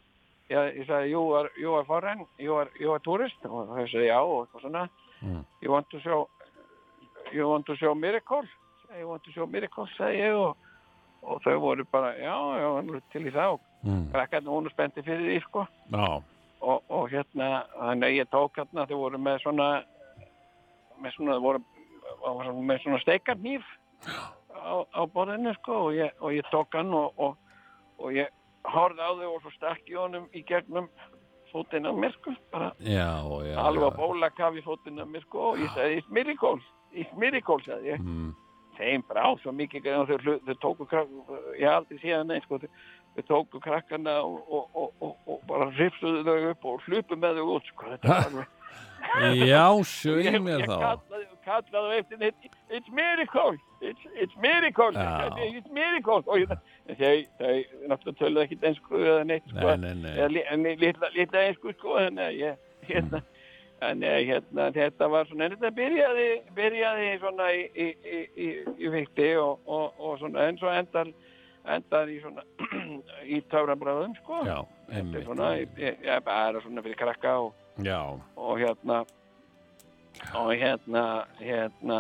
ég, 0.50 0.76
ég 0.80 0.88
sagði, 0.88 1.12
you 1.12 1.24
are, 1.38 1.50
you 1.58 1.74
are 1.78 1.86
foreign 1.86 2.26
you 2.40 2.56
are, 2.58 2.70
you 2.80 2.92
are 2.92 3.00
tourist 3.00 3.46
og 3.46 3.68
þau 3.70 3.86
sagði 3.88 4.10
já 4.10 4.20
og 4.22 4.46
eitthvað 4.48 4.66
svona. 4.68 4.90
Mm. 5.24 5.46
you 5.62 5.72
want 5.72 5.90
to 5.90 6.00
show 6.04 6.28
you 7.32 7.48
want 7.50 7.66
to 7.66 7.76
show 7.80 7.94
miracle? 7.96 8.44
You 9.00 9.08
want 9.10 9.24
to 9.24 9.32
show 9.32 9.46
miracle, 9.48 9.88
sagði 9.98 10.20
ég 10.22 10.36
og, 10.38 10.58
og 11.24 11.40
þau 11.46 11.56
voru 11.64 11.86
bara, 11.92 12.12
já, 12.20 12.34
já, 12.60 13.00
til 13.12 13.28
í 13.28 13.32
það. 13.32 13.54
Og 13.58 13.70
Mm. 13.84 14.06
krakkarnir 14.14 14.48
voru 14.48 14.70
spendi 14.72 15.02
fyrir 15.04 15.26
því, 15.28 15.40
sko. 15.44 15.66
Já, 15.92 16.22
og, 16.64 16.84
og 16.88 17.10
hérna, 17.12 17.66
þannig 17.76 18.06
að 18.08 18.14
ég 18.16 18.30
tók 18.32 18.56
hérna, 18.56 18.86
þau 18.88 18.96
voru 19.02 19.18
með 19.20 19.42
svona 19.44 19.66
með 21.04 21.12
svona, 21.18 21.34
þau 21.36 21.42
voru 22.38 22.54
með 22.64 22.80
svona 22.86 23.00
steikarnýf 23.04 23.66
á, 24.08 24.88
á 24.88 25.02
borðinu, 25.12 25.52
sko 25.60 25.80
og 25.90 25.98
ég, 25.98 26.16
og 26.24 26.32
ég 26.32 26.48
tók 26.54 26.78
hann 26.80 26.94
og, 26.96 27.12
og, 27.20 27.36
og 28.00 28.16
ég 28.16 28.32
horfði 28.66 29.04
á 29.04 29.12
þau 29.20 29.30
og 29.36 29.42
svo 29.44 29.52
stakk 29.58 29.90
ég 29.92 29.98
honum 30.00 30.30
í 30.34 30.44
gegnum 30.48 30.88
fótinn 31.54 31.86
á 31.86 31.92
mér, 31.94 32.14
sko 32.18 32.32
alveg 33.62 33.84
á 33.86 33.92
já. 33.92 33.98
bólakaf 34.00 34.56
í 34.58 34.64
fótinn 34.66 35.02
á 35.02 35.06
mér, 35.06 35.22
sko 35.28 35.52
og 35.52 35.60
ég 35.62 35.70
sagði, 35.76 35.98
it's 36.02 36.10
miracle, 36.10 36.58
it's 36.94 37.14
miracle, 37.18 37.60
sagði 37.68 37.94
ég 37.94 38.00
Mm. 38.02 38.32
þeim 38.78 39.04
brá 39.06 39.26
svo 39.44 39.52
mikið 39.54 39.86
þau, 39.86 40.40
þau 40.48 40.56
tóku 40.64 40.88
krakk 40.90 41.10
ég 41.60 41.70
aldrei 41.70 42.00
síðan 42.02 42.28
neins 42.32 42.44
sko, 42.48 42.58
þau, 42.58 42.70
þau 43.16 43.24
tóku 43.30 43.60
krakkana 43.62 44.16
og, 44.26 44.40
og, 44.50 44.70
og, 44.74 44.94
og, 45.02 45.16
og 45.28 45.44
bara 45.48 45.68
hrifsuðu 45.76 46.24
þau 46.26 46.50
upp 46.50 46.66
og 46.66 46.82
hlupu 46.88 47.16
með 47.22 47.38
þau 47.38 47.54
út 47.60 47.70
sko. 47.70 47.92
þetta 47.94 48.08
var 48.08 48.26
alveg 48.26 48.48
Já, 49.46 49.68
ég, 50.26 50.40
mér 50.42 50.64
ég 50.64 50.70
þá. 50.72 50.80
kallaði, 50.82 51.26
kallaði 51.46 51.86
á 51.86 51.98
eftir 52.00 52.34
it's 52.74 52.90
miracle 52.90 53.60
it's, 53.90 54.06
it's 54.24 54.36
miracle 54.42 54.92
Já. 54.96 55.34
it's 55.44 55.70
miracle 55.76 56.22
og 56.26 56.40
ég, 56.42 56.54
þau, 57.00 57.14
þau 57.40 57.54
náttúrulega 57.92 58.18
töluðu 58.22 58.44
ekkit 58.48 58.66
einsku 58.70 59.02
eða 59.04 59.24
neitt 59.30 59.50
sko, 59.52 59.76
Nei, 59.76 59.94
nei, 60.02 60.16
nei. 60.34 60.44
en 60.54 60.68
litla 60.82 61.44
einsku 61.48 61.74
sko 61.78 61.98
þannig 62.00 62.26
að 62.30 62.40
ég 62.40 62.70
hérna, 62.90 63.22
en 63.84 64.04
eh, 64.08 64.20
hérna, 64.30 64.70
þetta 64.76 65.10
var 65.12 65.28
svona 65.30 65.50
þetta 65.54 65.72
byrjaði, 65.80 66.28
byrjaði 66.58 67.10
svona 67.24 67.50
í, 67.56 67.64
í, 67.76 67.88
í, 68.08 68.50
í, 68.78 68.92
vikti 68.94 69.30
og, 69.42 69.60
og, 69.68 70.00
og 70.00 70.20
svona 70.22 70.48
en 70.50 70.60
svo 70.62 70.72
endar 70.72 71.12
endar 71.74 72.12
í 72.12 72.20
svona 72.24 72.44
í 73.36 73.42
töfrabröðum 73.52 74.16
sko 74.22 74.44
Já, 74.48 74.58
Þetta 74.88 74.96
er 74.96 75.04
einmitt. 75.04 75.28
svona, 75.28 75.52
ég, 75.60 76.00
ég, 76.04 76.24
bara 76.28 76.64
svona 76.64 76.84
fyrir 76.86 77.00
krakka 77.00 77.38
og, 77.46 77.54
og 78.36 78.58
hérna 78.60 79.04
og 80.38 80.52
hérna 80.60 81.04
hérna 81.40 82.00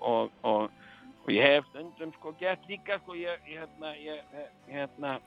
og, 0.00 0.30
og, 1.28 1.34
og 1.34 1.36
ég 1.36 1.42
hef 1.42 1.64
stundum 1.68 2.12
sko 2.16 2.32
gert 2.40 2.64
líka 2.68 2.98
sko 3.02 3.14
ég, 3.14 3.40
hérna 3.44 3.92
ég, 4.00 4.20
hérna 4.68 5.20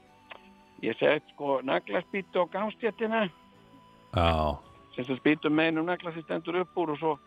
ég 0.81 0.97
sett 0.97 1.23
sko 1.33 1.61
naglaspýtu 1.61 2.41
á 2.41 2.45
gangstjættina 2.51 3.29
já, 4.15 4.57
sem 4.95 5.05
svo 5.05 5.15
spýtum 5.19 5.53
með 5.53 5.71
einum 5.71 5.85
nagla 5.85 6.13
sem 6.13 6.23
stendur 6.23 6.61
upp 6.63 6.77
úr 6.77 6.93
og 6.95 6.97
svo 6.99 7.17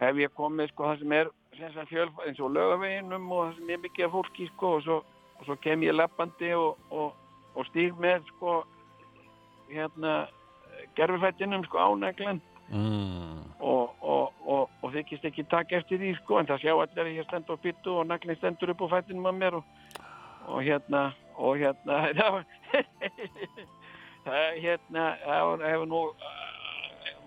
hef 0.00 0.16
ég 0.16 0.32
komið 0.34 0.72
sko 0.72 0.88
það 0.88 1.02
sem 1.02 1.12
er 1.12 1.30
sem 1.54 1.72
sagt 1.72 1.88
fjöl, 1.92 2.10
eins 2.26 2.40
og 2.40 2.50
lögaveginum 2.50 3.30
og 3.30 3.44
það 3.44 3.58
sem 3.58 3.70
er 3.70 3.82
mikið 3.84 4.06
af 4.06 4.14
fólki 4.16 4.48
sko 4.54 4.72
og 4.78 4.82
svo, 4.82 4.96
og 5.38 5.44
svo 5.44 5.56
kem 5.62 5.84
ég 5.84 5.94
lappandi 5.94 6.54
og, 6.54 6.78
og, 6.90 7.12
og 7.54 7.68
stíg 7.68 7.94
með 8.00 8.24
sko 8.32 8.62
hérna 9.68 10.24
gerfufættinum 10.96 11.64
sko 11.68 11.78
ánæglan 11.78 12.40
mm. 12.72 13.43
Og, 14.94 15.00
þykist 15.00 15.24
ekki 15.28 15.44
taka 15.50 15.78
eftir 15.80 15.98
því 15.98 16.14
sko 16.20 16.38
en 16.38 16.48
það 16.48 16.62
sjá 16.62 16.72
allir 16.74 17.02
að 17.04 17.16
ég 17.18 17.26
stend 17.28 17.50
á 17.50 17.54
byttu 17.64 17.98
og 17.98 18.06
naglinn 18.08 18.38
stendur 18.38 18.74
upp 18.74 18.84
á 18.86 18.92
fættinum 18.94 19.26
að 19.30 19.38
mér 19.40 19.58
og, 19.58 19.64
og 20.46 20.62
hérna 20.62 21.02
og 21.34 21.58
hérna 21.58 22.00
það 22.18 22.30
var 22.36 22.44
það 24.24 24.60
hérna 24.62 25.04
það 25.24 25.66
hefur 25.68 25.90
nú 25.90 26.02
uh, 26.12 26.40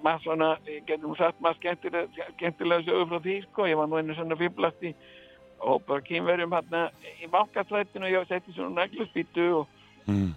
maður 0.03 0.23
svona, 0.23 0.49
ég 0.69 0.87
getum 0.87 1.15
sagt 1.17 1.39
maður 1.41 1.61
skemmtilega, 1.61 2.31
skemmtilega 2.37 2.85
sögur 2.87 3.07
frá 3.11 3.23
því 3.25 3.37
sko, 3.47 3.69
ég 3.69 3.79
var 3.79 3.89
nú 3.89 3.99
einu 3.99 4.17
svona 4.17 4.39
fýblast 4.39 4.83
í 4.85 4.93
og 5.57 5.81
bara 5.87 6.05
kýmverjum 6.05 6.53
hérna 6.53 6.87
í 7.17 7.29
bankastrættinu 7.33 8.05
og 8.05 8.13
ég 8.13 8.27
setti 8.29 8.53
svona 8.55 8.83
naglaspýtu 8.83 9.49
og, 9.61 9.73
Mm. 10.07 10.31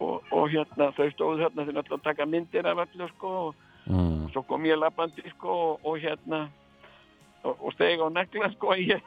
og, 0.00 0.22
og 0.32 0.46
hérna 0.48 0.86
þau 0.96 1.10
stóðu 1.12 1.42
hérna 1.42 1.66
náttúrulega 1.66 1.98
að 1.98 2.04
taka 2.06 2.24
myndir 2.24 2.64
af 2.64 2.78
öllu 2.86 3.08
sko 3.10 3.32
og 3.50 3.54
Mm. 3.88 4.28
svo 4.34 4.42
kom 4.44 4.64
ég 4.68 4.76
lappandi 4.78 5.22
sko 5.36 5.48
og, 5.48 5.80
og 5.88 5.98
hérna 6.02 6.48
og, 7.44 7.54
og 7.64 7.72
steg 7.72 8.00
á 8.04 8.08
negla 8.12 8.50
sko 8.56 8.74
ég, 8.76 9.00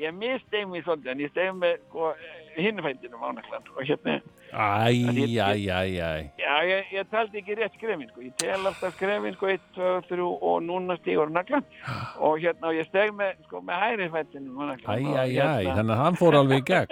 ég 0.00 0.14
misteg 0.16 0.64
mig 0.70 0.84
svolítið 0.86 1.10
en 1.12 1.20
ég 1.26 1.32
steg 1.34 1.50
með 1.60 1.74
sko 1.88 2.12
hinnfættinum 2.56 3.20
á 3.22 3.30
neglan 3.36 3.66
og 3.76 3.82
hérna, 3.84 4.20
Æ, 4.50 4.90
æ, 4.90 5.46
æ, 5.70 5.82
æ. 6.00 6.30
já 6.40 6.54
ég, 6.66 6.88
ég 6.96 7.10
taldi 7.12 7.38
ekki 7.38 7.54
rétt 7.60 7.76
skrefin 7.76 8.08
sko, 8.10 8.20
ég 8.24 8.32
tel 8.40 8.64
alltaf 8.66 8.96
skrefin 8.96 9.36
sko 9.36 9.46
1, 9.52 9.60
2, 9.76 9.90
3 10.08 10.24
og 10.26 10.56
núna 10.66 10.96
stígur 10.98 11.28
á 11.30 11.32
neglan 11.36 11.64
og 12.24 12.40
hérna 12.42 12.72
og 12.72 12.78
ég 12.80 12.88
steg 12.88 13.12
með 13.14 13.36
sko 13.46 13.60
með 13.62 13.84
hæri 13.84 14.08
fættinum 14.16 14.58
á 14.58 14.64
Æ, 14.64 14.70
neglan 14.72 14.96
æ, 14.96 15.10
og, 15.12 15.20
æ, 15.20 15.28
hérna, 15.36 15.76
þannig 15.76 15.94
að 15.94 16.02
hann 16.04 16.18
fór 16.18 16.38
alveg 16.40 16.64
í 16.64 16.66
gegn. 16.72 16.88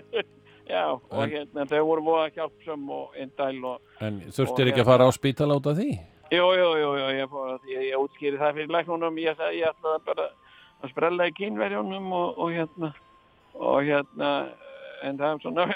já 0.76 0.82
og 0.92 1.22
En- 1.24 1.30
hérna 1.30 1.64
þau 1.70 1.82
voru 1.88 2.02
voða 2.10 2.28
hjálpsum 2.36 2.88
og 2.90 3.16
indæl 3.22 3.64
og 3.64 3.80
En 4.02 4.20
þurftir 4.34 4.70
ekki 4.72 4.82
að 4.84 4.88
fara 4.92 5.06
á 5.06 5.10
spítala 5.14 5.56
út 5.58 5.66
af 5.72 5.76
því? 5.78 5.90
Jú, 6.34 6.46
jú, 6.58 6.68
jú, 6.80 6.90
ég, 7.14 7.34
ég, 7.70 7.82
ég 7.86 8.00
útskýri 8.02 8.38
það 8.40 8.56
fyrir 8.58 8.72
læknunum, 8.74 9.18
ég 9.22 9.36
sagði 9.38 9.60
ég 9.60 9.70
ætlaði 9.70 10.02
bara 10.08 10.26
að 10.82 10.90
sprella 10.90 11.28
í 11.30 11.34
kynverjónum 11.36 12.08
og, 12.18 12.40
og 12.42 12.50
hérna, 12.56 12.90
og 13.54 13.78
hérna, 13.86 14.30
en 15.06 15.20
það 15.20 15.30
er 15.30 15.44
svona, 15.44 15.66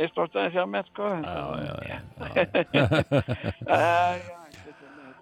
veist 0.00 0.18
þú 0.18 0.26
að 0.26 0.50
sjá 0.56 0.66
með, 0.66 0.90
sko. 0.90 1.12
Já, 1.22 1.38
já, 1.62 1.74
já. 1.86 1.98
já. 2.34 2.84
já, 3.70 4.38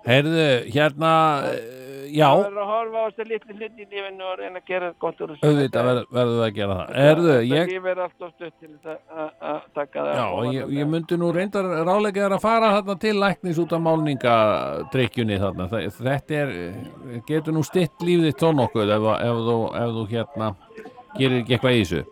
Heyrðu, 0.08 0.48
hérna, 0.72 1.12
eh, 1.52 1.87
já, 2.14 2.28
Það 2.28 2.42
verður 2.44 2.62
að 2.62 2.70
horfa 2.72 2.98
á 2.98 3.06
þessi 3.08 3.26
litli 3.28 3.54
hluti 3.58 3.82
í 3.82 3.86
lífinu 3.92 4.24
og 4.28 4.38
reyna 4.38 4.58
að 4.60 4.66
gera 4.70 4.88
gott 4.98 5.20
úr 5.20 5.28
þessu. 5.34 5.44
auðvitað 5.48 5.86
verð- 5.88 6.08
verðum 6.18 6.38
við 6.38 6.46
að 6.48 6.54
gera 6.58 6.76
það. 6.78 6.92
Erðu, 7.08 7.34
ég, 7.48 7.68
líf 7.72 7.86
er 7.92 8.00
alltaf 8.04 8.32
stutt 8.34 8.54
til 8.60 8.68
þess 8.68 8.98
að- 9.18 9.62
taka 9.74 9.98
það. 10.04 10.14
já, 10.18 10.26
ég, 10.58 10.72
ég 10.78 10.86
myndi 10.88 11.16
nú 11.18 11.32
reyndar 11.34 11.64
ráleika 11.88 12.20
þér 12.26 12.36
að 12.38 12.40
fara 12.40 12.72
þarna 12.76 12.98
til 13.00 13.14
læknis 13.20 13.58
út 13.58 13.72
af 13.72 13.80
málningadrykkjunni 13.86 15.38
þarna. 15.38 15.68
Það- 15.68 15.86
Þetta 16.08 16.34
er, 16.42 16.48
getur 17.26 17.52
nú 17.52 17.62
stitt 17.64 17.98
lífið 18.00 18.32
þitt 18.32 18.42
þó 18.42 18.48
nokkuð 18.54 18.92
ef, 18.96 19.02
ef, 19.20 19.36
ef 19.82 19.88
þú 19.96 20.04
hérna 20.12 20.54
gerir 21.18 21.42
ekki 21.42 21.56
eitthvað 21.58 21.76
í 21.76 21.82
þessu. 21.84 22.04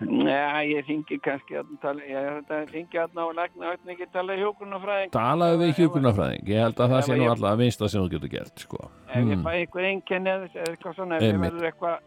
Nei, 0.00 0.74
ég 0.74 0.84
ringi 0.90 1.16
kannski 1.24 1.56
að 1.56 1.70
tala, 1.80 2.02
ég 2.04 2.50
ringi 2.72 2.98
að 3.00 3.14
ná 3.16 3.22
lækna, 3.32 3.70
þetta 3.72 3.92
ekki 3.94 4.08
tala 4.12 4.34
hjókunarfræðing. 4.36 5.12
Talaðu 5.14 5.60
við 5.62 5.70
hjúkurnafræðing, 5.78 6.50
ég 6.52 6.60
held 6.66 6.82
að 6.84 6.92
það 6.92 7.06
sé 7.06 7.16
nú 7.16 7.28
alltaf 7.30 7.48
að 7.54 7.62
vinsta 7.62 7.88
sem 7.88 8.02
þú 8.04 8.10
getur 8.12 8.32
gert, 8.34 8.58
sko. 8.60 8.80
Ef 9.08 9.16
ég 9.16 9.32
Hmm. 9.32 9.46
fæ 9.46 9.52
einhver 9.56 9.88
einkenni 9.88 10.30
eða 10.34 10.66
eitthvað 10.66 10.94
svona, 10.98 11.16
ef 11.16 11.22
ég 11.22 11.40
verður 11.40 11.68
eitthvað, 11.70 11.98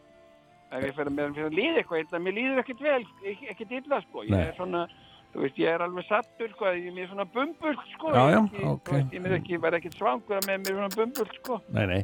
ef 0.71 0.83
ég 0.85 1.09
mér 1.09 1.33
fyrir 1.33 1.49
að 1.49 1.57
líða 1.57 1.77
eitthvað 1.81 2.03
illa, 2.05 2.19
mér 2.19 2.33
líður 2.37 2.61
ekkert 2.63 2.81
vel, 2.85 3.03
ekkert 3.49 3.71
illa, 3.71 4.01
sko. 4.05 4.23
Ég 4.29 4.37
er 4.37 4.53
svona, 4.53 4.87
þú 5.33 5.43
veist, 5.43 5.57
ég 5.61 5.69
er 5.75 5.83
alveg 5.85 6.05
sattur, 6.09 6.49
sko, 6.55 6.65
ég 6.73 6.87
er 6.89 6.95
mér 6.95 7.07
svona 7.11 7.25
bumbul, 7.33 7.75
sko. 7.93 8.11
Já, 8.15 8.21
er 8.23 8.33
já, 8.33 8.39
ekki, 8.41 8.63
ok. 8.71 8.89
þú 8.89 8.95
veist, 8.97 9.13
Ég 9.13 9.27
er 9.29 9.35
ekki, 9.37 9.59
verð 9.65 9.77
ekkert 9.79 9.97
svangur 9.99 10.41
með 10.47 10.57
mér 10.65 10.73
svona 10.77 10.89
bumbul, 10.95 11.27
sko. 11.37 11.59
Nei, 11.77 11.85
nei. 11.91 11.99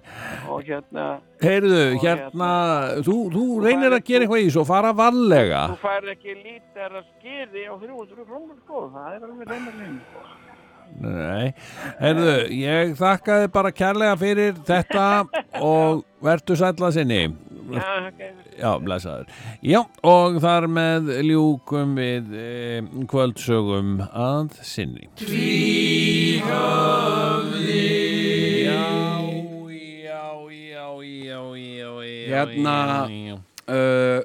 Og 0.53 0.63
hérna, 0.69 1.05
Heyrðu, 1.41 1.81
Og 1.95 2.05
hérna, 2.05 2.49
þú, 3.07 3.17
þú 3.35 3.45
reynir 3.65 3.97
að 3.97 4.05
gera 4.11 4.25
eitthvað 4.27 4.43
í 4.43 4.47
þessu 4.49 4.61
og 4.63 4.69
fara 4.69 4.93
varlega. 4.95 5.63
þú 5.73 5.79
fær 5.83 6.09
ekki 6.15 6.37
lítar 6.43 6.99
að 7.01 7.05
skýri 7.15 7.65
á 7.65 7.73
300 7.81 8.25
krónur, 8.29 8.57
sko. 8.65 8.85
Það 8.93 9.09
er 9.17 9.29
alveg 9.29 9.53
reynarlegin, 9.53 10.01
sko. 10.09 10.27
Nei, 10.95 11.49
heyrðu, 11.99 12.33
ég 12.55 12.93
þakka 12.95 13.39
þið 13.41 13.49
bara 13.57 13.71
kærlega 13.75 14.15
fyrir 14.21 14.53
þetta 14.69 15.07
og 15.73 16.05
vertu 16.23 16.55
sætla 16.55 16.91
sinni. 16.95 17.23
Já, 17.73 18.07
ok. 18.09 18.21
Já, 18.59 18.71
blessaður. 18.83 19.25
Já, 19.65 19.79
og 20.05 20.37
þar 20.43 20.67
með 20.69 21.09
ljúkum 21.25 21.95
við 21.97 22.33
e, 22.37 22.45
kvöldsögum 23.09 23.95
að 24.05 24.53
sinni. 24.65 25.09
Tvíhöfði 26.85 27.85
Já, 28.65 28.85
já, 30.05 30.21
já, 30.51 30.87
já, 31.01 31.41
já, 31.57 31.89
já 32.05 32.29
Hérna- 32.29 33.07
uh, 33.67 34.21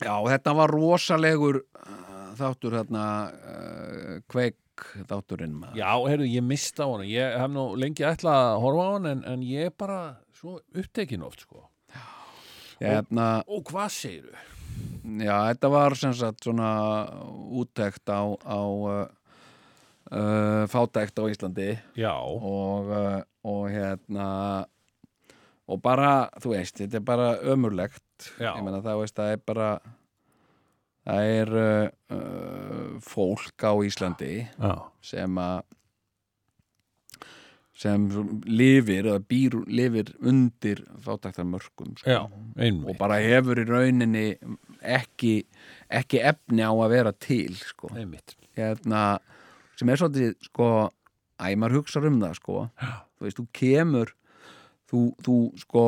Já, 0.00 0.14
þetta 0.32 0.54
var 0.56 0.72
rosalegur 0.72 1.60
uh, 1.60 2.32
þáttur 2.38 2.78
hérna 2.80 3.04
uh, 3.36 4.14
kveik 4.32 4.56
þátturinn 5.10 5.52
maður. 5.60 5.76
Já, 5.76 5.90
heyrðu, 6.08 6.28
ég 6.32 6.44
mista 6.46 6.86
á 6.88 6.90
hann 6.94 7.04
Ég 7.04 7.34
hef 7.36 7.50
nú 7.52 7.66
lengi 7.76 8.06
ætlað 8.08 8.46
að 8.46 8.60
horfa 8.64 8.86
á 8.86 8.90
hann 8.94 9.10
en, 9.10 9.20
en 9.28 9.42
ég 9.44 9.68
er 9.68 9.74
bara 9.76 10.00
svo 10.40 10.56
upptekin 10.72 11.26
oft 11.26 11.44
sko. 11.44 11.66
Hérna, 12.80 13.28
Og 13.48 13.64
hvað 13.68 13.90
segirðu? 13.92 14.36
já, 15.20 15.34
þetta 15.50 15.70
var 15.72 15.96
sem 15.98 16.12
sagt 16.16 16.44
svona 16.46 16.70
úttekt 17.60 18.08
á, 18.08 18.20
á 18.40 18.60
uh, 18.60 19.06
uh, 20.12 20.64
fátækt 20.70 21.18
á 21.20 21.24
Íslandi 21.28 21.70
og, 22.16 22.90
uh, 22.90 23.22
og 23.44 23.64
hérna 23.72 24.28
og 25.70 25.80
bara, 25.82 26.28
þú 26.42 26.54
veist, 26.56 26.80
þetta 26.80 26.98
er 26.98 27.04
bara 27.06 27.28
ömurlegt 27.46 28.30
Já. 28.40 28.54
ég 28.56 28.62
meina 28.66 28.80
það 28.84 29.02
veist, 29.04 29.16
það 29.16 29.34
er 29.36 29.42
bara 29.46 29.68
það 31.06 31.34
er 31.36 31.52
uh, 31.56 31.90
uh, 32.16 32.88
fólk 33.04 33.64
á 33.66 33.72
Íslandi 33.86 34.32
já, 34.46 34.72
sem 35.02 35.38
að 35.40 35.62
sem 37.80 38.02
lifir 38.44 39.06
eða 39.08 39.22
býr, 39.24 39.54
lifir 39.72 40.10
undir 40.20 40.82
fátæktarmörkum 41.00 41.94
sko. 41.96 42.10
og 42.84 42.98
bara 43.00 43.16
hefur 43.24 43.56
í 43.56 43.64
rauninni 43.68 44.24
ekki, 44.84 45.46
ekki 45.88 46.20
efni 46.20 46.60
á 46.60 46.72
að 46.76 46.90
vera 46.92 47.12
til 47.16 47.54
sko. 47.56 47.88
Hérna, 48.58 49.18
sem 49.80 49.88
er 49.88 49.96
svolítið 50.02 50.34
sko, 50.44 50.68
æ, 51.40 51.54
maður 51.56 51.78
hugsa 51.80 52.02
um 52.04 52.20
það 52.20 52.34
sko. 52.36 52.68
þú 53.16 53.24
veist, 53.26 53.40
þú 53.40 53.46
kemur 53.56 54.12
þú, 54.90 55.00
þú 55.24 55.36
sko 55.64 55.84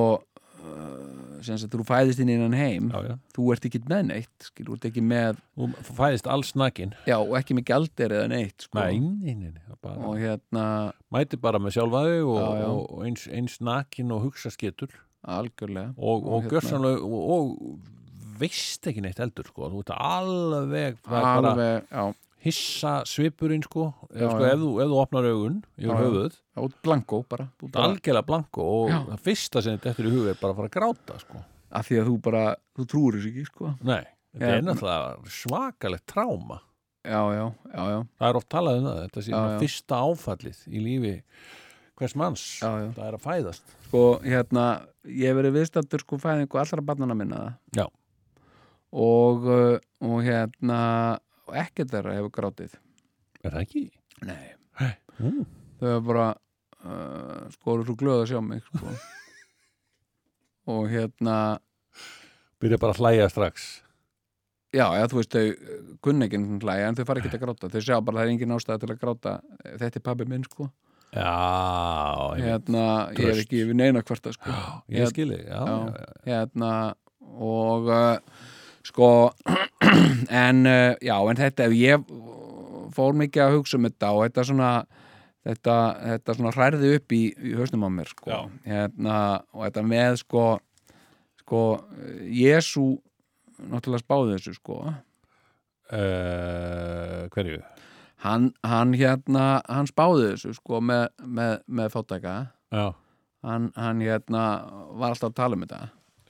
sem 1.43 1.59
sagt, 1.59 1.73
þú 1.75 1.85
fæðist 1.89 2.21
inn 2.23 2.31
í 2.31 2.37
innan 2.39 2.55
heim 2.55 2.91
Já, 2.93 2.99
já. 3.09 3.15
þú 3.35 3.47
ert 3.55 3.65
ekki 3.67 3.81
með 3.91 4.03
neitt 4.13 4.47
skil, 4.47 4.67
þú 4.69 4.77
ert 4.77 4.85
ekki 4.93 5.03
með, 5.03 5.41
Þú 5.59 5.97
fæðist 5.99 6.29
alls 6.31 6.53
nakin. 6.59 6.93
Já, 7.09 7.17
og 7.19 7.33
ekki 7.41 7.57
með 7.59 7.67
gjaldir 7.73 8.15
eða 8.19 8.29
neitt 8.31 8.67
sko. 8.69 8.79
Nei, 8.79 9.01
nei, 9.03 9.35
nei, 9.35 9.51
nei 9.57 9.79
bara, 9.83 9.99
og 10.07 10.21
hérna 10.23 10.67
Mæti 11.13 11.41
bara 11.43 11.59
með 11.63 11.75
sjálfaði 11.79 12.21
og, 12.23 12.39
Já, 12.63 12.69
og 12.71 13.03
eins, 13.09 13.25
eins 13.35 13.59
nakin 13.65 14.15
og 14.15 14.29
hugsa 14.29 14.53
skettur 14.55 14.95
algjörlega. 15.23 15.93
Og, 15.99 16.25
og 16.27 16.47
hérna- 16.51 16.97
og, 17.03 17.59
veist 18.43 18.87
ekki 18.91 19.03
neitt 19.05 19.21
eldur 19.23 19.47
sko. 19.51 19.69
þú 19.71 19.83
ert 19.85 19.93
alveg 19.95 20.97
bara 21.07 21.35
alveg, 21.39 21.85
já, 21.91 22.05
hissa 22.43 22.93
svipurinn 23.07 23.63
sko, 23.63 23.93
Já, 24.11 24.25
ef, 24.27 24.33
sko 24.33 24.43
já. 24.43 24.51
ef, 24.53 24.59
þú, 24.63 24.71
ef 24.83 24.91
þú 24.91 24.99
opnar 25.03 25.29
augun 25.31 25.61
yfir 25.79 26.01
höfuð, 26.03 26.39
blanko 26.83 27.23
bara, 27.31 27.47
er 27.63 27.71
bara 27.77 27.87
algjörlega 27.91 28.27
blanko 28.27 28.67
og 28.81 28.91
Já. 28.91 28.99
það 29.13 29.23
fyrsta 29.29 29.63
sem 29.63 29.79
þetta 29.79 29.93
eftir 29.93 30.11
í 30.11 30.15
hug 30.17 30.29
er 30.33 30.41
bara 30.41 30.55
að 30.57 30.61
fara 30.61 30.71
að 30.73 30.77
gráta 30.79 31.19
sko. 31.23 31.45
af 31.73 31.89
því 31.89 32.01
að 32.03 32.11
þú 32.11 32.17
bara, 32.27 32.45
þú 32.77 32.89
trúir 32.91 33.19
þessu 33.19 33.33
ekki 33.33 33.47
sko. 33.49 33.73
nei, 33.87 34.05
þetta 34.35 34.51
Já. 34.51 34.57
er 34.59 34.67
náttúrulega 34.67 35.35
svakalegt 35.39 36.07
tráma 36.11 36.61
já, 37.03 37.21
já, 37.35 37.45
já, 37.75 37.83
já, 37.95 37.99
það 38.19 38.29
er 38.29 38.41
oft 38.43 38.51
talað 38.53 38.79
um 38.81 38.89
það, 38.91 39.03
þetta 39.07 39.27
sé 39.27 39.43
fyrsta 39.63 40.03
áfallið 40.07 40.63
í 40.67 40.83
lífi 40.87 41.17
hvers 41.99 42.15
manns 42.19 42.45
já, 42.63 42.71
já. 42.83 42.87
það 42.99 43.07
er 43.09 43.17
að 43.19 43.25
fæðast 43.27 43.75
sko, 43.89 44.05
hérna 44.27 44.67
ég 45.07 45.29
hef 45.31 45.39
verið 45.39 45.59
viðstattur 45.59 46.03
sko 46.05 46.19
fæðingu 46.23 46.59
allra 46.63 46.85
barnana 46.91 47.17
minna 47.19 47.41
Já. 47.77 47.87
og, 48.93 49.47
uh, 49.47 49.77
og 50.03 50.23
hérna 50.27 50.79
og 51.53 51.59
ekkert 51.61 51.93
þeirra 51.93 52.17
hefur 52.17 52.33
grátið 52.41 52.75
er 53.45 53.51
það 53.53 53.61
ekki? 53.67 53.85
nei, 54.25 54.49
Mm. 55.23 55.43
þau 55.79 55.87
hefur 55.93 56.05
bara 56.09 56.29
uh, 56.33 57.43
sko 57.53 57.75
eru 57.77 57.85
svo 57.87 57.95
glöð 58.01 58.23
að 58.23 58.31
sjá 58.33 58.39
mig 58.43 58.63
sko. 58.65 58.93
og 60.73 60.87
hérna 60.91 61.37
byrja 62.63 62.79
bara 62.81 62.95
að 62.97 63.03
hlæja 63.03 63.27
strax 63.31 63.67
já, 64.73 64.87
já, 64.97 65.05
þú 65.13 65.19
veist, 65.21 65.37
þau 65.37 65.99
kunni 66.07 66.27
ekki 66.27 66.39
einhvern 66.41 66.63
hlæja 66.65 66.89
en 66.89 66.97
þau 66.99 67.05
fara 67.11 67.21
ekki 67.23 67.35
að 67.37 67.43
gráta, 67.45 67.71
þau 67.75 67.83
sjá 67.85 67.99
bara 68.01 68.17
að 68.17 68.23
það 68.23 68.25
er 68.25 68.33
engin 68.35 68.55
ástæða 68.57 68.81
til 68.83 68.91
að 68.95 69.01
gráta, 69.05 69.35
þetta 69.83 70.01
er 70.01 70.07
pabbi 70.09 70.27
minn 70.33 70.47
sko 70.49 70.69
já, 71.13 71.37
hérna, 72.41 72.87
ég 73.21 73.29
er 73.35 73.43
ekki 73.45 73.63
yfir 73.67 73.77
neina 73.79 74.03
hverta 74.09 74.33
sko 74.33 74.57
ég 74.97 75.11
skilji 75.13 75.43
já, 75.45 75.61
Já. 75.61 75.77
já, 75.77 75.93
já. 76.01 76.13
hérna 76.33 76.73
og 77.37 77.93
uh, 77.93 78.17
sko 78.87 79.09
en 80.45 80.67
uh, 80.67 80.95
já, 81.03 81.17
en 81.17 81.41
þetta 81.41 81.69
ef 81.69 81.77
ég 81.79 82.11
fór 82.93 83.17
mikið 83.17 83.47
að 83.47 83.57
hugsa 83.57 83.79
um 83.79 83.89
þetta 83.89 84.13
og 84.17 84.27
þetta 84.27 84.47
svona 84.49 84.73
þetta, 85.47 85.77
þetta 86.11 86.37
svona 86.39 86.53
hrærði 86.57 86.93
upp 86.99 87.15
í, 87.17 87.23
í 87.33 87.55
hausnum 87.59 87.87
á 87.87 87.91
mér 87.93 88.13
sko. 88.13 88.43
Hérna, 88.67 89.17
og 89.55 89.67
þetta 89.67 89.87
með 89.87 90.21
sko 90.23 90.45
sko, 91.43 91.63
Jésu 92.33 92.87
náttúrulega 93.63 94.05
spáði 94.05 94.37
þessu 94.37 94.57
sko. 94.59 94.83
Uh, 95.93 97.29
hverju? 97.35 97.61
hann, 98.23 98.53
hann 98.65 98.95
hérna, 98.97 99.61
hann 99.69 99.89
spáði 99.91 100.31
þessu 100.33 100.55
sko 100.57 100.81
með, 100.85 101.09
með, 101.21 101.55
með 101.67 101.93
fátæka. 101.97 102.37
Já, 102.73 102.87
hann, 103.45 103.71
hann 103.77 104.03
hérna 104.05 104.45
var 104.97 105.13
alltaf 105.13 105.33
að 105.33 105.39
tala 105.41 105.59
um 105.59 105.65
þetta. 105.67 105.83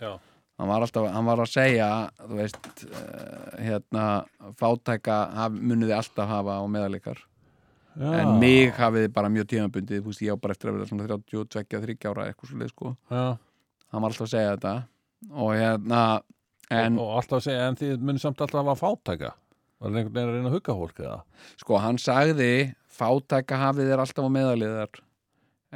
Já, 0.03 0.12
hann 0.61 0.70
var 0.70 0.85
alltaf, 0.85 1.09
hann 1.15 1.29
var 1.29 1.43
að 1.43 1.51
segja 1.53 1.89
þú 2.20 2.39
veist, 2.39 2.70
uh, 2.87 3.61
hérna 3.62 4.07
fátæka 4.61 5.19
haf, 5.37 5.55
muniði 5.57 5.95
alltaf 5.97 6.29
hafa 6.31 6.59
á 6.61 6.65
meðalikar 6.70 7.23
já. 7.97 8.11
en 8.20 8.35
mig 8.43 8.74
hafiði 8.77 9.12
bara 9.15 9.33
mjög 9.33 9.49
tímabundið 9.53 10.03
þú 10.03 10.12
veist, 10.12 10.24
ég 10.27 10.37
á 10.37 10.43
bara 10.43 10.57
eftir 10.57 10.73
að 10.73 10.79
vera 10.79 10.91
svona 10.91 11.09
32-30 11.09 12.11
ára 12.12 12.29
eitthvað 12.29 12.53
svo 12.53 12.61
leið, 12.61 12.74
sko, 12.74 12.95
já. 13.11 13.24
hann 13.93 14.05
var 14.05 14.11
alltaf 14.11 14.29
að 14.29 14.35
segja 14.35 14.57
þetta 14.57 14.74
og 15.33 15.55
hérna 15.57 16.03
en 16.73 16.99
og, 16.99 17.07
og 17.07 17.23
alltaf 17.23 17.41
að 17.41 17.47
segja, 17.49 17.70
en 17.70 17.81
þið 17.81 18.05
munið 18.05 18.27
samt 18.27 18.45
alltaf 18.45 18.61
að 18.61 18.70
hafa 18.73 18.83
fátæka 18.83 19.33
var 19.83 19.91
það 19.91 19.99
einhvern 19.99 20.15
veginn 20.15 20.29
að 20.29 20.37
reyna 20.37 20.51
að 20.53 20.59
hugga 20.59 20.77
fólk 20.79 21.03
eða? 21.03 21.16
sko, 21.65 21.81
hann 21.83 21.99
sagði 21.99 22.53
fátæka 22.93 23.59
hafiði 23.65 23.91
þér 23.91 24.05
alltaf 24.05 24.29
á 24.29 24.37
meðaliðar 24.37 25.03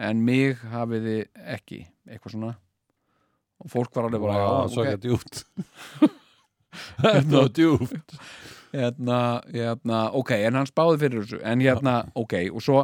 en 0.07 0.23
mig 0.25 0.63
hafiði 0.71 1.19
ekki 1.57 1.83
eitthvað 2.07 2.37
svona 2.37 2.55
og 3.63 3.73
fólk 3.73 3.97
var 3.97 4.09
alveg 4.09 4.23
bara, 4.23 4.39
já, 4.41 4.49
svo 4.73 4.83
ok, 4.83 4.91
ekki 4.91 5.03
djúpt. 5.07 5.43
Þetta 7.03 7.37
var 7.37 7.53
djúpt. 7.57 8.17
Hérna, 8.77 9.21
hérna, 9.55 10.01
ok, 10.19 10.35
en 10.37 10.59
hann 10.59 10.69
spáði 10.69 10.99
fyrir 11.01 11.23
þessu 11.23 11.39
en 11.49 11.63
hérna, 11.65 11.95
ok, 12.19 12.35
og 12.53 12.65
svo 12.65 12.83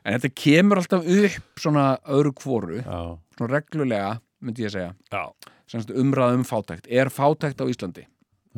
en 0.00 0.16
þetta 0.16 0.30
kemur 0.42 0.80
alltaf 0.80 1.04
upp 1.04 1.60
svona 1.62 1.84
öðru 2.10 2.32
kvoru, 2.40 2.80
já, 2.80 3.00
svona 3.36 3.52
reglulega 3.52 4.14
myndi 4.42 4.64
ég 4.64 4.72
segja, 4.74 4.94
já, 5.12 5.52
semst 5.70 5.92
umræða 5.94 6.40
um 6.40 6.46
fátækt. 6.48 6.88
Er 6.90 7.12
fátækt 7.14 7.62
á 7.62 7.70
Íslandi? 7.70 8.06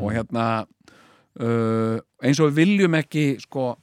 Og 0.01 0.15
hérna 0.15 0.47
uh, 0.63 1.99
eins 2.25 2.41
og 2.41 2.53
við 2.53 2.63
viljum 2.63 2.97
ekki 2.97 3.27
sko, 3.43 3.75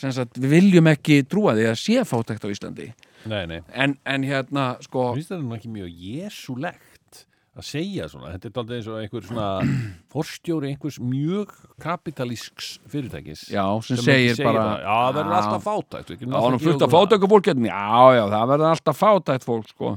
semst 0.00 0.22
að 0.22 0.40
við 0.40 0.54
viljum 0.56 0.88
ekki 0.94 1.20
trúa 1.28 1.56
því 1.58 1.68
að 1.68 1.80
sé 1.82 2.06
fátækt 2.08 2.48
á 2.48 2.52
Íslandi 2.54 2.88
Nei, 3.28 3.42
nei. 3.50 3.60
en, 3.74 3.98
en 4.08 4.22
hérna, 4.24 4.70
sko 4.84 5.10
Finnst 5.16 5.32
þetta 5.34 5.56
ekki 5.58 5.72
mjög 5.74 5.90
jesúlegt 5.90 7.26
að 7.60 7.66
segja 7.66 8.06
svona, 8.08 8.30
þetta 8.36 8.48
er 8.48 8.52
daldið 8.56 8.76
eins 8.78 8.88
og 8.88 8.98
einhver 9.02 9.24
svona 9.26 9.48
forstjóri 10.14 10.70
einhvers 10.70 11.00
mjög 11.02 11.52
kapitalísks 11.82 12.70
fyrirtækis 12.88 13.42
já, 13.50 13.64
sem, 13.84 13.98
sem 13.98 14.06
segir 14.06 14.40
bara 14.46 14.64
já, 14.78 14.88
það 14.94 15.18
verður 15.18 15.36
alltaf 15.40 15.66
fátækt 15.66 16.12
Já, 16.14 16.30
alltaf 16.40 16.66
það. 16.70 16.94
fátæku 16.94 17.30
fólk 17.34 17.50
hérna. 17.50 17.70
Já, 17.72 18.02
já, 18.16 18.24
það 18.36 18.50
verður 18.54 18.68
alltaf 18.70 19.00
fátækt 19.02 19.48
fólk 19.48 19.68
sko. 19.74 19.92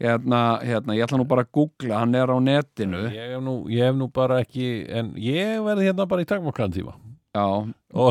hérna, 0.00 0.42
hérna, 0.64 0.96
ég 0.96 1.04
ætla 1.08 1.18
nú 1.20 1.26
bara 1.28 1.44
að 1.44 1.52
googla 1.56 2.02
hann 2.04 2.14
er 2.20 2.30
á 2.32 2.36
netinu 2.40 3.02
ég 3.08 3.32
hef, 3.34 3.42
nú, 3.48 3.56
ég 3.72 3.88
hef 3.88 3.96
nú 3.98 4.10
bara 4.20 4.38
ekki 4.44 4.68
en 5.00 5.10
ég 5.20 5.58
verði 5.66 5.88
hérna 5.90 6.06
bara 6.08 6.24
í 6.24 6.28
takmarkaðan 6.30 6.76
tíma 6.78 6.94
Já, 7.30 7.46
og 7.94 8.08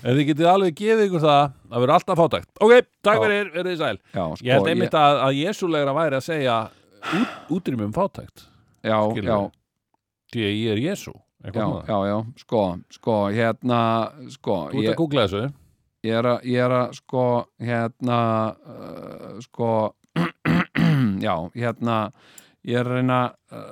ef 0.00 0.06
þið 0.06 0.22
getið 0.30 0.46
alveg 0.48 0.78
gefið 0.78 1.02
ykkur 1.08 1.22
það 1.24 1.42
að 1.44 1.82
verður 1.82 1.94
alltaf 1.98 2.20
fátækt. 2.20 2.48
Ok, 2.64 2.72
takk 3.04 3.20
fyrir, 3.20 3.50
verðið 3.52 3.82
sæl. 3.82 3.98
Já, 4.14 4.22
sko 4.38 4.46
ég 4.46 4.56
held 4.56 4.70
einmitt 4.72 4.96
að, 4.96 5.20
að 5.26 5.40
jesúlegra 5.42 5.94
væri 5.98 6.16
að 6.16 6.24
segja 6.24 6.54
út, 7.18 7.34
útrýmum 7.58 7.92
fátækt. 7.92 8.46
Já, 8.84 8.96
skilur 9.10 9.28
já, 9.28 9.38
því 10.32 10.46
að 10.48 10.56
ég 10.62 10.72
er 10.72 10.82
jesú 10.84 11.14
já, 11.44 11.66
já, 11.88 11.98
já, 12.08 12.16
sko 12.40 12.62
sko, 12.92 13.18
hérna, 13.36 13.80
sko 14.32 14.56
þú 14.72 14.80
ert 14.80 14.86
ég, 14.86 14.94
að 14.94 14.98
googla 15.02 15.26
þessu. 15.26 15.44
Ég 16.04 16.18
er 16.20 16.28
að, 16.28 16.48
ég 16.48 16.64
er 16.64 16.76
að 16.78 16.96
sko, 16.98 17.26
hérna 17.64 18.18
uh, 18.64 19.28
sko 19.44 19.70
já, 21.26 21.34
hérna 21.52 21.98
ég 22.64 22.80
er 22.80 22.88
að 22.88 22.96
reyna, 22.96 23.20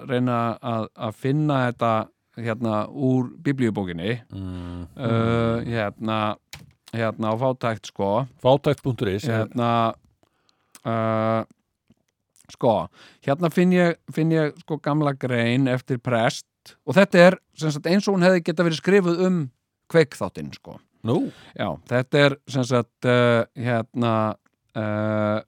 reyna 0.08 0.40
að, 0.60 0.88
að 1.08 1.20
finna 1.24 1.62
þetta 1.70 1.92
hérna 2.36 2.86
úr 2.88 3.32
biblíubókinni. 3.44 4.20
Mm. 4.32 4.86
uh, 4.96 5.64
hérna 5.66 6.36
hérna 6.92 7.32
á 7.32 7.34
fátækt 7.40 7.86
sko. 7.92 8.26
Fátækt.is 8.42 9.26
hérna 9.28 9.94
uh, 10.84 11.42
sko 12.52 12.88
hérna 13.24 13.50
finn 13.50 13.72
ég, 13.72 13.98
finn 14.12 14.32
ég 14.32 14.56
sko 14.64 14.78
gamla 14.82 15.14
grein 15.16 15.68
eftir 15.68 15.98
prest. 15.98 16.46
Og 16.86 16.94
þetta 16.94 17.18
er 17.18 17.38
sagt, 17.58 17.86
eins 17.90 18.06
og 18.06 18.16
hún 18.16 18.26
hefði 18.26 18.44
geta 18.46 18.64
verið 18.66 18.80
skrifuð 18.80 19.22
um 19.26 19.38
kveikþáttinn 19.92 20.52
sko. 20.54 20.78
Nú, 21.02 21.32
já, 21.58 21.66
þetta 21.90 22.20
er 22.20 22.36
sem 22.46 22.64
sagt 22.64 23.08
uh, 23.10 23.42
hérna 23.58 24.36
uh, 24.78 25.40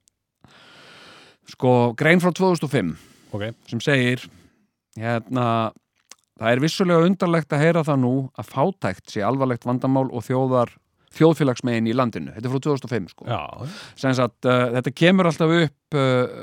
sko 1.54 1.94
grein 1.98 2.22
frá 2.22 2.32
2005 2.34 2.96
ok. 3.30 3.52
sem 3.70 3.82
segir 3.84 4.24
hérna 4.98 5.70
það 6.40 6.50
er 6.50 6.62
vissulega 6.64 7.08
undarlegt 7.08 7.54
að 7.54 7.62
heyra 7.64 7.84
það 7.86 8.00
nú 8.04 8.14
að 8.38 8.50
fátækt 8.50 9.12
sé 9.12 9.22
alvarlegt 9.26 9.66
vandamál 9.68 10.08
og 10.10 10.24
þjóðar 10.26 10.74
þjóðfélagsmegin 11.14 11.88
í 11.90 11.94
landinu, 11.94 12.32
þetta 12.34 12.48
er 12.48 12.52
frá 12.52 12.62
2005 12.66 13.08
sko. 13.12 13.26
Já, 13.30 13.72
sem 14.00 14.14
sagt, 14.18 14.38
uh, 14.48 14.64
þetta 14.74 14.92
kemur 14.98 15.28
alltaf 15.30 15.52
upp 15.60 15.98
uh, 15.98 16.38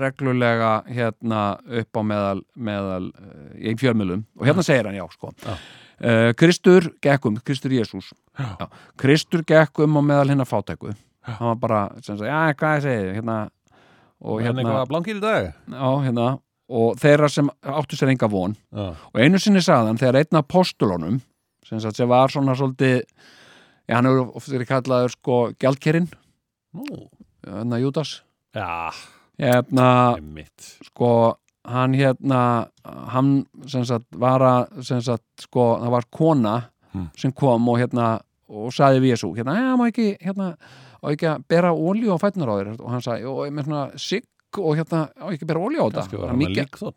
reglulega 0.00 0.70
hérna 0.88 1.40
upp 1.82 2.00
á 2.00 2.02
meðal, 2.08 2.44
meðal 2.56 3.08
uh, 3.10 3.48
í 3.60 3.74
fjölmjölum 3.80 4.24
og 4.38 4.46
hérna 4.48 4.64
segir 4.66 4.88
hann 4.88 4.98
já 4.98 5.04
sko. 5.12 5.34
Já. 5.44 5.56
Uh, 5.94 6.30
Kristur 6.38 6.88
gekk 7.04 7.28
um, 7.30 7.36
Kristur 7.46 7.70
Jésús 7.70 8.08
Já. 8.34 8.66
Kristur 8.98 9.44
gekk 9.46 9.84
um 9.84 10.00
á 10.00 10.02
meðal 10.02 10.32
hérna 10.32 10.48
fátæku. 10.48 10.94
Hann 11.24 11.52
var 11.52 11.60
bara, 11.60 11.82
sem 12.04 12.16
sagt, 12.18 12.28
já, 12.28 12.56
hvað 12.58 12.74
ég 12.80 12.82
segi 12.84 13.12
hérna, 13.18 13.36
og 14.20 14.32
og 14.34 14.42
hérna 14.42 14.60
hérna, 14.60 14.72
eitthvað 14.72 14.90
blankir 14.90 15.20
í 15.20 15.22
dag? 15.22 15.52
Já, 15.70 15.86
hérna 16.04 16.26
og 16.68 16.96
þeirra 17.00 17.28
sem 17.28 17.48
áttu 17.62 17.96
sér 17.98 18.12
enga 18.14 18.28
von. 18.32 18.54
Já, 18.72 18.90
og 19.12 19.20
einu 19.20 19.38
sinni 19.42 19.60
sagðan 19.64 19.98
þegar 20.00 20.20
einn 20.22 20.38
af 20.40 20.46
postulunum 20.48 21.20
sem, 21.66 21.80
sem 21.80 22.08
var 22.08 22.32
svona 22.32 22.54
svolítið 22.56 23.02
já, 23.02 23.94
hann 23.98 24.08
hefur 24.08 24.30
oft 24.36 24.48
verið 24.52 24.70
kallaður 24.70 25.12
sko 25.16 25.38
gjaldkerinn, 25.60 26.08
hérna 27.44 27.80
Júdas. 27.82 28.22
Já, 28.54 28.90
hérna, 29.38 29.88
sko 30.88 31.10
hann 31.64 31.94
hérna 31.96 32.40
hann 32.84 33.46
sem 33.66 33.84
sagt 33.88 34.06
var 34.20 34.42
að 34.44 34.82
sem 34.84 35.00
sagt 35.04 35.24
sko, 35.48 35.74
það 35.82 35.90
var 35.98 36.08
kona 36.12 36.56
Hmm. 36.94 37.08
sem 37.18 37.32
kom 37.34 37.64
og 37.72 37.80
hérna 37.80 38.20
og 38.46 38.68
saði 38.70 39.00
við 39.02 39.16
þessu, 39.16 39.32
hérna, 39.34 39.54
já, 39.58 39.70
má 39.74 39.88
ekki 39.90 40.12
hérna, 40.22 40.52
á 41.02 41.06
ekki 41.10 41.26
að 41.26 41.40
bera 41.50 41.72
ólíu 41.74 42.14
á 42.14 42.22
fætnar 42.22 42.46
á 42.46 42.54
þér? 42.54 42.68
Og 42.78 42.90
hann 42.92 43.02
sagði, 43.02 43.24
og 43.26 43.50
með 43.50 43.64
svona 43.66 43.80
sigg 43.98 44.22
og 44.58 44.76
hérna, 44.78 45.08
á 45.18 45.26
ekki 45.32 45.46
bera 45.48 45.60
ólíu 45.60 45.82
á 45.82 45.86
þetta. 45.90 46.04
Mikið- 46.38 46.62
lík 46.64 46.78
þótt 46.80 46.96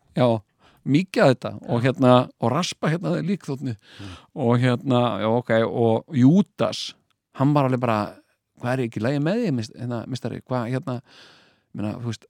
að 1.20 1.32
þetta 1.34 1.50
og 1.68 1.82
hérna, 1.84 2.12
og 2.40 2.52
raspa 2.52 2.88
hérna 2.92 3.16
líkþóttni 3.20 3.74
og 4.34 4.58
hérna, 4.62 5.00
já 5.20 5.28
ok 5.28 5.50
og 5.66 6.14
Júdas, 6.16 6.94
hann 7.34 7.52
var 7.54 7.68
alveg 7.68 7.80
bara 7.80 7.98
hvað 8.60 8.72
er 8.72 8.84
ekki 8.86 9.02
lægi 9.04 9.20
með 9.22 9.42
því 9.42 9.66
hérna, 9.82 9.98
mistari, 10.08 10.40
hvað 10.48 10.70
hérna 10.72 11.00
minna, 11.74 11.92
þú 11.98 12.08
veist, 12.08 12.24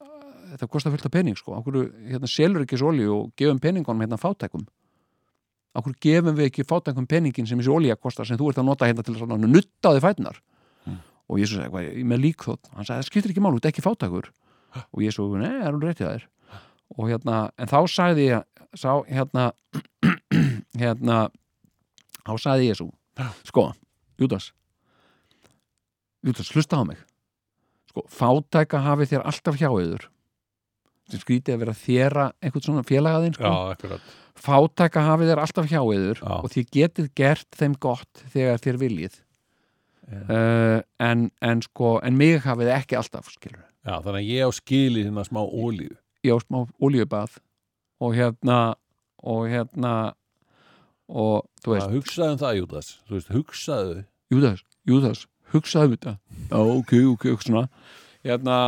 þetta 0.55 0.69
kostar 0.73 0.93
fullt 0.93 1.07
af 1.07 1.13
pening 1.15 1.37
sko, 1.39 1.55
okkur 1.61 1.79
hérna 2.09 2.29
selur 2.29 2.65
ekki 2.65 2.77
þessu 2.77 2.89
olíu 2.91 3.15
og 3.15 3.31
gefum 3.39 3.61
peningunum 3.63 4.03
hérna 4.03 4.19
fátækum? 4.21 4.67
Okkur 5.79 5.95
gefum 6.01 6.35
við 6.35 6.49
ekki 6.51 6.67
fátækum 6.67 7.07
peningin 7.07 7.47
sem 7.47 7.59
þessi 7.61 7.71
olíu 7.73 7.97
kostar 8.01 8.27
sem 8.27 8.37
þú 8.41 8.51
ert 8.51 8.59
að 8.59 8.69
nota 8.71 8.89
hérna 8.89 9.05
til 9.05 9.15
að 9.15 9.47
nutta 9.47 9.93
á 9.93 9.95
því 9.95 10.03
fætunar 10.03 10.41
og 11.29 11.37
Jésu 11.39 11.59
sagði, 11.61 11.71
hvað, 11.71 11.89
er 11.93 12.05
með 12.09 12.23
líkþótt 12.25 12.71
hann 12.75 12.85
sagði, 12.89 13.03
það 13.03 13.09
skiptir 13.11 13.31
ekki 13.35 13.43
mál, 13.45 13.53
þú 13.53 13.61
ert 13.61 13.71
ekki 13.71 13.85
fátækur 13.85 14.31
og 14.77 15.03
Jésu, 15.03 15.25
nei, 15.39 15.55
er 15.63 15.73
hún 15.73 15.83
réttið 15.85 16.11
þér? 16.13 16.29
Og 16.97 17.11
hérna, 17.11 17.41
en 17.61 17.71
þá 17.71 17.81
sagði 17.91 18.29
ég 18.31 18.47
sá, 18.77 18.93
hérna 19.09 19.51
hérna 20.83 21.19
þá 22.25 22.33
sagði 22.37 22.71
Jésu 22.71 22.89
sko, 23.49 23.71
Júdas 24.21 24.53
Júdas, 26.27 26.51
hlusta 26.51 26.81
á 26.81 26.83
mig. 26.83 26.99
Sko, 27.89 28.03
fátæka 28.11 28.81
hafi 28.83 29.07
þér 29.09 29.27
alltaf 29.31 29.59
hjá 29.59 29.71
yður 29.71 30.09
sem 31.09 31.23
skrítið 31.23 31.55
að 31.55 31.63
vera 31.63 31.75
þéra 31.79 32.25
einhvern 32.45 32.65
svona 32.67 32.85
félagaðinn 32.85 33.37
sko. 33.39 33.53
fátæka 34.37 35.05
hafi 35.07 35.29
þér 35.31 35.41
alltaf 35.41 35.71
hjá 35.71 35.79
yður 35.81 36.21
Já. 36.21 36.35
og 36.37 36.51
þið 36.53 36.75
getið 36.77 37.09
gert 37.17 37.49
þeim 37.57 37.79
gott 37.81 38.25
þegar 38.35 38.61
þér 38.67 38.81
viljið. 38.83 39.17
Uh, 40.09 40.81
en, 41.05 41.27
en 41.45 41.63
sko 41.65 41.99
en 42.05 42.17
mig 42.17 42.41
hafið 42.45 42.71
ekki 42.73 42.97
alltaf 42.97 43.29
skilur 43.29 43.68
já, 43.89 43.95
þannig 44.05 44.21
að 44.21 44.31
ég 44.31 44.45
á 44.45 44.51
skili 44.55 45.07
hérna 45.07 45.25
smá 45.27 45.41
ólíu 45.43 45.97
ég 46.27 46.37
á 46.37 46.39
smá 46.43 46.63
oljubað 46.79 47.39
og 48.03 48.15
hérna 48.15 48.59
og 49.19 49.49
hérna 49.51 49.95
og 51.09 51.47
þú 51.65 51.73
veist, 51.73 51.87
að 51.87 51.95
hugsaðu 51.97 52.35
um 52.35 52.41
það, 52.43 52.59
Júdas. 52.59 52.89
Þú 53.09 53.15
veist, 53.17 53.31
hugsaðu. 53.33 53.95
Júdas, 54.29 54.61
Júdas 54.89 55.25
hugsaðu 55.55 55.89
um 55.89 55.95
þetta. 55.97 56.13
Já, 56.51 56.59
ok, 56.61 56.93
ok, 57.15 57.27
svona. 57.47 57.65
Hérna 58.27 58.59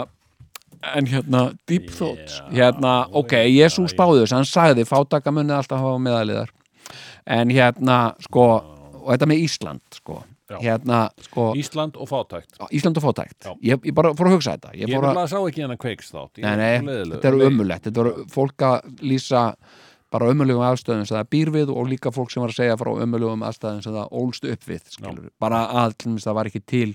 en 0.97 1.07
hérna, 1.11 1.43
deep 1.69 1.91
thoughts. 1.93 2.41
Hérna, 2.55 3.05
ok, 3.13 3.37
já. 3.53 3.69
spáði 3.69 4.25
þess 4.25 4.37
hann 4.39 4.49
sagði 4.49 4.87
fátaka 4.89 5.33
munið 5.35 5.59
alltaf 5.59 5.83
hafa 5.83 6.01
meðaliðar 6.01 6.53
en 7.31 7.53
hérna, 7.53 7.99
sko 8.25 8.47
og 9.01 9.11
þetta 9.13 9.29
með 9.29 9.45
Ísland, 9.45 9.83
sko. 9.97 10.23
Hérna, 10.59 11.03
sko, 11.25 11.51
Ísland 11.61 11.97
og 12.01 12.11
fátækt. 12.11 12.59
Ísland 12.75 13.01
og 13.01 13.07
fátækt. 13.09 13.51
Ég, 13.63 13.81
ég 13.87 13.95
bara 13.97 14.13
fór 14.19 14.31
að 14.31 14.39
hugsa 14.39 14.57
þetta. 14.59 14.75
Ég 14.77 14.91
ég 14.91 14.97
nefnilega 14.97 15.29
sá 15.31 15.39
ekki 15.41 15.65
hennar 15.65 15.79
kveiks 15.81 16.11
þátt 16.15 16.43
nei, 16.43 16.57
nei, 16.87 16.99
þetta 17.15 17.31
er 17.31 17.39
ömulegt 17.47 17.87
þetta 17.87 18.03
voru 18.03 18.27
fólk 18.33 18.67
að 18.67 19.07
lýsa 19.07 19.45
bara 20.11 20.27
ömulegum 20.33 20.65
aðstöðum 20.67 21.07
sem 21.07 21.15
það 21.15 21.29
býr 21.31 21.51
við 21.55 21.69
og 21.71 21.87
líka 21.87 22.11
fólk 22.11 22.33
sem 22.33 22.43
var 22.43 22.51
að 22.51 22.59
segja 22.59 22.79
frá 22.81 22.89
ömulegum 23.05 23.45
aðstöðum 23.47 23.83
sem 23.85 23.95
það 23.95 24.17
ólst 24.21 24.47
upp 24.51 24.65
við 24.67 24.89
bara 25.43 25.61
að 25.85 25.95
það 26.25 26.39
var 26.41 26.51
ekki 26.51 26.63
til 26.73 26.89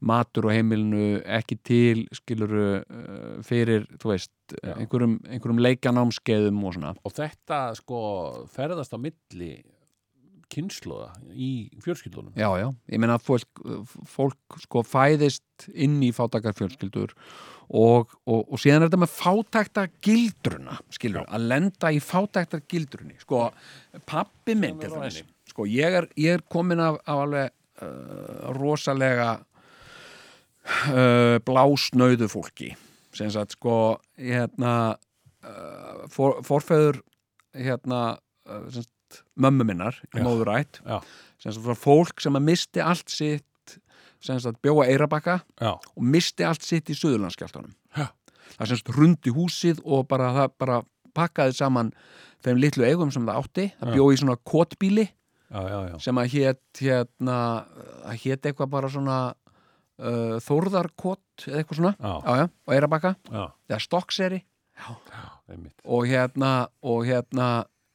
matur 0.00 0.48
á 0.48 0.56
heimilinu 0.56 1.20
ekki 1.40 1.58
til 1.60 2.06
skilur 2.16 2.54
fyrir 3.44 3.84
þú 4.00 4.14
veist, 4.14 4.32
einhverjum, 4.62 5.18
einhverjum 5.28 5.60
leikjanámskeiðum 5.68 6.64
og 6.64 6.78
svona. 6.78 6.94
Og 7.04 7.16
þetta 7.18 7.60
sko 7.76 8.00
ferðast 8.56 8.96
á 8.96 8.98
milli 9.04 9.52
kynnslóða 10.52 11.08
í 11.32 11.52
fjörskildunum 11.84 12.36
já, 12.38 12.48
já, 12.60 12.68
ég 12.92 13.00
meina 13.02 13.16
að 13.18 13.26
fólk, 13.30 13.62
fólk 14.08 14.60
sko 14.66 14.84
fæðist 14.86 15.68
inn 15.72 15.98
í 16.04 16.12
fátakarfjölskyldur 16.16 17.14
og, 17.72 18.12
og, 18.28 18.40
og 18.52 18.60
síðan 18.60 18.84
er 18.84 18.90
þetta 18.90 19.00
með 19.00 19.14
fátækta 19.16 19.86
gildruna 20.04 20.78
skilur, 20.92 21.24
að 21.28 21.46
lenda 21.52 21.92
í 21.92 22.00
fátækta 22.04 22.60
gildrunni 22.68 23.16
sko, 23.22 23.46
pappi 24.08 24.56
minn 24.58 24.80
til 24.82 24.92
henni. 24.96 25.24
sko, 25.48 25.66
ég 25.70 25.98
er, 26.02 26.08
ég 26.20 26.38
er 26.38 26.44
komin 26.52 26.82
af, 26.82 27.00
af 27.06 27.24
alveg 27.24 27.52
uh, 27.82 28.52
rosalega 28.58 29.30
uh, 30.92 31.38
blásnauðu 31.46 32.28
fólki. 32.32 32.72
Sem 33.16 33.30
sagt, 33.32 33.56
sko, 33.58 33.98
hérna 34.20 34.74
uh, 35.44 36.04
for, 36.12 36.40
forfeður 36.46 37.02
hérna 37.56 38.02
uh, 38.48 38.66
sem 38.68 38.82
sagt, 38.82 38.92
mömmu 39.36 39.66
minnar 39.68 39.98
móðurætt 40.16 40.80
Já. 40.84 41.00
sem 41.42 41.58
frá 41.64 41.76
fólk 41.78 42.22
sem 42.22 42.38
að 42.38 42.46
misti 42.50 42.84
allt 42.84 43.12
sitt 43.12 43.78
sem 44.22 44.38
sagt, 44.38 44.60
bjóa 44.62 44.86
eirabakka 44.90 45.40
og 45.66 46.02
misti 46.04 46.46
allt 46.46 46.62
sitt 46.66 46.90
í 46.92 46.96
Suðurlandskjáltanum 46.98 47.74
Já. 47.96 48.10
það 48.58 48.66
sem 48.66 48.82
sagt 48.82 48.94
rundi 48.96 49.34
húsið 49.34 49.82
og 49.84 50.06
bara, 50.10 50.30
það 50.36 50.56
bara 50.62 50.82
pakkaði 51.16 51.58
saman 51.58 51.92
þeim 52.42 52.62
litlu 52.62 52.86
eigum 52.86 53.12
sem 53.14 53.26
það 53.26 53.42
átti 53.42 53.68
það 53.80 53.96
bjóði 53.96 54.16
í 54.16 54.22
svona 54.22 54.38
kotbíli 54.52 55.06
já, 55.52 55.60
já, 55.68 55.78
já. 55.90 55.96
sem 56.06 56.20
að 56.22 56.32
hét 56.36 56.82
hérna, 56.82 57.38
að 58.08 58.22
hét 58.24 58.48
eitthvað 58.48 58.72
bara 58.72 58.90
svona 58.92 59.18
uh, 60.02 60.38
Þórðarkot 60.42 61.46
eða 61.48 61.60
eitthvað 61.60 61.80
svona. 61.80 61.92
Já. 61.98 62.14
já, 62.14 62.32
já, 62.42 62.46
og 62.66 62.74
Eirabakka, 62.76 63.14
eða 63.68 63.82
Stokkseri 63.82 64.40
og 65.84 66.08
hérna 66.08 66.52
og 66.82 67.04
hérna 67.06 67.48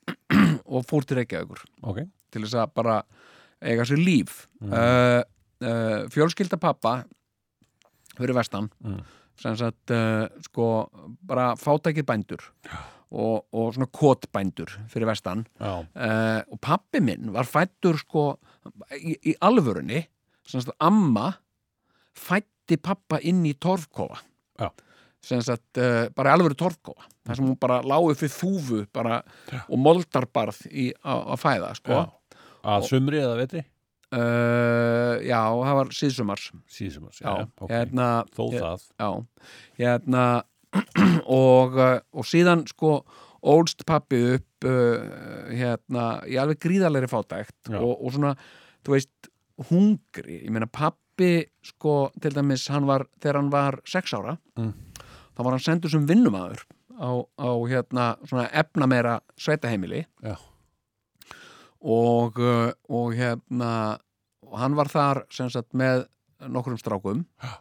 og 0.68 0.86
fór 0.86 1.06
til 1.08 1.18
Reykjavíkur 1.22 1.64
Ok. 1.84 2.02
til 2.32 2.42
þess 2.44 2.56
að 2.64 2.74
bara 2.76 2.98
eiga 3.62 3.86
sér 3.88 3.98
líf 4.04 4.46
Mm. 4.62 4.74
uh, 4.74 5.22
uh, 5.62 6.08
fjölskylda 6.14 6.58
pappa 6.60 7.04
fyrir 8.18 8.34
vestan 8.36 8.70
Mm. 8.84 9.02
sem 9.38 9.56
sagt 9.56 9.92
uh, 9.92 10.28
sko 10.42 10.90
bara 11.26 11.56
fátækir 11.56 12.04
bændur 12.06 12.42
og, 13.12 13.46
og 13.54 13.74
svona 13.74 13.88
kotbændur 13.88 14.72
fyrir 14.90 15.06
vestan 15.08 15.46
og 16.52 16.60
pappi 16.62 17.00
minn 17.00 17.32
var 17.34 17.44
fættur 17.48 17.98
sko 18.02 18.38
í, 18.98 19.16
í 19.24 19.36
alvörunni 19.42 20.04
sem 20.46 20.62
sagt 20.62 20.76
amma 20.82 21.34
fætti 22.18 22.78
pappa 22.82 23.20
inn 23.22 23.46
í 23.46 23.54
torfkofa 23.54 24.18
Já. 24.60 24.70
sem 25.22 25.42
sagt 25.42 25.80
bara 26.16 26.34
alvöru 26.36 26.56
torfkofa 26.58 27.06
þar 27.28 27.40
sem 27.42 27.46
hún 27.52 27.58
bara 27.60 27.82
lágu 27.84 28.14
fyrir 28.18 28.34
þúfu 28.34 28.82
bara, 28.96 29.22
og 29.68 29.80
moldarbarð 29.84 30.64
í, 30.72 30.90
á, 31.04 31.14
að 31.36 31.42
fæða 31.44 31.74
sko. 31.82 32.04
Að 32.68 32.88
sumri 32.90 33.20
eða 33.22 33.36
vetri? 33.44 33.64
Uh, 34.08 35.20
já, 35.28 35.40
það 35.52 35.74
var 35.82 35.90
síðsumars 35.92 36.44
Síðsumars, 36.72 37.18
já, 37.20 37.28
já, 37.28 37.48
ok. 37.60 37.72
hérna 37.74 38.06
Þó 38.38 38.44
það. 38.54 38.86
já, 39.04 39.10
hérna 39.82 40.22
og, 41.44 41.76
uh, 41.76 41.98
og 42.16 42.28
síðan 42.28 42.64
sko 42.72 42.92
ólst 43.48 43.84
pappi 43.88 44.22
upp 44.38 44.68
uh, 44.68 45.52
hérna 45.52 46.06
í 46.28 46.40
alveg 46.40 46.62
gríðarlegri 46.64 47.10
fátækt 47.12 47.74
og, 47.76 47.92
og 48.00 48.16
svona, 48.16 48.32
þú 48.88 48.96
veist 48.96 49.30
hungri, 49.70 50.40
ég 50.46 50.56
meina 50.56 50.70
pappi 50.72 51.32
sko, 51.68 51.98
til 52.24 52.32
dæmis, 52.36 52.68
hann 52.72 52.88
var 52.88 53.08
þegar 53.20 53.42
hann 53.42 53.52
var 53.54 53.82
sex 53.92 54.16
ára 54.18 54.38
Mm. 54.58 54.72
þá 55.38 55.44
var 55.46 55.54
hann 55.54 55.62
sendur 55.68 55.92
sem 55.94 56.08
vinnumæður 56.10 56.64
á, 56.98 57.10
á 57.38 57.50
hérna 57.70 58.10
svona 58.26 58.50
efnameira 58.50 59.20
sveitaheimili. 59.38 60.06
Og, 61.78 62.40
uh, 62.42 62.74
og 62.90 63.14
hérna 63.16 63.72
og 64.48 64.60
hann 64.62 64.76
var 64.78 64.90
þar 64.92 65.24
sagt 65.34 65.74
með 65.78 66.06
nokkrum 66.54 66.78
strákum 66.80 67.24
Já. 67.42 67.58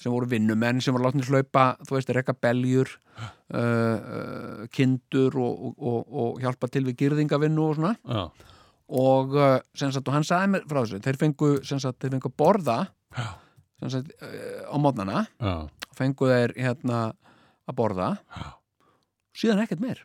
sem 0.00 0.12
voru 0.12 0.28
vinnumenn 0.30 0.80
sem 0.82 0.94
voru 0.94 1.06
látnir 1.06 1.28
hlaupa 1.28 1.76
þú 1.86 1.96
veist, 1.96 2.12
rekka 2.14 2.34
beljur 2.40 2.90
uh, 2.90 3.30
uh, 3.56 4.66
kindur 4.72 5.36
og, 5.40 5.64
og, 5.64 5.78
og, 5.78 6.12
og 6.22 6.42
hjálpa 6.44 6.70
til 6.72 6.86
við 6.88 6.98
gyrðingavinnu 7.04 7.64
og 7.68 7.78
svona. 7.78 7.94
Já. 8.04 8.52
og 8.86 9.36
uh, 9.36 9.58
sagt, 9.74 10.02
og 10.04 10.14
hann 10.14 10.26
sagði 10.26 10.54
mér 10.54 10.68
frá 10.68 10.82
þessu 10.82 11.02
þeir 11.06 11.20
fengu, 11.22 11.52
sagt, 11.66 12.00
þeir 12.02 12.16
fengu 12.16 12.32
borða 12.36 12.78
uh, 13.16 13.32
á 14.66 14.76
mótnana 14.80 15.26
fengu 15.96 16.28
þeir 16.32 16.56
hérna 16.58 17.00
að 17.66 17.78
borða. 17.78 18.12
Já. 18.30 18.46
Síðan 19.36 19.62
ekkert 19.64 19.82
meir 19.84 20.04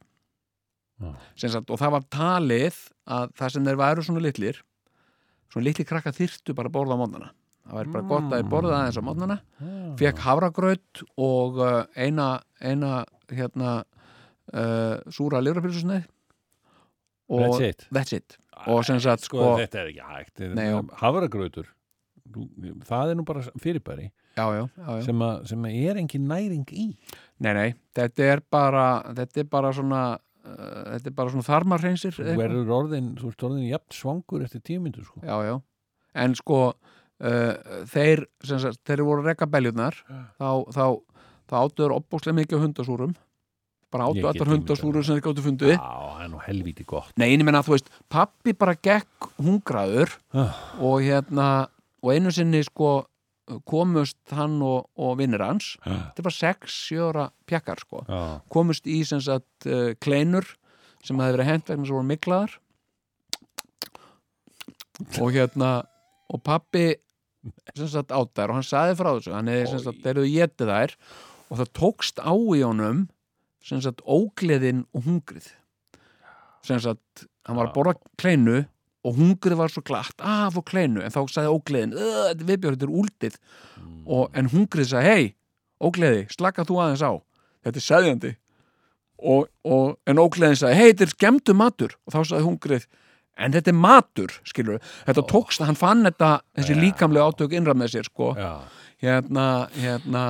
sagt, 1.40 1.70
og 1.72 1.80
það 1.82 1.96
var 1.96 2.08
talið 2.14 2.82
að 3.10 3.32
það 3.40 3.54
sem 3.56 3.70
þeir 3.70 3.80
væru 3.82 4.06
svona 4.06 4.24
litlir 4.24 4.60
svona 5.52 5.66
litli 5.68 5.86
krakka 5.88 6.14
þyrstu 6.16 6.56
bara 6.58 6.70
að 6.72 6.76
borða 6.78 6.98
á 6.98 7.02
mótnana 7.02 7.32
það 7.66 7.80
væri 7.80 7.94
bara 7.96 8.10
gott 8.12 8.28
að 8.28 8.36
þeir 8.38 8.52
borða 8.52 8.78
aðeins 8.80 9.00
á 9.02 9.08
mótnana 9.08 9.38
fekk 10.00 10.22
havragraut 10.26 11.04
og 11.18 11.62
uh, 11.62 11.82
eina, 11.96 12.28
eina 12.62 12.94
hérna 13.32 13.76
uh, 14.54 14.96
súra 15.14 15.42
lifrapilsusneið 15.44 16.08
og 17.32 17.46
That's 17.48 17.62
it. 17.64 17.86
that's 17.96 18.16
it. 18.16 18.38
og 18.68 18.84
sem 18.86 19.00
sagt 19.00 19.24
Sko, 19.24 19.40
sko, 19.40 19.52
þetta 19.62 19.80
er 19.82 19.92
ekki 19.94 20.08
hægt. 20.08 20.42
Nei, 20.52 20.66
já. 20.68 20.80
Hafragrautur, 21.00 21.70
það 22.88 23.14
er 23.14 23.16
nú 23.16 23.24
bara 23.28 23.44
fyrirbæri 23.64 24.10
já, 24.36 24.44
já, 24.44 24.66
já, 24.68 24.90
já. 24.98 25.06
sem, 25.06 25.24
að, 25.24 25.46
sem 25.52 25.68
er 25.72 26.02
engin 26.02 26.28
næring 26.28 26.68
í. 26.76 26.90
Nei, 27.42 27.54
nei, 27.58 27.70
þetta 27.98 28.28
er 28.36 28.42
bara 28.54 28.86
þetta 29.18 29.42
er 29.42 29.48
bara 29.50 29.72
svona 29.74 30.02
uh, 30.14 30.96
þetta 30.96 31.10
er 31.10 31.16
bara 31.18 31.34
svona 31.34 31.48
þarmarhreinsir 31.48 32.14
Þú 32.20 32.36
verður 32.38 32.74
orðin, 32.78 33.08
þú 33.18 33.32
ert 33.34 33.46
orðin 33.50 33.68
jafn 33.72 33.98
svangur 33.98 34.44
eftir 34.46 34.62
tíu 34.68 34.82
myndur, 34.84 35.08
sko. 35.08 35.24
já, 35.26 35.36
já, 35.50 35.56
en 36.26 36.36
sko 36.38 36.60
uh, 36.70 37.82
þeir 37.90 38.26
sem 38.46 38.62
sagt, 38.62 38.82
þeir 38.86 39.04
voru 39.08 39.24
að 39.26 39.32
rekka 39.34 39.50
beljurnar 39.50 39.98
þá, 40.38 40.50
þá, 40.76 40.86
þá 41.50 41.58
áttuður 41.66 41.98
opbókslega 41.98 42.38
mikið 42.44 42.66
hundasúrum 42.68 43.18
bara 43.92 44.06
get 44.16 44.24
allar 44.24 44.48
mér. 44.48 45.04
sem 45.04 45.18
þeir 45.18 45.24
gáttu 45.26 45.44
fundið 45.44 45.74
Já, 45.74 45.82
það 45.82 46.22
er 46.24 46.30
nú 46.32 46.38
helvíti 46.46 46.86
gott. 46.88 47.10
Nei, 47.20 47.26
ég 47.34 47.42
meina, 47.44 47.60
þú 47.66 47.74
veist, 47.74 47.90
pappi 48.08 48.54
bara 48.56 48.78
gekk 48.80 49.28
hungraður 49.42 50.14
Ah. 50.32 50.54
og 50.80 51.02
hérna, 51.04 51.48
og 52.00 52.14
einu 52.14 52.32
sinni 52.32 52.62
sko 52.64 53.02
komust 53.68 54.34
hann 54.36 54.58
og, 54.66 54.90
og 54.96 55.18
vinnir 55.20 55.44
hans, 55.44 55.74
þetta 55.84 56.26
bara 56.26 56.38
6-7 56.38 57.00
ára 57.10 57.28
pjakkar 57.50 57.82
sko, 57.84 58.04
komust 58.54 58.90
í 58.90 59.02
sem 59.08 59.22
sagt 59.24 59.68
uh, 59.70 59.92
kleinur 60.04 60.48
sem 61.06 61.20
hefði 61.20 61.38
verið 61.38 61.50
hent 61.50 61.72
vegna 61.72 61.88
sem 61.88 61.96
voru 61.98 62.10
miklaðar. 62.10 62.58
Og 65.18 65.34
hérna 65.34 65.72
og 66.32 66.44
pappi 66.46 66.92
sem 67.74 67.90
sagt 67.90 68.14
átt 68.14 68.36
þær 68.38 68.54
og 68.54 68.60
hann 68.60 68.68
saði 68.68 68.98
frá 69.00 69.10
þessu. 69.16 69.34
Hann 69.34 69.50
hefði 69.50 69.72
sem 69.72 69.82
sagt, 69.88 70.04
þeir 70.04 70.14
eru 70.14 70.28
getið 70.30 70.74
þær 70.76 70.94
og 71.52 71.62
það 71.62 71.74
tókst 71.80 72.22
á 72.22 72.34
í 72.34 72.62
honum 72.62 73.08
sem 73.66 73.82
sagt 73.84 74.04
ógleðin 74.06 74.86
og 74.96 75.08
hungrið. 75.08 75.50
Sem 76.66 76.80
sagt, 76.82 77.26
hann 77.50 77.58
var 77.58 77.72
að 77.72 77.76
borða 77.78 77.96
kleinu 78.22 78.62
og 79.02 79.18
hungrið 79.18 79.58
var 79.58 79.72
svo 79.74 79.82
glatt, 79.86 80.18
að 80.22 80.58
fór 80.58 80.66
kleinu 80.70 81.02
en 81.02 81.14
þá 81.14 81.22
sagði 81.26 81.54
ógleðin, 81.56 81.94
"Ugh, 81.98 82.26
þetta 82.30 82.44
er 82.44 82.50
viðbjörn, 82.50 82.76
þetta 82.76 82.88
er 82.88 82.98
úldið. 83.02 83.38
Og, 84.06 84.30
en 84.34 84.50
hungrið 84.50 84.88
sagði, 84.92 85.10
hei 85.10 85.36
ógleði, 85.82 86.26
slaka 86.34 86.66
þú 86.68 86.80
aðeins 86.82 87.04
á. 87.06 87.14
Þetta 87.66 87.82
er 87.82 87.86
sæðjandi 87.88 88.32
og, 89.22 89.48
og, 89.66 89.98
en 90.10 90.22
ógleðin 90.22 90.60
sagði, 90.60 90.80
hei, 90.80 90.92
þetta 90.92 91.08
er 91.08 91.16
skemmtu 91.16 91.56
matur. 91.58 91.96
Og 92.06 92.16
þá 92.16 92.20
sagði 92.22 92.46
hungrið 92.48 92.88
en 93.42 93.56
þetta 93.56 93.72
er 93.72 93.78
matur, 93.78 94.38
skilur 94.46 94.82
þetta 95.08 95.26
tókst, 95.30 95.64
hann 95.66 95.80
fann 95.80 96.06
þetta, 96.06 96.32
þessi 96.58 96.78
líkamlega 96.78 97.30
átök 97.32 97.56
innra 97.58 97.76
með 97.78 97.96
sér, 97.96 98.10
sko. 98.10 98.34
Já, 98.38 98.52
hérna, 99.02 99.46
hérna 99.78 100.26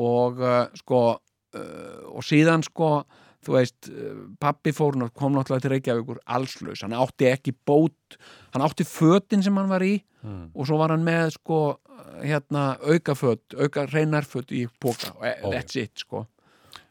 og 0.00 0.40
uh, 0.40 0.62
sko 0.78 1.00
uh, 1.18 1.98
og 2.14 2.24
síðan 2.24 2.64
sko 2.64 3.02
þú 3.46 3.54
veist, 3.56 3.88
uh, 3.88 4.20
pappi 4.40 4.72
fór 4.76 4.98
kom 5.14 5.32
náttúrulega 5.36 5.64
til 5.64 5.70
Reykjavíkur 5.74 6.18
allslaus. 6.26 6.82
Hann 6.82 6.92
átti 6.92 7.28
ekki 7.32 7.54
bót, 7.66 8.18
hann 8.52 8.62
átti 8.66 8.84
fötin 8.84 9.42
sem 9.42 9.56
hann 9.56 9.68
var 9.70 9.80
í 9.86 10.00
Mm. 10.20 10.50
og 10.54 10.66
svo 10.68 10.76
var 10.76 10.90
hann 10.92 11.00
með 11.04 11.30
sko 11.32 11.78
hérna 12.20 12.76
aukaföt, 12.84 13.54
auka 13.56 13.86
reynarföt 13.88 14.50
í 14.52 14.66
póka, 14.80 15.14
og 15.16 15.24
e- 15.24 15.50
that's 15.56 15.76
it 15.80 15.96
sko. 15.96 16.26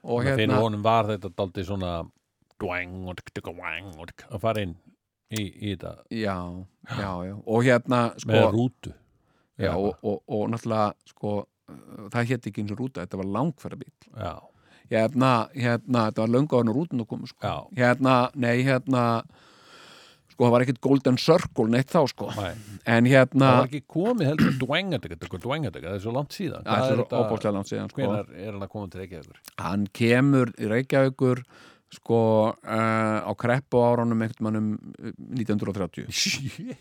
Og 0.03 0.23
að 0.23 0.31
fyrir 0.31 0.47
hérna 0.47 0.61
honum 0.63 0.81
var 0.81 1.05
þetta 1.05 1.30
daldi 1.38 1.63
svona 1.67 1.91
dwang 2.59 3.05
og 3.07 3.19
tk, 3.19 4.26
að 4.34 4.41
fara 4.41 4.61
inn 4.65 4.76
í, 5.30 5.43
í 5.45 5.76
þetta. 5.76 5.93
Já, 6.09 6.35
já, 6.97 7.11
já, 7.30 7.35
og 7.45 7.63
hérna 7.63 8.01
sko, 8.17 8.31
með 8.31 8.49
rútu. 8.55 8.93
já, 9.59 9.76
og, 9.76 9.95
og, 10.01 10.23
og 10.27 10.49
náttúrulega 10.49 10.93
sko, 11.05 11.35
það 12.09 12.30
hétt 12.34 12.47
ekki 12.49 12.63
eins 12.63 12.71
og 12.73 12.80
rúta, 12.81 13.05
þetta 13.05 13.17
var 13.21 13.30
langferðabíl 13.38 13.93
Já, 14.17 14.34
hérna, 14.90 15.32
hérna, 15.56 16.07
þetta 16.10 16.24
var 16.26 16.34
löngu 16.36 16.56
á 16.56 16.60
hann 16.61 16.74
rútin 16.76 17.03
að 17.03 17.07
koma 17.11 17.30
sko. 17.30 17.40
já, 17.45 17.56
hérna, 17.78 18.16
nei, 18.36 18.64
hérna 18.66 19.03
sko, 20.34 20.44
það 20.48 20.52
var 20.56 20.66
ekkit 20.66 20.82
golden 20.82 21.18
circle 21.22 21.68
neitt 21.70 21.91
þá, 21.94 22.02
sko, 22.10 22.30
næ. 22.36 22.52
en 22.86 23.06
Það 23.06 23.11
hérna 23.14 23.49
var 23.60 23.70
ekki 23.70 23.84
komið 23.95 24.30
heldur 24.32 24.53
dwangataka, 24.66 25.20
dwangataka, 25.45 25.88
það 25.88 25.98
er 25.99 26.03
svo 26.06 26.14
langt 26.16 26.38
síðan. 26.38 26.64
það 26.68 26.91
er 26.94 27.03
óbúrslega 27.20 27.56
langt 27.57 27.72
síðan, 27.72 27.90
sko 27.94 28.02
Hvenar 28.02 28.30
er 28.36 28.52
hann 28.53 28.64
að 28.66 28.72
koma 28.76 28.88
til 28.94 29.02
Reykjavíkur? 29.03 29.41
hann 29.60 29.88
kemur 29.94 30.53
í 30.57 30.70
Reykjavíkur 30.74 31.44
sko, 31.90 32.22
uh, 32.53 33.20
á 33.26 33.32
kreppu 33.38 33.82
mannum 34.45 34.78
1930 35.34 36.06
Shit. 36.14 36.78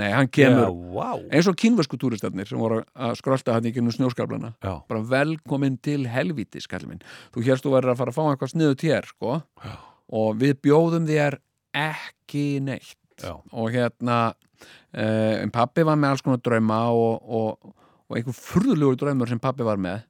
Nei, 0.00 0.08
hann 0.14 0.28
kemur, 0.32 0.68
Já, 0.68 0.92
vá. 0.96 1.08
eins 1.36 1.48
og 1.50 1.56
kínversku 1.60 1.98
túristarnir 2.00 2.48
sem 2.48 2.60
voru 2.60 2.80
að 2.96 3.16
skrölda 3.20 3.56
hann 3.56 3.66
í 3.68 3.72
gennum 3.74 3.92
snjóskablana 3.94 4.54
Já, 4.62 4.74
bara 4.88 5.02
velkomin 5.10 5.76
til 5.84 6.06
helvítis, 6.08 6.68
kallið 6.70 6.94
minn. 6.94 7.02
Þú 7.34 7.44
hérst 7.48 7.66
þú 7.66 7.74
verður 7.76 7.94
að 7.94 8.00
fara 8.02 8.14
að 8.14 8.18
fá 8.18 8.22
eitthvað 8.30 8.52
sniðu 8.54 8.78
tér, 8.84 9.08
sko. 9.10 9.40
Já. 9.64 9.74
og 10.22 10.38
við 10.40 10.54
bjóðum 10.64 11.06
þér 11.08 11.38
ekki 11.82 12.46
neitt. 12.64 12.98
Já, 13.22 13.36
og 13.52 13.70
hérna 13.72 14.16
uh, 14.32 15.34
en 15.42 15.52
pappi 15.54 15.84
var 15.86 15.96
með 16.00 16.14
alls 16.14 16.24
konar 16.24 16.40
drauma 16.44 16.80
og, 16.96 17.20
og, 17.22 17.74
og 18.08 18.16
einhver 18.18 18.36
furðulegur 18.36 18.98
draumur 19.00 19.30
sem 19.30 19.40
pappi 19.40 19.64
var 19.66 19.80
með 19.80 20.02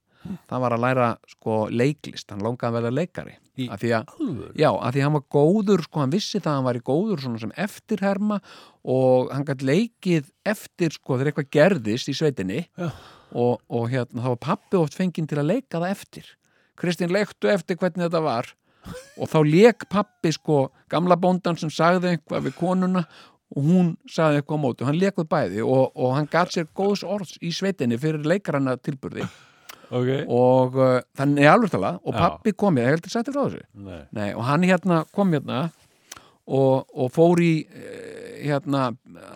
það 0.51 0.65
var 0.65 0.75
að 0.77 0.85
læra 0.85 1.09
sko 1.31 1.57
leiklist. 1.73 2.31
Hann 2.33 2.45
langaði 2.45 2.71
að 2.71 2.77
verða 2.79 2.93
leikari. 2.99 3.35
Í 3.61 3.67
af 3.69 3.83
því 3.83 3.91
að, 3.99 4.13
já, 4.57 4.69
af 4.71 4.95
því 4.95 5.03
að 5.03 5.07
hann 5.07 5.17
var 5.19 5.25
góður 5.37 5.83
sko, 5.85 6.01
hann 6.01 6.15
vissi 6.15 6.41
það 6.41 6.53
að 6.53 6.59
hann 6.59 6.69
var 6.69 6.79
í 6.79 6.85
góður 6.87 7.25
svona 7.25 7.41
sem 7.43 7.55
eftirherma 7.65 8.39
og 8.95 9.33
hann 9.35 9.45
gætt 9.49 9.65
leikið 9.69 10.31
eftir 10.49 10.97
sko 10.97 11.19
þegar 11.19 11.33
eitthvað 11.33 11.51
gerðist 11.59 12.09
í 12.09 12.17
sveitinni 12.17 12.63
og, 12.81 13.61
og 13.69 13.91
hérna 13.93 14.25
þá 14.25 14.31
var 14.31 14.41
pappi 14.47 14.81
oft 14.81 14.97
fenginn 14.97 15.29
til 15.29 15.43
að 15.43 15.51
leika 15.53 15.83
það 15.83 15.93
eftir. 15.93 16.33
Kristín 16.81 17.13
leiktu 17.13 17.53
eftir 17.53 17.77
hvernig 17.81 18.09
þetta 18.09 18.25
var. 18.25 18.49
Og 19.21 19.29
þá 19.31 19.39
leik 19.47 19.85
pappi 19.93 20.33
sko 20.35 20.65
gamla 20.91 21.19
bóndan 21.21 21.61
sem 21.61 21.71
sagði 21.71 22.17
eitthvað 22.17 22.49
við 22.49 22.57
konuna 22.59 23.05
og 23.53 23.69
hún 23.69 23.95
sagði 24.09 24.41
eitthvað 24.41 24.59
á 24.59 24.65
móti. 24.65 24.83
Og 24.83 24.89
hann 24.89 25.01
lekuð 25.03 25.29
bæði 25.31 25.63
og, 25.67 25.93
og 25.93 26.17
hann 26.17 26.29
gat 26.33 26.57
sér 26.57 26.73
góðs 26.73 27.05
orðs 27.05 27.37
í 27.45 27.53
sveitinni 27.55 28.01
fyrir 28.01 28.25
leikarana 28.25 28.79
tilburði 28.81 29.29
ok. 29.93 30.11
Og 30.33 30.79
uh, 30.81 30.99
þannig 31.19 31.49
alveg 31.53 31.73
tala 31.75 31.95
og 32.03 32.17
Já. 32.17 32.19
pappi 32.25 32.55
kom 32.57 32.81
ég, 32.81 32.89
ég 32.89 32.97
heldur 32.97 33.13
sætti 33.15 33.35
frá 33.35 33.43
þessu. 33.45 33.65
Nei. 33.89 34.03
Nei, 34.19 34.29
og 34.35 34.47
hann 34.49 34.67
hérna 34.67 35.03
kom 35.15 35.35
hérna 35.37 35.65
og, 36.47 36.87
og 36.91 37.11
fór 37.15 37.43
í 37.43 37.53
eh, 37.63 38.43
hérna, 38.43 38.91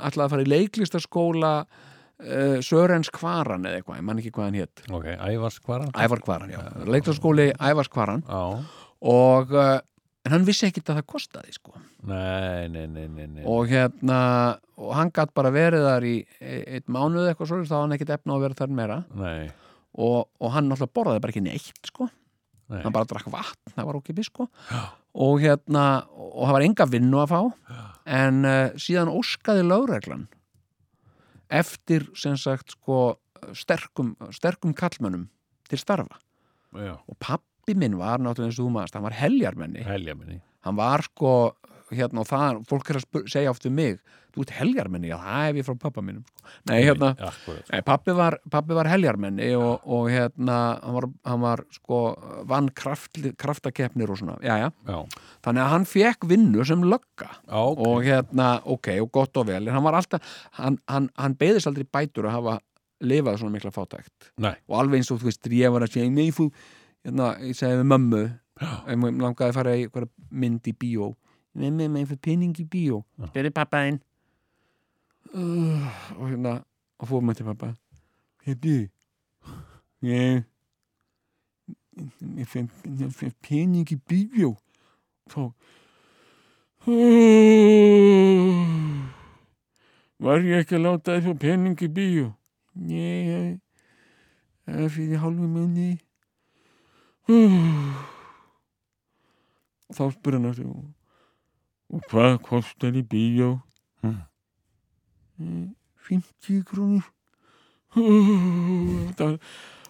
ætlaði 0.06 0.24
að 0.26 0.32
fara 0.34 0.46
í 0.46 0.50
leiklistaskóla 0.50 1.52
uh, 1.62 2.56
Sörens 2.66 3.12
Kvaran 3.14 3.66
eða 3.68 3.80
eitthvað, 3.80 4.00
ég 4.00 4.06
man 4.08 4.22
ekki 4.22 4.32
hvað 4.34 4.48
hann 4.48 4.60
hétt 4.62 4.86
ok, 4.90 5.10
Ævars 5.14 5.60
hvaran. 5.62 5.92
Ævar 5.94 6.24
Kvaran, 6.24 6.54
já, 6.54 6.62
leiklistaskóli 6.82 7.52
Ævars 7.54 7.92
Kvaran 7.92 8.24
já, 8.26 8.42
og 9.06 9.54
uh, 9.54 9.76
en 10.26 10.34
hann 10.34 10.46
vissi 10.46 10.66
ekkit 10.66 10.90
að 10.90 11.00
það 11.00 11.06
kostaði 11.12 11.54
sko. 11.54 11.76
Nei, 12.10 12.66
nei, 12.72 12.86
nei, 12.90 13.06
nei, 13.06 13.26
nei. 13.36 13.44
og 13.46 13.70
hérna, 13.70 14.18
og 14.80 14.90
hann 14.98 15.12
gatt 15.14 15.30
bara 15.36 15.52
verið 15.54 15.86
þar 15.86 16.06
í 16.08 16.16
e- 16.40 16.64
einn 16.78 16.90
mánuð 16.96 17.30
eitthvað 17.30 17.52
svo 17.52 17.60
þá 17.68 17.76
hann 17.78 17.94
ekkit 17.96 18.16
efna 18.16 18.34
á 18.34 18.36
að 18.36 18.46
vera 18.48 18.58
þar 18.58 18.74
meira. 18.80 18.98
Nei, 19.14 19.46
og, 19.96 20.28
og 20.40 20.54
hann 20.54 20.70
náttúrulega 20.70 20.96
borðaði 20.98 21.24
bara 21.24 21.34
ekki 21.34 21.44
neitt 21.46 21.90
sko. 21.90 22.08
Nei. 22.66 22.80
hann 22.82 22.94
bara 22.94 23.06
drakk 23.06 23.28
vatn, 23.30 23.74
það 23.76 23.86
var 23.86 23.98
okkur 24.00 24.24
sko. 24.26 24.48
Og 25.26 25.36
hérna, 25.38 25.84
og 26.10 26.48
það 26.48 26.56
var 26.56 26.64
enga 26.66 26.86
vinnu 26.90 27.20
að 27.22 27.30
fá. 27.30 27.76
En 28.16 28.40
uh, 28.42 28.74
síðan 28.80 29.12
óskaði 29.12 29.62
lögreglan 29.66 30.26
eftir 31.46 32.08
sem 32.18 32.34
sagt 32.40 32.74
sko 32.74 33.14
sterkum, 33.54 34.16
sterkum 34.34 34.74
kallmönnum 34.74 35.28
til 35.70 35.78
starfa. 35.78 36.18
Já, 36.74 36.96
og 36.98 37.16
pappi 37.22 37.76
minn 37.78 37.94
var 38.00 38.18
náttúrulega 38.18 38.50
eins 38.50 38.58
og 38.58 38.66
þú 38.66 38.74
maður 38.74 38.98
hann 38.98 39.06
var 39.06 39.18
heljarmenni, 39.20 39.86
helja 39.86 40.18
minni 40.18 40.40
hann 40.66 40.78
var 40.78 41.04
sko 41.06 41.32
hérna 41.94 42.22
og 42.22 42.30
það, 42.30 42.62
fólk 42.70 42.90
er 42.90 43.00
að 43.00 43.26
segja 43.30 43.52
oft 43.52 43.66
um 43.68 43.76
mig 43.76 43.98
þú 44.36 44.44
ert 44.44 44.52
heljarmenni, 44.58 45.08
já 45.08 45.16
það 45.16 45.44
hef 45.46 45.58
ég 45.58 45.66
frá 45.66 45.76
pappa 45.80 46.02
mínum. 46.04 46.24
Sko. 46.28 46.50
nei 46.68 46.80
hérna, 46.84 47.08
Nei, 47.70 47.80
pappi 47.86 48.12
var, 48.16 48.36
pappi 48.52 48.76
var 48.76 48.90
heljarmenni 48.90 49.48
og, 49.56 49.86
og 49.96 50.10
hérna, 50.12 50.58
hann 50.82 50.96
var, 50.98 51.06
hann 51.30 51.40
var 51.40 51.62
sko, 51.72 52.00
vann 52.50 52.68
kraft, 52.76 53.16
kraftakeppnir 53.40 54.12
og 54.12 54.20
svona, 54.20 54.36
já, 54.44 54.58
já, 54.60 54.68
já, 54.90 54.98
þannig 55.46 55.64
að 55.64 55.72
hann 55.72 55.88
fekk 55.88 56.28
vinnu 56.28 56.68
sem 56.68 56.84
lögga. 56.84 57.30
Já, 57.48 57.58
ok. 57.64 57.82
Og 57.88 58.04
hérna, 58.04 58.50
ok, 58.76 58.92
og 59.06 59.12
gott 59.16 59.40
og 59.40 59.48
vel. 59.48 59.62
En 59.64 59.78
hann 59.78 59.86
var 59.88 59.96
alltaf, 60.02 60.36
hann, 60.60 60.80
hann, 60.92 61.08
hann 61.16 61.36
beðist 61.40 61.70
aldrei 61.70 61.88
bætur 61.88 62.28
að 62.28 62.36
hafa 62.36 62.58
lifað 63.06 63.40
svona 63.40 63.56
mikla 63.56 63.72
fátækt. 63.72 64.32
Nei, 64.44 64.56
og 64.68 64.82
alveg 64.82 65.00
eins 65.00 65.12
og 65.14 65.22
þú 65.22 65.30
veist, 65.30 65.48
ég 65.56 65.72
var 65.72 65.86
að 65.86 65.96
segja 65.96 66.12
nei, 66.12 66.28
þú, 66.34 66.50
hérna, 67.08 67.32
ég 67.40 67.56
segi 67.56 67.80
við 67.80 67.88
mömmu 67.94 68.26
mér 68.56 69.18
langaði 69.20 69.50
að 69.50 69.56
fara 69.58 69.74
í 69.76 69.86
mynd 70.32 70.68
í 70.68 70.72
bíó 70.76 71.10
nei, 71.56 71.70
með 71.70 71.88
mig 71.94 72.08
fyrir 72.10 72.22
pening 72.28 72.58
í 72.60 72.66
bíó 72.68 73.00
Já. 73.16 73.30
spyrir 73.30 73.54
pappa 73.56 73.84
einn 73.86 73.98
uh, 75.32 75.88
og 76.18 76.28
hérna 76.28 76.58
og 76.96 77.08
fór 77.10 77.24
maður 77.24 77.40
til 77.40 77.48
pappa. 77.50 77.72
Hérna 78.46 78.76
ég 80.06 80.44
ég 82.36 82.48
fyrir 82.48 83.34
pening 83.44 83.88
í 83.88 83.96
bíó 84.08 84.52
þá 85.32 85.42
var 90.22 90.44
ég 90.44 90.62
ekki 90.62 90.76
að 90.76 90.84
láta 90.84 91.16
þér 91.16 91.24
fyrir 91.24 91.40
pening 91.42 91.82
í 91.82 91.88
bíó 91.98 92.28
nei 92.76 93.56
það 94.66 94.82
er 94.84 94.92
fyrir 94.92 95.22
hálfu 95.24 95.48
minni 95.48 95.90
þá 99.96 100.04
spurði 100.12 100.36
hann 100.36 100.50
aftur, 100.50 100.70
og 101.92 102.02
hvað 102.10 102.38
kostar 102.42 102.92
í 102.96 103.02
bíó. 103.06 103.62
"Eh, 104.04 105.68
50 106.08 106.62
krónur 106.64 107.04
Þetta- 107.96 109.38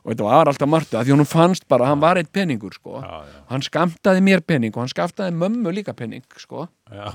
og 0.07 0.13
þetta 0.13 0.25
var 0.25 0.47
alltaf 0.47 0.69
margt 0.71 0.93
að 0.95 1.05
því 1.07 1.15
honum 1.17 1.27
fannst 1.27 1.67
bara 1.69 1.85
að 1.85 1.89
hann 1.89 2.01
var 2.01 2.17
eitt 2.21 2.33
peningur 2.33 2.73
sko. 2.75 3.01
já, 3.03 3.25
já, 3.27 3.41
hann 3.51 3.61
skamtaði 3.67 4.23
mér 4.23 4.41
pening 4.47 4.71
og 4.77 4.85
hann 4.85 4.93
skaftaði 4.93 5.35
mömmu 5.35 5.73
líka 5.75 5.95
pening 5.97 6.23
sko. 6.39 6.69
já, 6.91 7.11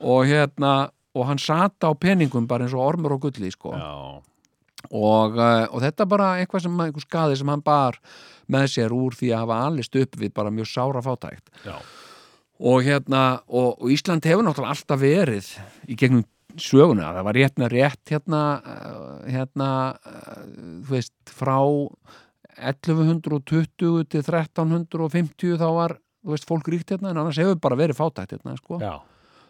og 0.00 0.24
hérna 0.26 0.90
og 1.14 1.26
hann 1.26 1.38
sata 1.38 1.88
á 1.88 1.94
peningum 1.94 2.46
bara 2.48 2.64
eins 2.64 2.74
og 2.74 2.80
ormur 2.94 3.12
og 3.12 3.20
gulli 3.20 3.50
sko. 3.52 3.70
og, 4.90 5.36
uh, 5.36 5.66
og 5.72 5.80
þetta 5.82 6.08
bara 6.08 6.38
eitthvað 6.40 6.62
sem 6.62 6.80
einhver 6.80 7.04
skaði 7.04 7.36
sem 7.38 7.48
hann 7.48 7.60
bar 7.64 7.98
með 8.50 8.64
sér 8.72 8.90
úr 8.90 9.12
því 9.16 9.30
að 9.32 9.38
hafa 9.44 9.66
allist 9.66 9.96
upp 9.96 10.16
við 10.16 10.32
bara 10.34 10.50
mjög 10.50 10.68
sára 10.72 11.02
fátækt 11.04 11.48
já, 11.64 11.76
og 12.60 12.84
hérna 12.86 13.24
og, 13.48 13.80
og 13.82 13.90
Ísland 13.90 14.24
hefur 14.28 14.46
náttúrulega 14.46 14.76
alltaf 14.76 15.00
verið 15.00 15.50
í 15.90 15.96
gegnum 15.98 16.24
söguna, 16.60 17.10
það 17.16 17.26
var 17.26 17.38
rétt 17.38 17.56
með 17.58 17.72
rétt 17.74 18.12
hérna 18.12 18.42
uh, 18.60 19.24
hérna, 19.26 19.70
uh, 20.06 20.44
þú 20.86 20.92
veist, 20.92 21.14
frá 21.34 21.56
1120 22.54 24.06
til 24.12 24.22
1350 24.22 25.58
þá 25.58 25.66
var, 25.74 25.96
þú 26.22 26.34
veist, 26.36 26.46
fólk 26.48 26.70
ríkt 26.70 26.94
hérna 26.94 27.10
en 27.10 27.20
annars 27.24 27.40
hefur 27.42 27.58
bara 27.62 27.78
verið 27.78 27.98
fátækt 27.98 28.36
hérna, 28.36 28.54
sko 28.60 28.78
já. 28.82 29.00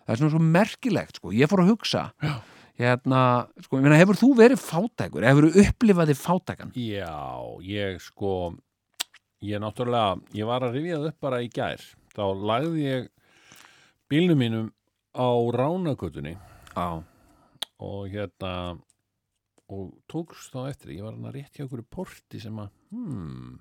það 0.06 0.14
er 0.14 0.20
svona 0.22 0.34
svo 0.34 0.42
merkilegt, 0.56 1.20
sko, 1.20 1.34
ég 1.36 1.50
fór 1.50 1.64
að 1.64 1.74
hugsa 1.74 2.06
Já. 2.24 2.34
hérna, 2.80 3.22
sko, 3.66 3.78
ég 3.78 3.84
meina, 3.84 4.00
hefur 4.00 4.20
þú 4.20 4.30
verið 4.40 4.62
fátækur, 4.64 5.28
hefur 5.28 5.50
þú 5.50 5.66
upplifaði 5.66 6.16
fátækan? 6.18 6.72
Já, 6.78 7.12
ég 7.68 8.00
sko 8.04 8.54
ég 9.44 9.60
náttúrulega, 9.60 10.16
ég 10.32 10.48
var 10.48 10.64
að 10.64 10.78
rifja 10.78 11.02
það 11.02 11.10
upp 11.12 11.28
bara 11.28 11.42
í 11.44 11.50
gær, 11.52 11.84
þá 12.14 12.24
lagði 12.50 12.86
ég 12.86 13.10
bílnum 14.10 14.40
mínum 14.40 14.72
á 15.14 15.28
Ránakötunni 15.54 16.34
Já, 16.74 17.02
og 17.82 18.00
hérna 18.10 18.54
og 19.74 19.94
tókst 20.10 20.52
þá 20.54 20.68
eftir, 20.68 20.96
ég 20.96 21.06
var 21.06 21.14
hann 21.16 21.28
að 21.30 21.38
rétt 21.38 21.56
hjá 21.56 21.64
okkur 21.66 21.84
porti 21.90 22.40
sem 22.42 22.58
að 22.60 22.72
hmm, 22.92 23.54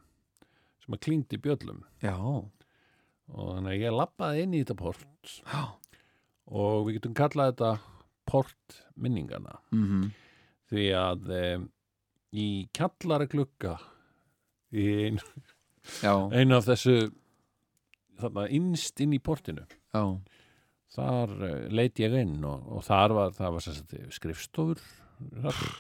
sem 0.84 0.98
að 0.98 1.02
klingdi 1.06 1.40
bjöllum. 1.42 1.84
Já, 2.04 2.18
og 2.18 3.54
þannig 3.54 3.72
að 3.72 3.86
ég 3.86 3.96
lappaði 3.96 4.44
inn 4.44 4.58
í 4.58 4.64
þetta 4.66 4.76
port. 4.82 5.38
Já. 5.48 5.64
Og 6.52 6.90
við 6.90 6.98
getum 6.98 7.16
kallað 7.16 7.54
þetta 7.54 7.72
port 8.28 8.82
minningana. 9.00 9.62
Mm 9.72 10.12
því 10.74 10.86
að 10.98 11.34
e, 11.34 11.44
í 12.34 12.48
kjallara 12.76 13.28
glugga 13.30 13.78
í 14.74 14.88
ein, 15.08 15.20
já, 16.02 16.14
einu 16.34 16.58
af 16.58 16.68
þessu 16.70 16.98
þarna 18.22 18.48
innst 18.54 19.02
inn 19.04 19.16
í 19.16 19.22
portinu. 19.24 19.66
Já, 19.94 20.04
þar 20.94 21.34
uh, 21.40 21.54
leit 21.74 22.02
ég 22.02 22.18
inn 22.20 22.44
og, 22.48 22.68
og 22.78 22.86
þar 22.86 23.16
var, 23.18 23.40
var 23.40 23.66
skrifstofur 24.14 24.82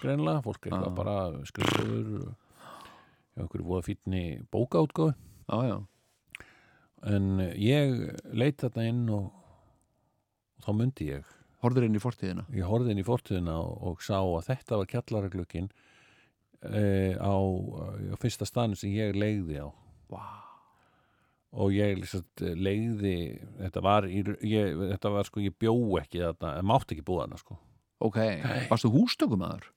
greinlega, 0.01 0.41
fólk 0.45 0.67
eitthvað 0.67 0.95
bara 0.97 1.15
skrifstofur 1.47 2.11
og 2.23 3.45
okkur 3.45 3.63
voða 3.65 3.85
já, 5.49 5.57
já. 5.67 5.77
En 7.03 7.39
eh, 7.43 7.55
ég 7.59 7.95
leit 8.31 8.61
þarna 8.61 8.85
inn 8.87 9.07
og, 9.11 9.31
og 10.57 10.67
þá 10.67 10.75
myndi 10.77 11.09
ég. 11.09 11.31
Horður 11.63 11.87
inn 11.87 11.97
í 11.97 12.03
fortíðina? 12.03 12.45
Ég 12.53 12.67
horfði 12.67 12.93
inn 12.93 13.01
í 13.01 13.07
fortíðina 13.07 13.57
og, 13.63 13.73
og 13.87 14.03
sá 14.03 14.19
að 14.19 14.47
þetta 14.49 14.79
var 14.81 14.89
kjallaraglökin 14.91 15.69
e, 16.59 16.83
á, 17.15 17.35
á 18.11 18.15
fyrsta 18.19 18.47
staðinu 18.47 18.79
sem 18.79 18.91
ég 18.91 19.15
leigði 19.15 19.63
á. 19.63 19.67
Wow. 20.11 20.42
Og 21.53 21.73
ég 21.75 22.01
sagt, 22.09 22.41
leigði 22.41 23.15
þetta 23.59 23.83
var, 23.85 24.07
ég, 24.09 24.33
þetta 24.95 25.13
var 25.13 25.29
sko, 25.29 25.43
ég 25.43 25.55
bjó 25.61 25.75
ekki 26.01 26.23
þarna, 26.23 26.55
ég 26.57 26.67
mátti 26.73 26.97
ekki 26.97 27.05
búa 27.05 27.25
þarna 27.27 27.41
sko. 27.41 27.59
Ok, 28.03 28.17
varstu 28.71 28.89
hústökumæður? 28.91 29.69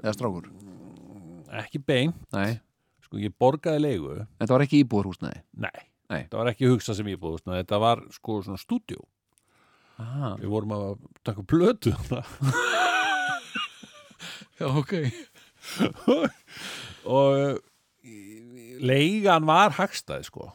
Eða 0.00 0.14
strákur? 0.16 0.48
ekki 1.60 1.80
bein, 1.84 2.14
Nei, 2.34 2.56
sko, 3.04 3.18
ég 3.22 3.34
borgaði 3.40 3.82
leigu 3.82 4.14
þetta 4.40 4.56
var 4.56 4.64
ekki 4.64 4.80
íbúðarhúsnæði 4.82 5.42
nei, 5.62 5.82
Nei. 6.10 6.22
þetta 6.24 6.40
var 6.40 6.50
ekki 6.50 6.70
hugsa 6.70 6.96
sem 6.96 7.08
búið 7.20 7.36
þetta 7.60 7.80
var 7.82 8.02
sko 8.14 8.40
svona 8.46 8.60
Aha. 10.02 10.32
við 10.40 10.50
vorum 10.50 10.74
að 10.74 10.86
taka 11.26 11.44
plötu. 11.46 11.92
Já, 14.58 14.66
ok 14.70 14.92
og 17.18 17.38
eh, 17.38 18.76
leigan 18.82 19.46
var 19.46 19.74
hagstæð 19.78 20.26
sko 20.28 20.50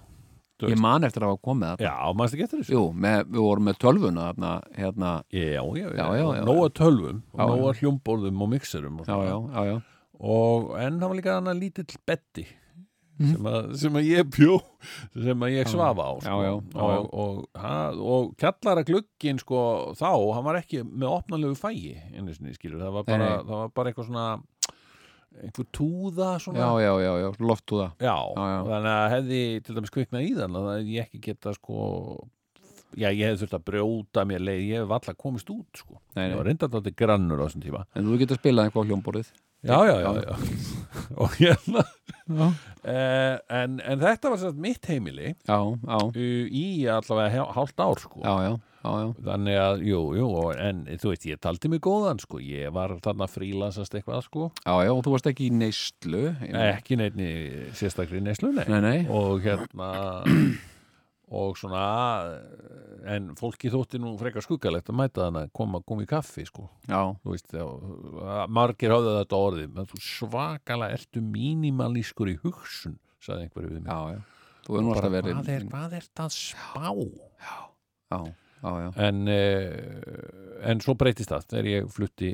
Ég 0.68 0.80
man 0.84 1.04
eftir 1.08 1.24
að 1.24 1.32
hafa 1.32 1.42
komið 1.48 1.70
þarna 1.72 1.88
já, 1.88 2.14
maður 2.20 2.34
ekki 2.36 2.44
eftir 2.44 2.60
þessu 2.64 2.74
Jú, 2.76 2.84
með, 2.94 3.20
við 3.32 3.42
vorum 3.46 3.64
með 3.70 3.78
tölvuna 3.80 4.26
þarna, 4.34 4.52
hérna, 4.76 5.12
Já, 5.32 5.62
já, 5.64 5.88
já, 5.88 5.90
Já, 5.96 6.08
já, 6.20 6.44
nóga 6.50 6.70
tölvum 6.76 7.22
og 7.34 7.40
nóga 7.54 7.74
hljómborðum 7.80 8.42
og 8.44 8.50
mixerum 8.50 9.00
og, 9.00 9.06
svona. 9.06 9.30
já, 9.30 9.38
já, 9.56 9.66
já. 9.72 9.82
og 10.20 10.74
en 10.84 11.00
það 11.00 11.08
var 11.14 11.16
líka 11.22 11.36
hann 11.40 11.48
að 11.54 11.62
lítill 11.64 12.00
betti 12.06 12.48
Mhm. 13.20 13.34
sem, 13.36 13.48
að, 13.52 13.66
sem 13.76 13.94
að 14.00 14.06
ég 14.08 14.28
bjó 14.32 14.54
sem 15.12 15.42
að 15.44 15.50
ég 15.52 15.68
svafa 15.68 16.04
á 16.08 16.12
sko. 16.24 16.30
Já, 16.30 16.36
já, 16.46 16.52
og, 16.80 17.10
og, 17.12 17.42
ha, 17.60 17.92
og 17.92 18.30
kjallara 18.40 18.84
glugginn 18.88 19.42
sko, 19.42 19.92
þá, 20.00 20.08
hann 20.38 20.46
var 20.46 20.56
ekki 20.62 20.86
með 20.88 21.18
opnanlegu 21.18 21.58
fægi 21.60 21.98
einu 22.16 22.32
sinni, 22.32 22.54
skilur, 22.56 22.80
það 22.80 22.94
var 22.96 23.04
bara, 23.10 23.18
nei. 23.18 23.42
það 23.44 23.52
var 23.58 23.74
bara 23.76 23.92
eitthvað 23.92 24.08
svona 24.08 24.28
einhver 25.44 25.68
túða 25.76 26.32
svona. 26.44 26.60
Já, 26.60 26.70
já, 26.84 26.92
já, 27.04 27.12
já, 27.24 27.30
loftu 27.40 27.80
það 27.82 28.06
Já, 28.06 28.18
Já, 28.36 28.58
þannig 28.70 28.92
að 28.96 29.08
hefði 29.16 29.42
til 29.66 29.78
dæmis 29.78 29.96
kviknað 29.96 30.28
í 30.28 30.34
þann 30.40 30.60
að 30.60 30.92
ég 30.94 31.08
ekki 31.08 31.24
geta 31.30 31.54
sko 31.56 31.86
já, 32.98 33.10
ég 33.12 33.26
hef 33.26 33.44
þurft 33.44 33.58
að 33.60 33.68
brjóta 33.70 34.26
mér 34.28 34.44
leið, 34.44 34.64
ég 34.70 34.84
hef 34.84 34.96
alltaf 34.98 35.20
komist 35.20 35.52
út 35.54 35.84
sko. 35.84 36.00
Nei, 36.16 36.24
nei. 36.24 36.32
ég 36.34 36.40
var 36.40 36.50
reynda 36.50 36.72
þetta 36.74 36.96
grannur 36.98 37.44
á 37.44 37.46
þessum 37.46 37.66
tíma. 37.66 37.86
En 37.96 38.10
þú 38.10 38.20
getur 38.24 38.40
spilað 38.42 38.70
eitthvað 38.70 38.86
á 38.86 38.88
hljómborðið. 38.90 39.32
Já, 39.60 39.78
já, 39.84 39.96
já, 40.00 40.12
já. 40.24 40.36
og 41.22 41.34
hérna 41.36 41.82
eh, 42.88 43.36
en, 43.52 43.74
en 43.84 44.00
þetta 44.00 44.32
var 44.32 44.40
sérst 44.40 44.62
mitt 44.64 44.88
heimili 44.88 45.34
Já, 45.34 45.58
já, 45.60 45.98
uh, 46.00 46.46
í 46.48 46.64
allavega 46.88 47.44
hálft 47.58 47.84
ár 47.84 48.00
sko. 48.00 48.22
já, 48.24 48.32
já, 48.48 48.54
já, 48.80 48.92
já. 49.04 49.08
þannig 49.28 49.60
að, 49.60 49.84
jú, 49.90 50.02
jú 50.18 50.30
en 50.56 50.82
þú 51.02 51.14
veist, 51.14 51.28
ég 51.30 51.42
taldi 51.44 51.72
mig 51.72 51.84
góðan 51.86 52.22
sko. 52.24 52.42
ég 52.44 52.74
var 52.76 52.96
þarna 53.04 53.28
frílansast 53.30 53.96
eitthvað 53.98 54.26
sko. 54.28 54.50
Já, 54.64 54.74
já, 54.88 54.94
og 54.94 55.04
þú 55.06 55.16
varst 55.16 55.30
ekki 55.32 55.50
í 55.50 55.54
neyslu 55.60 56.26
ekki 56.50 57.00
neittni 57.00 57.30
sérstakri 57.78 58.24
neyslu 58.24 58.54
nei. 58.56 58.66
Nei, 58.72 58.82
nei, 58.86 59.00
og 59.12 59.44
hérna 59.46 59.92
og 61.30 61.60
svona 61.60 61.84
en 63.10 63.30
fólki 63.40 63.70
þótti 63.72 64.00
nú 64.02 64.16
frekar 64.20 64.44
skuggalegt 64.44 64.90
að 64.90 64.98
mæta 64.98 65.28
þannig 65.28 65.48
að 65.48 65.54
koma, 65.60 65.82
í 66.02 66.10
kaffi 66.10 66.46
sko 66.48 66.66
já, 66.90 67.04
þú 67.22 67.36
veist, 67.36 67.54
já, 67.54 67.68
margir 68.50 68.96
hafði 68.96 69.14
þetta 69.20 69.44
orðið, 69.46 69.70
menn 69.76 69.92
þú 69.92 70.02
svakalega 70.08 70.98
ertu 70.98 71.24
mínimalískur 71.24 72.34
í 72.34 72.40
hugsun 72.42 72.98
sagði 73.24 73.48
einhverju 73.48 73.72
við 73.76 73.82
mig 73.84 73.94
já, 73.94 74.18
já 74.18 74.36
Þú 74.70 74.76
hefur 74.76 74.86
nú 74.86 74.92
alltaf 74.94 75.14
verið 75.16 75.48
er, 75.50 75.64
hvað 75.66 75.94
er 75.98 76.04
það 76.14 76.34
spá? 76.36 76.90
Já, 77.42 77.56
já, 78.14 78.20
já, 78.64 78.92
En, 79.08 79.28
eh, 79.28 80.70
en 80.72 80.82
svo 80.84 80.96
breytist 81.00 81.32
það 81.32 81.50
þegar 81.54 81.70
ég 81.72 81.92
flutti 81.94 82.32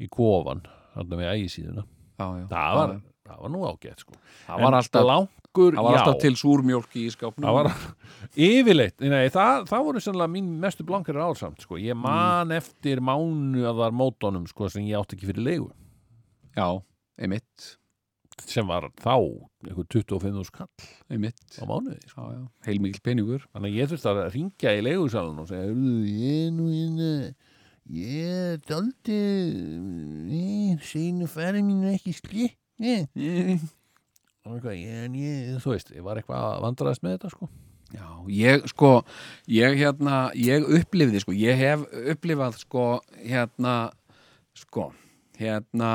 í 0.00 0.08
kofan 0.12 0.62
þarna 0.94 1.20
með 1.20 1.32
ægisíðuna. 1.34 1.86
Já, 2.20 2.26
já. 2.40 2.46
Það 2.50 2.78
var, 2.78 2.94
já. 2.94 3.00
það 3.30 3.42
var 3.44 3.52
nú 3.54 3.62
ágætt 3.68 4.04
sko. 4.04 4.16
Það 4.46 4.62
var 4.62 4.66
En 4.66 4.78
alltaf, 4.80 5.06
langur, 5.10 5.76
það 5.76 5.86
var 5.86 5.96
já, 5.96 6.00
alltaf 6.00 6.20
til 6.24 6.32
súrmjólk 6.40 6.96
í 7.00 7.04
skápnum. 7.14 7.46
Það 7.46 7.58
var 7.58 7.70
yfirleitt, 8.50 8.96
nei, 9.04 9.24
það, 9.32 9.66
það 9.70 9.84
voru 9.88 10.04
sannlega 10.04 10.34
mín 10.36 10.50
mestu 10.62 10.86
blankar 10.88 11.20
ársamt, 11.24 11.64
sko. 11.64 11.80
Ég 11.80 11.98
man 11.98 12.54
eftir 12.56 13.02
mánuðar 13.04 13.94
mótonum, 13.96 14.48
sko, 14.50 14.70
sem 14.72 14.88
ég 14.88 15.00
átti 15.00 15.18
ekki 15.18 15.30
fyrir 15.32 15.46
leigu. 15.46 15.70
Já, 16.56 16.68
einmitt, 17.20 17.74
sem 18.46 18.66
var 18.66 18.88
þá 19.00 19.14
einhver 19.66 19.86
25 19.92 20.44
skall 20.48 20.68
einmitt. 21.10 21.40
á 21.60 21.64
mánuði, 21.68 22.00
sko. 22.08 22.28
Heilmikil 22.66 23.04
peningur. 23.04 23.46
Þannig 23.52 23.70
að 23.70 23.78
ég 23.80 23.90
þurfti 23.90 24.10
að 24.10 24.20
ringja 24.34 24.74
í 24.76 24.84
leigusalun 24.86 25.40
og 25.42 25.48
segja, 25.48 25.68
"Heyrðu, 25.68 25.94
ég 26.08 26.46
er 26.46 26.52
nú 26.56 26.66
hérna 26.70 27.34
ég 27.90 28.54
er 28.54 28.60
daldi 28.68 29.18
seinu 30.86 31.26
færi 31.26 31.62
mínu 31.64 31.90
ekki 31.94 32.14
slikk 32.14 32.56
og 34.46 34.54
eitthvað, 34.56 35.58
þú 35.60 35.74
veist, 35.74 35.90
ég 35.92 36.04
var 36.06 36.16
eitthvað 36.20 36.46
að 36.46 36.62
vandræðast 36.64 37.02
með 37.04 37.16
þetta, 37.16 37.30
sko. 37.34 37.48
Já, 37.90 38.06
ég 38.30 38.66
sko 38.70 38.90
ég 39.50 39.74
hérna, 39.80 40.30
ég 40.38 40.62
upplifði 40.78 41.20
sko, 41.24 41.34
ég 41.34 41.58
hef 41.58 41.82
upplifað 42.14 42.60
sko, 42.62 42.84
hérna 43.18 43.74
sko, 44.54 44.92
hérna 45.40 45.90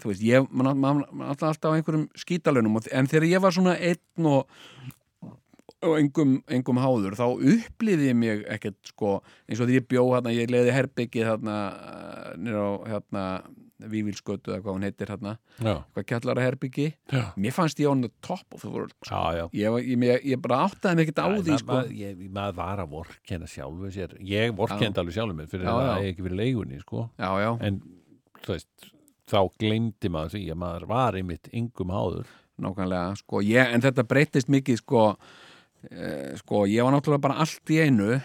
þú 0.00 0.10
veist, 0.12 0.22
ég, 0.24 0.48
mann 0.50 0.72
man, 0.80 1.04
man, 1.12 1.28
alltaf 1.34 1.60
á 1.62 1.76
einhverjum 1.76 2.08
skítalönum, 2.18 2.76
og- 2.80 2.88
en 2.92 3.06
þegar 3.10 3.28
ég 3.30 3.40
var 3.44 3.52
svona 3.56 3.76
einn 3.78 4.26
og 4.26 4.46
og 5.80 5.94
engum, 5.96 6.34
engum 6.52 6.76
háður, 6.76 7.14
þá 7.16 7.24
upplifði 7.40 8.10
ég 8.10 8.16
mig 8.20 8.42
ekkert 8.52 8.76
sko, 8.90 9.22
eins 9.48 9.62
og 9.62 9.68
því 9.70 9.78
ég 9.78 9.86
bjó 9.88 10.02
hérna, 10.12 10.32
ég 10.36 10.50
leiði 10.52 10.74
herbyggið 10.76 11.24
hérna 11.30 11.54
nýr 12.36 12.58
á 12.60 12.68
hérna 12.90 13.24
Vívilskötu 13.80 14.52
eða 14.52 14.60
hvað 14.60 14.74
hún 14.76 14.82
heitir 14.84 15.08
hérna, 15.08 15.30
hvað 15.96 16.04
kjallara 16.10 16.42
herbyggi 16.44 16.90
já, 17.08 17.22
mér 17.40 17.54
fannst 17.56 17.78
ég 17.80 17.88
on 17.88 18.02
the 18.04 18.10
top 18.20 18.44
of 18.52 18.60
the 18.60 18.68
world 18.68 18.92
sko. 19.00 19.08
já, 19.08 19.38
já. 19.40 19.46
ég, 19.56 19.78
ég, 19.88 20.26
ég, 20.34 20.42
bara 20.44 20.66
áttaði 20.68 20.96
mig 20.98 21.08
ekkert 21.08 21.22
á 21.24 21.28
því 21.40 21.56
sko. 21.62 21.72
ma- 21.72 21.86
ég, 21.88 22.20
maður 22.28 22.58
var 22.60 22.82
að 22.84 22.90
vorkenna 22.98 23.48
sjálfu 23.48 23.88
sér 23.96 24.12
ég 24.20 24.52
vorkendi 24.58 25.00
alveg 25.00 25.16
sjálfu 25.16 25.38
mér 25.38 25.48
fyrir 25.48 25.64
Já, 25.64 25.72
það 25.72 25.88
að 25.94 26.04
ég 26.04 26.12
ekki 26.12 26.26
fyrir 26.28 26.40
leigunni 26.42 26.82
sko. 26.84 27.06
en 27.56 27.80
þú 27.80 27.99
veist 28.48 28.90
þá 29.30 29.38
gleymdi 29.58 30.08
maður 30.10 30.30
því 30.36 30.44
að 30.50 30.58
maður 30.62 30.86
var 30.90 31.14
einmitt 31.20 31.48
yngum 31.52 31.90
háður. 31.94 32.26
Nákvæmlega 32.60 33.16
sko, 33.16 33.40
ég, 33.46 33.70
en 33.74 33.80
þetta 33.80 34.04
breytist 34.04 34.48
mikið 34.52 34.76
sko, 34.82 35.04
eh, 35.90 36.34
sko, 36.36 36.64
ég 36.68 36.84
var 36.84 36.92
náttúrulega 36.92 37.20
bara 37.28 37.38
allt 37.40 37.70
í 37.72 37.78
einu 37.84 38.20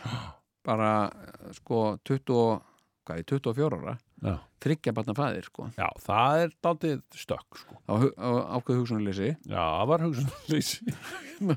bara 0.65 1.09
sko 1.53 1.97
20, 2.03 2.33
og- 2.35 2.61
hvað 3.05 3.19
er 3.21 3.23
24 3.29 3.77
ára 3.77 3.97
já, 4.25 4.39
þryggja 4.65 4.93
barna 4.97 5.13
fæðir 5.13 5.45
sko. 5.45 5.67
Já 5.77 5.87
það 6.01 6.39
er 6.41 6.53
daldið 6.65 7.01
stökk 7.13 7.59
sko. 7.61 7.75
á, 7.85 7.93
á 8.17 8.29
ákveð 8.57 8.79
hugsunarleysi. 8.81 9.27
Já, 9.45 9.61
það 9.61 9.87
var 9.91 9.99
hugsunarleysi. 10.07 10.95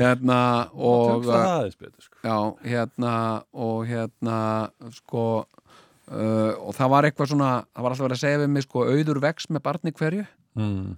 Hérna 0.00 0.70
og 0.72 1.24
það 1.26 1.46
aðeins 1.50 1.76
betur 1.80 2.06
sko. 2.06 2.16
já, 2.24 2.36
hérna 2.64 3.14
og 3.52 3.86
hérna 3.90 4.38
sko 4.96 5.24
uh, 6.10 6.52
og 6.60 6.74
það 6.76 6.92
var 6.94 7.08
eitthvað 7.08 7.32
svona 7.32 7.50
það 7.62 7.84
var 7.84 7.94
alltaf 7.94 8.06
verið 8.06 8.18
að 8.18 8.24
segja 8.24 8.42
við 8.42 8.50
mig 8.54 8.66
sko 8.66 8.86
auður 8.88 9.22
vex 9.26 9.50
með 9.50 9.64
barni 9.68 9.94
hverju. 9.96 10.26
Mm. 10.58 10.96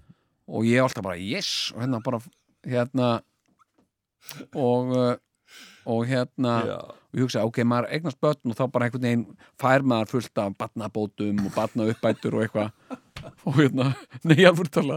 og 0.49 0.65
ég 0.65 0.81
alltaf 0.81 1.05
bara 1.05 1.21
yes! 1.21 1.53
Og 1.75 1.85
hérna 1.85 2.01
bara 2.05 2.23
hérna 2.65 3.13
og 4.57 4.97
uh, 4.97 5.15
og 5.85 6.05
hérna 6.07 6.53
já, 6.67 6.79
og 7.13 7.19
ég 7.19 7.27
hugsa, 7.27 7.45
ok, 7.45 7.59
maður 7.67 7.89
eignast 7.93 8.21
börn 8.23 8.53
og 8.53 8.57
þá 8.57 8.63
bara 8.73 8.87
einhvern 8.87 9.05
veginn 9.05 9.25
fær 9.61 9.83
maður 9.85 10.13
fullt 10.15 10.41
af 10.41 10.55
barnabótum 10.61 11.41
og 11.47 11.57
barnauppbætur 11.57 12.39
og 12.39 12.47
eitthvað. 12.47 12.71
Og 13.47 13.55
hérna, 13.55 13.93
nei, 14.27 14.41
ég 14.41 14.49
alveg 14.49 14.71
tala 14.75 14.97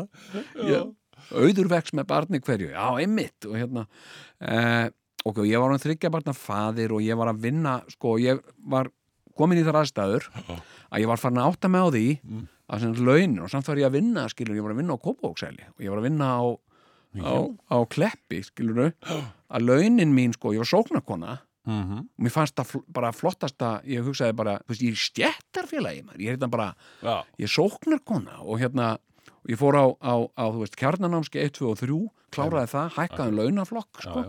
ég, 0.66 0.86
auður 1.30 1.68
vex 1.70 1.94
með 1.94 2.08
barni 2.10 2.40
hverju, 2.42 2.72
já, 2.74 2.86
einmitt. 3.04 3.46
Og 3.46 3.58
hérna 3.60 3.84
eh, 4.42 4.88
ok, 5.26 5.44
ég 5.46 5.62
var 5.62 5.74
hann 5.74 5.84
þryggja 5.84 6.10
barna 6.14 6.34
faðir 6.34 6.96
og 6.96 7.04
ég 7.06 7.20
var 7.20 7.30
að 7.30 7.44
vinna 7.44 7.76
sko, 7.92 8.16
ég 8.22 8.42
var 8.72 8.90
komin 9.38 9.60
í 9.62 9.66
þar 9.68 9.82
aðstæður 9.84 10.28
að 10.46 11.02
ég 11.04 11.10
var 11.12 11.22
farin 11.22 11.42
að 11.42 11.50
átta 11.52 11.72
mig 11.72 11.82
á 11.84 11.88
því 11.94 12.06
að 12.66 12.82
sem 12.82 12.94
launin 13.06 13.42
og 13.46 13.50
samt 13.52 13.68
var 13.70 13.78
ég 13.82 13.90
að 13.90 13.98
vinna 14.00 14.28
skilur, 14.32 14.56
ég 14.58 14.66
var 14.66 14.74
að 14.74 14.80
vinna 14.82 14.96
á 14.98 15.04
Kópavóksæli 15.06 15.66
og 15.76 15.84
ég 15.86 15.92
var 15.94 16.02
að 16.02 16.08
vinna 16.08 16.30
á, 16.34 16.44
á, 17.22 17.36
á 17.70 17.78
Kleppi 17.94 18.40
skilur 18.48 18.94
að 18.96 19.68
launin 19.68 20.16
mín 20.16 20.34
sko, 20.34 20.54
ég 20.56 20.64
var 20.64 20.72
sóknarkona 20.72 21.36
mm 21.66 21.98
og 22.16 22.22
mér 22.22 22.30
fannst 22.34 22.56
það 22.60 22.84
bara 22.94 23.10
flottasta 23.12 23.70
ég 23.90 24.06
hugsaði 24.06 24.36
bara, 24.38 24.60
þú 24.66 24.70
veist, 24.74 24.84
ég 24.86 24.94
er 24.94 25.02
stjættarfélagi 25.02 26.04
ég 26.22 26.28
er 26.30 26.36
hérna 26.36 26.50
bara, 26.50 26.68
já, 27.02 27.24
ég 27.42 27.48
er 27.48 27.54
sóknarkona 27.56 28.38
og 28.44 28.60
hérna, 28.62 28.92
og 29.42 29.50
ég 29.50 29.58
fór 29.58 29.78
á, 29.78 29.86
á, 29.98 30.14
á 30.38 30.46
þú 30.54 30.62
veist, 30.62 30.78
kjarnanámski 30.78 31.42
1, 31.42 31.56
2 31.58 31.72
og 31.72 31.80
3 31.82 31.98
kláraði 32.36 32.70
það, 32.70 32.94
hækkaði 33.00 33.34
um 33.34 33.40
launaflokk 33.42 34.02
sko, 34.06 34.26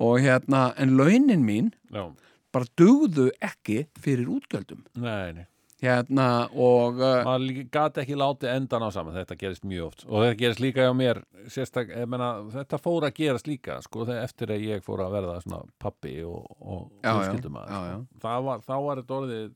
og 0.00 0.20
hérna, 0.24 0.62
en 0.80 0.96
launin 0.96 1.44
mín 1.44 1.72
já. 1.92 2.08
Bara 2.54 2.68
dugðu 2.78 3.30
ekki 3.40 3.84
fyrir 4.00 4.28
útgjöldum 4.32 4.82
Nei, 5.00 5.32
nei. 5.36 5.46
hérna, 5.80 6.26
og 6.52 7.00
uh, 7.00 7.22
maður 7.26 7.62
gati 7.72 8.02
ekki 8.04 8.18
látið 8.20 8.52
endan 8.52 8.84
á 8.84 8.90
saman 8.94 9.16
þetta 9.16 9.38
gerist 9.40 9.64
mjög 9.68 9.86
oft 9.88 10.04
og 10.08 10.24
þetta 10.24 10.40
gerist 10.42 10.62
líka 10.64 10.86
hjá 10.88 10.92
mér 10.96 11.22
sérstak, 11.50 11.94
menna, 12.10 12.30
þetta 12.52 12.80
fór 12.82 13.08
að 13.08 13.16
gerast 13.22 13.48
líka 13.50 13.80
sko, 13.86 14.04
eftir 14.18 14.52
að 14.54 14.66
ég 14.68 14.84
fór 14.86 15.06
að 15.06 15.16
verða 15.18 15.40
svona 15.46 15.62
pappi 15.80 16.18
og, 16.26 16.44
og 16.60 16.86
já, 17.00 17.14
já. 17.14 17.34
sko. 17.40 18.36
Var, 18.50 18.64
þá 18.66 18.74
var 18.86 19.02
þetta 19.02 19.20
orðið 19.22 19.50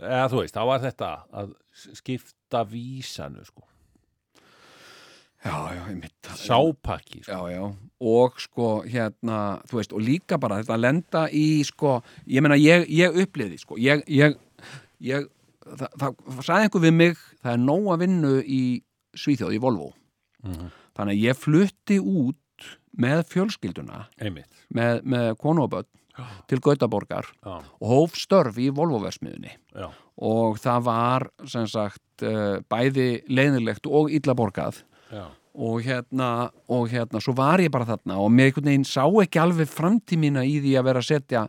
eða 0.00 0.28
þú 0.32 0.40
veist, 0.42 0.56
þá 0.56 0.62
var 0.70 0.84
þetta 0.84 1.10
að 1.42 1.50
skipta 2.00 2.62
vísanu 2.68 3.44
sko. 3.46 3.66
Já, 5.44 5.56
já, 5.74 5.82
ég 5.88 5.98
mitt 6.00 6.30
sápakki 6.40 7.22
sko. 7.24 7.32
Já, 7.32 7.40
já, 7.54 7.64
og 8.00 8.40
sko 8.40 8.68
hérna, 8.88 9.38
þú 9.68 9.80
veist, 9.80 9.94
og 9.96 10.04
líka 10.04 10.38
bara 10.40 10.60
þetta 10.60 10.76
að 10.76 10.84
lenda 10.86 11.24
í, 11.32 11.46
sko, 11.68 11.98
ég 12.30 12.44
meina 12.44 12.58
ég, 12.60 12.86
ég 12.88 13.16
uppliði, 13.24 13.60
sko, 13.60 13.78
ég, 13.80 14.04
ég, 14.08 14.36
ég 15.04 15.28
það, 15.64 15.88
það 16.00 16.44
sagði 16.44 16.68
einhver 16.68 16.84
við 16.86 16.94
mig, 16.98 17.24
það 17.40 17.56
er 17.56 17.64
nóg 17.64 17.90
að 17.94 18.04
vinnu 18.04 18.34
í 18.44 18.62
Svíþjóð, 19.18 19.56
í 19.56 19.62
Volvo. 19.62 19.90
Mhm. 20.44 20.70
þannig 20.96 21.16
að 21.16 21.24
ég 21.24 21.38
flutti 21.38 21.96
út 22.00 22.36
með 23.00 23.24
fjölskylduna 23.30 24.04
einmitt. 24.20 24.48
með, 24.74 25.02
með 25.04 25.34
börn 25.70 25.88
til 26.50 26.60
Gautaborgar 26.60 27.28
já, 27.44 27.62
og 27.80 27.86
hóf 27.88 28.16
störf 28.18 28.58
í 28.60 28.68
Volvo-versmiðunni 28.74 29.54
og 30.20 30.58
það 30.60 30.82
var 30.84 31.26
sem 31.48 31.66
sagt 31.70 32.24
eh, 32.26 32.60
bæði 32.68 33.22
leiðilegt 33.30 33.86
og 33.86 34.10
illa 34.12 34.34
borgað 34.36 34.82
og 35.60 35.82
hérna, 35.82 36.50
og 36.70 36.88
hérna, 36.92 37.20
svo 37.22 37.34
var 37.36 37.58
ég 37.62 37.72
bara 37.74 37.88
þarna 37.88 38.18
og 38.22 38.30
mér 38.32 38.50
einhvern 38.50 38.68
veginn 38.70 38.86
sá 38.86 39.02
ekki 39.22 39.40
alveg 39.42 39.68
framtímina 39.70 40.44
í 40.46 40.60
því 40.62 40.74
að 40.78 40.86
vera 40.86 41.02
að 41.02 41.08
setja 41.08 41.44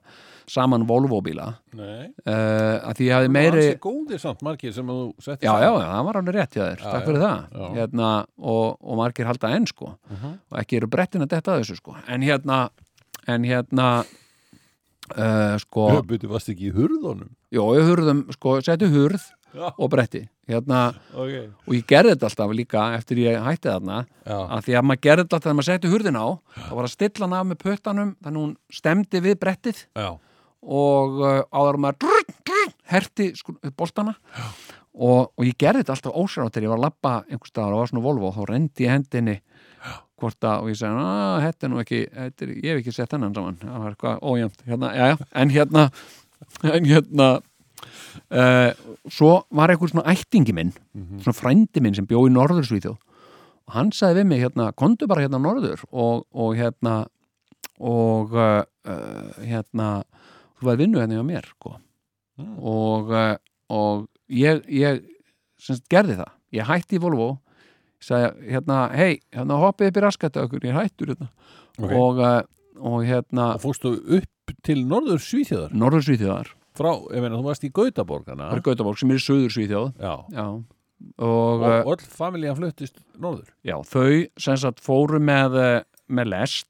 saman 0.52 0.84
Volvo-bíla. 0.90 1.46
Uh, 1.78 2.82
að 2.82 2.96
því 2.98 3.06
ég 3.08 3.14
hafði 3.16 3.30
meiri 3.32 3.62
Ansi 3.70 3.82
góðir 3.84 4.20
samt 4.24 4.42
margir 4.44 4.74
sem 4.76 4.90
þú 4.90 4.98
settir 5.22 5.46
já, 5.48 5.52
já, 5.54 5.70
saman. 5.70 5.84
já, 5.86 5.92
það 5.94 6.08
var 6.08 6.20
alveg 6.22 6.36
rétt 6.36 6.58
hjá 6.58 6.64
þér, 6.66 6.82
Já, 6.82 6.88
takk 6.90 6.98
já, 7.02 7.06
fyrir 7.08 7.22
það. 7.22 7.44
Já. 7.62 7.68
hérna, 7.78 8.10
og, 8.56 8.66
og 8.82 9.00
margir 9.00 9.30
halda 9.30 9.52
enn 9.56 9.68
sko. 9.70 9.92
Mhm. 10.10 10.34
og 10.52 10.60
ekki 10.64 10.80
eru 10.82 10.90
brettin 10.92 11.24
að 11.28 11.32
detta 11.38 11.54
að 11.54 11.62
þessu 11.64 11.78
sko. 11.80 11.96
En 12.12 12.26
hérna, 12.26 12.58
en 13.32 13.48
hérna 13.48 13.88
uh, 15.16 15.56
sko 15.62 15.88
byrju 16.10 16.32
varst 16.34 16.52
ekki 16.52 16.72
í 16.72 16.76
hurðunum? 16.76 17.32
Jó, 17.54 17.64
ég 17.78 17.88
hurðum, 17.88 18.26
sko, 18.36 18.58
setju 18.66 18.90
hurð 18.92 19.30
Já, 19.52 19.68
og 19.76 19.90
bretti, 19.92 20.26
hérna 20.52 20.82
ok. 21.14 21.36
og 21.68 21.78
ég 21.78 21.86
gerði 21.90 22.16
þetta 22.16 22.30
alltaf 22.30 22.56
líka 22.58 22.88
eftir 22.98 23.22
ég 23.24 23.40
hætti 23.46 23.72
þarna 23.72 24.02
að 24.26 24.68
því 24.68 24.76
að 24.78 24.90
maður 24.90 25.06
gerði 25.08 25.26
þetta 25.28 25.40
þegar 25.46 25.58
maður 25.60 25.70
setti 25.70 25.94
hurðin 25.94 26.20
á 26.22 26.28
þá 26.58 26.74
var 26.80 26.88
að 26.88 26.94
stilla 26.96 27.28
hann 27.28 27.38
af 27.40 27.48
með 27.50 27.62
puttanum 27.66 28.12
þannig 28.22 28.46
hún 28.46 28.54
stemdi 28.82 29.24
við 29.24 29.40
brettið 29.42 29.86
já, 29.98 30.12
og 30.62 31.22
uh, 31.22 31.42
áður 31.50 31.80
maður 31.82 32.00
drr, 32.06 32.36
drr, 32.46 32.74
herti 32.92 33.32
sko, 33.38 33.56
boltana. 33.78 34.16
Og, 34.92 35.32
og 35.40 35.46
ég 35.48 35.56
gerði 35.60 35.82
þetta 35.82 35.96
alltaf 35.96 36.18
ósjátt 36.20 36.56
þegar 36.56 36.66
ég 36.66 36.72
var 36.74 36.82
að 36.82 36.86
labba 36.86 37.14
einhvers 37.30 37.52
staðar 37.54 37.76
og 37.76 37.82
var 37.82 37.92
svona 37.92 38.04
Volvo 38.04 38.28
og 38.28 38.36
þá 38.36 38.42
rendi 38.50 38.86
ég 38.86 38.92
hendinni 38.92 39.38
hvort 40.22 40.46
að, 40.46 40.66
og 40.66 40.68
ég 40.70 40.78
segi, 40.78 41.06
að 41.06 41.46
þetta 41.46 41.66
er 41.66 41.72
nú 41.72 41.80
ekki 41.82 42.02
er, 42.12 42.34
ég 42.52 42.68
hef 42.68 42.82
ekki 42.82 42.94
sett 42.94 43.16
hennan 43.16 43.34
saman. 43.34 43.58
Það 43.62 43.86
var 43.86 43.96
eitthvað 43.96 44.26
ójæmt, 44.28 44.66
hérna, 44.68 44.92
en 45.32 45.54
hérna 45.56 45.86
en 46.76 46.90
hérna 46.90 47.30
uh, 48.32 48.72
svo 49.10 49.32
var 49.54 49.72
eitthvað 49.72 49.94
svona 49.94 50.12
ættingi 50.12 50.56
minn 50.56 50.74
svona 51.22 51.38
frændi 51.38 51.84
minn 51.84 51.98
sem 51.98 52.08
bjó 52.10 52.26
í 52.28 52.34
Norðursvíþjóð 52.34 52.98
og 53.72 53.76
hann 53.76 53.92
sagði 53.96 54.22
við 54.22 54.30
mig 54.32 54.44
hérna, 54.44 54.72
kondu 54.76 55.08
bara 55.08 55.26
hérna 55.26 55.40
norður 55.42 55.84
og, 55.92 56.26
og 56.34 56.58
hérna 56.60 57.06
og 57.82 58.34
uh, 58.36 58.64
hérna 59.42 60.04
þú 60.60 60.68
væri 60.68 60.84
vinnu 60.84 61.02
hérna 61.02 61.20
hjá 61.20 61.26
mér 61.26 61.48
sko. 61.50 61.78
og, 62.58 63.14
uh, 63.14 63.36
og 63.72 64.08
ég, 64.28 64.62
ég 64.68 65.02
semst, 65.62 65.88
gerði 65.92 66.20
það. 66.20 66.36
Ég 66.52 66.68
hætti 66.68 66.98
í 66.98 67.02
Volvo 67.02 67.32
sagði 68.02 68.52
hérna, 68.56 68.84
hei, 68.98 69.22
hérna 69.34 69.60
hoppið 69.62 69.92
upp 69.92 70.00
í 70.00 70.04
raskættu 70.06 70.44
okkur, 70.44 70.66
ég 70.66 70.78
hættur 70.78 71.14
hérna. 71.14 71.30
Ok. 71.80 71.92
og, 71.96 72.22
og 72.82 73.04
hérna 73.08 73.54
Og 73.56 73.64
fórstu 73.64 73.94
upp 74.18 74.56
til 74.66 74.82
Norður 74.90 75.22
Svíþjóðar? 75.24 75.72
Norður 75.78 76.04
Svíþjóðar, 76.10 76.50
frá, 76.82 76.92
ég 77.16 77.24
meina, 77.24 77.38
þú 77.40 77.48
varst 77.48 77.66
í 77.68 77.72
Gautaborgana 77.78 78.50
það 78.52 78.60
er 78.60 78.64
Gautaborg 78.68 79.02
sem 79.02 79.14
er 79.14 79.20
í 79.22 79.26
Suður 79.26 79.56
Svíþjóð 79.56 79.90
Já, 80.02 80.14
já, 80.36 80.46
og, 80.46 81.66
og 81.66 81.66
og 81.66 81.92
öll 81.96 82.06
familjan 82.20 82.60
fluttist 82.60 83.02
Norður 83.22 83.50
já, 83.68 83.76
þau 83.88 84.10
sem 84.46 84.62
sagt 84.66 84.84
fóru 84.84 85.22
með, 85.24 85.58
eh, 85.62 85.78
með 86.12 86.32
lest 86.36 86.68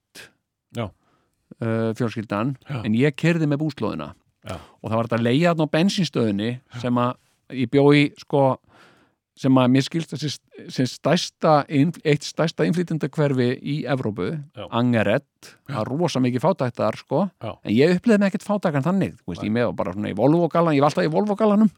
Já. 0.75 0.85
uh, 0.88 1.89
fjölskyldan, 1.97 2.55
Já. 2.69 2.79
en 2.85 2.95
ég 2.95 3.15
kerði 3.19 3.49
með 3.49 3.63
búslóðina 3.65 4.11
Já. 4.47 4.55
og 4.57 4.88
það 4.89 4.97
var 4.97 5.09
þetta 5.09 5.21
þarna 5.21 5.33
á 5.67 5.73
bensinstöðinni 5.75 6.51
sem 6.81 7.01
að 7.01 7.11
ég 7.61 7.71
bjói 7.73 8.11
sko 8.21 8.45
sem 9.40 9.58
að 9.58 9.70
mér 9.74 9.86
skilst 9.86 10.16
að 10.16 10.26
sem 10.72 10.90
stærsta, 10.90 11.53
eitt 11.72 12.28
stærsta 12.28 12.68
innflytjandakverfi 12.68 13.48
í 13.62 13.78
Evrópu, 13.90 14.34
Já. 14.58 14.66
Angeret 14.70 15.53
það 15.70 15.80
er 15.82 15.91
rosa 15.94 16.22
mikið 16.24 16.44
fátæktar 16.44 16.99
sko. 16.99 17.24
Já. 17.41 17.56
en 17.64 17.72
ég 17.74 17.95
upplifði 17.95 18.20
mig 18.20 18.32
ekkert 18.32 18.48
fátækan 18.49 18.86
þannig 18.86 19.16
þú 19.22 19.34
veist, 19.34 19.48
ég 19.48 19.56
með 19.56 19.72
bara 19.80 19.95
svona 19.95 20.12
í 20.12 20.18
Volvo-galan, 20.20 20.76
ég 20.76 20.84
var 20.84 20.91
alltaf 20.91 21.08
í 21.08 21.14
Volvo-galanum 21.16 21.72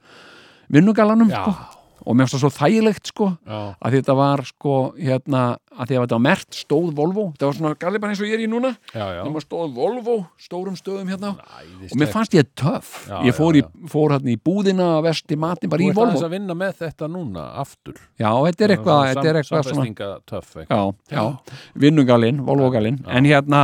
vinnugalanum 0.74 1.32
Já, 1.32 1.44
sko 1.44 1.82
og 2.04 2.18
mér 2.18 2.28
finnst 2.28 2.36
það 2.36 2.44
svo 2.44 2.52
þægilegt 2.58 3.10
sko 3.12 3.28
já, 3.34 3.60
að 3.80 3.96
þetta 3.98 4.16
var 4.20 4.44
sko 4.48 4.74
hérna 4.98 5.44
að 5.74 5.90
því 5.90 5.98
að 5.98 6.04
þetta 6.04 6.18
var 6.18 6.24
mert 6.24 6.58
stóð 6.58 6.90
Volvo. 6.98 7.26
Það 7.40 7.48
var 7.48 7.58
svona 7.58 7.78
galli 7.82 8.02
bara 8.04 8.14
eins 8.14 8.22
og 8.22 8.30
ég 8.30 8.36
er 8.38 8.44
í 8.44 8.50
núna. 8.50 8.74
Já, 8.92 9.02
já. 9.02 9.20
þegar 9.22 9.32
maður 9.34 9.46
stóð 9.48 9.78
Volvo, 9.78 10.18
stórum 10.42 10.76
stöðum 10.78 11.14
hérna. 11.14 11.32
Æðislegt. 11.62 11.94
og 11.94 12.02
mér 12.02 12.12
fannst 12.14 12.38
ég 12.38 12.50
töff. 12.60 12.92
Já, 13.10 13.16
ég 13.28 13.38
fór, 13.38 13.58
já, 13.58 13.64
í, 13.64 13.88
fór 13.94 14.16
hérna 14.16 14.34
í 14.34 14.38
búðina 14.50 14.90
vesti 15.06 15.38
matin 15.40 15.72
bara 15.72 15.82
Þú 15.82 15.88
í 15.88 15.94
ert 15.94 16.02
aðeins 16.04 16.20
Volvo 16.20 16.28
að 16.28 16.36
vinna 16.36 16.58
með 16.60 16.76
þetta 16.84 17.10
núna 17.16 17.48
aftur. 17.64 18.04
Já, 18.22 18.30
þetta 18.30 18.68
er 18.68 18.76
eitthvað, 18.76 19.02
þetta 19.10 19.26
er 19.32 19.40
eitthvað 19.42 19.64
svona 19.64 19.88
Samfestinga 19.88 20.12
eitthvað. 20.20 20.68
Já, 20.70 21.18
já, 21.18 21.58
vinnugalinn, 21.86 22.44
Volvo-galinn 22.46 23.02
en 23.08 23.30
hérna 23.32 23.64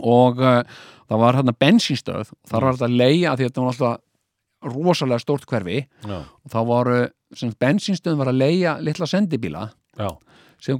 og 0.00 0.38
uh, 0.38 0.62
það 1.10 1.24
var 1.24 1.40
hérna 1.40 1.56
bensinstöð 1.58 2.30
þar 2.48 2.68
var 2.68 2.78
þetta 2.78 2.92
leia 2.94 3.34
því 3.34 3.44
að 3.44 3.50
þetta 3.50 3.64
var 3.64 3.74
alltaf 3.74 4.06
rosalega 4.60 5.22
stórt 5.22 5.46
hverfi. 5.48 5.84
Já, 6.04 6.18
og 6.20 6.52
þá 6.52 6.58
voru, 6.68 6.98
bensinstöðum 7.60 8.20
var 8.24 8.32
að 8.32 8.40
leia 8.40 8.74
litla 8.82 9.06
sendibíla 9.08 9.68
já, 9.98 10.10
sem 10.60 10.78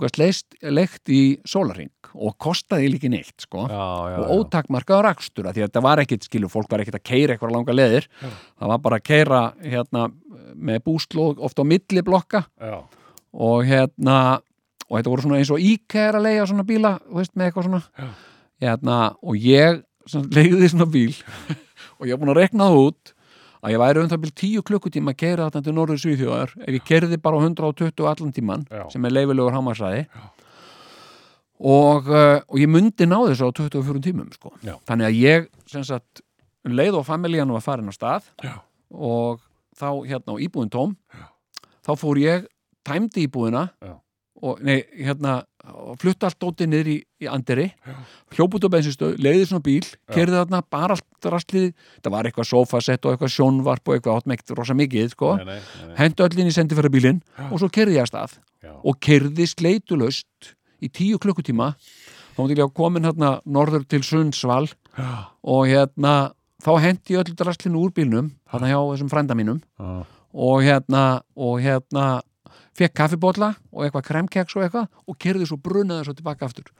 leikt 0.77 1.09
í 1.12 1.22
sólaring 1.48 1.93
og 2.14 2.35
kostaði 2.43 2.90
líki 2.90 3.10
neitt 3.12 3.47
sko. 3.47 3.66
já, 3.70 4.18
og 4.18 4.32
ótakmarkaður 4.40 5.10
akstur 5.12 5.48
af 5.48 5.55
því 5.56 5.64
að 5.64 5.70
þetta 5.70 5.82
var 5.86 6.02
ekkit, 6.02 6.27
skilur, 6.27 6.52
fólk 6.52 6.70
var 6.72 6.82
ekkit 6.82 6.98
að 6.98 7.06
keira 7.06 7.36
eitthvað 7.36 7.55
langa 7.55 7.77
leðir, 7.77 8.09
það 8.20 8.72
var 8.74 8.82
bara 8.86 8.98
að 9.01 9.06
keira 9.06 9.43
hérna 9.62 10.09
með 10.55 10.82
búslóð 10.89 11.40
ofta 11.47 11.62
á 11.62 11.70
milli 11.70 12.02
blokka. 12.05 12.44
Og 13.31 13.62
hérna 13.62 14.40
og 14.90 14.98
þetta 14.98 15.12
voru 15.12 15.24
svona 15.24 15.39
eins 15.39 15.52
og 15.55 15.62
IKEA 15.62 16.10
að 16.10 16.24
leiða 16.27 16.48
svona 16.51 16.66
bíla, 16.66 16.93
veist, 17.14 17.32
með 17.39 17.47
eitthvað 17.47 17.68
svona. 17.68 18.10
Hérna, 18.60 18.98
og 19.22 19.39
ég 19.39 19.81
leiði 20.35 20.70
svona 20.72 20.89
bíl 20.90 21.14
og 22.01 22.09
ég 22.09 22.16
var 22.16 22.22
búin 22.24 22.32
að 22.35 22.40
rekna 22.43 22.70
það 22.70 22.81
út 22.89 23.12
að 23.61 23.74
ég 23.74 23.81
væri 23.82 24.03
um 24.03 24.11
það 24.11 24.23
bíl 24.24 24.32
10 24.43 24.65
klukkutíma 24.69 25.12
að 25.15 25.19
keira 25.20 25.49
þetta 25.49 25.62
til 25.66 25.74
Norður 25.77 26.01
Svíþjóðar 26.01 26.55
ef 26.65 26.77
ég 26.78 26.85
kerði 26.89 27.19
bara 27.20 27.41
á 27.41 27.45
120 27.45 28.07
allan 28.09 28.32
tíman 28.37 28.66
Já. 28.70 28.85
sem 28.93 29.05
er 29.05 29.15
leifilegur 29.15 29.57
hámarsæði 29.57 30.07
og, 31.61 32.09
uh, 32.09 32.41
og 32.49 32.57
ég 32.61 32.70
mundi 32.73 33.09
ná 33.09 33.19
þessu 33.28 33.51
á 33.51 33.51
24 33.53 34.01
tímum 34.07 34.31
sko. 34.32 34.55
Já. 34.65 34.78
þannig 34.89 35.11
að 35.11 35.19
ég 35.20 35.51
sagt, 35.85 36.23
um 36.65 36.77
leið 36.77 37.01
og 37.03 37.07
familjan 37.09 37.53
var 37.53 37.65
farin 37.65 37.93
á 37.93 37.95
stað 37.95 38.31
Já. 38.45 38.55
og 38.91 39.43
þá 39.77 39.89
hérna 40.09 40.37
á 40.37 40.43
íbúðin 40.43 40.73
tóm 40.73 40.97
þá 41.85 41.93
fór 42.01 42.20
ég, 42.20 42.49
tæmdi 42.87 43.27
íbúðina 43.28 43.69
Já. 43.81 43.99
Og 44.40 44.60
nei, 44.64 44.80
hérna 44.96 45.40
flutta 46.00 46.28
allt 46.28 46.38
dótið 46.40 46.70
niður 46.70 46.88
í, 46.88 46.96
í 47.20 47.28
anderi 47.28 47.66
hljóp 48.34 48.54
út 48.56 48.64
á 48.64 48.72
bensinstöð, 48.72 49.18
leiði 49.20 49.48
svona 49.50 49.64
bíl 49.64 49.82
kerði 50.12 50.38
þarna, 50.38 50.62
bara 50.72 50.96
allt 50.96 51.28
rastlið 51.34 51.66
það 52.00 52.14
var 52.14 52.28
eitthvað 52.28 52.48
sofasett 52.48 53.04
og 53.04 53.14
eitthvað 53.14 53.34
sjónvarp 53.34 53.90
og 53.90 53.96
eitthvað 53.96 54.22
átmækt 54.22 54.54
rosa 54.56 54.76
mikið, 54.78 55.10
sko. 55.12 55.34
Nei, 55.40 55.44
nei, 55.50 55.58
nei, 55.58 55.90
nei. 55.90 55.96
hendi 56.00 56.24
öll 56.24 56.40
inn 56.40 56.50
í 56.50 56.54
sendifæra 56.56 56.92
bílinn 56.92 57.20
og 57.50 57.60
svo 57.60 57.68
kerði 57.72 57.98
ég 57.98 58.06
að 58.06 58.12
stað 58.12 58.38
Já. 58.64 58.72
og 58.80 59.00
kerði 59.04 59.48
sleitulöst 59.50 60.54
í 60.80 60.88
tíu 60.88 61.20
klukkutíma. 61.20 61.74
Þá 62.36 62.40
mútti 62.40 62.56
ég 62.56 62.72
komin 62.76 63.04
hérna 63.04 63.34
norður 63.44 63.84
til 63.90 64.00
Sundsvall 64.06 64.70
og 65.44 65.68
hérna 65.68 66.32
þá 66.64 66.72
hendi 66.86 67.16
ég 67.16 67.20
öll 67.20 67.46
rastlinu 67.50 67.84
úr 67.84 67.92
bílnum 67.96 68.32
hérna 68.52 68.72
hjá 68.72 68.80
þessum 68.80 69.12
frænda 69.12 69.36
mínum. 69.36 69.60
Já. 69.76 70.06
og 70.32 70.62
hérna 70.62 71.22
og 71.36 71.60
hérna 71.60 72.22
fekk 72.81 72.97
kaffibólla 72.97 73.52
og 73.70 73.85
eitthvað 73.85 74.07
kremkeks 74.09 74.57
og 74.57 74.65
eitthvað 74.66 74.89
og 75.07 75.19
kerði 75.20 75.48
svo 75.48 75.61
brunaði 75.61 76.09
svo 76.09 76.16
tilbaka 76.19 76.48
aftur. 76.48 76.73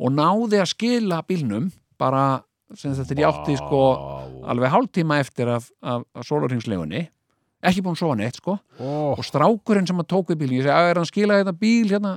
Og 0.00 0.12
náði 0.14 0.60
að 0.60 0.70
skila 0.74 1.22
bílnum 1.28 1.70
bara 2.00 2.42
sem 2.74 2.94
þetta 2.96 3.14
er 3.14 3.22
ég 3.22 3.28
átti 3.30 3.58
sko 3.60 3.82
alveg 4.50 4.72
hálftíma 4.72 5.20
eftir 5.22 5.50
af, 5.52 5.68
af, 5.84 6.06
af 6.16 6.26
sólarhingslegunni 6.26 7.04
ekki 7.64 7.82
búin 7.84 7.96
að 7.96 8.02
sofa 8.02 8.16
neitt 8.18 8.38
sko. 8.40 8.58
Ó, 8.80 8.88
og 9.14 9.24
strákurinn 9.24 9.88
sem 9.88 10.00
að 10.02 10.10
tók 10.12 10.32
við 10.32 10.42
bílinn 10.42 10.58
ég 10.60 10.66
segi 10.66 10.74
að 10.74 10.90
er 10.90 11.00
hann 11.00 11.08
skila 11.08 11.38
þetta 11.40 11.54
bíl 11.60 11.90
hérna? 11.90 12.14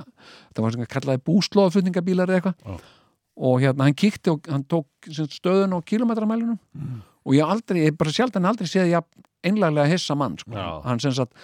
Það 0.52 0.64
var 0.64 0.76
að 0.76 0.90
kallaði 0.94 1.22
búslóðflutningabílar 1.28 2.32
eða 2.32 2.40
eitthvað. 2.40 2.82
Og 3.48 3.62
hérna 3.62 3.86
hann 3.86 3.96
kíkti 3.96 4.32
og 4.34 4.50
hann 4.50 4.66
tók 4.68 5.08
stöðun 5.08 5.76
á 5.76 5.78
kilometramælunum 5.88 6.58
og 7.28 7.36
ég 7.36 7.44
aldrei, 7.44 7.84
ég 7.86 7.96
bara 7.98 8.12
sjaldan 8.12 8.48
aldrei 8.48 8.68
séð 8.68 8.92
ég 8.92 9.08
einlega 9.46 9.86
hissa 9.88 10.16
mann 10.18 10.38
sko. 10.40 10.56
Hann 10.84 11.00
sem 11.00 11.14
sagt, 11.16 11.34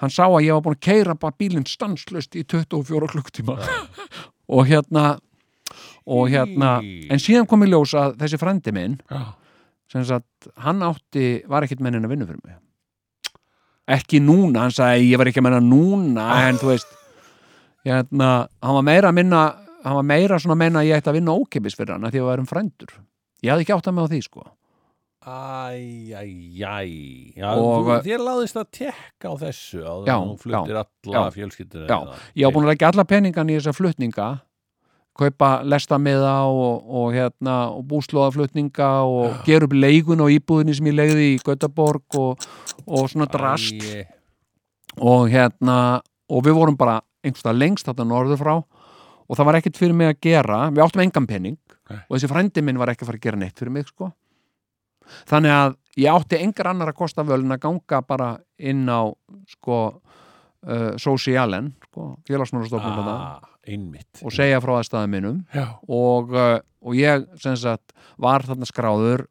hann 0.00 0.12
sá 0.12 0.24
að 0.26 0.44
ég 0.46 0.56
var 0.56 0.64
búin 0.64 0.78
að 0.78 0.86
keira 0.86 1.16
bara 1.18 1.36
bílinn 1.38 1.66
stanslust 1.68 2.36
í 2.38 2.44
24 2.48 3.10
klukktíma 3.12 3.56
og 4.54 4.70
hérna 4.70 5.18
og 6.10 6.30
hérna, 6.32 6.78
en 6.82 7.20
síðan 7.22 7.46
kom 7.48 7.62
ég 7.64 7.74
ljós 7.74 7.92
að 7.98 8.16
þessi 8.22 8.40
frendi 8.40 8.72
minn 8.74 8.96
sem 9.90 10.04
sagt, 10.06 10.48
hann 10.62 10.82
átti 10.86 11.42
var 11.50 11.66
ekkit 11.66 11.82
mennin 11.82 12.06
að 12.06 12.12
vinna 12.14 12.26
fyrir 12.28 12.42
mig. 12.46 12.58
Ekki 13.90 14.20
núna, 14.22 14.64
hann 14.64 14.74
sagði 14.74 15.08
ég 15.10 15.18
var 15.18 15.30
ekki 15.30 15.42
að 15.42 15.46
menna 15.48 15.60
núna, 15.64 16.26
en 16.46 16.60
þú 16.60 16.70
veist 16.70 16.92
hérna, 17.86 18.30
hann 18.62 18.78
var 18.78 18.86
meira 18.86 19.10
að 19.10 19.18
minna 19.18 19.42
hann 19.82 19.96
var 19.98 20.06
meira 20.06 20.38
svona 20.38 20.56
að 20.56 20.62
menna 20.62 20.82
að 20.82 20.90
ég 20.90 21.00
ætti 21.00 21.10
að 21.10 21.18
vinna 21.18 21.34
ókipis 21.34 21.76
fyrir 21.78 21.96
hann, 21.96 22.06
að 22.06 22.14
því 22.14 22.20
að 22.20 22.24
við 22.24 22.30
værum 22.30 22.50
frændur. 22.50 22.96
Ég 23.40 23.52
hafði 23.52 23.66
ekki 23.66 23.76
átt 23.76 23.90
að 23.90 23.96
með 23.96 24.06
á 24.06 24.10
því, 24.12 24.22
sko 24.26 24.46
Æ, 25.20 26.16
æ, 26.16 26.22
æ 26.64 27.36
Já, 27.36 27.50
Og- 27.52 27.88
þér 28.06 28.22
láðist 28.24 28.56
að 28.56 28.68
tekka 28.72 29.28
á 29.28 29.34
þessu 29.36 29.80
Já, 29.82 30.14
að 30.16 30.30
þú 30.30 30.36
fluttir 30.40 30.76
alla 30.80 31.26
já, 31.28 31.30
já. 31.84 31.98
þína. 32.00 32.14
ég 32.40 32.46
á 32.48 32.50
búin 32.54 32.64
að 32.64 32.70
leggja 32.72 32.88
alla 32.88 33.04
peningan 33.04 33.50
í 33.52 33.58
þessa 33.58 33.74
flutninga 33.76 34.28
kaupa 35.20 35.50
lestamiða 35.68 36.34
og, 36.48 36.86
og 36.88 37.12
hérna 37.12 37.56
og 37.76 37.84
búslóðaflutninga 37.90 38.88
og 39.04 39.44
gera 39.44 39.66
upp 39.68 39.74
leigun 39.76 40.22
á 40.24 40.26
íbúðinni 40.32 40.72
sem 40.78 40.86
ég 40.88 40.96
legði 40.96 41.26
í 41.34 41.40
Götaborg 41.44 42.16
og, 42.16 42.40
og 42.88 43.10
svona 43.12 43.28
drast 43.28 43.76
Æ, 43.76 44.06
og 44.96 45.28
hérna 45.28 46.00
og 46.30 46.44
við 46.46 46.56
vorum 46.56 46.78
bara 46.80 47.02
einhverstað 47.20 47.58
lengst 47.60 47.84
þarna 47.90 48.08
norður 48.08 48.40
frá 48.40 48.54
og 48.56 49.36
það 49.36 49.44
var 49.50 49.58
ekkert 49.60 49.76
fyrir 49.76 49.92
mig 49.94 50.08
að 50.14 50.20
gera 50.24 50.62
við 50.70 50.80
áttum 50.86 51.04
engan 51.04 51.26
pening 51.28 51.58
Nei. 51.90 52.00
og 52.08 52.16
þessi 52.16 52.30
frændi 52.32 52.62
minn 52.64 52.78
var 52.80 52.88
ekki 52.94 53.04
að 53.04 53.10
fara 53.12 53.20
að 53.20 53.26
gera 53.28 53.36
neitt 53.36 53.58
fyrir 53.60 53.74
mig 53.74 53.86
sko. 53.90 54.12
Þannig 55.30 55.54
að 55.54 55.76
ég 56.00 56.12
átti 56.14 56.40
engar 56.40 56.70
annar 56.72 56.92
að 56.92 57.00
kosta 57.00 57.24
völin 57.26 57.54
að 57.54 57.62
ganga 57.64 58.02
bara 58.06 58.30
inn 58.58 58.84
á 58.88 59.10
sko 59.50 59.78
uh, 59.90 60.92
Socialen 61.00 61.72
sko, 61.88 62.12
félagsmálastofnum 62.28 63.00
þarna. 63.00 63.16
Ah, 63.16 63.48
og 64.24 64.34
segja 64.34 64.60
frá 64.62 64.76
aðstæðum 64.78 65.14
minnum 65.14 65.42
Já, 65.54 65.66
og, 65.88 66.32
uh, 66.34 66.60
og 66.80 66.96
ég 66.98 67.26
sagt 67.40 67.94
var 68.20 68.46
þarna 68.48 68.68
skráður 68.68 69.26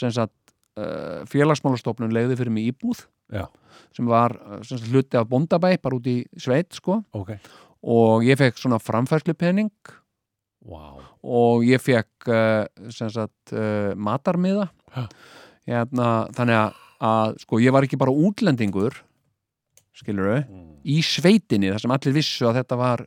uh, 0.00 1.24
félagsmálastofnun 1.30 2.14
leiði 2.14 2.38
fyrir 2.40 2.54
mig 2.54 2.70
íbúð 2.72 3.04
Já. 3.32 3.48
sem 3.96 4.08
var 4.08 4.36
uh, 4.38 4.62
sagt, 4.66 4.88
hluti 4.90 5.20
af 5.20 5.28
bóndabæ 5.30 5.76
bara 5.82 5.98
út 5.98 6.08
í 6.10 6.22
sveit 6.40 6.72
sko. 6.76 7.02
Ok. 7.16 7.36
Og 7.84 8.24
ég 8.24 8.38
fekk 8.40 8.56
svona 8.56 8.80
framfærslupenning 8.80 9.72
Vá. 10.64 10.96
Og 11.24 11.64
ég 11.68 11.80
fekk 11.82 12.28
uh, 12.32 12.64
sagt 12.92 13.52
uh, 13.52 13.92
matarmiða. 14.00 14.70
Hérna, 15.68 16.08
þannig 16.36 16.60
að, 16.60 16.78
að 17.08 17.34
sko, 17.44 17.60
ég 17.62 17.74
var 17.74 17.86
ekki 17.86 18.00
bara 18.00 18.14
útlendingur 18.14 19.00
skilur 19.94 20.40
Mm. 20.44 20.80
í 20.84 20.98
sveitinni 21.06 21.70
þar 21.70 21.80
sem 21.84 21.92
allir 21.94 22.14
vissu 22.16 22.46
að 22.48 22.56
þetta 22.58 22.76
var 22.76 23.04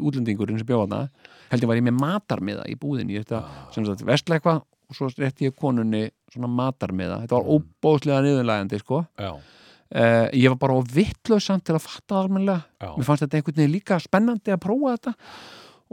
útlendingurinn 0.00 0.58
sem 0.58 0.66
bjóða 0.68 1.08
held 1.50 1.62
ég 1.62 1.68
var 1.68 1.78
ég 1.78 1.84
með 1.86 1.98
matarmiða 2.00 2.64
í 2.70 2.74
búðinni. 2.80 3.18
Þetta, 3.20 3.42
sem 3.74 3.84
sagt, 3.86 4.02
vestla 4.06 4.38
eitthvað 4.38 4.62
og 4.86 4.96
svo 4.96 5.10
rétti 5.18 5.46
ég 5.48 5.54
konunni 5.58 6.08
svona 6.32 6.48
matarmiða. 6.50 7.20
Þetta 7.24 7.38
var 7.38 7.52
óbóðslega 7.56 8.22
niðurlægandi 8.24 8.80
sko. 8.82 9.02
Já, 9.18 9.30
uh, 9.36 10.26
ég 10.32 10.48
var 10.52 10.58
bara 10.62 10.80
vittlaus 10.96 11.46
samt 11.46 11.66
til 11.66 11.76
að 11.76 11.84
fatta 11.86 12.14
það 12.14 12.22
almennilega. 12.24 12.64
Já, 12.82 12.90
mér 12.96 13.08
fannst 13.08 13.26
þetta 13.26 13.38
einhvern 13.40 13.60
veginn 13.60 13.74
líka 13.76 14.00
spennandi 14.02 14.54
að 14.54 14.62
prófa 14.66 14.96
þetta. 14.96 15.14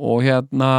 Og 0.10 0.24
hérna 0.26 0.72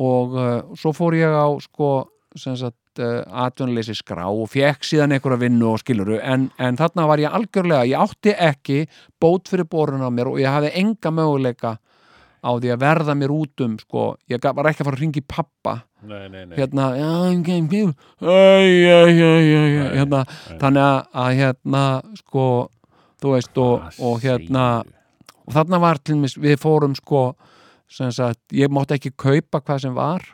og 0.00 0.36
uh, 0.36 0.76
svo 0.76 0.92
fór 0.96 1.16
ég 1.18 1.32
á 1.32 1.46
sko 1.64 1.90
sem 2.36 2.56
sagt 2.56 2.76
atvinnuleysi 3.00 3.94
skrá 3.98 4.26
og 4.28 4.48
fekk 4.52 4.86
síðan 4.86 5.14
einhverja 5.16 5.42
vinnu 5.44 5.68
og 5.72 5.82
skiluru 5.82 6.18
en, 6.22 6.48
en 6.58 6.78
þarna 6.78 7.06
var 7.10 7.22
ég 7.22 7.36
algjörlega, 7.36 7.86
ég 7.90 8.02
átti 8.04 8.34
ekki 8.34 8.80
bót 9.20 9.50
fyrir 9.50 9.68
borun 9.70 10.04
á 10.04 10.10
mér 10.12 10.32
og 10.32 10.40
ég 10.42 10.50
hafði 10.50 10.74
enga 10.80 11.12
möguleika 11.14 11.76
á 12.40 12.50
því 12.56 12.72
að 12.72 12.80
verða 12.80 13.16
mér 13.18 13.32
út 13.34 13.64
um 13.64 13.76
sko, 13.80 14.04
ég 14.30 14.40
var 14.40 14.70
ekki 14.70 14.82
að 14.82 14.88
fara 14.88 14.96
að 14.96 15.02
ringi 15.04 15.22
pappa 15.28 15.74
nei, 16.08 16.28
nei, 16.32 16.44
nei. 16.48 16.56
Hérna, 16.56 16.86
hérna, 19.98 20.22
þannig 20.62 20.86
að, 20.86 21.32
hérna, 21.40 21.84
sko 22.22 22.46
þú 23.20 23.34
veist, 23.36 23.60
og, 23.60 23.84
Hvað 23.84 24.06
og 24.08 24.24
hérna 24.24 24.64
og 25.44 25.56
þarna 25.56 25.82
var 25.82 26.00
til 26.00 26.16
mér, 26.22 26.36
við 26.40 26.56
fórum 26.62 26.96
sko 26.96 27.24
sem 27.90 28.12
sagt, 28.14 28.40
ég 28.54 28.70
mátti 28.72 28.96
ekki 28.96 29.12
kaupa 29.18 29.60
hvað 29.60 29.84
sem 29.84 29.96
var, 29.96 30.24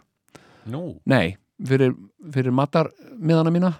Nú, 0.66 0.96
nei 1.08 1.36
fyrir, 1.64 1.94
fyrir 2.32 2.54
matarmiðana 2.54 3.52
mína. 3.54 3.72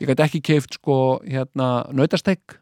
Ég 0.00 0.10
gæti 0.10 0.26
ekki 0.26 0.42
keift 0.52 0.78
sko 0.78 1.18
hérna 1.26 1.86
nautastegg, 1.94 2.58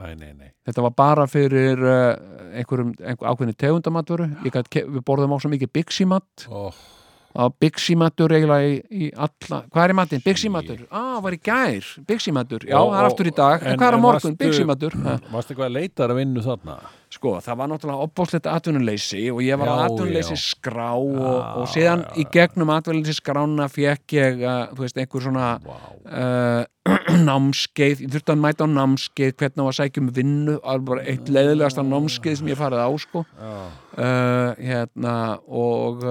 nei, 0.00 0.14
nei, 0.16 0.32
nei. 0.32 0.52
Þetta 0.66 0.84
var 0.86 0.94
bara 0.96 1.26
fyrir 1.30 1.82
uh, 1.84 2.14
einhverjum, 2.56 2.94
einhver 3.00 3.32
ákveðni 3.32 3.56
tegundamatveru 3.58 4.30
við 4.44 5.02
borðum 5.06 5.36
á 5.36 5.38
svo 5.42 5.50
mikið 5.52 5.72
Bixi-mat. 5.76 6.46
Oh, 6.48 6.74
að 7.34 7.52
Bixi-matur 7.62 8.32
eiginlega 8.34 8.70
í, 8.70 8.78
í 8.90 9.10
alla, 9.14 9.60
hvað 9.70 9.84
er 9.84 9.92
í 9.92 9.96
matinn? 10.00 10.22
Bixi-matur, 10.24 10.80
á, 10.90 11.02
var 11.22 11.36
í 11.36 11.40
gær. 11.46 11.90
Bixi-matur, 12.08 12.64
já, 12.66 12.74
það 12.78 12.96
er 13.00 13.10
aftur 13.10 13.30
í 13.30 13.34
dag. 13.36 13.60
en, 13.62 13.68
en- 13.74 13.78
hvað 13.78 13.88
er 13.92 13.98
á 13.98 14.00
morgun? 14.06 14.38
Bixi-matur 14.40 14.96
Ha. 15.00 15.18
Varstu 15.30 15.54
eitthvað 15.54 15.68
að 15.70 15.76
leitar 15.78 16.10
að 16.10 16.18
vinnu 16.20 16.42
þarna? 16.44 16.78
Sko, 17.10 17.30
það 17.42 17.56
var 17.58 17.68
náttúrulega 17.70 18.04
opbóðslegt 18.06 18.46
atvinnuleysi 18.46 19.22
og 19.34 19.40
ég 19.42 19.58
var 19.58 19.70
á 19.70 19.74
atvinnuleysi 19.88 20.36
já. 20.36 20.42
skrá 20.44 20.90
og, 20.94 21.16
Já, 21.18 21.54
og 21.58 21.70
síðan 21.72 22.04
já, 22.04 22.10
í 22.22 22.26
gegnum 22.34 22.70
atvinnuleysi 22.70 23.16
skrána 23.18 23.66
fekk 23.70 24.14
ég, 24.14 24.44
uh, 24.46 24.60
þú 24.76 24.84
veist, 24.84 25.00
einhver 25.02 25.24
svona 25.24 25.48
Vá, 25.64 25.78
uh, 26.06 26.62
námskeið, 27.30 28.04
ég 28.06 28.12
þurfti 28.14 28.34
að 28.34 28.42
mæta 28.44 28.66
á 28.66 28.74
námskeið 28.74 29.34
hvernig 29.42 29.62
á 29.62 29.66
að 29.70 29.76
sækja 29.80 30.02
um 30.04 30.12
vinnu. 30.20 30.54
Alveg 30.62 31.02
eitt 31.10 31.28
leiðilegasta 31.34 31.82
námskeið 31.86 32.38
sem 32.40 32.52
ég 32.52 32.58
farið 32.60 32.84
á 32.86 32.90
sko. 33.02 33.24
Uh, 33.40 34.54
hérna 34.60 35.16
og 35.46 36.06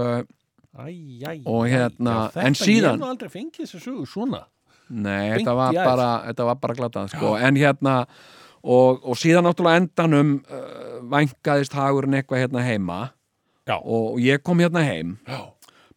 uh, 0.77 0.85
Æ, 0.85 0.89
æ, 1.25 1.41
Og 1.45 1.65
hérna, 1.67 2.29
já, 2.35 2.41
en 2.45 2.53
Ég 2.53 2.61
síðan- 2.61 2.91
hef 2.97 2.99
nú 3.01 3.09
aldrei 3.09 3.29
fengið 3.29 3.65
þessu 3.65 3.79
sögu 3.79 4.05
svona 4.07 4.43
Nei, 4.89 5.29
Beint 5.29 5.41
þetta 5.45 5.53
var, 5.55 5.73
æð. 5.73 5.85
bara, 5.85 6.09
þetta 6.27 6.45
var 6.45 6.55
bara 6.55 6.73
glatað 6.73 7.09
sko. 7.13 7.35
en 7.37 7.55
hérna 7.55 7.95
og, 8.63 8.99
og 9.05 9.15
síðan 9.15 9.45
náttúrulega 9.45 9.81
endanum 9.83 10.31
uh, 10.49 10.99
vænkaðist 11.13 11.73
hagurinn 11.73 12.13
eitthvað 12.17 12.41
hérna 12.47 12.63
heima 12.65 13.11
Já. 13.69 13.77
og 13.83 14.17
ég 14.19 14.41
kom 14.43 14.57
hérna 14.59 14.81
heim 14.83 15.17
Já, 15.27 15.45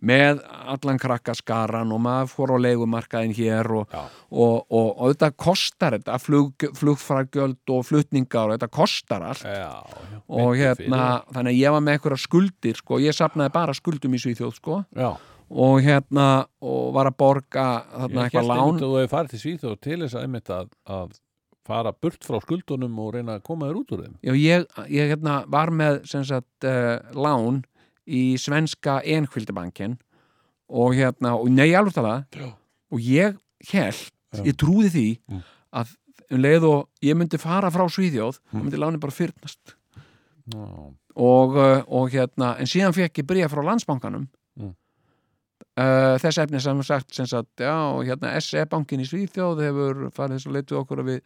með 0.02 0.40
allan 0.74 0.98
krakkaskaran 0.98 1.92
og 1.94 2.00
maður 2.02 2.30
fór 2.32 2.54
á 2.54 2.58
leigumarkaðin 2.64 3.34
hér 3.36 3.70
og, 3.78 3.96
og, 4.30 4.56
og, 4.66 4.88
og 4.90 5.12
þetta 5.12 5.30
kostar 5.38 5.96
þetta 5.98 6.18
flug, 6.22 6.66
flugfragjöld 6.78 7.74
og 7.76 7.84
flutningar 7.86 8.50
og 8.50 8.56
þetta 8.56 8.70
kostar 8.74 9.26
allt. 9.30 9.46
Já, 9.46 9.70
já 9.78 10.22
og 10.32 10.54
hérna, 10.58 11.02
þannig 11.32 11.52
að 11.52 11.60
ég 11.60 11.74
var 11.76 11.84
með 11.84 11.98
einhverja 11.98 12.22
skuldir 12.22 12.78
sko, 12.78 13.00
ég 13.02 13.16
sapnaði 13.16 13.54
bara 13.54 13.76
skuldum 13.76 14.16
í 14.16 14.22
Svíþjóð 14.22 14.54
sko, 14.56 14.78
Já, 14.96 15.10
og 15.52 15.82
hérna 15.84 16.28
og 16.64 16.94
var 16.96 17.10
að 17.10 17.18
borga 17.20 17.66
þarna 17.90 18.14
ég 18.14 18.24
eitthvað 18.24 18.40
held 18.40 18.52
lán. 18.52 18.62
einmitt 18.62 18.86
að 18.86 18.88
þú 18.88 19.02
hefur 19.02 19.12
farið 19.16 19.34
til 19.34 19.42
Svíþjóð 19.42 19.76
til 19.86 19.98
þess 20.04 20.16
að 20.16 20.26
einmitt 20.26 20.54
að, 20.56 20.70
að 20.98 21.18
fara 21.68 21.92
burt 21.94 22.24
frá 22.26 22.40
skuldunum 22.42 23.02
og 23.02 23.12
reyna 23.16 23.36
að 23.38 23.44
koma 23.46 23.68
þér 23.68 23.82
út 23.82 23.92
úr 23.94 24.06
þeim. 24.06 24.14
Já, 24.24 24.32
ég, 24.34 24.64
ég 24.90 25.12
hérna, 25.12 25.42
var 25.52 25.70
með 25.74 26.00
sem 26.10 26.24
sagt, 26.26 26.66
uh, 26.66 26.98
lán 27.14 27.62
í 28.08 28.34
svenska 28.38 29.00
enhvildabankin 29.04 29.98
og 30.72 30.94
hérna, 30.96 31.34
og 31.38 31.50
nei, 31.50 31.70
alveg 31.76 31.94
Já. 32.34 32.48
og 32.90 32.98
ég 33.00 33.36
held, 33.70 34.10
ég 34.44 34.56
trúði 34.56 34.90
því 34.90 35.08
Mm. 35.28 35.42
að 35.72 35.96
um 36.32 36.40
leið 36.40 36.64
og 36.64 36.88
ég 37.02 37.14
myndi 37.16 37.38
fara 37.38 37.70
frá 37.70 37.84
Svíðjóð, 37.88 38.38
Mm. 38.52 38.60
þá 38.60 38.62
myndi 38.64 38.78
láni 38.80 39.00
bara 39.00 39.12
fyrnast 39.12 39.74
Já, 40.52 40.58
og, 41.16 41.56
uh, 41.56 41.82
og 41.88 42.10
hérna, 42.10 42.56
en 42.58 42.66
síðan 42.66 42.92
fekk 42.96 43.20
ég 43.22 43.26
bríða 43.26 43.48
frá 43.52 43.62
landsbankanum 43.62 44.28
Mm. 44.58 44.74
uh, 45.76 46.18
þess 46.18 46.38
efni 46.38 46.60
sem 46.60 46.82
sagt 46.82 47.14
sem 47.14 47.26
sagt, 47.26 47.56
já, 47.58 47.72
hérna 48.04 48.34
SE-bankin 48.40 49.00
í 49.00 49.06
Svíþjóð 49.08 49.60
hefur 49.62 50.10
farið 50.10 50.38
þess 50.38 50.46
að 50.46 50.52
leitu 50.56 50.76
okkur 50.80 50.98
að 51.04 51.10
við 51.12 51.20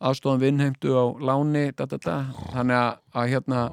aðstofum 0.00 0.40
við 0.40 0.48
innheimtu 0.54 0.92
á 0.96 1.04
láni 1.20 1.72
da, 1.76 1.84
da, 1.86 1.96
da. 1.98 2.14
þannig 2.54 2.76
að, 2.76 2.98
að 3.14 3.28
hérna 3.34 3.72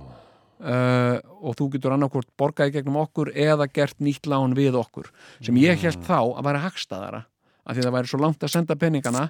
uh, 0.60 1.18
og 1.42 1.58
þú 1.60 1.72
getur 1.76 1.96
annarkvort 1.96 2.30
borgaði 2.40 2.78
gegnum 2.78 3.00
okkur 3.04 3.32
eða 3.36 3.70
gert 3.72 4.00
nýtt 4.04 4.30
lán 4.30 4.56
við 4.58 4.78
okkur. 4.80 5.12
Sem 5.42 5.58
ég 5.62 5.80
held 5.84 6.06
þá 6.08 6.20
að 6.22 6.46
væri 6.50 6.64
hagstaðara 6.66 7.26
af 7.68 7.76
því 7.76 7.84
það 7.84 7.98
væri 7.98 8.12
svo 8.12 8.22
langt 8.24 8.46
að 8.46 8.54
senda 8.54 8.78
peningana 8.80 9.28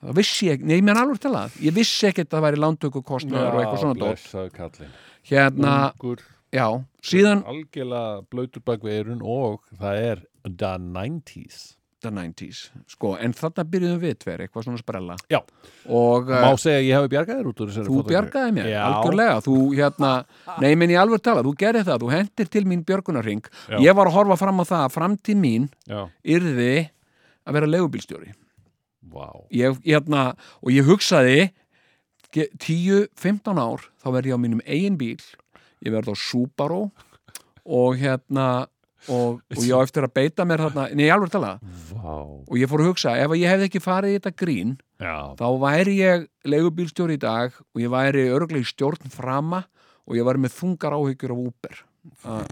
það 0.00 0.16
vissi 0.20 0.48
ég, 0.50 0.64
nei, 0.64 0.78
menn 0.84 0.98
alveg 1.00 1.20
til 1.24 1.34
að. 1.36 1.58
Ég 1.64 1.76
vissi 1.76 2.08
ekkert 2.08 2.30
að 2.30 2.38
það 2.38 2.46
væri 2.46 2.62
lántöku 2.62 3.02
kostnaður 3.06 3.52
og 3.52 3.62
eitthvað 3.62 3.82
svona 3.82 3.98
dót. 4.00 4.08
Blessaður 4.14 4.52
kallinn. 4.56 4.96
Hérna, 5.26 5.72
Ungur, 5.96 6.22
já, 6.54 6.66
síðan 7.04 7.42
algjörlega 7.50 8.20
blöytur 8.30 8.64
bak 8.66 8.86
við 8.86 9.00
eirun 9.00 9.24
og 9.26 9.64
það 9.80 10.04
er 10.12 10.22
the 10.46 10.76
90s 10.78 11.75
the 12.04 12.10
90s, 12.12 12.58
sko, 12.92 13.14
en 13.18 13.32
þarna 13.34 13.64
byrjuðum 13.72 14.00
við 14.02 14.16
tver, 14.20 14.42
eitthvað 14.44 14.66
svona 14.66 14.80
sprella. 14.82 15.16
Já. 15.32 15.38
og 15.88 16.28
Má 16.28 16.50
uh, 16.52 16.58
segja 16.60 16.82
ég 16.84 16.98
hafi 16.98 17.10
bjargað 17.14 17.38
þér 17.40 17.48
út 17.50 17.62
úr 17.64 17.70
þessari 17.72 17.88
þú 17.90 18.00
bjargaði 18.10 18.54
mér, 18.58 18.68
Já. 18.70 18.80
algjörlega. 18.90 19.36
Þú 19.46 19.56
hérna, 19.78 20.10
nei, 20.60 20.70
menn 20.76 20.92
ég 20.92 21.00
alveg 21.00 21.22
tala, 21.24 21.44
þú 21.46 21.54
gerir 21.62 21.86
það 21.88 22.04
þú 22.04 22.10
hendir 22.12 22.50
til 22.52 22.64
mín 22.68 22.84
björgunarring 22.86 23.48
ég 23.80 23.96
var 23.96 24.10
að 24.10 24.18
horfa 24.18 24.36
fram 24.42 24.60
á 24.60 24.64
það 24.68 24.84
að 24.86 24.94
framtíð 24.98 25.40
mín 25.40 25.68
Já, 25.88 26.02
yrði 26.36 26.72
að 27.46 27.58
vera 27.58 27.70
legubílstjóri 27.72 28.34
vá. 29.06 29.28
Ég, 29.54 29.80
hérna, 29.86 30.22
og 30.60 30.72
ég 30.74 30.84
hugsaði 30.88 31.50
ge- 32.34 32.50
10-15 32.60 33.56
ár 33.62 33.88
þá 34.02 34.08
verð 34.12 34.30
ég 34.32 34.36
á 34.36 34.44
mínum 34.44 34.62
eigin 34.66 34.96
bíl. 35.00 35.20
Ég 35.84 35.92
verð 35.94 36.12
á 36.12 36.14
Subaru 36.18 36.90
og 37.64 37.96
hérna 38.00 38.66
og, 39.12 39.40
og 39.56 39.62
ég 39.62 39.72
á 39.76 39.80
eftir 39.86 40.06
að 40.06 40.14
beita 40.18 40.46
mér 40.48 40.62
þarna 40.66 40.86
nei, 40.98 41.06
alveg 41.12 41.30
tala, 41.34 41.52
Vá. 41.92 42.16
Og 42.46 42.56
ég 42.60 42.70
fór 42.70 42.82
að 42.84 42.90
hugsa 42.92 43.14
ef 43.22 43.34
ég 43.38 43.50
hefði 43.52 43.68
ekki 43.70 43.82
farið 43.84 44.14
í 44.14 44.18
þetta 44.18 44.34
grín 44.42 44.74
Já, 45.02 45.14
þá 45.38 45.46
væri 45.62 45.96
ég 46.00 46.26
legubílstjóri 46.48 47.18
í 47.18 47.22
dag 47.22 47.54
og 47.60 47.82
ég 47.82 47.92
væri 47.92 48.26
örglega 48.32 48.64
í 48.64 48.68
stjórn 48.70 49.10
frama 49.12 49.64
og 50.06 50.16
ég 50.18 50.24
væri 50.28 50.42
með 50.46 50.54
þungar 50.60 50.94
áhyggjur 50.96 51.32
af 51.34 51.40
Uber. 51.50 51.80
Uh, 52.22 52.44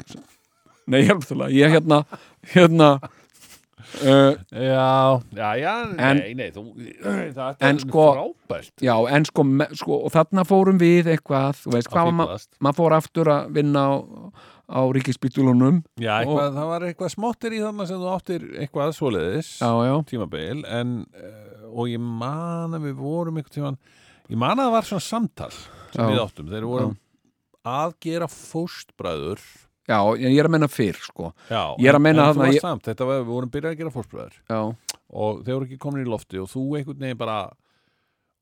Nei, 0.90 1.05
ég 1.06 1.12
alveg 1.14 1.28
tala, 1.31 1.47
ég 1.55 1.70
hérna 1.72 2.01
hérna 2.52 2.89
uh, 4.05 4.35
já, 4.51 5.20
já, 5.32 5.48
já 5.62 5.74
En- 5.98 6.18
Nei, 6.18 6.35
nei, 6.35 6.51
þú 6.52 6.64
Það 7.36 7.62
er 7.68 7.78
sko- 7.85 8.09
frábært. 8.16 8.72
Já, 8.82 8.94
en 9.16 9.24
sko, 9.28 9.44
me, 9.47 9.68
sko 9.78 10.01
og 10.06 10.12
þarna 10.14 10.44
fórum 10.48 10.78
við 10.81 11.12
eitthvað, 11.14 11.62
þú 11.64 11.74
veist, 11.76 11.90
hvað 11.93 12.10
var 12.10 12.16
ma 12.18 12.26
maður 12.66 12.78
fór 12.82 12.97
aftur 12.98 13.31
að 13.32 13.48
vinna 13.56 13.86
á, 13.86 13.94
á 14.70 14.81
ríkisbytulunum 14.97 15.82
Já, 16.01 16.20
eitthvað, 16.23 16.55
það 16.57 16.69
var 16.73 16.86
eitthvað 16.89 17.12
smottir 17.15 17.53
í 17.57 17.61
þarna 17.65 17.86
sem 17.91 18.01
þú 18.01 18.11
áttir 18.15 18.47
eitthvað 18.62 18.95
svoleiðis 18.97 19.51
Já, 19.61 19.70
já, 19.89 19.95
tímabil 20.09 20.65
en, 20.65 20.95
uh, 21.15 21.69
og 21.74 21.89
ég 21.93 22.01
man 22.01 22.74
að 22.78 22.89
við 22.89 22.95
vorum 23.03 23.36
eitthvað 23.41 23.59
tíman 23.59 23.78
ég 24.31 24.41
man 24.41 24.57
að 24.59 24.69
það 24.70 24.77
var 24.78 24.89
svona 24.89 25.07
samtal 25.09 25.51
sem 25.55 26.01
Já. 26.01 26.09
við 26.11 26.23
áttum, 26.24 26.49
þeir 26.51 26.65
vorum 26.70 26.97
að 27.65 27.93
gera 28.05 28.27
fóstbræður. 28.28 29.41
Já, 29.89 29.99
ég 30.16 30.39
er 30.41 30.47
að 30.49 30.53
menna 30.53 30.66
fyrr, 30.69 30.97
sko. 31.01 31.31
Já, 31.49 31.77
Ég 31.81 31.89
er 31.89 31.97
að 31.99 32.07
en- 32.09 32.19
en 32.19 32.35
þú 32.35 32.41
varst 32.41 32.57
ég- 32.57 32.61
samt, 32.65 32.82
þetta 32.89 33.07
var, 33.07 33.20
við 33.20 33.27
vorum 33.31 33.51
byrjað 33.53 33.73
að 33.74 33.78
gera 33.78 33.91
fóstbræður. 33.95 34.35
Já, 34.49 34.59
og 35.12 35.45
þeir 35.45 35.55
voru 35.55 35.66
ekki 35.69 35.78
komin 35.78 36.05
í 36.05 36.09
lofti 36.09 36.41
og 36.41 36.49
þú 36.49 36.62
einhvern 36.78 36.99
veginn 37.05 37.19
bara 37.20 37.36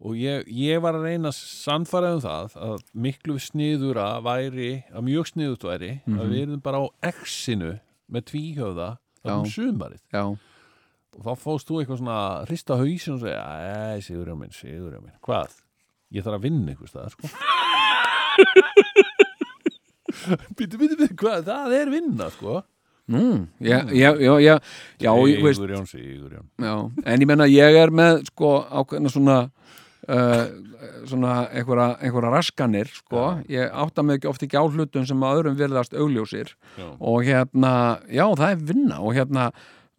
og 0.02 0.16
ég, 0.18 0.48
ég 0.50 0.80
var 0.82 0.96
að 0.98 1.04
reyna 1.06 1.30
að 1.30 1.36
sannfæra 1.38 2.14
um 2.16 2.20
það 2.24 2.56
að 2.68 2.80
miklu 3.06 3.36
sniður 3.38 4.00
að 4.02 4.22
væri 4.26 4.70
að 4.90 5.04
mjög 5.06 5.28
sniðut 5.30 5.66
væri 5.68 5.92
að 6.10 6.24
við 6.32 6.40
erum 6.46 6.62
bara 6.64 6.80
á 6.82 6.86
X-inu 7.12 7.74
með 8.12 8.26
tvíhjöfða 8.32 8.88
það 9.22 9.36
um 9.36 9.44
Mhm. 9.46 9.52
Sumarið. 9.54 10.00
Já, 10.12 10.24
og 11.12 11.20
þá 11.22 11.32
fóst 11.38 11.68
þú 11.70 11.78
eitthvað 11.82 12.00
svona 12.02 12.16
að 12.18 12.46
hrista 12.48 12.76
hausin 12.80 13.14
og 13.14 13.20
segja, 13.20 13.44
ei, 13.94 14.00
Sigurjá 14.02 14.34
minn, 14.38 14.50
Sigurjá 14.50 14.98
minn 15.02 15.14
hvað? 15.22 15.54
Ég 16.12 16.24
þarf 16.26 16.38
að 16.40 16.42
vinna 16.48 16.72
einhvers 16.74 16.90
staðar, 16.90 17.14
sko. 17.14 17.28
Býtu, 20.56 20.76
býtu, 20.78 20.96
býtu, 20.98 21.14
hvað? 21.18 21.46
Það 21.46 21.74
er 21.78 21.90
vinna, 21.92 22.28
sko. 22.34 22.60
Nú, 23.12 23.22
já, 23.60 23.80
já, 23.90 24.10
já, 24.22 24.34
já, 24.40 24.54
já, 25.02 25.10
Sigurjón, 25.54 25.86
Sigurjón. 25.90 26.46
En 27.04 27.20
ég 27.20 27.26
menna 27.26 27.46
ég 27.50 27.78
er 27.80 27.90
með 27.90 28.22
sko 28.30 28.52
ákveðna 28.70 29.10
svona 29.10 29.38
uh, 30.08 30.46
svona 31.08 31.34
einhverja, 31.50 31.88
einhverja 32.02 32.32
raskanir 32.34 32.90
sko, 32.92 33.26
ég 33.50 33.70
átta 33.84 34.04
mig 34.06 34.20
ekki 34.20 34.30
oft 34.30 34.42
ekki 34.46 34.58
á 34.58 34.64
hlutum 34.64 35.06
sem 35.08 35.22
að 35.26 35.40
öðrum 35.40 35.58
virðast 35.60 35.94
augljósir. 35.94 36.54
Já. 36.78 36.88
og 36.98 37.28
hérna, 37.28 37.74
já 38.08 38.24
það 38.38 38.48
er 38.48 38.64
vinna. 38.72 38.98
Og 39.02 39.14
hérna, 39.18 39.50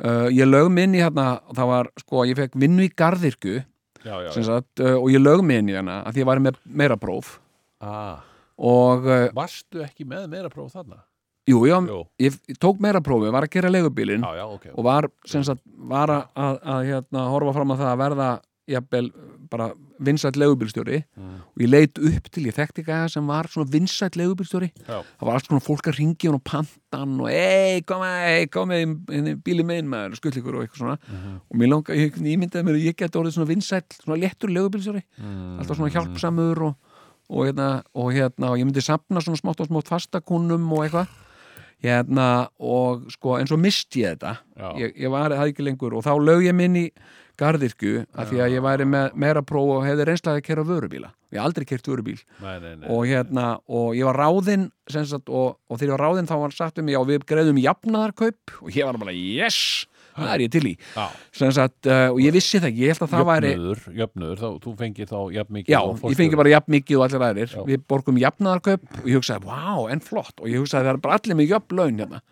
uh, 0.03 0.27
ég 0.33 0.49
lög 0.49 0.71
minn 0.73 0.97
í 0.97 1.03
hérna, 1.03 1.39
það 1.53 1.71
var 1.75 1.93
sko, 2.03 2.25
ég 2.29 2.39
fekk 2.39 2.59
vinnu 2.65 2.87
í 2.87 2.91
garðirku 2.91 3.61
Já, 4.03 4.17
já, 4.19 4.29
sagt, 4.43 4.81
uh, 4.83 4.97
og 4.99 5.07
ég 5.13 5.23
lög 5.23 5.45
minn 5.47 5.69
í 5.71 5.77
hérna 5.77 6.01
að 6.03 6.17
því 6.17 6.25
ég 6.25 6.27
var 6.33 6.43
með 6.43 6.59
meira 6.67 6.99
próf. 6.99 7.37
Ah, 7.83 8.23
og 8.59 9.07
Varstu 9.35 9.81
ekki 9.83 10.05
með 10.07 10.29
meira 10.31 10.51
próf 10.51 10.71
þarna? 10.75 11.01
jú, 11.49 11.63
já, 11.67 11.77
Jú, 11.83 12.03
ég, 12.21 12.35
ég 12.47 12.59
tók 12.61 12.79
meira 12.83 13.01
prófi, 13.03 13.31
var 13.33 13.47
að 13.47 13.55
gera 13.57 13.71
legubílinn 13.71 14.23
já, 14.23 14.35
já, 14.39 14.45
ok. 14.47 14.67
og 14.73 14.85
var, 14.87 15.09
sagt, 15.27 15.63
var 15.91 16.11
að, 16.13 16.27
að, 16.39 16.59
að 16.75 16.89
hérna, 16.89 17.25
horfa 17.33 17.55
fram 17.57 17.73
að 17.73 17.81
það 17.83 17.91
að 17.91 18.01
verða 18.03 18.29
jafnvel 18.73 19.09
bara 19.51 19.69
vinsætt 20.05 20.37
legubílstjóri 20.39 21.03
Mm. 21.17 21.35
og 21.55 21.59
ég 21.63 21.69
leit 21.69 21.97
upp 21.99 22.29
til 22.31 22.43
ég 22.45 22.55
þekkti 22.57 22.83
ekki 22.83 23.09
sem 23.13 23.27
var 23.27 23.47
svona 23.47 23.69
vinsætt 23.71 24.15
legubílstjóri 24.19 24.71
Já. 24.87 25.01
það 25.03 25.25
var 25.27 25.33
allt 25.33 25.47
svona 25.47 25.63
fólk 25.63 25.87
að 25.91 25.97
ringi 25.99 26.27
hún 26.29 26.35
og 26.39 26.43
pantan 26.43 27.19
og 27.21 27.29
ei, 27.29 27.81
kom 27.81 28.01
með, 28.01 28.17
ei, 28.33 28.45
kom 28.47 28.69
með 28.69 29.41
bíli 29.43 29.63
minn 29.65 29.87
maður, 29.89 30.15
skullikur 30.19 30.55
og 30.55 30.63
eitthvað 30.67 30.81
svona 30.83 30.97
Mhm. 31.09 31.35
og 31.49 31.57
mér 31.57 31.69
langa, 31.69 31.93
ég, 31.93 32.15
ég 32.21 32.37
myndaði 32.39 32.63
mér 32.67 32.75
að 32.79 32.85
ég 32.87 32.95
geti 32.97 33.19
orðið 33.19 33.33
svona 33.37 33.51
vinsætt, 33.53 33.97
svona 34.03 34.19
léttur 34.21 34.49
legubílstjóri 34.53 35.03
Mm. 35.19 35.59
alltaf 35.59 35.77
svona 35.77 35.91
hjálpsamur 35.93 36.61
og, 36.61 36.75
og, 37.29 37.45
hérna, 37.47 37.83
og 37.95 38.11
hérna, 38.13 38.49
og 38.51 38.57
ég 38.59 38.65
myndi 38.65 38.81
sapna 38.81 39.19
svona 39.21 39.37
smátt 39.39 39.59
og 39.61 39.67
smátt 39.69 39.87
fastakunnum 39.87 40.71
og 40.73 40.83
eitthvað 40.89 41.07
hérna, 41.83 42.27
og 42.63 43.09
sko, 43.13 43.37
en 43.39 43.49
svo 43.49 43.59
misti 43.59 44.05
ég 44.05 44.15
þetta. 44.15 44.37
Ég, 44.79 44.95
ég 45.03 45.11
var 45.13 45.33
það 45.35 45.51
ekki 45.51 45.67
lengur 45.67 45.97
og 45.97 46.05
þá 46.05 46.13
lög 46.21 46.45
ég 46.47 46.55
minn 46.57 46.79
í 46.79 46.87
gardirkju 47.39 48.03
af 48.13 48.29
því 48.29 48.41
að 48.45 48.55
ég 48.55 48.63
væri 48.63 48.85
með 48.87 49.15
meira 49.17 49.41
próf 49.45 49.79
og 49.79 49.85
hefði 49.87 50.05
reynslaði 50.07 50.41
að 50.41 50.47
kera 50.47 50.65
vörubíla. 50.69 51.09
Ég 51.33 51.39
hef 51.39 51.47
aldrei 51.47 51.65
kert 51.65 51.87
vörubíl. 51.89 52.19
Nei, 52.43 52.57
nei, 52.61 52.73
nei. 52.77 52.89
Og 52.93 53.07
hérna, 53.09 53.45
og 53.65 53.95
ég 53.97 54.05
var 54.05 54.19
ráðinn 54.21 54.67
og, 54.69 55.55
og 55.57 55.79
þegar 55.79 55.87
ég 55.87 55.95
var 55.95 56.03
ráðinn 56.05 56.29
þá 56.29 56.35
var 56.43 56.53
sagt 56.53 56.77
um 56.77 56.85
mig, 56.85 56.93
já 56.93 57.01
við 57.09 57.25
greiðum 57.31 57.61
jafnaðarkaup. 57.63 58.53
Og 58.61 58.77
ég 58.77 58.85
var 58.85 59.01
bara, 59.01 59.15
yes, 59.17 59.87
það 60.15 60.33
er 60.33 60.43
ég 60.45 60.53
til 60.53 60.63
í. 60.69 60.73
Já, 60.93 61.05
sagt, 61.57 61.89
uh, 61.89 62.07
og 62.13 62.21
ég 62.23 62.35
vissi 62.35 62.61
það 62.61 62.69
ekki, 62.71 62.83
ég 62.83 62.93
held 62.93 63.05
að 63.05 63.13
það 63.13 63.27
væri 63.29 63.51
jöfnuður, 63.53 63.83
jöfnuður, 63.99 64.41
þá, 64.43 64.49
þú 64.63 64.73
fengir 64.79 65.11
þá 65.11 65.19
jafn 65.37 65.57
mikið 65.57 65.75
Já, 65.75 65.79
ég 66.07 66.19
fengi 66.21 66.41
bara 66.41 66.53
jafn 66.53 66.75
mikið 66.77 66.99
og 66.99 67.05
allir 67.07 67.27
aðrir. 67.29 67.53
Já. 67.53 67.61
Við 67.69 67.85
borgum 67.93 68.19
jafnaðarkaup 68.23 68.99
og 69.01 69.07
ég 69.09 69.21
hugsaði, 69.21 69.47
vá, 69.49 69.93
en 69.93 70.03
flott. 70.03 70.35
Og 70.41 70.51
ég 70.51 70.63
hugsaði, 70.63 70.89
það 70.89 70.95
er 70.95 71.03
bara 71.07 71.19
allir 71.19 71.39
með 71.39 71.55
jöfn 71.55 71.79
laun 71.79 72.03
hérna. 72.03 72.23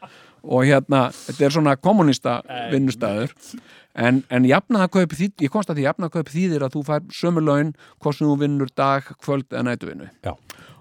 Og 0.41 0.65
hérna, 0.65 1.03
þetta 1.13 1.45
er 1.45 1.53
svona 1.53 1.77
kommunista 1.77 2.39
vinnustæður 2.71 3.35
en, 3.93 4.21
en 4.31 4.47
jafnaðarkaup, 4.47 5.13
þýð, 5.17 5.35
ég 5.45 5.53
komst 5.53 5.71
að 5.71 5.79
því 5.79 5.87
jafnaðarkaup 5.89 6.31
þýðir 6.31 6.65
að 6.65 6.75
þú 6.77 6.83
fær 6.87 7.05
sömu 7.15 7.43
laun 7.43 7.73
hvort 8.01 8.17
sem 8.17 8.27
þú 8.29 8.37
vinnur 8.41 8.71
dag, 8.77 9.11
kvöld 9.23 9.47
eða 9.51 9.65
nætuvinnu 9.67 10.09
Já. 10.23 10.33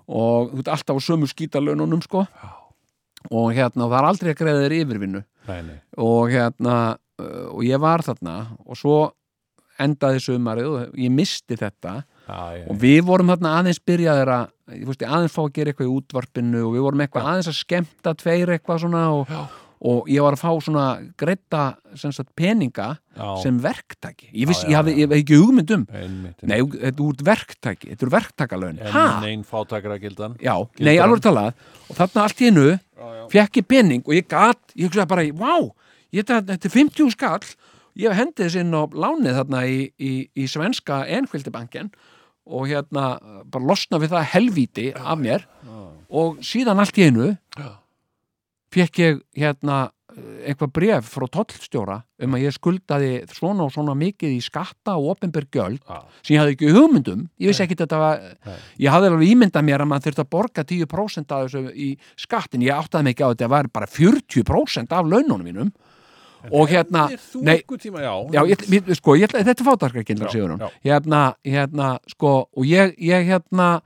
og 0.06 0.54
þú 0.54 0.62
ert 0.62 0.72
alltaf 0.76 1.00
á 1.00 1.06
sömu 1.10 1.30
skítalönunum 1.30 2.02
sko 2.06 2.24
og 3.30 3.52
hérna, 3.54 3.86
og 3.86 3.92
það 3.92 3.98
er 4.00 4.08
aldrei 4.10 4.32
að 4.32 4.40
greiða 4.40 4.64
þér 4.64 4.76
yfirvinnu. 4.80 5.22
Nei, 5.50 5.78
og 6.02 6.34
hérna 6.34 6.76
uh, 6.96 7.46
og 7.54 7.64
ég 7.66 7.82
var 7.82 8.04
þarna 8.06 8.36
og 8.66 8.78
svo 8.78 8.98
endaði 9.80 10.20
sumarið 10.24 10.68
og 10.70 10.98
ég 11.00 11.12
misti 11.14 11.56
þetta. 11.58 12.02
Já, 12.26 12.60
já, 12.60 12.66
og 12.70 12.76
við 12.82 13.00
vorum 13.08 13.32
þarna 13.32 13.56
aðeins 13.58 13.80
byrjaðir 13.88 14.34
að 14.34 14.76
ég 14.76 14.84
fústi, 14.90 15.08
aðeins 15.08 15.34
fá 15.34 15.40
að 15.42 15.54
gera 15.56 15.72
eitthvað 15.72 15.88
í 15.88 15.94
útvarpinu 15.96 16.60
og 16.66 16.76
við 16.76 16.84
vorum 16.86 17.02
eitthvað 17.02 17.32
aðeins 17.32 17.50
að 17.50 17.58
skemmta 17.58 18.14
tveir 18.20 18.52
eitthvað 18.54 18.84
svona 18.84 19.00
og, 19.16 19.32
og 19.90 20.10
ég 20.12 20.22
var 20.22 20.36
að 20.36 20.42
fá 20.44 20.50
svona 20.62 20.84
greita 21.18 21.62
sagt, 21.98 22.30
peninga 22.38 22.90
já, 23.16 23.26
sem 23.42 23.58
verktaki 23.64 24.28
ég, 24.30 24.46
viss, 24.50 24.62
Já, 24.62 24.68
já, 24.68 24.70
ég, 24.70 24.76
hafði, 24.78 24.94
ég 24.94 25.08
hafði 25.08 25.20
ekki 25.24 25.40
hugmynd 25.40 25.74
um. 25.74 25.86
Einmitt, 26.02 26.44
nei, 26.44 26.58
þetta 26.76 26.92
er 26.92 27.04
út 27.08 27.24
verktaki, 27.30 27.90
þetta 27.94 28.06
er 28.06 28.14
verktakalöun 28.14 28.80
En 28.84 28.94
ha? 28.94 29.06
neinn 29.24 29.42
fátakra 29.48 29.98
gildan. 30.02 30.36
Já, 30.44 30.54
nei, 30.78 30.94
alveg 31.02 31.24
talað. 31.24 31.56
Og 31.88 31.98
þarna 31.98 32.28
allt 32.28 32.44
í 32.44 32.50
hennu 32.50 32.68
fekk 33.32 33.60
ég 33.60 33.68
pening 33.68 34.06
og 34.06 34.16
ég 34.16 34.28
gat, 34.30 34.60
ég 34.74 34.88
hugsaði 34.88 35.10
bara, 35.10 35.26
vá 35.36 35.54
ég, 36.14 36.24
þetta, 36.26 36.56
er 36.56 36.74
50 36.76 37.12
skall. 37.14 37.52
Ég 37.98 38.14
hendið 38.14 38.46
þess 38.46 38.60
inn 38.60 38.76
á 38.76 38.82
lánið 38.86 39.36
þarna 39.40 39.60
í, 39.66 39.78
í, 39.98 40.12
í 40.38 40.46
svenska 40.48 41.02
enskvildibanken 41.10 41.90
og 42.50 42.68
hérna 42.70 43.18
bara 43.50 43.66
losna 43.66 43.98
við 44.02 44.14
það 44.14 44.28
helvíti 44.34 44.86
af 44.94 45.18
mér. 45.20 45.46
Og 46.10 46.40
síðan 46.46 46.80
allt 46.82 46.98
í 46.98 47.06
hennu 47.08 47.32
fekk 48.74 49.02
ég 49.02 49.20
hérna 49.38 49.90
eitthvað 50.44 50.72
bref 50.76 51.10
frá 51.14 51.26
tollstjóra 51.36 51.98
um 52.24 52.36
að 52.36 52.44
ég 52.44 52.54
skuldaði 52.56 53.10
svona 53.32 53.66
og 53.66 53.74
svona 53.74 53.94
mikið 53.98 54.34
í 54.36 54.40
skatta 54.44 54.96
og 54.98 55.14
opinber 55.14 55.46
gjöld 55.52 55.80
Já. 55.84 56.00
sem 56.20 56.34
ég 56.34 56.42
hafði 56.42 56.56
ekki 56.56 56.72
hugmyndum 56.76 57.26
ég 57.40 57.52
vissi 57.52 57.64
ekki 57.64 57.78
þetta 57.80 58.00
var, 58.00 58.24
Nei. 58.46 58.56
ég 58.86 58.94
hafði 58.94 59.12
alveg 59.12 59.34
ímyndað 59.34 59.66
mér 59.68 59.84
að 59.84 59.90
maður 59.92 60.08
þurfti 60.08 60.24
að 60.24 60.32
borga 60.36 60.66
10% 60.72 61.36
af 61.36 61.46
þessu 61.46 61.62
í 61.70 61.88
skattin, 62.20 62.66
ég 62.66 62.76
áttaði 62.76 63.06
mig 63.06 63.16
ekki 63.16 63.26
á 63.26 63.32
þetta 63.32 63.52
var 63.54 63.70
bara 63.72 63.90
40% 63.90 64.96
af 64.96 65.08
laununum 65.10 65.46
mínum 65.46 65.72
og 66.48 66.70
hérna, 66.70 67.08
nei, 67.44 67.58
tíma, 67.76 68.00
já 68.00 68.14
já, 68.32 68.40
ég, 68.48 68.62
ég, 68.72 68.94
sko, 68.96 69.16
ég, 69.18 69.28
þetta 69.28 69.52
er 69.52 69.58
já. 70.56 70.70
hérna, 70.88 71.22
hérna, 71.44 71.90
sko, 72.08 72.48
og 72.56 72.64
ég, 72.64 72.94
ég 72.96 73.28
hérna, 73.28 73.82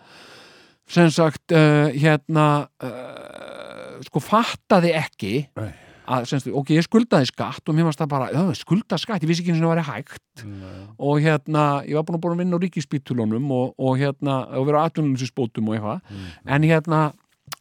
sem 0.86 1.10
sagt, 1.10 1.51
uh, 1.51 1.90
hérna, 1.90 2.68
uh, 2.78 3.98
sko, 4.06 4.22
fattaði 4.22 4.94
ekki 4.94 5.34
Nei. 5.59 5.72
Að, 6.06 6.24
sem 6.28 6.40
sagt, 6.43 6.55
ok, 6.55 6.70
ég 6.76 6.85
skuldaði 6.85 7.28
skatt 7.31 7.68
og 7.68 7.76
mér 7.76 7.86
varst 7.89 8.01
það 8.02 8.10
bara, 8.12 8.44
skulda 8.59 8.98
skatt, 9.01 9.22
ég 9.24 9.31
vissi 9.31 9.43
ekki 9.44 9.55
eins 9.55 9.62
og 9.62 9.68
það 9.68 9.74
væri 9.74 9.86
hægt 9.89 10.44
Nei. 10.44 10.82
og 10.98 11.20
hérna, 11.24 11.62
ég 11.89 11.97
var 11.97 12.05
búin 12.09 12.18
að 12.18 12.22
búin 12.24 12.35
að 12.36 12.43
vinna 12.44 12.59
á 12.59 12.62
ríkispítulunum 12.64 13.51
og, 13.56 13.74
og 13.78 13.97
hérna, 14.02 14.35
og 14.59 14.66
vera 14.68 14.85
atvinnulífsspótum 14.89 15.68
og 15.70 15.78
eitthvað, 15.78 16.01
Mm. 16.10 16.26
en 16.56 16.62
hérna 16.68 17.01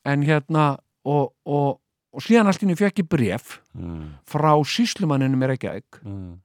en 0.06 0.24
hérna 0.28 0.64
og, 1.06 1.34
og, 1.46 1.80
og 2.14 2.22
síðan 2.24 2.48
allt 2.52 2.64
inni 2.64 2.76
fekk 2.80 3.04
ég 3.04 3.10
bref 3.10 3.60
Mm, 3.74 4.14
frá 4.30 4.52
síslumanninu 4.64 5.36
mér 5.40 5.56
ekki 5.56 5.72
mm. 6.06 6.38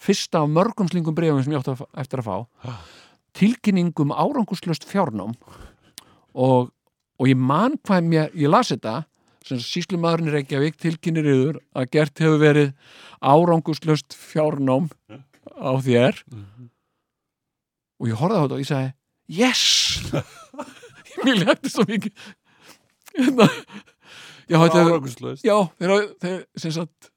fyrsta 0.00 0.40
af 0.42 0.48
mörgum 0.48 0.88
slingum 0.88 1.14
brefum 1.14 1.42
sem 1.44 1.52
ég 1.52 1.60
átti 1.60 1.74
að, 1.74 1.82
eftir 2.00 2.22
að 2.22 2.28
fá 2.30 2.36
Ah. 2.64 2.78
tilkynningum 3.34 4.10
árangurslöst 4.12 4.84
fjárnám 4.88 5.34
og, 6.34 6.70
og 7.18 7.28
ég 7.28 7.36
man 7.36 7.76
hvað 7.84 8.06
mér, 8.08 8.30
ég 8.34 8.48
las 8.50 8.70
þetta 8.72 9.04
sem 9.48 9.60
síslumadurinn 9.62 10.32
Reykjavík 10.34 10.78
tilkynir 10.80 11.28
yfir 11.32 11.60
að 11.76 11.88
gert 11.96 12.22
hefur 12.22 12.40
verið 12.42 12.72
árangurslöst 13.22 14.16
fjárnám 14.16 14.90
á 15.58 15.72
þér. 15.82 16.20
Og 18.02 18.10
ég 18.10 18.18
horfði 18.18 18.38
á 18.38 18.42
þetta 18.42 18.58
og 18.58 18.62
ég 18.62 18.70
sagði 18.70 18.92
yes! 19.42 19.64
Mér 21.24 21.42
létti 21.44 21.70
svo 21.70 21.84
mikið. 21.86 22.12
Hérna, 23.12 23.46
já, 24.48 24.56
þetta 24.56 24.84
Árangurslaust. 24.86 25.44
Já, 25.46 25.56
þeir, 25.78 26.06
þeir 26.22 26.38
sem 26.58 26.72
sagt 26.74 27.12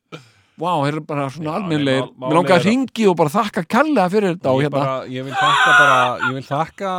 Vá, 0.55 0.69
þeir 0.85 0.93
eru 0.93 1.01
bara 1.03 1.25
svona 1.31 1.57
mál- 1.59 1.65
Mér 1.67 2.31
langar 2.31 2.61
að 2.61 2.67
ringi 2.69 3.07
og 3.09 3.17
bara 3.19 3.31
þakka 3.33 3.65
kærlega 3.67 4.11
fyrir 4.13 4.35
þetta 4.35 4.53
ég, 4.55 4.61
hérna. 4.63 4.75
bara, 4.75 4.93
ég 5.11 5.25
vil 5.27 5.33
þakka 5.35 5.71
bara 5.79 5.97
ég 6.21 6.35
vil 6.37 6.45
þakka 6.47 6.91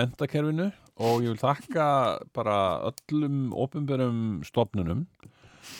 mentakerfinu 0.00 0.66
og 1.00 1.22
ég 1.24 1.32
vil 1.32 1.40
þakka 1.40 1.86
bara 2.36 2.56
öllum 2.90 3.52
opinberum 3.52 4.42
stofnunum 4.46 5.06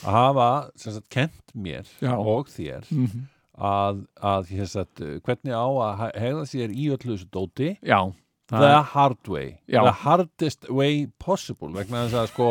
að 0.03 0.11
hafa 0.17 0.49
semst, 0.75 1.05
kent 1.13 1.53
mér 1.55 1.85
Já. 2.01 2.15
og 2.17 2.47
þér 2.51 2.83
Mhm. 2.91 3.27
að, 3.57 4.05
að 4.19 4.49
semst, 4.67 4.99
hvernig 5.23 5.53
á 5.55 5.63
að 5.69 5.97
he- 6.01 6.19
hegða 6.25 6.45
sér 6.51 6.69
í 6.75 6.89
öllu 6.91 7.15
þessu 7.15 7.29
dóti 7.31 7.77
Já, 7.81 8.01
the 8.49 8.57
er, 8.65 8.81
hard 8.83 9.27
way 9.27 9.57
Já. 9.69 9.83
the 9.83 9.91
hardest 10.03 10.69
way 10.69 11.07
possible 11.19 11.69
vegna 11.69 12.05
þess 12.07 12.13
að 12.25 12.27
sko 12.33 12.49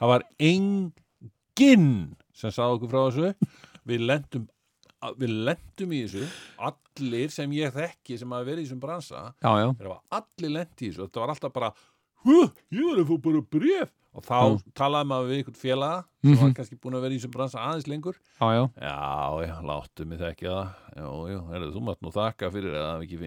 það 0.00 0.08
var 0.14 0.22
enginn 0.40 2.16
sem 2.36 2.50
sagði 2.54 2.78
okkur 2.78 2.92
frá 2.92 3.02
þessu 3.10 3.50
við 3.86 4.06
lendum 4.10 4.48
við 5.20 5.34
lendum 5.46 5.92
í 5.94 6.00
þessu 6.06 6.24
allir 6.70 7.30
sem 7.30 7.52
ég 7.52 7.74
þekki 7.76 8.16
sem 8.18 8.32
hafa 8.32 8.46
verið 8.48 8.64
í 8.64 8.66
þessum 8.66 8.80
bransa 8.82 9.20
já, 9.44 9.52
já, 9.60 9.98
allir 10.18 10.50
lent 10.56 10.80
í 10.82 10.88
þessu 10.90 11.04
þetta 11.06 11.20
var 11.22 11.34
alltaf 11.34 11.52
bara 11.52 11.70
ég 12.24 12.82
var 12.86 12.98
að 13.02 13.06
fá 13.10 13.16
bara 13.22 13.40
bref 13.42 13.92
og 14.16 14.24
þá 14.24 14.36
Mm. 14.48 14.60
talaði 14.72 15.06
maður 15.10 15.26
við 15.28 15.36
einhvern 15.44 15.56
félaga 15.60 16.04
sem 16.24 16.30
Mhm. 16.32 16.40
var 16.40 16.50
kannski 16.56 16.78
búin 16.80 16.94
að 16.96 17.02
vera 17.02 17.12
í 17.14 17.18
þessum 17.18 17.32
bransa 17.36 17.58
aðeins 17.60 17.86
lengur. 17.86 18.14
Já, 18.40 18.46
já, 18.56 18.70
Já, 18.80 19.46
já, 19.46 19.60
láttu 19.62 20.06
mig 20.06 20.18
þekki 20.18 20.46
það. 20.48 20.68
Já, 20.96 21.06
já, 21.28 21.40
heyrðu, 21.52 21.72
þú 21.74 21.82
mátt 21.84 22.00
nú 22.00 22.10
þakka 22.12 22.50
fyrir 22.50 22.72
að 22.72 23.02
ekki, 23.04 23.18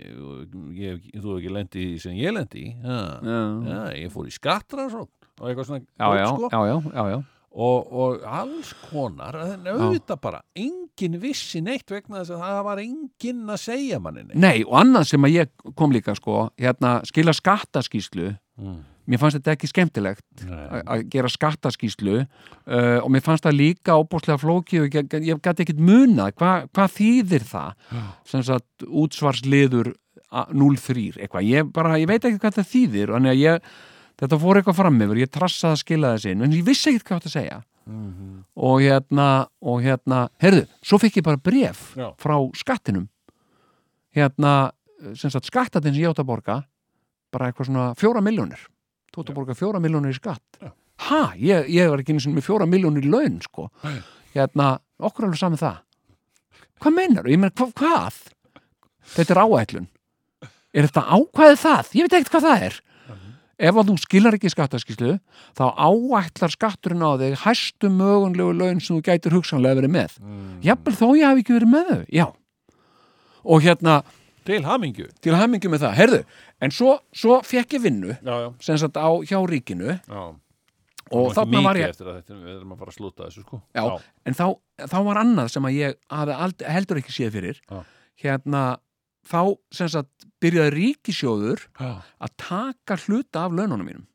ég, 0.74 0.98
ekki- 0.98 1.22
þú 1.22 1.38
ekki 1.38 1.52
lendi 1.53 1.86
í 1.95 1.99
sem 2.02 2.14
ég 2.14 2.34
lendi 2.34 2.60
í. 2.66 2.76
Já, 2.82 3.22
já, 3.22 3.70
já, 3.70 3.94
ég 4.02 4.11
fór 4.11 4.26
í 4.26 4.32
skattra 4.34 4.86
og 4.90 5.07
eitthvað 5.48 5.66
svona 5.66 5.86
já, 5.99 6.18
já, 6.18 6.26
sko. 6.26 6.49
já, 6.49 6.60
já, 6.66 6.82
já, 6.94 7.10
já. 7.14 7.24
og, 7.52 7.94
og 7.94 8.22
alls 8.24 8.74
konar 8.90 9.36
en 9.36 9.64
auðvitað 9.66 10.22
bara, 10.22 10.41
enginn 10.56 11.20
vissi 11.20 11.61
neitt 11.61 11.86
vegna 11.90 12.20
þess 12.24 12.32
að 12.32 12.41
það 12.41 12.64
var 12.64 12.78
enginn 12.78 13.45
að 13.49 13.60
segja 13.61 13.99
manni 14.02 14.24
neitt. 14.24 14.36
Nei, 14.36 14.64
og 14.64 14.74
annað 14.74 15.06
sem 15.07 15.22
að 15.22 15.34
ég 15.38 15.76
kom 15.76 15.91
líka 15.91 16.16
sko, 16.16 16.49
hérna, 16.57 17.02
skila 17.06 17.32
skattaskíslu 17.34 18.38
mm. 18.60 18.77
mér 19.10 19.19
fannst 19.22 19.40
þetta 19.40 19.53
ekki 19.56 19.68
skemmtilegt 19.72 20.44
að- 20.84 21.06
gera 21.10 21.30
skattaskýslu 21.34 22.18
uh, 22.19 22.99
og 23.03 23.10
mér 23.14 23.23
fannst 23.26 23.44
það 23.48 23.57
líka 23.57 23.95
óbúslega 23.98 24.38
flókið 24.44 24.84
og 24.86 24.98
ég, 24.99 25.15
ég 25.31 25.41
gæti 25.41 25.65
ekkit 25.65 25.80
munað 25.81 26.36
hvað 26.38 26.68
hva 26.76 26.88
þýðir 26.94 27.48
það 27.49 27.95
sem 28.30 28.44
sagt 28.44 28.86
útsvarsliður 28.86 29.94
a- 30.30 30.45
03 30.53 31.18
eitthvað, 31.23 31.48
ég 31.49 31.72
bara, 31.73 31.98
ég 31.98 32.07
veit 32.11 32.22
ekki 32.30 32.38
hvað 32.44 32.60
það 32.60 32.69
þýðir 32.76 33.15
þannig 33.15 33.31
að 33.34 33.41
ég, 33.41 33.72
þetta 34.22 34.40
fór 34.44 34.60
eitthvað 34.61 34.77
fram 34.84 35.02
yfir 35.07 35.23
ég 35.23 35.31
trassaði 35.34 35.73
að 35.73 35.81
skila 35.84 36.14
þessi 36.18 36.31
inn 36.36 36.45
en 36.45 36.53
ég 36.60 36.65
vissi 36.68 36.91
ekkit 36.94 37.07
hvað 37.07 37.22
þetta 37.23 37.36
segja 37.40 37.60
Mhm. 37.90 38.44
og 38.56 38.81
hérna, 38.84 39.48
og 39.65 39.80
hérna 39.81 40.27
heyrðu, 40.44 40.68
svo 40.86 40.99
fikk 41.02 41.15
ég 41.18 41.23
bara 41.26 41.40
bref 41.41 41.95
Já. 41.98 42.11
frá 42.22 42.36
skattinum 42.53 43.07
hérna, 44.15 44.72
sem 45.18 45.31
sagt 45.34 45.48
skattatinn 45.49 45.95
sem 45.95 46.03
ég 46.03 46.11
átt 46.11 46.22
að 46.22 46.27
borga 46.30 46.57
bara 47.34 47.49
eitthvað 47.49 47.69
svona 47.69 47.88
fjóra 47.99 48.22
miljónir 48.26 48.61
þú 49.14 49.23
átt 49.23 49.31
að 49.31 49.38
borga 49.39 49.57
fjóra 49.57 49.81
miljónir 49.84 50.14
í 50.14 50.18
skatt. 50.18 50.60
Já. 50.61 50.72
ha, 51.10 51.22
ég, 51.39 51.69
ég 51.73 51.89
var 51.89 52.01
ekki 52.01 52.14
einu 52.14 52.23
sinni 52.23 52.38
með 52.39 52.49
fjóra 52.49 52.68
miljónir 52.69 53.06
í 53.07 53.11
laun 53.11 53.39
sko, 53.43 53.69
Nei. 53.85 54.01
hérna 54.35 54.68
okkur 54.99 55.30
alveg 55.30 55.39
saman 55.41 55.61
það. 55.61 55.80
Hvað 56.80 56.95
meinar 56.95 57.30
ég 57.31 57.39
meina, 57.39 57.56
hva, 57.56 57.69
hvað? 57.76 58.19
Þetta 59.15 59.34
er 59.35 59.41
áætlun. 59.43 59.88
Er 60.69 60.85
þetta 60.85 61.03
ákvæðið 61.10 61.60
það, 61.64 61.89
ég 61.97 62.06
veit 62.06 62.15
ekkert 62.19 62.35
hvað 62.35 62.47
það 62.47 62.65
er. 62.68 62.77
Ef 63.60 63.76
að 63.76 63.89
þú 63.89 63.93
skilar 63.99 64.35
ekki 64.38 64.51
skattaskíslu 64.53 65.15
þá 65.57 65.64
áætlar 65.76 66.53
skatturinn 66.53 67.03
á 67.03 67.11
þig 67.19 67.34
hæstu 67.41 67.89
mögunlegu 67.91 68.53
laun 68.56 68.80
sem 68.80 68.95
þú 68.95 69.01
gætir 69.10 69.35
hugsanlega 69.35 69.81
verið 69.81 69.91
með. 69.97 70.14
Mm. 70.23 70.53
jafnvel 70.64 70.93
þó 70.95 71.07
ég 71.19 71.26
hafi 71.27 71.43
ekki 71.43 71.57
verið 71.57 71.73
með 71.73 71.89
þau 71.89 72.06
já. 72.15 72.27
Og 73.49 73.65
hérna 73.65 73.97
Til 74.48 74.61
hamingju 74.66 75.07
til 75.22 75.36
hamingi 75.36 75.70
með 75.72 75.84
það, 75.86 75.95
heyrðu 75.99 76.20
en 76.61 76.72
svo, 76.76 76.94
svo 77.16 77.40
fekk 77.45 77.74
ég 77.78 77.84
vinnu 77.84 78.14
Já, 78.16 78.36
já, 78.45 78.49
sem 78.64 78.78
sagt 78.82 78.98
á 78.99 79.10
hjá 79.28 79.40
ríkinu 79.49 79.95
já. 79.99 80.22
og 81.11 81.32
þarna 81.36 81.64
var 81.66 81.80
ég 81.80 81.90
eftir 81.94 82.07
að 82.10 82.20
þetta, 82.22 82.38
við 82.44 82.56
erum 82.57 82.74
að 82.76 82.80
fara 82.84 82.94
að 82.94 82.98
slúta 82.99 83.28
þessu 83.30 83.44
sko 83.45 83.61
Já. 83.76 83.86
en 84.26 84.38
þá, 84.38 84.45
þá 84.86 84.98
var 85.10 85.22
annað 85.24 85.52
sem 85.56 85.66
að 85.70 85.78
ég 85.80 85.98
hafi 86.14 86.38
ald, 86.45 86.68
heldur 86.76 87.02
ekki 87.02 87.16
séð 87.16 87.34
fyrir 87.40 87.61
Já. 87.70 87.80
hérna 88.26 88.64
þá 89.30 89.41
sem 89.76 89.90
sagt 89.91 90.28
byrjaði 90.41 90.72
ríkisjóður 90.78 91.66
að 91.80 92.32
taka 92.40 92.95
hluta 93.06 93.44
af 93.45 93.52
laununum 93.53 93.86
mínum. 93.86 94.06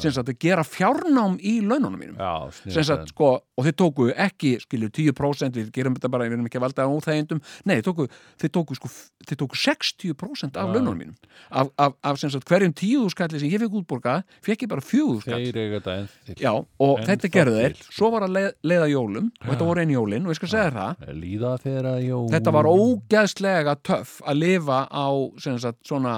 Sem 0.00 0.14
sagt 0.14 0.30
að 0.32 0.38
gera 0.40 0.64
fjárnám 0.64 1.34
í 1.44 1.58
laununum 1.60 1.98
mínum. 2.00 2.16
Sagt 2.72 3.12
sko, 3.12 3.32
og 3.56 3.66
þeir 3.66 3.76
tóku 3.76 4.08
ekki 4.16 4.54
skilju 4.62 4.88
10% 5.12 5.58
við 5.60 5.70
gerum 5.76 5.96
þetta 5.98 6.10
bara, 6.12 6.24
við 6.28 6.38
erum 6.38 6.48
ekki 6.48 6.60
að 6.60 6.64
valda 6.66 6.86
á 6.88 6.92
óþægindum. 6.92 7.42
Nei, 7.68 7.74
þeir 7.80 7.86
tóku, 7.90 8.06
þeir 8.40 8.52
tóku 8.56 8.78
sko 8.78 8.90
þeir 9.28 9.40
tóku 9.42 9.60
60% 9.60 10.56
af 10.56 10.72
laununum 10.72 10.98
mínum. 11.02 11.16
Af, 11.50 11.68
af, 11.76 11.96
af 12.02 12.18
sagt 12.22 12.48
hverjum 12.48 12.72
tíu 12.76 13.04
skalli 13.12 13.40
sem 13.42 13.52
ég 13.52 13.60
fekk 13.62 13.76
útborga, 13.82 14.16
fekk 14.44 14.64
ég 14.66 14.72
bara 14.72 14.84
fjögur 14.84 15.20
skall 15.24 15.42
Þeir 15.42 15.60
eiga 15.60 15.80
þetta 15.80 15.96
enn 16.00 16.08
til. 16.26 16.36
Já, 16.40 16.52
og 16.56 16.94
En 17.02 17.06
þetta 17.10 17.28
það 17.28 17.36
gerðu 17.36 17.56
þeir. 17.60 17.76
sko. 17.82 17.96
svo 17.98 18.10
var 18.14 18.26
að 18.26 18.34
leið, 18.38 18.50
leiða 18.72 18.88
jólum 18.92 19.30
og 19.42 19.52
þetta 19.52 19.68
voru 19.68 19.84
einn 19.84 19.94
jólin 19.94 20.26
og 20.26 20.32
ég 20.32 20.40
skal 20.40 20.52
segja 20.52 20.70
þér 20.70 20.78
það. 20.80 21.06
Þetta 22.32 22.54
var 22.56 22.70
ógeðslega 22.72 23.76
töff 23.84 24.18
að 24.24 24.40
lifa 24.42 24.80
á 24.88 25.06
sagt 25.62 25.80
svona 25.86 26.16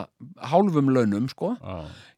hálfum 0.53 0.93
launum 0.95 1.29
sko. 1.33 1.55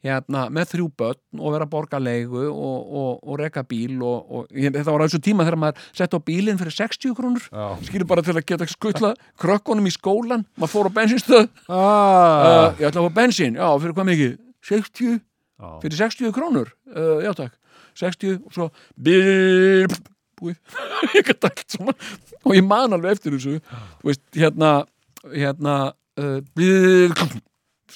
Hérna, 0.07 0.47
með 0.53 0.75
þrjú 0.75 0.89
börn 1.07 1.41
og 1.41 1.55
vera 1.55 1.67
að 1.67 1.73
borga 1.73 2.01
leigu 2.03 2.43
og, 2.51 2.79
og, 3.01 3.11
og 3.23 3.39
reka 3.41 3.63
bíl 3.67 3.97
og, 4.05 4.27
og 4.27 4.51
þetta 4.53 4.87
var 4.91 5.05
á 5.05 5.07
þessu 5.07 5.23
tíma 5.25 5.47
þegar 5.47 5.61
maður 5.63 5.87
sett 5.97 6.17
á 6.17 6.21
bílinn 6.27 6.61
fyrir 6.61 6.77
60 6.77 7.15
krónur. 7.19 7.47
Skilur 7.87 8.09
bara 8.11 8.25
til 8.27 8.35
að 8.37 8.47
geta 8.49 8.69
skuttla 8.71 9.13
krökkunum 9.41 9.87
í 9.89 9.95
skólan 9.95 10.45
maður 10.59 10.73
fór 10.75 10.91
á 10.91 10.97
bensinstöð 10.99 11.47
uh, 11.47 11.77
Ah, 11.77 12.75
ég 12.81 12.89
ætla 12.91 13.05
að 13.05 13.09
fá 13.09 13.17
bensin, 13.21 13.57
já, 13.59 13.69
fyrir 13.83 13.97
hvað 13.97 14.11
mikið? 14.11 14.35
60, 14.67 15.17
já. 15.23 15.71
fyrir 15.85 16.01
60 16.03 16.35
krónur? 16.37 16.75
Uh, 16.91 17.23
já 17.25 17.33
takk, 17.39 17.55
60 18.03 18.37
og 18.43 18.57
svo 18.57 18.69
bíl 18.99 19.87
búið, 20.37 20.59
ég 21.17 21.25
gæti 21.31 21.49
allt 21.49 21.65
svona 21.79 21.95
og 22.43 22.53
ég 22.55 22.67
man 22.67 22.93
alveg 22.95 23.17
eftir 23.17 23.35
þessu. 23.37 23.59
Þú 24.03 24.11
veist, 24.11 24.25
hérna 24.37 24.75
hérna, 25.35 25.77
uh, 26.21 26.39
bíl 26.57 27.13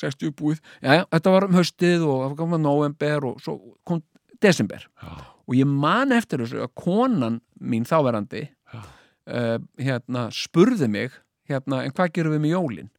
60 0.01 0.35
búið, 0.39 0.63
já, 0.81 1.05
þetta 1.11 1.35
var 1.35 1.49
um 1.49 1.59
haustið 1.59 2.07
og 2.07 2.23
það 2.25 2.39
kom 2.39 2.57
að 2.57 2.65
november 2.65 3.27
og 3.31 3.43
svo 3.45 3.57
kom 3.87 4.03
desember. 4.41 4.87
Já. 5.03 5.11
og 5.51 5.59
ég 5.59 5.69
man 5.69 6.15
eftir 6.17 6.45
þessu 6.45 6.63
að 6.65 6.73
konan 6.79 7.41
mín 7.61 7.85
þáverandi 7.89 8.47
uh, 8.77 9.59
hérna, 9.81 10.29
spurði 10.33 10.89
mig 10.89 11.13
hérna, 11.51 11.85
en 11.85 11.95
hvað 11.95 12.15
gerum 12.17 12.37
við 12.37 12.45
með 12.45 12.57
jólin? 12.57 12.91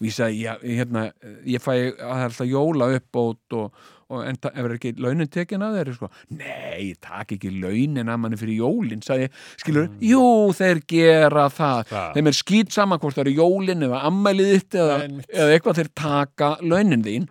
Og 0.00 0.08
ég 0.08 0.16
sagði, 0.16 0.44
já, 0.46 0.52
hérna, 0.64 1.06
ég 1.44 1.60
fæ 1.60 1.74
alltaf 2.00 2.48
jóla 2.48 2.88
uppbót 2.96 3.56
og 3.58 3.82
en 4.10 4.38
er 4.50 4.74
ekki 4.74 4.90
launin 4.98 5.28
tekin 5.30 5.62
að 5.62 5.76
þeir 5.78 5.90
sko, 5.94 6.08
nei, 6.34 6.90
ég 6.90 6.98
tak 7.00 7.32
ekki 7.36 7.50
launin 7.62 8.08
að 8.10 8.18
manni 8.24 8.36
fyrir 8.40 8.58
jólin, 8.58 9.02
sagði 9.06 9.28
skilur, 9.62 9.86
jú, 10.02 10.24
þeir 10.58 10.80
gera 10.90 11.46
það. 11.48 11.84
Það. 11.90 12.08
þeim 12.16 12.26
er 12.32 12.38
skýt 12.40 12.72
saman 12.74 12.98
hvort 12.98 13.14
það 13.14 13.26
eru 13.26 13.36
jólin 13.38 13.86
eða 13.86 14.02
ammælið 14.10 14.50
þitt 14.56 14.78
eða, 14.82 14.96
eða 15.30 15.54
eitthvað 15.54 15.78
þeir 15.80 15.92
taka 15.94 16.50
launin 16.62 17.02
þín. 17.06 17.28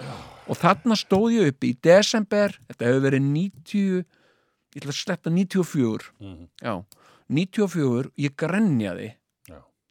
Og 0.49 0.57
þarna 0.57 0.95
stóð 0.97 1.27
ég 1.35 1.51
upp 1.51 1.67
í 1.67 1.73
desember, 1.85 2.55
þetta 2.71 2.87
hefur 2.87 3.03
verið 3.09 3.27
90 3.27 4.05
ég 4.69 4.79
ætla 4.79 4.93
að 4.95 4.99
sletta 5.03 5.29
94 5.33 6.09
Mhm. 6.21 6.47
já, 6.63 6.83
94 7.29 8.09
ég 8.17 8.35
grenjaði. 8.39 9.11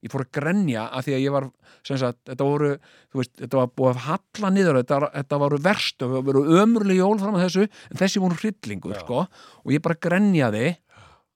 Ég 0.05 0.13
fór 0.13 0.25
að 0.25 0.33
grenja 0.39 0.85
að 0.95 1.09
því 1.09 1.15
að 1.17 1.23
ég 1.25 1.35
var 1.35 1.47
sem 1.87 2.01
sagt, 2.01 2.21
þetta 2.29 2.47
voru, 2.47 2.73
þú 3.13 3.21
veist, 3.23 3.33
þetta 3.41 3.61
var 3.61 3.71
búið 3.81 3.91
að 3.93 4.03
halla 4.07 4.51
niður, 4.55 4.81
þetta, 4.83 4.99
þetta 5.15 5.41
voru 5.43 5.61
verst 5.65 6.05
og 6.05 6.19
voru 6.29 6.45
ömurlega 6.63 7.01
jól 7.03 7.17
fram 7.23 7.39
að 7.39 7.47
þessu 7.47 7.65
en 7.69 8.03
þessi 8.03 8.23
voru 8.23 8.39
hryllingur, 8.43 8.95
Já. 8.95 9.03
sko. 9.03 9.25
Og 9.65 9.75
ég 9.75 9.85
bara 9.85 9.99
grenjaði 10.09 10.67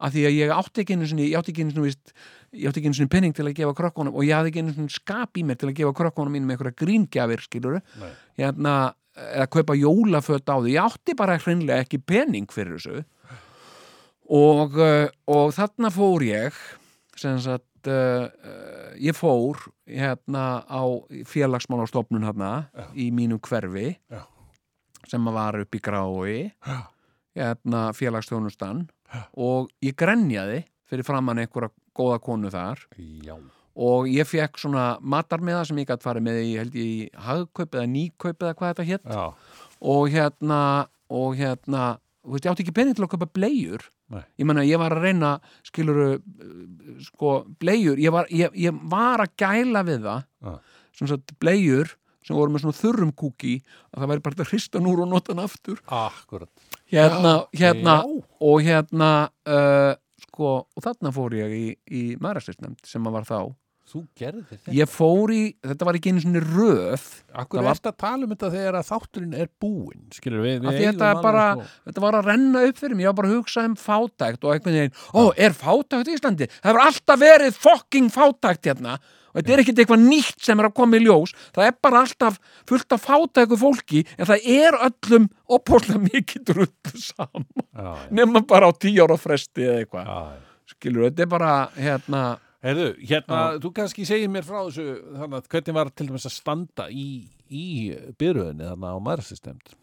að 0.03 0.17
því 0.17 0.25
að 0.29 0.39
ég 0.39 0.55
átti 0.57 0.83
ekki 0.83 0.97
einu 0.97 1.09
sinni, 1.11 1.29
ég 1.31 1.39
átti 1.39 1.53
ekki 1.55 1.67
einu 1.67 1.75
sinni, 1.75 1.91
víst, 1.91 2.15
ég 2.59 2.71
átti 2.71 2.83
ekki 2.83 2.91
einu 2.91 2.99
sinni 2.99 3.13
penning 3.13 3.37
til 3.37 3.47
að 3.47 3.57
gefa 3.61 3.77
krökkunum 3.79 4.17
og 4.19 4.27
ég 4.27 4.35
hafði 4.35 4.53
ekki 4.53 4.65
einu 4.65 4.75
sinni 4.77 4.95
skap 4.95 5.39
í 5.39 5.45
mér 5.47 5.61
til 5.61 5.71
að 5.71 5.79
gefa 5.79 5.95
krökkunum 6.01 6.37
mínum 6.37 6.53
einhverja 6.55 6.79
gríngjafir, 6.83 7.45
skilur 7.47 7.79
hérna, 8.41 8.77
eða 9.15 9.49
kaupa 9.53 9.77
jólaföt 9.79 10.49
á 10.49 10.57
því. 10.59 10.75
Ég 10.75 10.87
átti 10.87 11.17
bara 11.19 11.39
hreinlega 11.39 11.85
ekki 11.85 12.01
penning 12.03 12.51
fyrir 12.53 12.79
þessu. 12.79 13.05
Og, 14.33 14.79
uh, 14.81 15.11
og 15.29 15.53
þarna 15.55 15.91
fór 15.93 16.25
ég 16.25 16.57
sem 17.21 17.37
sagt 17.43 17.67
uh, 17.91 18.27
uh, 18.29 18.91
ég 19.01 19.17
fór 19.17 19.59
hérna 19.89 20.63
á 20.67 20.83
félagsmálastofnun 21.29 22.27
hérna 22.27 22.53
Já. 22.73 22.87
í 22.95 23.11
mínu 23.15 23.41
hverfi 23.43 23.97
Já. 24.11 24.23
sem 25.09 25.25
var 25.25 25.61
upp 25.63 25.75
í 25.75 25.81
grái 25.83 26.53
hérna 27.37 27.93
félagsþjónustan 27.97 28.87
Já. 29.13 29.25
og 29.35 29.73
ég 29.83 29.97
grenjaði 29.97 30.63
fyrir 30.89 31.07
framann 31.09 31.43
einhverja 31.43 31.73
góða 31.97 32.21
konu 32.23 32.51
þar 32.53 32.87
Já. 32.97 33.37
og 33.75 34.09
ég 34.09 34.29
fekk 34.29 34.61
svona 34.61 34.99
matarmiða 35.01 35.67
sem 35.69 35.83
ég 35.83 35.89
gætt 35.89 36.05
farið 36.05 36.29
með 36.29 36.43
í, 36.45 36.57
held 36.61 36.75
ég, 36.77 37.13
hagkaup 37.17 37.75
eða 37.75 37.91
nýkaup 37.93 38.43
eða 38.43 38.57
hvað 38.59 38.75
þetta 38.75 38.89
hétt 38.91 39.13
og 39.83 40.09
hérna 40.13 40.63
og 41.13 41.37
hérna, 41.37 41.99
þú 42.23 42.35
veist, 42.35 42.45
ég 42.47 42.53
átti 42.53 42.65
ekki 42.67 42.75
pening 42.77 42.97
til 42.97 43.05
að 43.07 43.13
kaupa 43.15 43.31
bleiur 43.35 43.87
Nei. 44.13 44.23
ég 44.39 44.49
menna, 44.49 44.65
ég 44.67 44.81
var 44.81 44.95
að 44.95 45.07
reyna 45.07 45.33
skiluru, 45.67 46.11
sko 47.07 47.41
bleiur, 47.63 47.99
ég 48.01 48.15
var, 48.15 48.29
ég, 48.31 48.55
ég 48.59 48.79
var 48.93 49.25
að 49.25 49.35
gæla 49.43 49.83
við 49.89 50.07
það. 50.07 50.29
Já. 50.43 50.79
sem 50.99 51.11
sagt 51.11 51.35
bleiur 51.43 51.97
sem 52.23 52.39
voru 52.39 52.55
með 52.55 52.67
svona 52.67 52.79
þurrum 52.79 53.15
kúki 53.19 53.57
að 53.91 54.03
það 54.03 54.13
væri 54.13 54.25
bara 54.27 54.45
að 54.45 54.53
hrista 54.53 54.83
núr 54.83 55.03
og 55.03 55.11
nota 55.11 55.33
hann 55.33 55.43
aftur. 55.43 55.81
Akkurat. 55.91 56.51
Hérna, 56.93 57.33
hérna 57.57 57.97
Já. 57.99 58.21
og 58.47 58.63
hérna 58.63 59.11
uh, 59.49 59.95
sko, 60.23 60.53
og 60.69 60.85
þarna 60.85 61.13
fór 61.15 61.35
ég 61.41 61.57
í, 61.57 61.67
í 61.91 62.03
maðurastyrnefnd 62.23 62.87
sem 62.87 63.09
að 63.09 63.17
var 63.19 63.27
þá 63.29 63.39
Þú 63.93 64.01
gerðir 64.17 64.45
þetta. 64.49 64.73
Ég 64.73 64.89
fór 64.89 65.33
í, 65.37 65.41
þetta 65.69 65.85
var 65.85 65.97
ekki 65.99 66.13
einu 66.15 66.23
svona 66.25 66.41
röð. 66.41 67.03
Akkur 67.43 67.61
var- 67.63 67.75
ertu 67.77 67.91
að 67.93 67.97
tala 68.01 68.25
um 68.25 68.31
þetta 68.33 68.49
þegar 68.55 68.79
að 68.79 68.87
þátturinn 68.89 69.35
er 69.43 69.49
búinn? 69.61 70.05
Skilur 70.17 70.41
við, 70.47 70.63
við 70.65 70.79
þetta 70.81 71.11
er 71.13 71.23
bara- 71.23 71.49
sko- 71.59 71.67
þetta 71.91 72.01
var 72.07 72.13
að 72.21 72.25
renna 72.33 72.63
upp 72.69 72.77
fyrir 72.81 72.97
mig, 72.97 73.05
ég 73.05 73.13
var 73.13 73.19
bara 73.21 73.29
að 73.29 73.37
hugsa 73.43 73.65
um 73.69 73.75
fátækt 73.77 74.45
og 74.49 74.55
einhvern 74.55 74.79
veginn, 74.79 74.95
ó, 75.13 75.23
er 75.37 75.51
fátækt 75.53 76.09
í 76.09 76.15
Íslandi? 76.17 76.49
Það 76.49 76.71
hefur 76.73 76.87
alltaf 76.87 77.21
verið 77.21 77.53
fucking 77.67 78.09
fátækt 78.11 78.71
hérna. 78.73 78.99
Og 79.35 79.41
þetta 79.41 79.53
er 79.55 79.61
ekkit 79.63 79.79
eitthvað 79.81 80.03
nýtt 80.09 80.41
sem 80.45 80.61
er 80.61 80.67
að 80.69 80.75
koma 80.77 80.97
í 80.97 81.05
ljós. 81.07 81.31
Það 81.57 81.67
er 81.67 81.77
bara 81.83 82.01
alltaf 82.05 82.39
fullt 82.69 82.93
af 82.93 83.01
fátæku 83.07 83.57
fólki 83.57 84.07
en 84.19 84.27
það 84.29 84.41
er 84.45 84.73
öllum 84.89 85.29
opóslega 85.49 86.01
mikið 86.09 86.45
drullu 86.45 86.97
saman. 87.01 87.47
Nema 88.13 88.47
bara 88.47 88.69
á 88.69 88.73
tíu 88.77 89.01
ára 89.05 89.17
fresti 89.17 89.65
eða 89.65 89.85
eitthvað. 89.87 90.33
Skilur, 90.69 91.09
þetta 91.11 91.21
er 91.21 91.27
bara, 91.33 91.53
hérna 91.77 92.39
Heyrðu, 92.63 92.89
hérna, 93.11 93.39
Já. 93.43 93.59
þú 93.65 93.71
kannski 93.75 94.05
segir 94.07 94.31
mér 94.31 94.45
frá 94.47 94.61
þessu 94.69 94.85
þannig 95.19 95.39
að 95.41 95.49
hvernig 95.55 95.75
var 95.81 95.91
til 95.99 96.07
dæmis 96.11 96.29
að 96.29 96.35
standa 96.37 96.87
í, 96.95 97.07
í 97.51 97.65
byrjuðinni 98.23 98.69
þarna 98.71 98.93
á 98.95 98.99
maðursystemd 99.09 99.75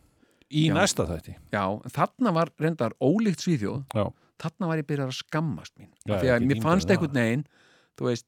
í 0.49 0.63
Já. 0.69 0.73
næsta 0.79 1.05
þætti 1.09 1.35
já, 1.53 1.63
þarna 1.93 2.33
var 2.39 2.53
reyndar 2.57 2.95
ólíkt 3.03 3.43
svíþjóð 3.43 3.83
Já, 3.99 4.05
þarna 4.45 4.71
var 4.71 4.81
ég 4.81 4.87
byrjað 4.89 5.11
að 5.11 5.19
skammast 5.19 5.75
mín 5.77 5.91
Já, 6.07 6.15
af 6.15 6.23
því 6.23 6.31
að 6.31 6.35
ekki 6.39 6.51
mér 6.53 6.63
fannst 6.69 6.93
einhvern 6.95 7.19
veginn 7.19 7.43
þú 7.99 8.07
veist, 8.07 8.25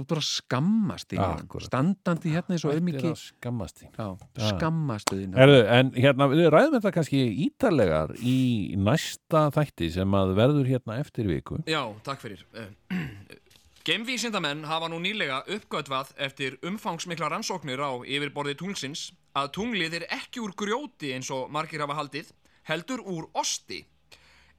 þú 0.00 0.04
bara 0.10 0.20
að 0.24 0.28
skammast 0.32 1.10
þín 1.14 1.22
Akkúrat. 1.28 1.68
standandi 1.70 2.34
hérna 2.34 2.56
eins 2.56 2.64
og 2.66 2.72
Hættir 2.74 2.82
auðmiki 2.82 3.08
að 3.14 3.18
skammast 3.22 3.80
þín 3.80 3.90
já, 3.94 4.06
Já. 4.40 4.46
skammastu 4.50 5.18
þín 5.22 5.38
Herðu, 5.40 5.60
en 5.78 5.92
hérna, 5.96 6.28
við 6.34 6.50
ræðum 6.56 6.76
þetta 6.80 6.92
kannski 6.98 7.22
ítarlegar 7.46 8.14
í 8.18 8.36
næsta 8.82 9.46
þætti 9.54 9.92
sem 9.94 10.18
að 10.20 10.34
verður 10.42 10.70
hérna 10.74 10.98
eftir 11.04 11.30
viku 11.30 11.62
Já, 11.70 11.84
takk 12.04 12.26
fyrir. 12.26 12.42
Gemvísindamenn 13.80 14.66
hafa 14.68 14.90
nú 14.92 14.98
nýlega 15.00 15.38
uppgötvað 15.48 16.10
eftir 16.20 16.58
umfangsmikla 16.68 17.30
rannsóknir 17.32 17.80
á 17.80 18.04
yfirborði 18.04 18.52
tunglsins 18.60 19.06
að 19.32 19.54
tunglið 19.56 19.96
er 19.96 20.04
ekki 20.18 20.42
úr 20.44 20.52
grjóti 20.52 21.14
eins 21.16 21.30
og 21.32 21.48
margir 21.48 21.80
hafa 21.80 21.96
haldið, 21.96 22.28
heldur 22.68 23.00
úr 23.00 23.30
osti. 23.32 23.78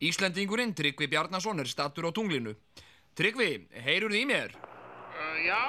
Íslendingurinn 0.02 0.74
Tryggvi 0.74 1.06
Bjarnason 1.12 1.62
er 1.62 1.70
stattur 1.70 2.10
á 2.10 2.12
tunglinu. 2.18 2.56
Tryggvi, 3.14 3.68
heyrur 3.86 4.18
í 4.18 4.24
mér? 4.26 4.58
Uh, 4.58 5.38
já, 5.46 5.62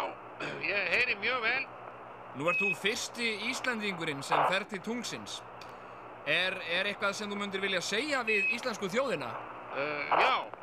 ég 0.65 0.89
heyri 0.95 1.19
mjög 1.20 1.45
vel. 1.45 1.69
Nú 2.41 2.49
ert 2.49 2.65
þú 2.65 2.73
fyrsti 2.81 3.35
Íslendingurinn 3.51 4.24
sem 4.24 4.49
fer 4.49 4.65
til 4.73 4.81
tunglsins. 4.81 5.43
Er, 6.24 6.57
er 6.73 6.89
eitthvað 6.89 7.19
sem 7.20 7.29
þú 7.29 7.45
myndir 7.45 7.61
vilja 7.61 7.85
segja 7.85 8.24
við 8.24 8.49
íslensku 8.57 8.89
þjóðina? 8.89 9.29
Uh, 9.77 10.20
já, 10.24 10.61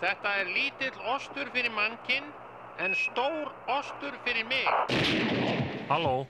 þetta 0.00 0.34
er 0.40 0.50
lítill 0.54 0.98
ostur 1.14 1.50
fyrir 1.54 1.72
mannkinn 1.74 2.30
en 2.78 2.94
stór 2.94 3.50
ostur 3.66 4.14
fyrir 4.24 4.46
mig. 4.46 4.68
Halló, 5.88 6.26